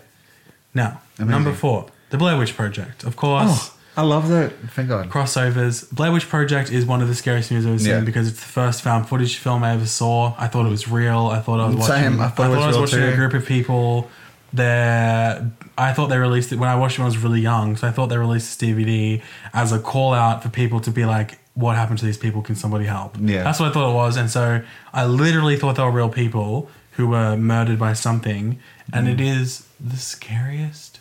Now, 0.72 1.00
Amazing. 1.18 1.30
number 1.30 1.52
four, 1.52 1.86
The 2.10 2.16
Blair 2.18 2.36
Witch 2.38 2.56
Project. 2.56 3.04
Of 3.04 3.16
course, 3.16 3.70
Oh, 3.70 3.74
I 3.96 4.02
love 4.02 4.28
that. 4.28 4.52
Thank 4.70 4.88
God. 4.88 5.08
crossovers. 5.10 5.90
Blair 5.92 6.10
Witch 6.12 6.28
Project 6.28 6.70
is 6.72 6.84
one 6.86 7.00
of 7.02 7.08
the 7.08 7.14
scariest 7.14 7.50
movies 7.50 7.66
I've 7.66 7.72
ever 7.74 7.78
seen 7.80 7.88
Yeah. 7.90 8.00
because 8.00 8.28
it's 8.28 8.40
the 8.40 8.46
first 8.46 8.82
found 8.82 9.08
footage 9.08 9.36
film 9.36 9.62
I 9.64 9.72
ever 9.74 9.86
saw. 9.86 10.34
I 10.38 10.46
thought 10.48 10.66
it 10.66 10.70
was 10.70 10.88
real. 10.88 11.26
I 11.28 11.40
thought 11.40 11.60
I 11.60 11.66
was 11.66 11.76
watching. 11.76 11.94
Same. 11.94 12.20
I 12.20 12.28
thought 12.28 12.46
it 12.46 12.56
was 12.56 12.64
I 12.64 12.66
was 12.68 12.78
watching 12.78 13.02
a 13.02 13.14
group 13.14 13.34
of 13.34 13.44
people. 13.46 14.08
There, 14.52 15.50
I 15.76 15.92
thought 15.92 16.08
they 16.08 16.18
released 16.18 16.52
it 16.52 16.58
when 16.58 16.68
I 16.68 16.76
watched 16.76 16.94
it 16.96 17.00
when 17.00 17.06
I 17.06 17.08
was 17.08 17.18
really 17.18 17.40
young. 17.40 17.76
So 17.76 17.88
I 17.88 17.90
thought 17.90 18.06
they 18.08 18.16
released 18.18 18.58
this 18.60 18.68
DVD 18.70 19.20
as 19.52 19.72
a 19.72 19.78
call 19.78 20.12
out 20.14 20.42
for 20.42 20.48
people 20.48 20.80
to 20.80 20.90
be 20.90 21.04
like, 21.04 21.38
"What 21.54 21.74
happened 21.76 21.98
to 22.00 22.04
these 22.04 22.18
people? 22.18 22.42
Can 22.42 22.54
somebody 22.54 22.84
help?" 22.86 23.16
Yeah. 23.20 23.42
that's 23.42 23.58
what 23.60 23.70
I 23.70 23.72
thought 23.72 23.90
it 23.90 23.94
was. 23.94 24.16
And 24.16 24.30
so 24.30 24.62
I 24.92 25.04
literally 25.04 25.56
thought 25.56 25.76
they 25.76 25.82
were 25.82 25.90
real 25.90 26.08
people 26.08 26.70
who 26.92 27.08
were 27.08 27.36
murdered 27.36 27.78
by 27.78 27.92
something, 27.92 28.58
and 28.92 29.08
Mm. 29.08 29.12
it 29.14 29.20
is 29.20 29.64
the 29.80 29.96
scariest, 29.96 31.00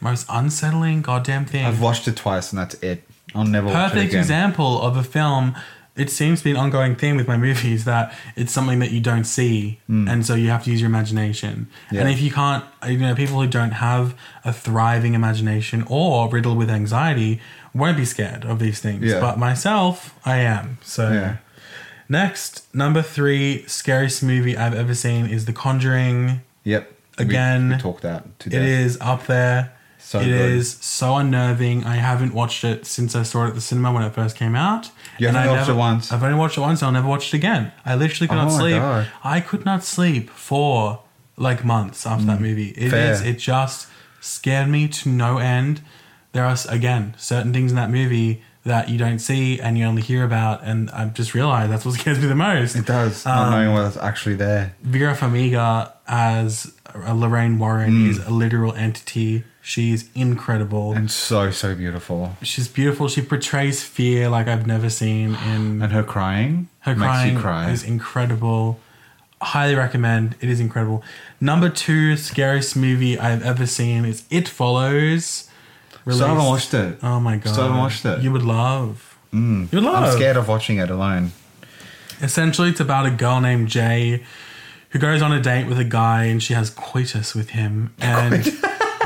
most 0.00 0.26
unsettling 0.28 1.00
goddamn 1.02 1.46
thing 1.46 1.64
I've 1.64 1.80
watched 1.80 2.06
it 2.08 2.16
twice 2.16 2.52
and 2.52 2.58
that's 2.58 2.74
it. 2.82 3.06
I'll 3.34 3.44
never 3.44 3.68
watch 3.68 3.76
it 3.92 3.94
perfect 3.94 4.14
example 4.14 4.82
of 4.82 4.96
a 4.96 5.02
film 5.02 5.54
it 5.96 6.10
seems 6.10 6.40
to 6.40 6.44
be 6.44 6.50
an 6.52 6.56
ongoing 6.56 6.96
theme 6.96 7.16
with 7.16 7.26
my 7.26 7.36
movies 7.36 7.84
that 7.84 8.14
it's 8.36 8.52
something 8.52 8.78
that 8.78 8.90
you 8.90 9.00
don't 9.00 9.24
see, 9.24 9.80
hmm. 9.86 10.08
and 10.08 10.24
so 10.24 10.34
you 10.34 10.48
have 10.50 10.64
to 10.64 10.70
use 10.70 10.80
your 10.80 10.88
imagination. 10.88 11.68
Yeah. 11.90 12.00
And 12.00 12.10
if 12.10 12.20
you 12.20 12.30
can't, 12.30 12.64
you 12.86 12.98
know, 12.98 13.14
people 13.14 13.40
who 13.40 13.46
don't 13.46 13.72
have 13.72 14.14
a 14.44 14.52
thriving 14.52 15.14
imagination 15.14 15.84
or 15.88 16.28
riddled 16.28 16.58
with 16.58 16.70
anxiety 16.70 17.40
won't 17.74 17.96
be 17.96 18.04
scared 18.04 18.44
of 18.44 18.58
these 18.58 18.80
things. 18.80 19.04
Yeah. 19.04 19.20
But 19.20 19.38
myself, 19.38 20.14
I 20.24 20.38
am. 20.38 20.78
So 20.82 21.10
Yeah. 21.10 21.36
next, 22.08 22.66
number 22.74 23.02
three, 23.02 23.64
scariest 23.66 24.22
movie 24.22 24.56
I've 24.56 24.74
ever 24.74 24.94
seen 24.94 25.26
is 25.26 25.44
The 25.44 25.52
Conjuring. 25.52 26.42
Yep. 26.64 26.92
Again, 27.18 27.70
we, 27.70 27.76
talked 27.76 28.02
that 28.02 28.38
today. 28.38 28.56
It 28.56 28.62
is 28.62 28.98
up 29.00 29.26
there. 29.26 29.72
So 30.02 30.18
It 30.20 30.24
good. 30.26 30.50
is 30.52 30.76
so 30.80 31.16
unnerving. 31.16 31.84
I 31.84 31.96
haven't 31.96 32.34
watched 32.34 32.64
it 32.64 32.84
since 32.86 33.14
I 33.14 33.22
saw 33.22 33.44
it 33.44 33.48
at 33.48 33.54
the 33.54 33.60
cinema 33.60 33.92
when 33.92 34.02
it 34.02 34.12
first 34.14 34.36
came 34.36 34.56
out. 34.56 34.90
You 35.18 35.28
haven't 35.28 35.46
watched 35.46 35.68
never- 35.68 35.72
it 35.72 35.76
once? 35.76 36.12
I've 36.12 36.22
only 36.22 36.38
watched 36.38 36.58
it 36.58 36.62
once. 36.62 36.82
I'll 36.82 36.90
never 36.92 37.06
watch 37.08 37.28
it 37.32 37.36
again. 37.36 37.70
I 37.84 37.94
literally 37.94 38.26
could 38.28 38.38
Oh 38.38 38.44
not 38.44 38.52
sleep. 38.52 38.76
God. 38.76 39.06
I 39.22 39.40
could 39.40 39.64
not 39.64 39.84
sleep 39.84 40.30
for 40.30 41.00
like 41.36 41.64
months 41.64 42.06
after 42.06 42.26
that 42.26 42.40
movie. 42.40 42.70
It 42.70 42.88
Mm. 42.88 42.90
fair. 42.90 43.12
is. 43.12 43.20
It 43.22 43.38
just 43.38 43.86
scared 44.20 44.68
me 44.68 44.88
to 44.88 45.08
no 45.08 45.38
end. 45.38 45.80
There 46.32 46.44
are 46.44 46.56
again 46.68 47.14
certain 47.16 47.52
things 47.52 47.70
in 47.72 47.76
that 47.76 47.90
movie 47.90 48.42
that 48.64 48.88
you 48.90 48.98
don't 48.98 49.18
see 49.20 49.58
and 49.58 49.78
you 49.78 49.84
only 49.86 50.02
hear 50.02 50.22
about, 50.22 50.60
and 50.62 50.90
I've 50.90 51.14
just 51.14 51.32
realized 51.34 51.72
that's 51.72 51.84
what 51.86 51.94
scares 51.98 52.18
me 52.18 52.26
the 52.26 52.34
most. 52.34 52.76
It 52.76 52.84
does. 52.86 53.24
Not 53.24 53.46
Um, 53.46 53.50
knowing 53.52 53.72
what's 53.72 53.96
actually 53.96 54.34
there. 54.36 54.74
Vera 54.82 55.14
Farmiga 55.16 55.92
as 56.06 56.72
uh, 56.94 57.12
Lorraine 57.14 57.58
Warren 57.58 57.92
Mm. 57.92 58.10
is 58.10 58.18
a 58.18 58.30
literal 58.30 58.74
entity. 58.74 59.44
She's 59.62 60.08
incredible. 60.14 60.92
And 60.92 61.10
so, 61.10 61.50
so 61.50 61.74
beautiful. 61.74 62.36
She's 62.42 62.66
beautiful. 62.66 63.08
She 63.08 63.20
portrays 63.22 63.82
fear 63.84 64.28
like 64.28 64.48
I've 64.48 64.66
never 64.66 64.88
seen 64.88 65.34
in 65.34 65.82
And 65.82 65.92
her 65.92 66.02
crying 66.02 66.68
her 66.80 66.94
crying 66.94 67.38
cry. 67.38 67.70
is 67.70 67.82
incredible. 67.82 68.80
Highly 69.42 69.74
recommend. 69.74 70.36
It 70.40 70.48
is 70.48 70.60
incredible. 70.60 71.02
Number 71.40 71.68
two 71.68 72.16
scariest 72.16 72.74
movie 72.76 73.18
I've 73.18 73.42
ever 73.42 73.66
seen 73.66 74.04
is 74.04 74.24
It 74.30 74.48
Follows. 74.48 75.48
Still 76.08 76.26
haven't 76.28 76.44
watched 76.46 76.74
it. 76.74 76.98
Oh 77.02 77.20
my 77.20 77.36
god! 77.36 77.52
Still 77.52 77.64
haven't 77.64 77.78
watched 77.78 78.04
it. 78.06 78.22
You 78.22 78.32
would 78.32 78.42
love. 78.42 79.18
Mm. 79.32 79.70
You 79.72 79.78
would 79.80 79.84
love. 79.84 80.04
I'm 80.04 80.12
scared 80.16 80.36
of 80.36 80.48
watching 80.48 80.78
it 80.78 80.90
alone. 80.90 81.32
Essentially, 82.22 82.70
it's 82.70 82.80
about 82.80 83.06
a 83.06 83.10
girl 83.10 83.40
named 83.40 83.68
Jay 83.68 84.24
who 84.90 84.98
goes 84.98 85.22
on 85.22 85.32
a 85.32 85.40
date 85.40 85.66
with 85.66 85.78
a 85.78 85.84
guy 85.84 86.24
and 86.24 86.42
she 86.42 86.54
has 86.54 86.70
coitus 86.70 87.34
with 87.34 87.50
him. 87.50 87.94
And 88.00 88.44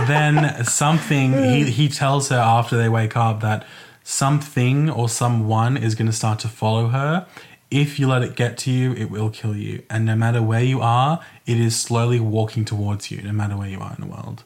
then 0.09 0.65
something, 0.65 1.33
he, 1.33 1.65
he 1.65 1.89
tells 1.89 2.29
her 2.29 2.39
after 2.39 2.77
they 2.77 2.89
wake 2.89 3.17
up 3.17 3.41
that 3.41 3.67
something 4.03 4.91
or 4.91 5.09
someone 5.09 5.77
is 5.77 5.95
going 5.95 6.07
to 6.07 6.13
start 6.13 6.39
to 6.41 6.49
follow 6.49 6.89
her. 6.89 7.27
If 7.71 7.99
you 7.99 8.07
let 8.07 8.23
it 8.23 8.37
get 8.37 8.57
to 8.59 8.71
you, 8.71 8.93
it 8.93 9.11
will 9.11 9.31
kill 9.31 9.57
you. 9.57 9.83
And 9.91 10.05
no 10.05 10.15
matter 10.15 10.43
where 10.43 10.63
you 10.63 10.81
are, 10.81 11.21
it 11.47 11.59
is 11.59 11.75
slowly 11.75 12.21
walking 12.21 12.65
towards 12.65 13.11
you, 13.11 13.23
no 13.23 13.33
matter 13.33 13.57
where 13.57 13.69
you 13.69 13.81
are 13.81 13.95
in 13.99 14.09
the 14.09 14.13
world. 14.13 14.45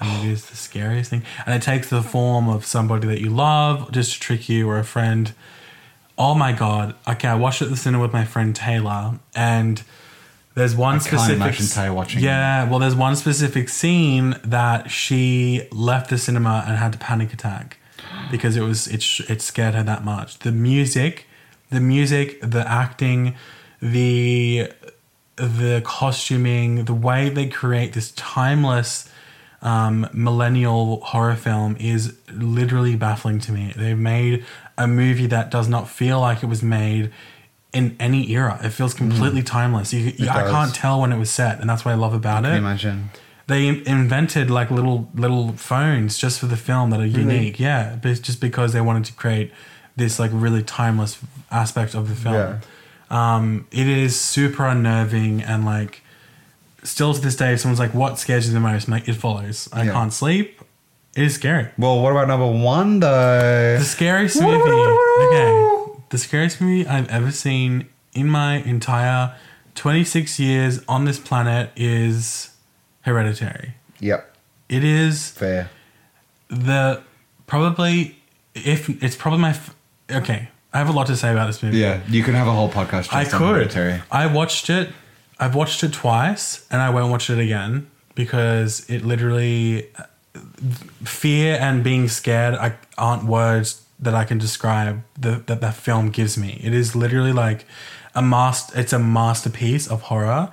And 0.00 0.24
it 0.24 0.30
is 0.30 0.46
the 0.46 0.56
scariest 0.56 1.10
thing. 1.10 1.24
And 1.44 1.54
it 1.54 1.62
takes 1.62 1.90
the 1.90 2.02
form 2.02 2.48
of 2.48 2.64
somebody 2.64 3.08
that 3.08 3.20
you 3.20 3.30
love 3.30 3.90
just 3.90 4.12
to 4.14 4.20
trick 4.20 4.48
you 4.48 4.68
or 4.68 4.78
a 4.78 4.84
friend. 4.84 5.32
Oh 6.16 6.34
my 6.34 6.52
god. 6.52 6.94
Okay, 7.08 7.26
I 7.28 7.34
watched 7.34 7.62
it 7.62 7.66
at 7.66 7.70
the 7.72 7.76
cinema 7.76 8.02
with 8.02 8.12
my 8.12 8.24
friend 8.24 8.54
Taylor 8.54 9.18
and 9.34 9.82
there's 10.58 10.76
one 10.76 10.96
I 10.96 10.98
can't 10.98 11.04
specific 11.04 11.36
imagine 11.36 11.66
Taylor 11.66 11.94
watching 11.94 12.22
Yeah, 12.22 12.68
well 12.68 12.78
there's 12.78 12.94
one 12.94 13.16
specific 13.16 13.68
scene 13.68 14.36
that 14.44 14.90
she 14.90 15.66
left 15.72 16.10
the 16.10 16.18
cinema 16.18 16.64
and 16.66 16.76
had 16.76 16.94
a 16.94 16.98
panic 16.98 17.32
attack 17.32 17.78
because 18.30 18.56
it 18.56 18.62
was 18.62 18.86
it 18.88 19.04
it 19.30 19.42
scared 19.42 19.74
her 19.74 19.82
that 19.82 20.04
much. 20.04 20.38
The 20.40 20.52
music, 20.52 21.26
the 21.70 21.80
music, 21.80 22.40
the 22.40 22.68
acting, 22.68 23.36
the 23.80 24.72
the 25.36 25.82
costuming, 25.84 26.84
the 26.84 26.94
way 26.94 27.28
they 27.28 27.48
create 27.48 27.92
this 27.92 28.10
timeless 28.12 29.08
um, 29.62 30.08
millennial 30.12 31.00
horror 31.00 31.36
film 31.36 31.76
is 31.78 32.16
literally 32.32 32.96
baffling 32.96 33.38
to 33.40 33.52
me. 33.52 33.72
They've 33.76 33.98
made 33.98 34.44
a 34.76 34.86
movie 34.86 35.26
that 35.26 35.50
does 35.50 35.68
not 35.68 35.88
feel 35.88 36.20
like 36.20 36.42
it 36.42 36.46
was 36.46 36.62
made 36.62 37.12
in 37.72 37.96
any 38.00 38.30
era. 38.32 38.58
It 38.62 38.70
feels 38.70 38.94
completely 38.94 39.42
timeless. 39.42 39.92
You, 39.92 40.12
you, 40.16 40.28
I 40.28 40.50
can't 40.50 40.74
tell 40.74 41.00
when 41.00 41.12
it 41.12 41.18
was 41.18 41.30
set, 41.30 41.60
and 41.60 41.68
that's 41.68 41.84
what 41.84 41.92
I 41.92 41.94
love 41.94 42.14
about 42.14 42.42
Can 42.44 42.50
you 42.52 42.56
it. 42.56 42.58
imagine? 42.58 43.10
They 43.46 43.68
invented 43.68 44.50
like 44.50 44.70
little 44.70 45.08
little 45.14 45.52
phones 45.52 46.18
just 46.18 46.38
for 46.40 46.46
the 46.46 46.56
film 46.56 46.90
that 46.90 47.00
are 47.00 47.06
unique. 47.06 47.58
Yeah, 47.58 47.96
but 48.00 48.10
it's 48.10 48.20
just 48.20 48.40
because 48.40 48.72
they 48.74 48.80
wanted 48.80 49.04
to 49.06 49.12
create 49.14 49.52
this 49.96 50.18
like 50.18 50.30
really 50.34 50.62
timeless 50.62 51.18
aspect 51.50 51.94
of 51.94 52.08
the 52.08 52.14
film. 52.14 52.34
Yeah. 52.34 52.58
Um, 53.10 53.66
it 53.72 53.86
is 53.88 54.20
super 54.20 54.66
unnerving 54.66 55.42
and 55.42 55.64
like 55.64 56.02
still 56.82 57.14
to 57.14 57.20
this 57.20 57.36
day, 57.36 57.54
if 57.54 57.60
someone's 57.60 57.78
like, 57.80 57.94
"What 57.94 58.18
scares 58.18 58.46
you 58.46 58.52
the 58.52 58.60
most?" 58.60 58.86
I'm 58.86 58.92
like, 58.92 59.08
"It 59.08 59.14
follows." 59.14 59.68
I 59.72 59.84
Yeah. 59.84 59.92
can't 59.92 60.12
sleep. 60.12 60.60
It 61.16 61.22
is 61.24 61.34
scary. 61.34 61.68
Well, 61.78 62.00
what 62.02 62.10
about 62.12 62.28
number 62.28 62.46
one 62.46 63.00
though? 63.00 63.78
The 63.78 63.84
scary 63.84 64.28
Woo, 64.34 64.42
movie. 64.42 64.70
woo, 64.70 64.76
woo, 64.76 64.86
woo, 64.86 65.28
Okay. 65.28 65.77
Woo. 66.10 66.10
The 66.10 66.18
scariest 66.18 66.60
movie 66.60 66.86
I've 66.86 67.08
ever 67.08 67.30
seen 67.30 67.88
in 68.12 68.28
my 68.28 68.56
entire 68.56 69.34
26 69.74 70.38
years 70.40 70.80
on 70.88 71.04
this 71.04 71.18
planet 71.18 71.70
is 71.76 72.50
Hereditary. 73.02 73.74
Yep, 74.00 74.34
It 74.68 74.84
is 74.84 75.30
fair. 75.30 75.70
the 76.48 77.02
probably 77.46 78.16
if 78.54 78.88
it's 79.02 79.16
probably 79.16 79.40
my 79.40 79.50
f- 79.50 79.74
okay. 80.10 80.48
I 80.72 80.78
have 80.78 80.88
a 80.90 80.92
lot 80.92 81.06
to 81.06 81.16
say 81.16 81.32
about 81.32 81.46
this 81.46 81.62
movie. 81.62 81.78
Yeah, 81.78 82.00
you 82.08 82.22
can 82.22 82.34
have 82.34 82.46
a 82.46 82.52
whole 82.52 82.68
podcast. 82.68 83.08
Just 83.10 83.12
I 83.14 83.24
on 83.24 83.30
could. 83.30 83.40
Hereditary. 83.56 84.02
I 84.10 84.26
watched 84.26 84.68
it. 84.68 84.90
I've 85.40 85.54
watched 85.54 85.82
it 85.82 85.92
twice, 85.94 86.66
and 86.70 86.82
I 86.82 86.90
won't 86.90 87.10
watch 87.10 87.30
it 87.30 87.38
again 87.38 87.90
because 88.14 88.84
it 88.90 89.04
literally 89.04 89.88
fear 91.04 91.56
and 91.60 91.82
being 91.82 92.08
scared 92.08 92.74
aren't 92.98 93.24
words 93.24 93.82
that 94.00 94.14
I 94.14 94.24
can 94.24 94.38
describe 94.38 95.02
the, 95.18 95.42
that 95.46 95.60
that 95.60 95.74
film 95.74 96.10
gives 96.10 96.38
me. 96.38 96.60
It 96.62 96.72
is 96.74 96.94
literally 96.94 97.32
like 97.32 97.64
a 98.14 98.22
master. 98.22 98.78
It's 98.78 98.92
a 98.92 98.98
masterpiece 98.98 99.86
of 99.88 100.02
horror. 100.02 100.52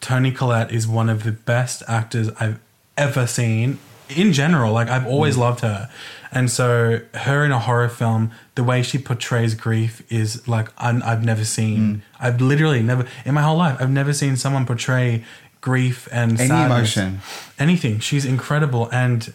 Toni 0.00 0.30
Collette 0.32 0.70
is 0.72 0.86
one 0.86 1.08
of 1.08 1.24
the 1.24 1.32
best 1.32 1.82
actors 1.88 2.30
I've 2.40 2.58
ever 2.96 3.26
seen 3.26 3.78
in 4.08 4.32
general. 4.32 4.72
Like 4.72 4.88
I've 4.88 5.06
always 5.06 5.36
loved 5.36 5.60
her, 5.60 5.90
and 6.32 6.50
so 6.50 7.00
her 7.14 7.44
in 7.44 7.52
a 7.52 7.58
horror 7.58 7.88
film, 7.88 8.30
the 8.54 8.64
way 8.64 8.82
she 8.82 8.96
portrays 8.98 9.54
grief 9.54 10.02
is 10.10 10.46
like 10.48 10.68
un- 10.78 11.02
I've 11.02 11.24
never 11.24 11.44
seen. 11.44 12.02
I've 12.20 12.40
literally 12.40 12.82
never 12.82 13.06
in 13.24 13.34
my 13.34 13.42
whole 13.42 13.56
life. 13.58 13.76
I've 13.80 13.90
never 13.90 14.12
seen 14.12 14.36
someone 14.36 14.64
portray 14.66 15.24
grief 15.60 16.08
and 16.12 16.38
Any 16.38 16.48
sadness. 16.48 16.96
emotion. 16.96 17.20
anything. 17.58 17.98
She's 17.98 18.24
incredible, 18.24 18.88
and 18.92 19.32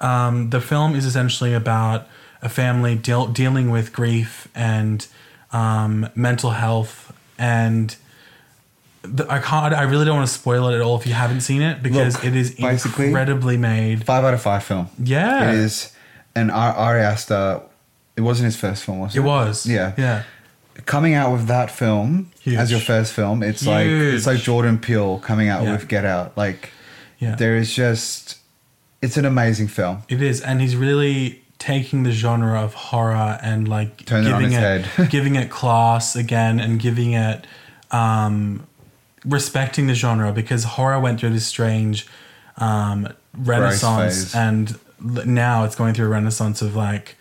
um, 0.00 0.50
the 0.50 0.60
film 0.60 0.94
is 0.96 1.04
essentially 1.06 1.54
about 1.54 2.06
a 2.42 2.48
family 2.48 2.94
deal- 2.96 3.26
dealing 3.28 3.70
with 3.70 3.92
grief 3.92 4.48
and 4.54 5.06
um, 5.52 6.08
mental 6.14 6.50
health 6.50 7.12
and. 7.38 7.96
The, 9.02 9.26
I 9.32 9.38
can't. 9.38 9.72
I 9.72 9.84
really 9.84 10.04
don't 10.04 10.16
want 10.16 10.28
to 10.28 10.34
spoil 10.34 10.68
it 10.68 10.74
at 10.74 10.82
all 10.82 10.98
if 11.00 11.06
you 11.06 11.14
haven't 11.14 11.40
seen 11.40 11.62
it 11.62 11.82
because 11.82 12.16
Look, 12.16 12.24
it 12.26 12.36
is 12.36 12.50
incredibly 12.56 13.56
made. 13.56 14.04
Five 14.04 14.24
out 14.24 14.34
of 14.34 14.42
five 14.42 14.62
film. 14.62 14.88
Yeah, 15.02 15.48
It 15.52 15.54
is. 15.54 15.90
And 16.34 16.50
Ar- 16.50 16.74
Ari 16.74 17.00
Aster, 17.00 17.62
it 18.16 18.20
wasn't 18.20 18.44
his 18.44 18.56
first 18.56 18.84
film, 18.84 18.98
was 18.98 19.16
it? 19.16 19.20
It 19.20 19.22
was. 19.22 19.64
Yeah. 19.64 19.94
Yeah. 19.96 20.24
Coming 20.84 21.14
out 21.14 21.32
with 21.32 21.46
that 21.46 21.70
film 21.70 22.30
Huge. 22.40 22.56
as 22.56 22.70
your 22.70 22.78
first 22.80 23.14
film, 23.14 23.42
it's 23.42 23.66
like 23.66 23.86
it's 23.86 24.26
like 24.26 24.40
Jordan 24.40 24.78
Peele 24.78 25.18
coming 25.20 25.48
out 25.48 25.62
Yeah. 25.64 25.72
with 25.72 25.88
Get 25.88 26.04
Out. 26.04 26.36
Like 26.36 26.68
Yeah. 27.18 27.36
there 27.36 27.56
is 27.56 27.74
just, 27.74 28.36
it's 29.00 29.16
an 29.16 29.24
amazing 29.24 29.68
film. 29.68 30.02
It 30.10 30.20
is, 30.20 30.42
and 30.42 30.60
he's 30.60 30.76
really 30.76 31.39
taking 31.60 32.02
the 32.02 32.10
genre 32.10 32.60
of 32.60 32.74
horror 32.74 33.38
and 33.40 33.68
like 33.68 34.04
Turn 34.06 34.24
giving 34.24 34.52
its 34.52 34.98
it, 34.98 35.10
giving 35.10 35.36
it 35.36 35.50
class 35.50 36.16
again, 36.16 36.58
and 36.58 36.80
giving 36.80 37.12
it 37.12 37.46
um, 37.92 38.66
respecting 39.24 39.86
the 39.86 39.94
genre 39.94 40.32
because 40.32 40.64
horror 40.64 40.98
went 40.98 41.20
through 41.20 41.30
this 41.30 41.46
strange 41.46 42.08
um, 42.56 43.08
renaissance, 43.36 44.34
and 44.34 44.78
now 45.26 45.64
it's 45.64 45.76
going 45.76 45.94
through 45.94 46.06
a 46.06 46.08
renaissance 46.08 46.62
of 46.62 46.74
like 46.74 47.16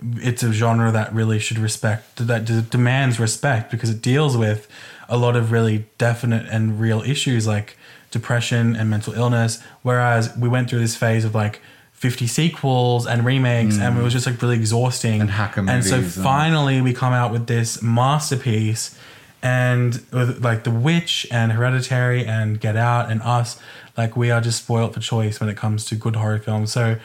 it's 0.00 0.44
a 0.44 0.52
genre 0.52 0.92
that 0.92 1.12
really 1.12 1.40
should 1.40 1.58
respect 1.58 2.24
that 2.24 2.44
d- 2.44 2.62
demands 2.70 3.18
respect 3.18 3.68
because 3.68 3.90
it 3.90 4.00
deals 4.00 4.36
with 4.36 4.68
a 5.08 5.16
lot 5.16 5.34
of 5.34 5.50
really 5.50 5.86
definite 5.96 6.46
and 6.46 6.78
real 6.78 7.02
issues 7.02 7.46
like 7.46 7.76
depression 8.10 8.76
and 8.76 8.88
mental 8.88 9.14
illness. 9.14 9.62
Whereas 9.82 10.36
we 10.36 10.48
went 10.48 10.70
through 10.70 10.80
this 10.80 10.94
phase 10.94 11.24
of 11.24 11.34
like 11.34 11.60
50 11.98 12.26
sequels 12.28 13.06
and 13.06 13.24
remakes 13.24 13.76
and 13.78 13.98
it 13.98 14.02
was 14.02 14.12
just 14.12 14.26
like 14.26 14.40
really 14.40 14.54
exhausting 14.56 15.18
Mm. 15.18 15.22
And 15.22 15.30
hacker 15.30 15.60
and 15.68 15.84
so 15.84 15.96
movies 15.96 16.16
and- 16.16 16.24
finally 16.24 16.80
we 16.80 16.92
come 16.94 17.12
out 17.12 17.30
with 17.32 17.46
this 17.48 17.82
masterpiece 17.82 18.96
and 19.42 20.00
with 20.12 20.42
like 20.44 20.64
the 20.64 20.70
witch 20.70 21.26
and 21.30 21.52
hereditary 21.52 22.24
and 22.26 22.60
get 22.60 22.76
out 22.76 23.10
and 23.10 23.22
us 23.22 23.58
like 23.96 24.16
we 24.16 24.30
are 24.30 24.40
just 24.40 24.58
spoilt 24.64 24.94
for 24.94 25.00
choice 25.00 25.40
when 25.40 25.48
it 25.48 25.56
comes 25.56 25.84
to 25.86 25.94
good 25.94 26.16
horror 26.16 26.38
films 26.38 26.72
so 26.72 26.96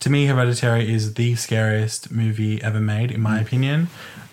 to 0.00 0.10
me 0.10 0.26
hereditary 0.26 0.92
is 0.92 1.14
the 1.14 1.34
scariest 1.36 2.10
movie 2.12 2.62
ever 2.62 2.80
made 2.80 3.10
in 3.10 3.20
Mm. 3.20 3.22
my 3.24 3.40
opinion 3.40 3.88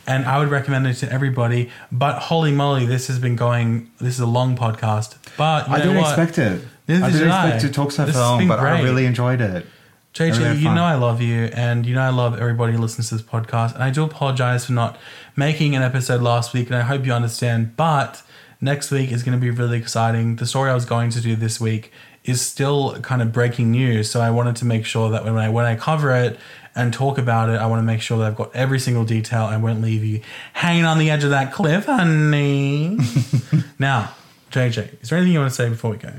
and 0.05 0.25
I 0.25 0.37
would 0.39 0.49
recommend 0.49 0.85
it 0.85 0.95
to 0.95 1.09
everybody. 1.09 1.69
But 1.89 2.23
holy 2.23 2.51
moly, 2.51 2.85
this 2.85 3.07
has 3.07 3.19
been 3.19 3.37
going. 3.37 3.89
This 4.01 4.15
is 4.15 4.19
a 4.19 4.25
long 4.25 4.57
podcast, 4.57 5.15
but 5.37 5.69
I 5.69 5.77
didn't 5.77 5.95
what? 5.95 6.09
expect 6.19 6.37
it. 6.37 6.61
Neither 6.89 7.05
I 7.05 7.09
did 7.09 7.17
didn't 7.19 7.31
I. 7.31 7.45
expect 7.53 7.61
to 7.61 7.71
talk 7.71 7.91
so 7.93 8.05
This 8.05 8.17
long, 8.17 8.45
but 8.49 8.59
I 8.59 8.81
really 8.81 9.05
enjoyed 9.05 9.39
it. 9.39 9.65
JJ, 10.13 10.59
you 10.59 10.65
fun. 10.65 10.75
know 10.75 10.83
I 10.83 10.93
love 10.93 11.21
you, 11.21 11.45
and 11.53 11.87
you 11.87 11.95
know 11.95 12.01
I 12.01 12.09
love 12.09 12.39
everybody 12.39 12.73
who 12.73 12.79
listens 12.79 13.09
to 13.09 13.15
this 13.15 13.23
podcast. 13.23 13.73
And 13.73 13.83
I 13.83 13.89
do 13.89 14.03
apologize 14.03 14.67
for 14.67 14.73
not 14.73 14.97
making 15.35 15.75
an 15.75 15.81
episode 15.81 16.21
last 16.21 16.53
week, 16.53 16.67
and 16.67 16.75
I 16.75 16.81
hope 16.81 17.03
you 17.03 17.13
understand. 17.13 17.75
But 17.75 18.21
next 18.61 18.91
week 18.91 19.11
is 19.11 19.23
going 19.23 19.37
to 19.37 19.41
be 19.41 19.49
really 19.49 19.77
exciting. 19.77 20.35
The 20.35 20.45
story 20.45 20.69
I 20.69 20.75
was 20.75 20.85
going 20.85 21.09
to 21.11 21.21
do 21.21 21.35
this 21.35 21.59
week 21.59 21.91
is 22.23 22.41
still 22.41 22.99
kind 23.01 23.23
of 23.23 23.33
breaking 23.33 23.71
news, 23.71 24.11
so 24.11 24.21
I 24.21 24.29
wanted 24.29 24.55
to 24.57 24.65
make 24.65 24.85
sure 24.85 25.09
that 25.09 25.23
when 25.25 25.35
I 25.35 25.49
when 25.49 25.65
I 25.65 25.75
cover 25.75 26.11
it 26.11 26.39
and 26.75 26.93
talk 26.93 27.17
about 27.17 27.49
it, 27.49 27.59
I 27.59 27.65
want 27.65 27.79
to 27.79 27.83
make 27.83 28.01
sure 28.01 28.19
that 28.19 28.27
I've 28.27 28.35
got 28.35 28.55
every 28.55 28.79
single 28.79 29.05
detail 29.05 29.47
and 29.47 29.63
won't 29.63 29.81
leave 29.81 30.03
you 30.03 30.21
hanging 30.53 30.85
on 30.85 30.99
the 30.99 31.09
edge 31.09 31.23
of 31.23 31.31
that 31.31 31.51
cliff, 31.51 31.85
honey. 31.85 32.99
now, 33.79 34.13
JJ, 34.51 35.01
is 35.01 35.09
there 35.09 35.17
anything 35.17 35.33
you 35.33 35.39
want 35.39 35.49
to 35.49 35.55
say 35.55 35.69
before 35.69 35.89
we 35.89 35.97
go? 35.97 36.13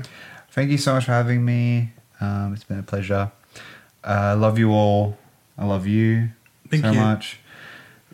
Thank 0.51 0.69
you 0.69 0.77
so 0.77 0.95
much 0.95 1.05
for 1.05 1.11
having 1.11 1.45
me. 1.45 1.91
Um, 2.19 2.53
it's 2.53 2.65
been 2.65 2.79
a 2.79 2.83
pleasure. 2.83 3.31
Uh, 4.05 4.09
I 4.09 4.33
love 4.33 4.59
you 4.59 4.71
all. 4.71 5.17
I 5.57 5.65
love 5.65 5.87
you 5.87 6.29
Thank 6.69 6.85
so 6.85 6.91
you. 6.91 6.99
much. 6.99 7.39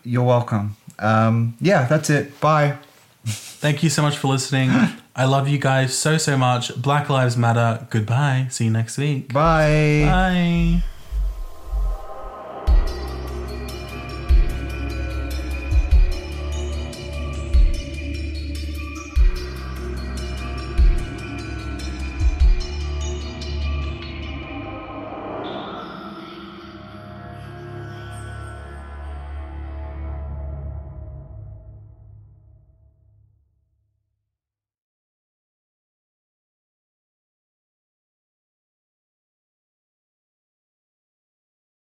You're 0.03 0.23
welcome. 0.23 0.77
Um, 0.99 1.55
yeah, 1.59 1.85
that's 1.85 2.09
it. 2.09 2.39
Bye. 2.39 2.77
Thank 3.25 3.83
you 3.83 3.89
so 3.89 4.01
much 4.01 4.17
for 4.17 4.27
listening. 4.29 4.69
I 5.15 5.25
love 5.25 5.47
you 5.47 5.57
guys 5.59 5.95
so, 5.95 6.17
so 6.17 6.37
much. 6.37 6.81
Black 6.81 7.09
Lives 7.09 7.37
Matter. 7.37 7.85
Goodbye. 7.89 8.47
See 8.49 8.65
you 8.65 8.71
next 8.71 8.97
week. 8.97 9.31
Bye. 9.33 10.03
Bye. 10.05 10.83